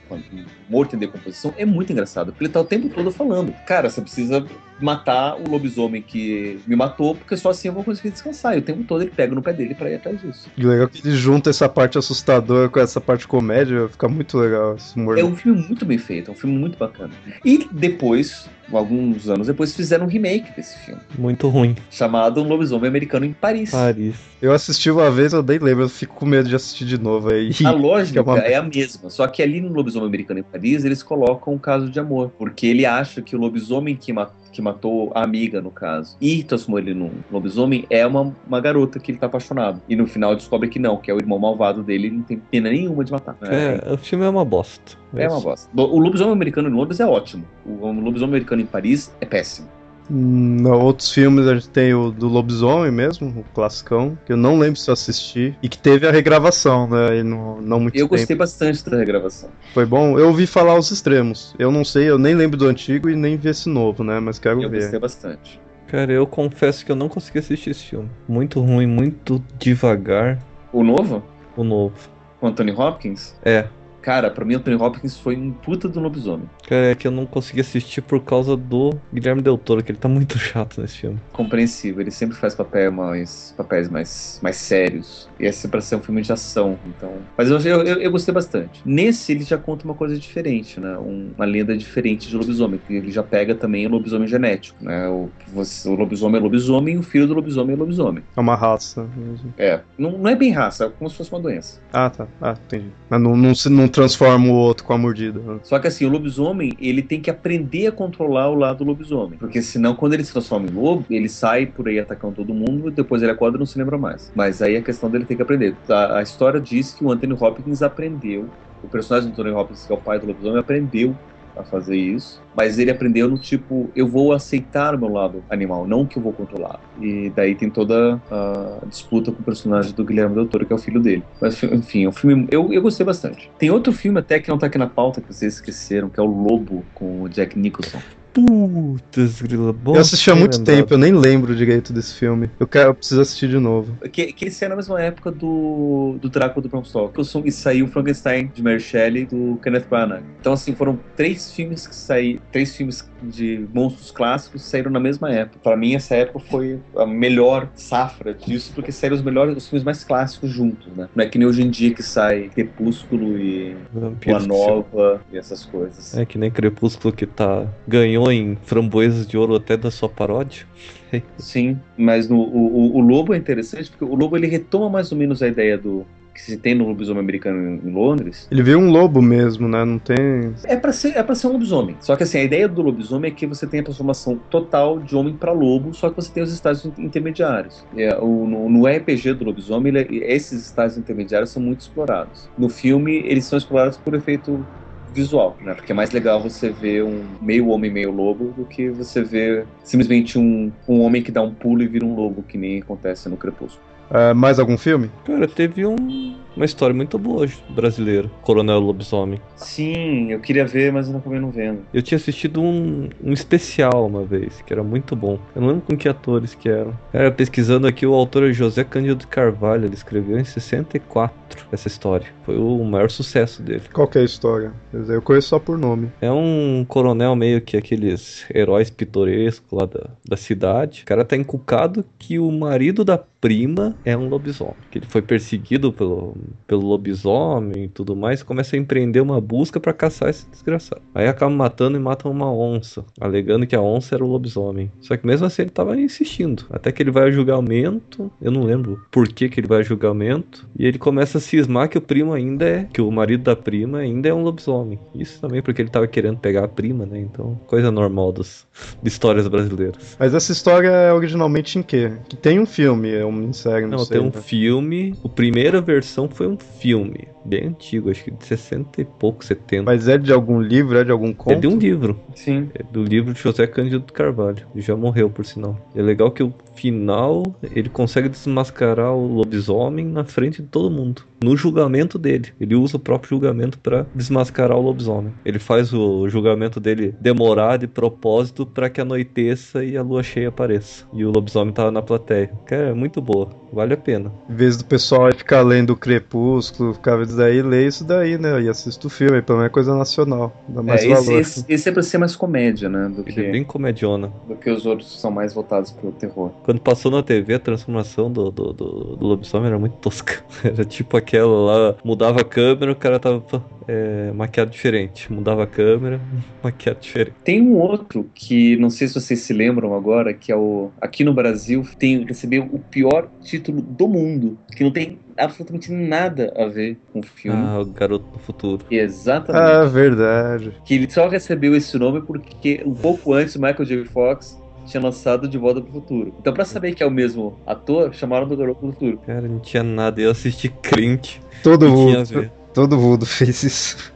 morto 0.68 0.96
em 0.96 0.98
decomposição 0.98 1.54
é 1.56 1.64
muito 1.64 1.92
engraçado, 1.92 2.32
porque 2.32 2.44
ele 2.44 2.52
tá 2.52 2.60
o 2.60 2.64
tempo 2.64 2.88
todo 2.88 3.10
falando, 3.12 3.52
cara, 3.66 3.88
você 3.88 4.00
precisa 4.00 4.44
matar 4.80 5.36
o 5.36 5.48
lobisomem 5.48 6.00
que 6.02 6.60
me 6.66 6.76
matou, 6.76 7.14
porque 7.14 7.36
só 7.36 7.50
assim 7.50 7.68
eu 7.68 7.74
vou 7.74 7.84
conseguir 7.84 8.10
descansar. 8.10 8.54
E 8.56 8.58
o 8.58 8.62
tempo 8.62 8.84
todo 8.84 9.02
ele 9.02 9.10
pega 9.10 9.34
no 9.34 9.42
pé 9.42 9.52
dele 9.52 9.74
pra 9.74 9.90
ir 9.90 9.96
atrás 9.96 10.20
disso. 10.20 10.48
E 10.56 10.64
o 10.64 10.68
legal 10.68 10.86
é 10.86 10.88
que 10.88 11.06
ele 11.06 11.16
junta 11.16 11.50
essa 11.50 11.68
parte 11.68 11.98
assustadora 11.98 12.68
com 12.68 12.78
essa 12.80 13.00
parte 13.00 13.26
comédia, 13.26 13.88
fica 13.88 14.08
muito 14.08 14.38
legal 14.38 14.76
esse 14.76 14.96
humor. 14.96 15.18
É 15.18 15.24
um 15.24 15.34
filme 15.36 15.60
muito 15.66 15.84
bem 15.84 15.98
feito, 15.98 16.30
é 16.30 16.32
um 16.32 16.36
filme 16.36 16.56
muito 16.56 16.78
bacana. 16.78 17.12
E 17.44 17.68
depois, 17.72 18.48
alguns 18.72 19.28
anos 19.28 19.46
depois, 19.46 19.74
fizeram 19.74 20.04
um 20.06 20.08
remake 20.08 20.50
desse 20.56 20.78
filme, 20.84 21.00
Muito 21.18 21.48
ruim. 21.48 21.74
chamado 21.90 22.42
Um 22.42 22.48
Lobisomem 22.48 22.88
Americano 22.88 23.24
em 23.24 23.32
Paris. 23.32 23.70
Paris. 23.70 24.16
Eu 24.40 24.52
assisti 24.52 24.90
uma 24.90 25.10
vez, 25.10 25.32
eu 25.32 25.42
nem 25.42 25.58
lembro, 25.58 25.84
eu 25.84 25.88
fico 25.88 26.14
com 26.14 26.26
medo 26.26 26.48
de 26.48 26.54
assistir 26.54 26.84
de 26.84 26.98
novo 26.98 27.30
aí. 27.30 27.50
A 27.64 27.70
lógica 27.72 28.20
É 28.20 28.22
uma- 28.22 28.38
é 28.38 28.54
a 28.54 28.62
mesma, 28.62 29.10
só 29.10 29.26
que 29.26 29.42
ali 29.42 29.60
no 29.60 29.72
Lobisomem 29.72 30.06
Americano 30.08 30.38
em 30.40 30.44
Paris 30.44 30.84
eles 30.84 31.02
colocam 31.02 31.54
um 31.54 31.58
caso 31.58 31.90
de 31.90 31.98
amor, 31.98 32.30
porque 32.38 32.66
ele 32.66 32.86
acha 32.86 33.20
que 33.22 33.34
o 33.34 33.38
lobisomem 33.40 33.96
que, 33.96 34.12
ma- 34.12 34.30
que 34.53 34.62
matou 34.62 35.12
a 35.14 35.22
amiga, 35.22 35.61
no 35.61 35.70
caso, 35.70 36.16
e 36.20 36.42
transformou 36.42 36.78
ele 36.78 36.94
num 36.94 37.11
lobisomem 37.30 37.86
é 37.90 38.07
uma, 38.07 38.34
uma 38.46 38.61
garota 38.61 38.99
que 38.99 39.12
ele 39.12 39.18
tá 39.18 39.26
apaixonado. 39.26 39.80
E 39.88 39.96
no 39.96 40.07
final 40.07 40.34
descobre 40.34 40.68
que 40.68 40.78
não, 40.78 40.96
que 40.96 41.11
é 41.11 41.14
o 41.14 41.18
irmão 41.18 41.38
malvado 41.38 41.82
dele 41.82 42.09
e 42.09 42.11
não 42.11 42.22
tem 42.22 42.38
pena 42.38 42.70
nenhuma 42.70 43.05
de 43.05 43.12
matar. 43.12 43.36
É, 43.42 43.92
o 43.92 43.96
filme 43.99 44.24
é 44.24 44.28
uma 44.28 44.44
bosta. 44.44 44.96
É 45.14 45.28
uma 45.28 45.40
bosta. 45.40 45.68
O 45.74 45.99
lobisomem 45.99 46.32
americano 46.32 46.68
em 46.68 46.72
Londres 46.72 47.01
é 47.01 47.07
ótimo. 47.07 47.44
O 47.64 47.90
lobisomem 47.90 48.34
americano 48.34 48.62
em 48.62 48.66
Paris 48.66 49.12
é 49.20 49.26
péssimo. 49.26 49.68
Hum, 50.11 50.66
outros 50.70 51.11
filmes 51.12 51.46
a 51.46 51.54
gente 51.54 51.68
tem 51.68 51.92
o 51.92 52.11
do 52.11 52.28
Lobisomem 52.28 52.90
mesmo, 52.90 53.28
o 53.40 53.44
classicão, 53.54 54.18
que 54.24 54.32
eu 54.32 54.36
não 54.36 54.59
lembro 54.59 54.78
se 54.80 54.88
eu 54.88 54.94
assisti, 54.94 55.56
e 55.62 55.68
que 55.68 55.76
teve 55.78 56.06
a 56.06 56.11
regravação, 56.11 56.88
né? 56.88 57.18
E 57.18 57.22
não, 57.22 57.61
não 57.61 57.78
muito 57.80 57.94
Eu 57.94 58.06
tempo. 58.06 58.16
gostei 58.16 58.34
bastante 58.36 58.88
da 58.88 58.96
regravação. 58.96 59.50
Foi 59.74 59.84
bom. 59.84 60.18
Eu 60.18 60.28
ouvi 60.28 60.46
falar 60.46 60.78
os 60.78 60.90
extremos. 60.90 61.54
Eu 61.59 61.70
não 61.70 61.84
sei, 61.84 62.09
eu 62.09 62.18
nem 62.18 62.34
lembro 62.34 62.56
do 62.56 62.66
antigo 62.66 63.11
e 63.11 63.14
nem 63.16 63.36
vi 63.36 63.50
esse 63.50 63.68
novo, 63.68 64.02
né? 64.02 64.18
Mas 64.20 64.38
quero 64.38 64.62
Eu 64.62 64.70
ver. 64.70 64.80
gostei 64.80 64.98
bastante. 64.98 65.61
Cara, 65.88 66.12
eu 66.12 66.26
confesso 66.26 66.84
que 66.84 66.92
eu 66.92 66.96
não 66.96 67.09
consegui 67.09 67.38
assistir 67.38 67.70
esse 67.70 67.84
filme. 67.84 68.11
Muito 68.28 68.61
ruim, 68.61 68.86
muito 68.86 69.42
devagar. 69.59 70.38
O 70.72 70.82
novo, 70.84 71.22
O 71.56 71.64
novo. 71.64 71.94
com 72.40 72.46
Anthony 72.46 72.72
Hopkins, 72.72 73.34
É. 73.42 73.66
cara, 74.09 74.30
pra 74.30 74.42
mim 74.42 74.54
Anthony 74.54 74.74
Hopkins 74.76 75.18
foi 75.18 75.36
um 75.36 75.52
puta 75.52 75.86
do 75.86 76.00
lobisomem. 76.00 76.48
Cara, 76.66 76.92
é 76.92 76.94
que 76.94 77.06
eu 77.06 77.11
não 77.11 77.26
consegui 77.26 77.61
assistir 77.61 78.00
por 78.00 78.24
causa 78.24 78.56
do 78.56 78.88
Guilherme 79.12 79.42
Del 79.42 79.59
Toro, 79.59 79.84
que 79.84 79.92
ele 79.92 79.98
tá 79.98 80.09
muito 80.09 80.38
chato 80.40 80.80
nesse 80.80 80.96
filme. 80.96 81.20
Compreensível, 81.30 82.00
ele 82.00 82.11
sempre 82.11 82.34
faz 82.34 82.54
papel 82.54 82.90
mais, 82.90 83.52
papéis 83.54 83.90
mais, 83.90 84.38
mais 84.42 84.56
sérios. 84.56 85.28
E 85.38 85.44
esse 85.44 85.66
é 85.66 85.68
pra 85.70 85.82
ser 85.82 85.96
um 85.96 86.02
filme 86.02 86.22
de 86.22 86.32
ação, 86.32 86.78
então. 86.86 87.20
Mas 87.36 87.50
eu, 87.50 87.59
eu, 87.61 88.00
eu 88.00 88.11
gostei 88.11 88.32
bastante. 88.32 88.80
Nesse, 88.82 89.30
ele 89.32 89.44
já 89.44 89.59
conta 89.59 89.84
uma 89.84 89.94
coisa 89.94 90.18
diferente, 90.18 90.80
né? 90.80 90.98
Um- 90.98 91.34
uma 91.36 91.44
lenda 91.44 91.76
diferente 91.76 92.28
de 92.28 92.34
lobisomem, 92.36 92.80
que 92.80 92.94
ele 92.94 93.11
já 93.12 93.22
pega 93.22 93.54
também 93.54 93.86
o 93.86 93.90
lobisomem 93.90 94.26
genético, 94.26 94.82
né? 94.82 95.06
O, 95.11 95.30
você- 95.46 95.86
o 95.86 95.94
lobisomem 95.94 96.40
é 96.40 96.42
lobisomem 96.42 96.94
e 96.94 96.98
o 96.98 97.02
filho 97.02 97.26
do 97.26 97.34
lobisomem 97.34 97.74
é 97.76 97.78
lobisomem. 97.78 98.24
É 98.34 98.40
uma 98.40 98.54
raça 98.56 99.06
mesmo. 99.14 99.52
É, 99.59 99.80
não, 99.98 100.12
não 100.12 100.30
é 100.30 100.34
bem 100.34 100.50
raça, 100.50 100.86
é 100.86 100.88
como 100.88 101.11
se 101.11 101.16
fosse 101.16 101.30
uma 101.30 101.40
doença. 101.42 101.78
Ah, 101.92 102.09
tá. 102.11 102.26
Ah, 102.40 102.54
entendi. 102.64 102.90
Mas 103.11 103.20
não, 103.20 103.36
não, 103.36 103.54
se, 103.54 103.68
não 103.68 103.88
transforma 103.99 104.46
o 104.46 104.55
outro 104.55 104.84
com 104.84 104.92
a 104.92 104.99
mordida. 104.99 105.40
Só 105.64 105.76
que 105.80 105.88
assim, 105.88 106.07
o 106.07 106.09
lobisomem, 106.09 106.72
ele 106.78 107.03
tem 107.03 107.20
que 107.20 107.28
aprender 107.28 107.88
a 107.88 107.92
controlar 107.92 108.49
o 108.49 108.55
lado 108.55 108.78
do 108.78 108.84
lobisomem. 108.84 109.36
Porque 109.38 109.61
senão, 109.61 109.94
quando 109.96 110.12
ele 110.12 110.22
se 110.22 110.30
transforma 110.30 110.68
em 110.68 110.70
lobo, 110.70 111.05
ele 111.11 111.28
sai 111.28 111.66
por 111.66 111.88
aí 111.88 111.99
atacando 111.99 112.36
todo 112.36 112.55
mundo 112.55 112.88
e 112.88 112.92
depois 112.92 113.22
ele 113.22 113.32
acorda 113.32 113.57
e 113.57 113.59
não 113.59 113.66
se 113.66 113.76
lembra 113.76 113.99
mais. 113.99 114.30
Mas 114.36 114.62
aí 114.62 114.76
a 114.76 114.82
questão 114.82 115.11
dele 115.11 115.24
tem 115.24 115.36
que 115.36 115.42
aprender. 115.42 115.74
A, 115.88 116.18
a 116.18 116.22
história 116.22 116.61
diz 116.61 116.92
que 116.92 117.05
o 117.05 117.11
Anthony 117.11 117.32
Hopkins 117.32 117.82
aprendeu, 117.82 118.49
o 118.84 118.86
personagem 118.86 119.30
do 119.30 119.32
Anthony 119.32 119.51
Hopkins, 119.51 119.84
que 119.84 119.92
é 119.92 119.96
o 119.96 119.99
pai 119.99 120.20
do 120.20 120.26
lobisomem, 120.26 120.61
aprendeu 120.61 121.16
a 121.59 121.64
fazer 121.64 121.96
isso. 121.96 122.40
Mas 122.56 122.78
ele 122.78 122.90
aprendeu 122.90 123.28
no 123.28 123.38
tipo, 123.38 123.90
eu 123.94 124.06
vou 124.06 124.32
aceitar 124.32 124.94
o 124.94 124.98
meu 124.98 125.09
lado 125.09 125.44
animal, 125.48 125.86
não 125.86 126.06
que 126.06 126.18
eu 126.18 126.22
vou 126.22 126.32
controlar. 126.32 126.80
E 127.00 127.30
daí 127.30 127.54
tem 127.54 127.70
toda 127.70 128.20
a 128.30 128.86
disputa 128.86 129.30
com 129.30 129.40
o 129.40 129.44
personagem 129.44 129.92
do 129.92 130.04
Guilherme 130.04 130.34
Del 130.34 130.46
Toro, 130.46 130.66
que 130.66 130.72
é 130.72 130.76
o 130.76 130.78
filho 130.78 131.00
dele. 131.00 131.22
Mas, 131.40 131.62
enfim, 131.62 132.04
é 132.04 132.09
um 132.09 132.12
filme. 132.12 132.48
Eu, 132.50 132.72
eu 132.72 132.82
gostei 132.82 133.04
bastante. 133.04 133.50
Tem 133.59 133.70
outro 133.70 133.92
filme 133.92 134.18
até 134.18 134.40
que 134.40 134.48
não 134.48 134.59
tá 134.59 134.66
aqui 134.66 134.78
na 134.78 134.88
pauta, 134.88 135.20
que 135.20 135.32
vocês 135.32 135.54
esqueceram, 135.54 136.09
que 136.09 136.18
é 136.18 136.22
o 136.22 136.26
Lobo, 136.26 136.84
com 136.94 137.22
o 137.22 137.28
Jack 137.28 137.59
Nicholson. 137.59 138.00
Putz, 138.32 139.42
grila. 139.42 139.72
Bom, 139.72 139.96
eu 139.96 140.00
assisti 140.00 140.30
há 140.30 140.34
muito 140.34 140.58
lembrado. 140.58 140.76
tempo, 140.76 140.94
eu 140.94 140.98
nem 140.98 141.12
lembro 141.12 141.54
direito 141.54 141.92
desse 141.92 142.14
filme. 142.14 142.50
Eu, 142.58 142.66
quero, 142.66 142.90
eu 142.90 142.94
preciso 142.94 143.20
assistir 143.20 143.48
de 143.48 143.58
novo. 143.58 143.96
Que, 144.10 144.32
que 144.32 144.44
ele 144.44 144.50
saiu 144.50 144.70
na 144.70 144.76
mesma 144.76 145.00
época 145.00 145.30
do, 145.30 146.16
do 146.20 146.28
Drácula 146.28 146.62
do 146.62 146.68
Bram 146.68 146.84
Stoker. 146.84 147.24
E 147.44 147.52
saiu 147.52 147.86
o 147.86 147.88
Frankenstein 147.88 148.50
de 148.54 148.62
Mary 148.62 148.80
Shelley 148.80 149.26
do 149.26 149.58
Kenneth 149.62 149.86
Branagh. 149.88 150.22
Então, 150.40 150.52
assim, 150.52 150.74
foram 150.74 150.98
três 151.16 151.50
filmes 151.52 151.86
que 151.86 151.94
saíram, 151.94 152.40
três 152.52 152.76
filmes 152.76 153.08
de 153.22 153.66
monstros 153.72 154.10
clássicos 154.10 154.62
saíram 154.64 154.90
na 154.90 155.00
mesma 155.00 155.30
época. 155.32 155.58
Pra 155.62 155.76
mim, 155.76 155.94
essa 155.94 156.14
época 156.14 156.38
foi 156.40 156.80
a 156.96 157.06
melhor 157.06 157.70
safra 157.74 158.32
disso, 158.34 158.72
porque 158.74 158.92
saíram 158.92 159.16
os 159.16 159.22
melhores, 159.22 159.56
os 159.56 159.68
filmes 159.68 159.84
mais 159.84 160.04
clássicos 160.04 160.50
juntos, 160.50 160.94
né? 160.96 161.08
Não 161.14 161.24
é 161.24 161.28
que 161.28 161.38
nem 161.38 161.46
hoje 161.46 161.62
em 161.62 161.70
dia 161.70 161.92
que 161.94 162.02
sai 162.02 162.48
Crepúsculo 162.54 163.38
e 163.38 163.76
Vampiros 163.92 164.44
Uma. 164.44 164.54
Nova 164.54 165.22
e 165.32 165.36
essas 165.38 165.64
coisas. 165.64 166.16
É 166.16 166.24
que 166.24 166.38
nem 166.38 166.50
Crepúsculo 166.50 167.12
que 167.14 167.26
tá 167.26 167.66
ganhou 167.86 168.30
em 168.30 168.56
framboesas 168.64 169.26
de 169.26 169.36
ouro 169.36 169.54
até 169.54 169.76
da 169.76 169.90
sua 169.90 170.08
paródia. 170.08 170.66
Sim, 171.38 171.78
mas 171.96 172.28
no, 172.28 172.38
o, 172.38 172.66
o- 172.94 172.96
o 172.96 173.00
Lobo 173.00 173.34
é 173.34 173.36
interessante 173.36 173.90
porque 173.90 174.04
o 174.04 174.14
Lobo 174.14 174.36
ele 174.36 174.46
retoma 174.46 174.88
mais 174.90 175.10
ou 175.12 175.18
menos 175.18 175.42
a 175.42 175.48
ideia 175.48 175.76
do 175.78 176.06
que 176.39 176.53
se 176.53 176.57
tem 176.59 176.74
no 176.74 176.86
lobisomem 176.86 177.20
americano 177.20 177.80
em, 177.82 177.91
Londres. 177.91 178.47
Ele 178.51 178.62
veio 178.62 178.78
um 178.78 178.91
lobo 178.91 179.20
mesmo, 179.20 179.68
né? 179.68 179.84
Não 179.84 179.99
tem. 179.99 180.55
É 180.66 180.76
pra 180.76 180.93
ser 180.93 181.16
é 181.16 181.22
para 181.22 181.34
ser 181.34 181.49
um 181.49 181.53
lobisomem. 181.53 181.97
Só 182.01 182.14
que 182.16 182.22
assim, 182.22 182.39
a 182.39 182.45
ideia 182.45 182.68
do 182.68 182.80
lobisomem 182.80 183.30
é 183.30 183.34
que 183.34 183.47
você 183.47 183.66
tem 183.66 183.80
a 183.80 183.82
transformação 183.82 184.39
total 184.49 185.01
de 185.01 185.16
homem 185.16 185.36
pra 185.36 185.53
lobo, 185.53 185.93
só 185.93 186.11
que 186.11 186.16
você 186.16 186.32
tem 186.32 186.43
os 186.43 186.53
estágios 186.53 186.84
in- 186.84 187.05
intermediários. 187.07 187.86
É, 187.95 188.16
o, 188.18 188.47
no, 188.47 188.68
no 188.68 188.86
RPG 188.86 189.34
do 189.34 189.45
lobisomem, 189.45 189.95
ele- 189.95 190.24
esses 190.24 190.62
estágios 190.62 190.97
intermediários 190.99 191.51
são 191.51 191.61
muito 191.61 191.80
explorados. 191.80 192.51
No 192.57 192.68
filme, 192.68 193.16
eles 193.16 193.47
são 193.47 193.59
explorados 193.59 193.99
por 193.99 194.14
efeito 194.14 194.68
visual, 195.11 195.57
né? 195.61 195.74
Porque 195.74 195.91
é 195.91 195.95
mais 195.95 196.11
legal 196.12 196.41
você 196.43 196.70
ver 196.70 197.03
um 197.03 197.36
meio 197.41 197.68
homem, 197.68 197.91
meio 197.91 198.11
lobo, 198.12 198.53
do 198.53 198.66
que 198.66 198.91
você 198.91 199.22
ver 199.24 199.68
simplesmente 199.82 200.39
um, 200.39 200.72
um 200.86 201.01
homem 201.01 201.22
que 201.22 201.32
dá 201.32 201.43
um 201.43 201.55
pulo 201.55 201.82
e 201.82 201.89
vira 201.89 202.05
um 202.05 202.14
lobo, 202.14 202.43
que 202.45 202.59
nem 202.59 202.80
acontece 202.80 203.28
no 203.28 203.36
Crepúsculo. 203.39 203.89
É, 204.11 204.32
mais 204.32 204.59
algum 204.59 204.78
filme? 204.78 205.11
Cara, 205.24 205.46
teve 205.46 205.84
um- 205.86 206.36
uma 206.59 206.64
história 206.64 206.94
muito 206.94 207.16
boa 207.18 207.46
brasileira. 207.70 208.28
Coronel 208.42 208.80
Lobisomem. 208.80 209.40
Sim, 209.54 210.32
eu 210.32 210.40
queria 210.40 210.66
ver, 210.66 210.92
mas 210.92 211.06
eu 211.06 211.12
não 211.12 211.20
acabei 211.20 211.38
não 211.38 211.50
vendo. 211.50 211.82
Eu 211.94 212.02
tinha 212.02 212.16
assistido 212.16 212.61
um, 212.61 213.09
um 213.22 213.32
especial 213.32 214.06
uma 214.06 214.24
vez, 214.24 214.61
que 214.62 214.72
era 214.72 214.82
muito 214.82 215.14
bom. 215.14 215.38
Eu 215.54 215.62
não 215.62 215.68
lembro 215.68 215.82
com 215.82 215.96
que 215.96 216.09
atores 216.09 216.54
que 216.56 216.68
eram. 216.68 216.98
Cara, 217.12 217.30
pesquisando 217.30 217.86
aqui, 217.86 218.04
o 218.04 218.12
autor 218.12 218.50
é 218.50 218.52
José 218.52 218.82
Cândido 218.82 219.26
Carvalho. 219.28 219.84
Ele 219.84 219.94
escreveu 219.94 220.36
em 220.36 220.44
64 220.44 221.64
essa 221.70 221.86
história. 221.86 222.26
Foi 222.44 222.59
o 222.59 222.82
maior 222.84 223.09
sucesso 223.09 223.62
dele. 223.62 223.82
Qual 223.92 224.09
que 224.09 224.18
é 224.18 224.22
a 224.22 224.24
história? 224.24 224.72
Quer 224.90 225.00
dizer, 225.00 225.14
Eu 225.14 225.22
conheço 225.22 225.48
só 225.48 225.59
por 225.61 225.78
nome. 225.78 226.11
É 226.20 226.30
um 226.30 226.84
coronel 226.88 227.36
meio 227.36 227.61
que 227.61 227.76
aqueles 227.76 228.44
heróis 228.52 228.90
pitorescos 228.90 229.70
lá 229.70 229.86
da, 229.86 230.11
da 230.28 230.36
cidade. 230.36 231.02
O 231.02 231.06
cara 231.06 231.24
tá 231.24 231.36
encucado 231.36 232.04
que 232.18 232.38
o 232.38 232.50
marido 232.50 233.04
da 233.04 233.16
prima 233.40 233.96
é 234.04 234.16
um 234.16 234.28
lobisomem. 234.28 234.74
Que 234.90 234.98
ele 234.98 235.06
foi 235.06 235.22
perseguido 235.22 235.92
pelo 235.92 236.36
pelo 236.66 236.86
lobisomem 236.86 237.84
e 237.84 237.88
tudo 237.88 238.14
mais, 238.16 238.42
começa 238.42 238.76
a 238.76 238.78
empreender 238.78 239.20
uma 239.20 239.40
busca 239.40 239.80
pra 239.80 239.92
caçar 239.92 240.30
esse 240.30 240.48
desgraçado. 240.50 241.02
Aí 241.14 241.26
acaba 241.26 241.54
matando 241.54 241.96
e 241.96 242.00
matam 242.00 242.30
uma 242.30 242.52
onça, 242.52 243.04
alegando 243.20 243.66
que 243.66 243.76
a 243.76 243.80
onça 243.80 244.14
era 244.14 244.24
o 244.24 244.28
lobisomem. 244.28 244.90
Só 245.00 245.16
que 245.16 245.26
mesmo 245.26 245.46
assim 245.46 245.62
ele 245.62 245.70
tava 245.70 245.98
insistindo. 246.00 246.64
Até 246.70 246.92
que 246.92 247.02
ele 247.02 247.10
vai 247.10 247.24
a 247.24 247.30
julgamento, 247.30 248.30
eu 248.40 248.50
não 248.50 248.64
lembro 248.64 249.00
por 249.10 249.28
que, 249.28 249.48
que 249.48 249.60
ele 249.60 249.66
vai 249.68 249.80
a 249.80 249.82
julgamento, 249.82 250.68
e 250.78 250.86
ele 250.86 250.98
começa 250.98 251.38
a 251.38 251.40
cismar 251.40 251.88
que 251.88 251.98
o 251.98 252.00
primo 252.00 252.32
ainda 252.32 252.64
é, 252.64 252.84
que 252.84 253.00
o 253.00 253.10
marido 253.10 253.44
da 253.44 253.56
prima 253.56 253.98
ainda 253.98 254.28
é 254.28 254.34
um 254.34 254.42
lobisomem. 254.42 254.98
Isso 255.14 255.40
também 255.40 255.62
porque 255.62 255.82
ele 255.82 255.90
tava 255.90 256.06
querendo 256.06 256.38
pegar 256.38 256.64
a 256.64 256.68
prima, 256.68 257.06
né? 257.06 257.20
Então, 257.20 257.58
coisa 257.66 257.90
normal 257.90 258.32
dos, 258.32 258.66
de 259.02 259.08
histórias 259.08 259.46
brasileiras. 259.48 260.16
Mas 260.18 260.34
essa 260.34 260.52
história 260.52 260.88
é 260.88 261.12
originalmente 261.12 261.78
em 261.78 261.82
quê? 261.82 262.12
Que 262.28 262.36
tem 262.36 262.58
um 262.60 262.66
filme, 262.66 263.10
é 263.12 263.24
uma 263.24 263.38
minissérie, 263.38 263.86
não, 263.86 263.98
Não, 263.98 264.04
sei. 264.04 264.18
tem 264.18 264.26
um 264.26 264.30
né? 264.30 264.40
filme. 264.40 265.14
A 265.24 265.28
primeira 265.28 265.80
versão 265.80 266.28
foi 266.39 266.47
um 266.47 266.56
filme. 266.56 267.27
Bem 267.48 267.68
antigo, 267.68 268.10
acho 268.10 268.24
que 268.24 268.30
de 268.30 268.44
60 268.44 269.00
e 269.00 269.04
pouco, 269.04 269.42
70. 269.44 269.84
Mas 269.84 270.06
é 270.06 270.18
de 270.18 270.32
algum 270.32 270.60
livro, 270.60 270.98
é 270.98 271.04
de 271.04 271.10
algum 271.10 271.32
conto? 271.32 271.52
é 271.52 271.56
de 271.56 271.66
um 271.66 271.78
livro. 271.78 272.20
Sim. 272.34 272.68
É 272.74 272.82
do 272.82 273.02
livro 273.02 273.32
de 273.32 273.40
José 273.40 273.66
Cândido 273.66 274.12
Carvalho. 274.12 274.66
Ele 274.74 274.82
já 274.82 274.94
morreu, 274.94 275.30
por 275.30 275.46
sinal. 275.46 275.78
É 275.94 276.02
legal 276.02 276.30
que 276.30 276.42
o 276.42 276.52
final 276.74 277.42
ele 277.74 277.88
consegue 277.88 278.28
desmascarar 278.28 279.14
o 279.14 279.26
lobisomem 279.26 280.06
na 280.06 280.24
frente 280.24 280.62
de 280.62 280.68
todo 280.68 280.90
mundo. 280.90 281.22
No 281.42 281.56
julgamento 281.56 282.18
dele. 282.18 282.52
Ele 282.60 282.74
usa 282.74 282.96
o 282.96 283.00
próprio 283.00 283.30
julgamento 283.30 283.78
pra 283.78 284.04
desmascarar 284.14 284.76
o 284.76 284.82
lobisomem. 284.82 285.32
Ele 285.44 285.58
faz 285.58 285.92
o 285.92 286.28
julgamento 286.28 286.78
dele 286.78 287.14
demorar 287.20 287.78
de 287.78 287.86
propósito 287.86 288.66
pra 288.66 288.90
que 288.90 289.00
anoiteça 289.00 289.84
e 289.84 289.96
a 289.96 290.02
lua 290.02 290.22
cheia 290.22 290.48
apareça. 290.48 291.04
E 291.12 291.24
o 291.24 291.30
lobisomem 291.30 291.72
tava 291.72 291.90
na 291.90 292.02
plateia. 292.02 292.50
Cara, 292.66 292.88
é 292.88 292.94
muito 292.94 293.20
boa. 293.20 293.48
Vale 293.72 293.94
a 293.94 293.96
pena. 293.96 294.32
Em 294.48 294.54
vez 294.54 294.76
do 294.76 294.84
pessoal 294.84 295.30
ficar 295.32 295.62
lendo 295.62 295.90
o 295.90 295.96
Crepúsculo, 295.96 296.94
ficar 296.94 297.16
vendo 297.16 297.38
daí, 297.39 297.62
lê 297.62 297.86
isso 297.86 298.05
daí, 298.05 298.36
né? 298.39 298.60
E 298.62 298.69
assista 298.69 299.06
o 299.06 299.10
filme, 299.10 299.40
pelo 299.43 299.59
menos 299.59 299.70
é 299.70 299.73
coisa 299.73 299.97
nacional. 299.97 300.52
Dá 300.69 300.82
mais 300.82 301.02
É, 301.02 301.09
esse, 301.09 301.24
valor. 301.27 301.40
esse, 301.40 301.65
esse 301.69 301.89
é 301.89 301.93
pra 301.93 302.02
ser 302.02 302.19
mais 302.19 302.36
comédia, 302.36 302.89
né? 302.89 303.09
Do 303.09 303.23
Ele 303.23 303.32
que, 303.32 303.40
é 303.40 303.51
bem 303.52 303.65
comediona. 303.65 304.31
do 304.47 304.56
que 304.56 304.70
os 304.70 304.85
outros 304.85 305.15
que 305.15 305.20
são 305.20 305.31
mais 305.31 305.55
voltados 305.55 305.90
pro 305.90 306.12
terror. 306.12 306.51
Quando 306.65 306.81
passou 306.81 307.10
na 307.10 307.23
TV, 307.23 307.55
a 307.55 307.59
transformação 307.59 308.31
do, 308.31 308.51
do, 308.51 308.73
do, 308.73 309.16
do 309.16 309.27
lobisomem 309.27 309.69
era 309.69 309.78
muito 309.78 309.97
tosca. 309.97 310.43
Era 310.65 310.85
tipo 310.85 311.16
aquela 311.16 311.47
lá, 311.90 311.97
mudava 312.05 312.40
a 312.40 312.44
câmera, 312.44 312.93
o 312.93 312.97
cara 312.97 313.19
tava 313.19 313.43
é, 313.86 314.31
maquiado 314.32 314.70
diferente. 314.70 315.32
Mudava 315.32 315.62
a 315.62 315.66
câmera, 315.66 316.20
maquiado 316.62 317.01
diferente. 317.01 317.35
Tem 317.44 317.62
um 317.62 317.77
outro 317.77 318.28
que 318.35 318.77
não 318.77 318.90
sei 318.90 319.09
se 319.09 319.15
vocês 319.15 319.40
se 319.40 319.52
lembram 319.52 319.94
agora, 319.94 320.35
que 320.35 320.52
é 320.52 320.56
o. 320.56 320.90
Aqui 321.01 321.24
no 321.24 321.32
Brasil 321.32 321.85
tem 321.98 322.24
recebeu 322.24 322.69
o 322.73 322.78
pior 322.78 323.28
título 323.43 323.81
do 323.81 324.06
mundo, 324.09 324.59
que 324.77 324.82
não 324.85 324.90
tem 324.90 325.19
absolutamente 325.39 325.90
nada 325.93 326.52
a 326.56 326.66
ver 326.66 326.98
com 327.12 327.20
o 327.20 327.23
filme. 327.23 327.59
Ah, 327.59 327.81
o 327.81 327.85
garoto 327.86 328.27
do 328.32 328.39
futuro. 328.39 328.85
Exatamente. 328.90 329.62
Ah, 329.62 329.85
verdade. 329.85 330.74
Que 330.85 330.94
ele 330.94 331.10
só 331.10 331.28
recebeu 331.28 331.74
esse 331.74 331.97
nome 331.98 332.20
porque 332.23 332.82
um 332.85 332.94
pouco 332.94 333.32
antes 333.32 333.55
o 333.55 333.60
Michael 333.60 333.85
J. 333.85 334.05
Fox 334.06 334.59
tinha 334.86 335.02
lançado 335.02 335.47
De 335.47 335.59
Volta 335.59 335.81
pro 335.81 335.93
Futuro. 335.93 336.35
Então, 336.40 336.52
pra 336.52 336.65
saber 336.65 336.94
que 336.94 337.02
é 337.02 337.06
o 337.06 337.10
mesmo 337.10 337.59
ator, 337.66 338.12
chamaram 338.15 338.48
do 338.48 338.56
Garoto 338.56 338.86
do 338.86 338.93
Futuro. 338.93 339.19
Cara, 339.27 339.47
não 339.47 339.60
tinha 339.60 339.82
nada. 339.82 340.20
Eu 340.20 340.31
assisti 340.31 340.69
crente. 340.69 341.40
Todo 341.62 341.89
mundo, 341.89 342.51
todo 342.73 342.98
mundo 342.98 343.27
fez 343.27 343.62
isso. 343.62 344.12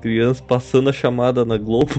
Criança 0.00 0.42
passando 0.42 0.88
a 0.88 0.92
chamada 0.92 1.44
na 1.44 1.58
Globo. 1.58 1.92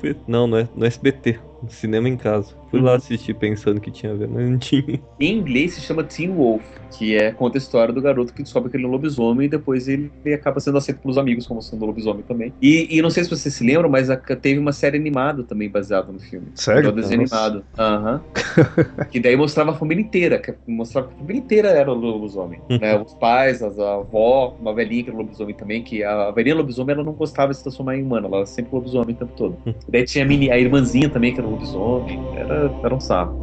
Não, 0.26 0.46
no, 0.46 0.66
no 0.74 0.86
SBT. 0.86 1.38
Cinema 1.68 2.08
em 2.08 2.16
casa. 2.16 2.54
Fui 2.70 2.80
lá 2.80 2.90
Uhum. 2.92 2.96
assistir 2.96 3.34
pensando 3.34 3.80
que 3.80 3.90
tinha 3.90 4.12
a 4.12 4.14
ver, 4.14 4.28
mas 4.28 4.48
não 4.48 4.58
tinha. 4.58 5.00
Em 5.20 5.36
inglês 5.38 5.74
se 5.74 5.80
chama 5.80 6.04
Teen 6.04 6.30
Wolf, 6.30 6.64
que 6.96 7.16
é 7.16 7.32
conta 7.32 7.58
a 7.58 7.60
história 7.60 7.92
do 7.92 8.00
garoto 8.00 8.32
que 8.32 8.42
descobre 8.42 8.70
que 8.70 8.76
ele 8.76 8.84
é 8.84 8.86
um 8.86 8.90
lobisomem 8.90 9.46
e 9.46 9.50
depois 9.50 9.88
ele, 9.88 10.10
ele 10.24 10.34
acaba 10.34 10.60
sendo 10.60 10.78
aceito 10.78 11.00
pelos 11.00 11.18
amigos 11.18 11.46
como 11.46 11.60
sendo 11.60 11.84
lobisomem 11.84 12.22
também. 12.22 12.52
E, 12.62 12.86
e 12.96 13.02
não 13.02 13.10
sei 13.10 13.24
se 13.24 13.30
vocês 13.30 13.52
se 13.54 13.64
lembram, 13.64 13.88
mas 13.90 14.08
a- 14.08 14.16
teve 14.16 14.58
uma 14.58 14.72
série 14.72 14.96
animada 14.96 15.42
também 15.42 15.68
baseada 15.68 16.10
no 16.12 16.18
filme. 16.20 16.46
Sério? 16.54 16.90
Um 16.90 16.94
desenho 16.94 17.20
animado. 17.22 17.64
Aham. 17.78 18.22
que 19.10 19.18
daí 19.20 19.36
mostrava 19.36 19.72
a 19.72 19.74
família 19.74 20.02
inteira, 20.02 20.38
que 20.38 20.54
mostrava 20.66 21.08
que 21.08 21.14
a 21.14 21.18
família 21.18 21.40
inteira 21.40 21.68
era 21.70 21.90
o 21.90 21.94
lobisomem. 21.94 22.60
né? 22.80 22.96
Os 23.00 23.12
pais, 23.14 23.62
as, 23.62 23.78
a 23.78 23.94
avó, 23.96 24.56
uma 24.60 24.72
velhinha 24.74 25.02
que 25.04 25.10
era 25.10 25.18
lobisomem 25.18 25.54
também, 25.54 25.82
que 25.82 26.02
a 26.04 26.30
velhinha 26.30 26.54
lobisomem 26.54 26.94
ela 26.94 27.04
não 27.04 27.12
gostava 27.12 27.50
de 27.52 27.58
se 27.58 27.62
transformar 27.64 27.96
em 27.96 28.02
humana, 28.02 28.26
ela 28.28 28.38
era 28.38 28.46
sempre 28.46 28.74
lobisomem 28.74 29.14
o 29.14 29.18
tempo 29.18 29.32
todo. 29.36 29.58
daí 29.88 30.04
tinha 30.04 30.24
a, 30.24 30.28
mini, 30.28 30.50
a 30.50 30.58
irmãzinha 30.58 31.08
também 31.10 31.34
que 31.34 31.40
era 31.40 31.48
lobisomem, 31.50 32.28
era, 32.32 32.76
era 32.82 32.94
um 32.94 33.00
saco. 33.00 33.40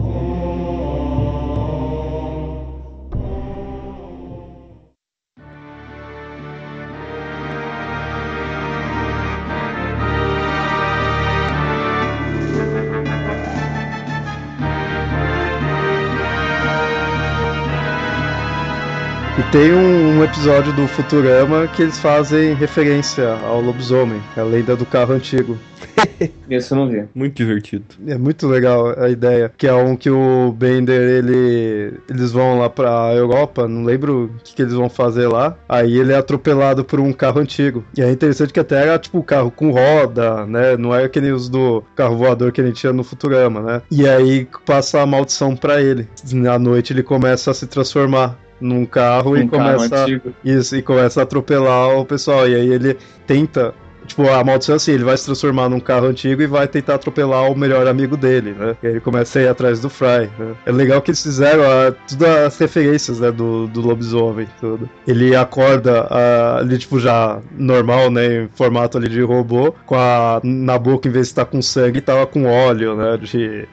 Tem 19.52 19.74
um, 19.74 20.18
um 20.18 20.24
episódio 20.24 20.74
do 20.74 20.88
Futurama 20.88 21.68
que 21.68 21.82
eles 21.82 21.98
fazem 21.98 22.53
referência 22.53 23.34
ao 23.44 23.61
lobisomem, 23.61 24.22
a 24.36 24.41
lenda 24.41 24.76
do 24.76 24.86
carro 24.86 25.14
antigo. 25.14 25.57
Esse 26.49 26.72
eu 26.72 26.78
não 26.78 26.90
vi. 26.90 27.06
Muito 27.14 27.36
divertido. 27.36 27.86
É 28.07 28.18
muito 28.18 28.48
legal 28.48 28.99
a 28.99 29.10
ideia, 29.10 29.52
que 29.57 29.68
é 29.68 29.74
um 29.74 29.95
que 29.95 30.10
o 30.10 30.52
Bender, 30.52 31.02
ele 31.02 31.94
eles 32.10 32.32
vão 32.32 32.60
lá 32.60 32.69
pra 32.69 33.14
Europa, 33.14 33.68
não 33.68 33.84
lembro 33.84 34.26
o 34.26 34.44
que, 34.44 34.56
que 34.56 34.61
eles 34.61 34.74
vão 34.74 34.90
fazer 34.90 35.28
lá. 35.28 35.57
Aí 35.68 35.98
ele 35.98 36.14
é 36.14 36.18
atropelado 36.18 36.84
por 36.84 36.99
um 36.99 37.14
carro 37.14 37.40
antigo. 37.40 37.84
E 37.98 38.02
é 38.02 38.11
interessante 38.11 38.52
que 38.52 38.60
até 38.60 38.82
era 38.82 38.99
tipo 38.99 39.18
um 39.18 39.24
carro 39.24 39.52
com 39.52 39.72
roda, 39.72 40.45
né? 40.45 40.76
Não 40.78 40.94
é 40.94 41.06
aquele 41.06 41.32
os 41.32 41.48
do 41.48 41.84
carro 41.95 42.18
voador 42.18 42.52
que 42.52 42.61
a 42.61 42.65
gente 42.65 42.80
tinha 42.80 42.94
no 42.94 43.03
Futurama, 43.03 43.61
né? 43.61 43.82
E 43.90 44.07
aí 44.07 44.48
passa 44.65 45.02
a 45.02 45.06
maldição 45.06 45.56
pra 45.56 45.82
ele. 45.82 46.07
Na 46.34 46.60
noite 46.60 46.91
ele 46.91 47.03
começa 47.03 47.52
a 47.52 47.53
se 47.53 47.65
transformar 47.65 48.38
num 48.60 48.86
carro 48.86 49.38
e 49.38 49.44
Um 49.44 49.48
carro 49.48 49.76
começa 49.76 50.04
antigo. 50.04 50.34
isso, 50.44 50.76
e 50.76 50.82
começa 50.82 51.20
a 51.20 51.24
atropelar 51.24 51.98
o 51.98 52.06
pessoal. 52.06 52.48
E 52.48 52.56
aí 52.56 52.70
ele 52.70 52.98
tenta. 53.26 53.74
Tipo, 54.06 54.30
a 54.30 54.42
maldição 54.42 54.72
é 54.72 54.78
assim, 54.78 54.94
ele 54.94 55.04
vai 55.04 55.18
se 55.18 55.26
transformar 55.26 55.68
num 55.68 55.82
carro 55.82 56.06
antigo 56.06 56.42
e 56.42 56.48
vai 56.48 56.66
tentar 56.66 56.96
atropelar 56.96 57.52
o 57.52 57.58
melhor 57.58 57.86
amigo 57.88 58.16
dele, 58.16 58.56
né? 58.58 58.78
E 58.82 58.88
aí 58.88 58.94
ele 58.94 59.02
começa 59.02 59.38
a 59.38 59.42
ir 59.42 59.48
atrás 59.50 59.82
do 59.82 59.90
Fry, 59.90 60.30
né? 60.40 60.56
É 60.66 60.72
legal 60.72 61.02
que 61.02 61.12
eles 61.12 61.22
fizeram 61.22 61.62
a, 61.64 61.92
tudo 61.92 62.26
as 62.26 62.58
referências, 62.58 63.20
né, 63.20 63.34
do, 63.34 63.68
do 63.68 63.82
lobisomem, 63.82 64.48
tudo. 64.62 64.90
Ele 65.06 65.36
acorda 65.36 66.08
ah, 66.10 66.60
ali, 66.60 66.78
tipo, 66.78 67.02
já 67.02 67.42
normal, 67.52 68.10
né, 68.10 68.44
em 68.44 68.50
formato 68.56 68.98
ali 68.98 69.10
de 69.10 69.22
robô, 69.22 69.76
com 69.86 69.96
a, 69.96 70.40
na 70.42 70.78
boca, 70.78 71.10
em 71.10 71.12
vez 71.12 71.26
de 71.26 71.32
estar 71.32 71.44
com 71.44 71.62
sangue, 71.62 72.00
tava 72.00 72.26
com 72.26 72.46
óleo, 72.46 72.96
né, 72.96 73.18
de, 73.18 73.68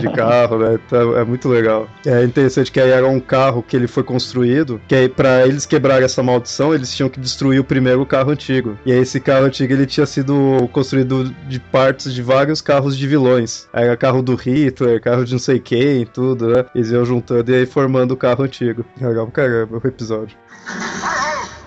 de 0.00 0.12
carro, 0.12 0.58
né? 0.58 0.78
Então, 0.86 1.16
é 1.16 1.24
muito 1.24 1.48
legal. 1.48 1.88
É 2.06 2.22
interessante 2.24 2.70
que 2.70 2.80
aí 2.80 2.90
era 2.90 3.06
um 3.06 3.20
carro 3.20 3.62
que 3.62 3.76
ele 3.76 3.86
foi 3.86 4.02
construído, 4.02 4.80
que 4.86 4.94
aí 4.94 5.08
pra 5.08 5.46
eles 5.46 5.66
quebrarem 5.66 6.04
essa 6.04 6.22
maldição, 6.22 6.74
eles 6.74 6.94
tinham 6.94 7.08
que 7.08 7.20
destruir 7.20 7.60
o 7.60 7.64
primeiro 7.64 8.04
carro 8.06 8.30
antigo. 8.30 8.76
E 8.84 8.92
aí 8.92 8.98
esse 8.98 9.20
carro 9.20 9.46
antigo 9.46 9.72
ele 9.72 9.86
tinha 9.86 10.06
sido 10.06 10.68
construído 10.72 11.24
de 11.48 11.60
partes 11.60 12.12
de 12.12 12.22
vários 12.22 12.60
carros 12.60 12.96
de 12.96 13.06
vilões. 13.06 13.68
Era 13.72 13.96
carro 13.96 14.22
do 14.22 14.34
Hitler, 14.34 15.00
carro 15.00 15.24
de 15.24 15.32
não 15.32 15.38
sei 15.38 15.58
quem, 15.58 16.06
tudo, 16.06 16.48
né? 16.48 16.64
Eles 16.74 16.90
iam 16.90 17.04
juntando 17.04 17.50
e 17.50 17.54
aí 17.54 17.66
formando 17.66 18.12
o 18.12 18.16
carro 18.16 18.44
antigo. 18.44 18.84
Legal 19.00 19.26
pra 19.26 19.44
caramba 19.44 19.80
o 19.82 19.86
episódio. 19.86 20.36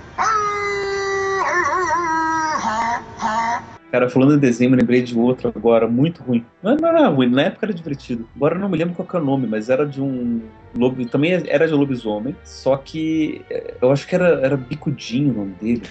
Cara, 3.96 4.10
falando 4.10 4.36
em 4.36 4.38
desenho, 4.38 4.72
me 4.72 4.76
lembrei 4.76 5.02
de 5.02 5.18
outro 5.18 5.54
agora, 5.56 5.88
muito 5.88 6.22
ruim. 6.22 6.44
Não, 6.62 6.76
não 6.76 6.90
era 6.90 7.08
ruim, 7.08 7.30
na 7.30 7.44
época 7.44 7.66
era 7.66 7.74
divertido. 7.74 8.28
Agora 8.36 8.56
eu 8.56 8.60
não 8.60 8.68
me 8.68 8.78
lembro 8.78 8.94
qual 8.94 9.08
que 9.08 9.16
é 9.16 9.20
o 9.22 9.24
nome, 9.24 9.48
mas 9.48 9.70
era 9.70 9.86
de 9.86 10.02
um. 10.02 10.42
Lobo, 10.76 11.06
também 11.06 11.32
era 11.48 11.66
de 11.66 11.74
lobisomem, 11.74 12.36
só 12.44 12.76
que 12.76 13.42
eh, 13.50 13.76
eu 13.82 13.90
acho 13.94 14.06
que 14.06 14.14
era, 14.14 14.42
era 14.42 14.58
Bicudinho 14.58 15.32
o 15.32 15.34
nome 15.38 15.54
dele. 15.62 15.84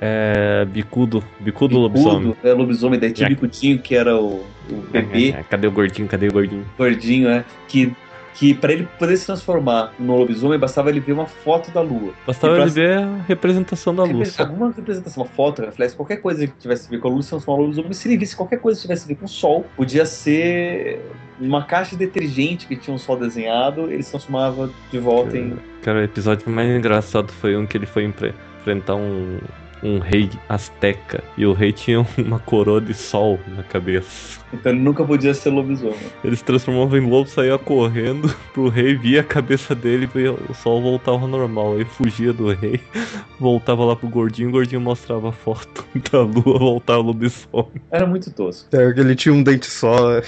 É. 0.00 0.64
Bicudo. 0.66 1.18
Bicudo 1.40 1.74
Bicudo, 1.74 1.78
lobisomem. 1.80 2.36
É 2.44 2.52
lobisomem, 2.52 3.00
daí 3.00 3.10
tinha 3.10 3.26
É. 3.26 3.30
Bicudinho, 3.30 3.80
que 3.80 3.96
era 3.96 4.16
o, 4.16 4.44
o 4.70 4.76
bebê. 4.92 5.30
É, 5.30 5.42
Cadê 5.42 5.66
o 5.66 5.72
gordinho? 5.72 6.06
Cadê 6.06 6.28
o 6.28 6.32
gordinho? 6.32 6.64
gordinho, 6.78 7.28
é, 7.28 7.44
que, 7.66 7.92
que 8.38 8.54
para 8.54 8.72
ele 8.72 8.88
poder 8.98 9.16
se 9.16 9.26
transformar 9.26 9.92
no 9.98 10.16
lobisomem, 10.16 10.58
bastava 10.58 10.90
ele 10.90 11.00
ver 11.00 11.12
uma 11.12 11.26
foto 11.26 11.70
da 11.72 11.80
lua. 11.80 12.12
Bastava 12.26 12.54
pra- 12.54 12.62
ele 12.62 12.70
ver 12.70 12.98
a 12.98 13.16
representação 13.26 13.92
da 13.94 14.04
luz. 14.04 14.32
só. 14.32 14.42
Alguma 14.44 14.70
representação, 14.70 15.24
uma 15.24 15.28
foto, 15.28 15.62
reflexo, 15.62 15.96
qualquer 15.96 16.18
coisa 16.18 16.46
que 16.46 16.52
tivesse 16.56 16.86
a 16.86 16.90
ver 16.90 16.98
com 17.00 17.08
a 17.08 17.10
luz, 17.10 17.24
se 17.26 17.30
transformava 17.30 17.62
no 17.62 17.68
lobisomem. 17.70 17.92
Se 17.92 18.06
ele 18.08 18.16
visse 18.16 18.36
qualquer 18.36 18.60
coisa 18.60 18.78
que 18.78 18.82
tivesse 18.82 19.04
a 19.04 19.08
ver 19.08 19.16
com 19.16 19.24
o 19.24 19.28
sol, 19.28 19.66
podia 19.76 20.06
ser 20.06 21.00
uma 21.40 21.64
caixa 21.64 21.96
de 21.96 22.04
detergente 22.06 22.66
que 22.66 22.76
tinha 22.76 22.94
um 22.94 22.98
sol 22.98 23.16
desenhado, 23.16 23.90
ele 23.90 24.02
se 24.02 24.10
transformava 24.10 24.70
de 24.90 24.98
volta 24.98 25.36
em. 25.36 25.56
Cara, 25.82 25.98
o 25.98 26.02
episódio 26.02 26.48
mais 26.50 26.68
engraçado 26.70 27.32
foi 27.32 27.56
um 27.56 27.66
que 27.66 27.76
ele 27.76 27.86
foi 27.86 28.04
enfrentar 28.04 28.94
um, 28.94 29.38
um 29.82 29.98
rei 29.98 30.30
azteca 30.48 31.22
e 31.36 31.46
o 31.46 31.52
rei 31.52 31.72
tinha 31.72 32.00
uma 32.18 32.38
coroa 32.38 32.80
de 32.80 32.94
sol 32.94 33.38
na 33.56 33.62
cabeça. 33.62 34.38
Então 34.52 34.72
ele 34.72 34.80
nunca 34.80 35.04
podia 35.04 35.34
ser 35.34 35.50
lobisomem. 35.50 35.98
Ele 36.24 36.34
se 36.34 36.42
transformava 36.42 36.96
em 36.98 37.08
lobo, 37.08 37.28
saía 37.28 37.58
correndo 37.58 38.34
pro 38.54 38.68
rei, 38.68 38.94
via 38.96 39.20
a 39.20 39.24
cabeça 39.24 39.74
dele 39.74 40.08
e 40.14 40.28
o 40.28 40.54
sol 40.54 40.80
voltava 40.80 41.18
ao 41.18 41.28
normal. 41.28 41.74
Aí 41.74 41.84
fugia 41.84 42.32
do 42.32 42.52
rei, 42.52 42.80
voltava 43.38 43.84
lá 43.84 43.94
pro 43.94 44.08
gordinho, 44.08 44.48
o 44.48 44.52
gordinho 44.52 44.80
mostrava 44.80 45.28
a 45.28 45.32
foto 45.32 45.84
da 46.10 46.22
lua, 46.22 46.58
voltava 46.58 47.00
o 47.00 47.02
lobisomem. 47.02 47.82
Era 47.90 48.06
muito 48.06 48.30
tosco. 48.32 48.68
É, 48.74 48.82
ele 48.84 49.14
tinha 49.14 49.34
um 49.34 49.42
dente 49.42 49.66
só. 49.66 50.20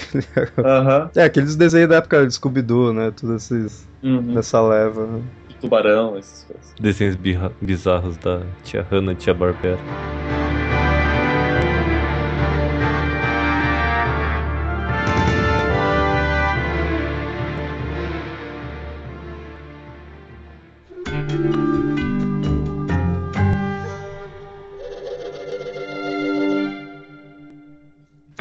Aham. 0.59 1.09
É, 1.15 1.23
aqueles 1.23 1.55
desenhos 1.55 1.89
da 1.89 1.97
época 1.97 2.25
de 2.25 2.33
Scooby-Doo, 2.33 2.93
né? 2.93 3.11
Tudo 3.11 3.35
esses, 3.35 3.89
Uhum. 4.03 4.33
nessa 4.33 4.59
leva. 4.61 5.21
Tubarão, 5.61 6.17
essas 6.17 6.43
coisas. 6.43 6.73
Desenhos 6.79 7.15
bizarros 7.61 8.17
da 8.17 8.41
tia 8.63 8.81
Hannah 8.89 9.13
e 9.13 9.15
tia 9.15 9.33
Barbera. 9.33 9.77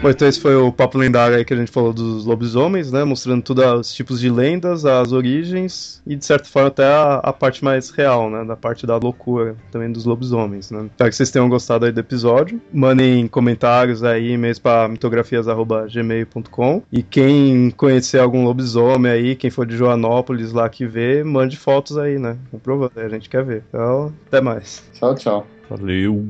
Bom, 0.02 0.08
então 0.08 0.26
esse 0.26 0.40
foi 0.40 0.56
o 0.56 0.72
papo 0.72 0.96
lendário 0.96 1.36
aí 1.36 1.44
que 1.44 1.52
a 1.52 1.56
gente 1.56 1.70
falou 1.70 1.92
dos 1.92 2.24
lobisomens, 2.24 2.90
né? 2.90 3.04
Mostrando 3.04 3.42
todos 3.42 3.64
os 3.80 3.92
tipos 3.92 4.18
de 4.18 4.30
lendas, 4.30 4.86
as 4.86 5.12
origens 5.12 6.02
e, 6.06 6.16
de 6.16 6.24
certa 6.24 6.48
forma, 6.48 6.68
até 6.68 6.86
a, 6.86 7.16
a 7.16 7.32
parte 7.34 7.62
mais 7.62 7.90
real, 7.90 8.30
né? 8.30 8.42
Da 8.42 8.56
parte 8.56 8.86
da 8.86 8.96
loucura 8.96 9.54
também 9.70 9.92
dos 9.92 10.06
lobisomens, 10.06 10.70
né? 10.70 10.86
Espero 10.86 11.10
que 11.10 11.16
vocês 11.16 11.30
tenham 11.30 11.50
gostado 11.50 11.84
aí 11.84 11.92
do 11.92 12.00
episódio. 12.00 12.58
Mandem 12.72 13.28
comentários 13.28 14.02
aí, 14.02 14.32
e-mails 14.32 14.58
para 14.58 14.88
mitografias.gmail.com 14.88 16.82
E 16.90 17.02
quem 17.02 17.70
conhecer 17.70 18.20
algum 18.20 18.42
lobisomem 18.44 19.12
aí, 19.12 19.36
quem 19.36 19.50
for 19.50 19.66
de 19.66 19.76
Joanópolis 19.76 20.50
lá 20.50 20.66
que 20.70 20.86
vê, 20.86 21.22
mande 21.22 21.58
fotos 21.58 21.98
aí, 21.98 22.18
né? 22.18 22.38
Comprovando, 22.50 22.92
a 22.96 23.08
gente 23.10 23.28
quer 23.28 23.44
ver. 23.44 23.64
Então, 23.68 24.14
até 24.28 24.40
mais. 24.40 24.82
Tchau, 24.94 25.14
tchau. 25.14 25.46
Valeu! 25.68 26.26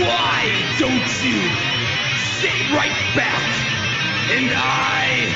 Why 0.00 0.50
don't 0.78 1.10
you 1.22 1.40
sit 2.40 2.70
right 2.72 2.96
back 3.14 3.44
and 4.32 4.50
I, 4.54 5.28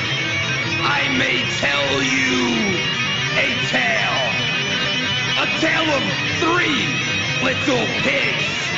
I 0.81 1.17
may 1.17 1.43
tell 1.59 2.01
you 2.03 2.79
a 3.37 3.49
tale. 3.69 4.31
A 5.37 5.47
tale 5.61 5.89
of 5.91 6.03
three 6.41 6.87
little 7.43 7.85
pigs 8.01 8.71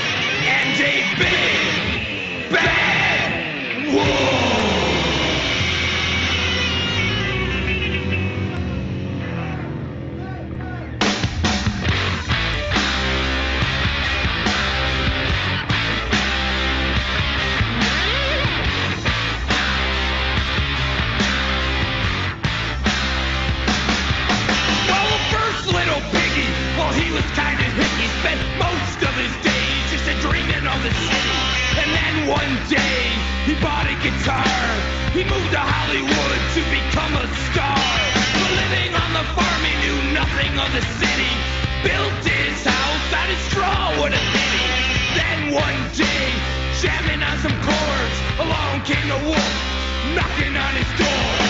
and 0.48 0.82
a 0.82 1.16
big 1.20 2.52
bad 2.52 3.94
wolf. 3.94 4.77
Spent 28.22 28.41
most 28.57 28.99
of 29.06 29.14
his 29.14 29.34
days 29.45 29.84
just 29.91 30.07
dreaming 30.22 30.65
of 30.65 30.80
the 30.81 30.94
city. 31.06 31.38
And 31.77 31.89
then 31.94 32.15
one 32.27 32.53
day, 32.65 33.14
he 33.45 33.53
bought 33.61 33.85
a 33.85 33.98
guitar. 34.02 34.57
He 35.14 35.22
moved 35.23 35.52
to 35.53 35.61
Hollywood 35.61 36.39
to 36.57 36.61
become 36.73 37.14
a 37.14 37.27
star. 37.49 37.77
But 38.41 38.52
living 38.57 38.94
on 38.98 39.10
the 39.14 39.26
farm, 39.38 39.61
he 39.69 39.73
knew 39.84 39.98
nothing 40.14 40.53
of 40.57 40.69
the 40.73 40.84
city. 40.98 41.34
Built 41.85 42.26
his 42.26 42.57
house 42.65 43.10
out 43.14 43.30
of 43.30 43.39
straw, 43.49 44.02
what 44.02 44.14
a 44.14 44.22
pity. 44.34 44.65
Then 45.14 45.39
one 45.53 45.80
day, 45.94 46.26
jamming 46.81 47.22
on 47.22 47.38
some 47.45 47.57
chords, 47.61 48.18
along 48.41 48.81
came 48.81 49.07
the 49.14 49.22
wolf, 49.30 49.53
knocking 50.18 50.56
on 50.57 50.73
his 50.73 50.89
door. 50.98 51.47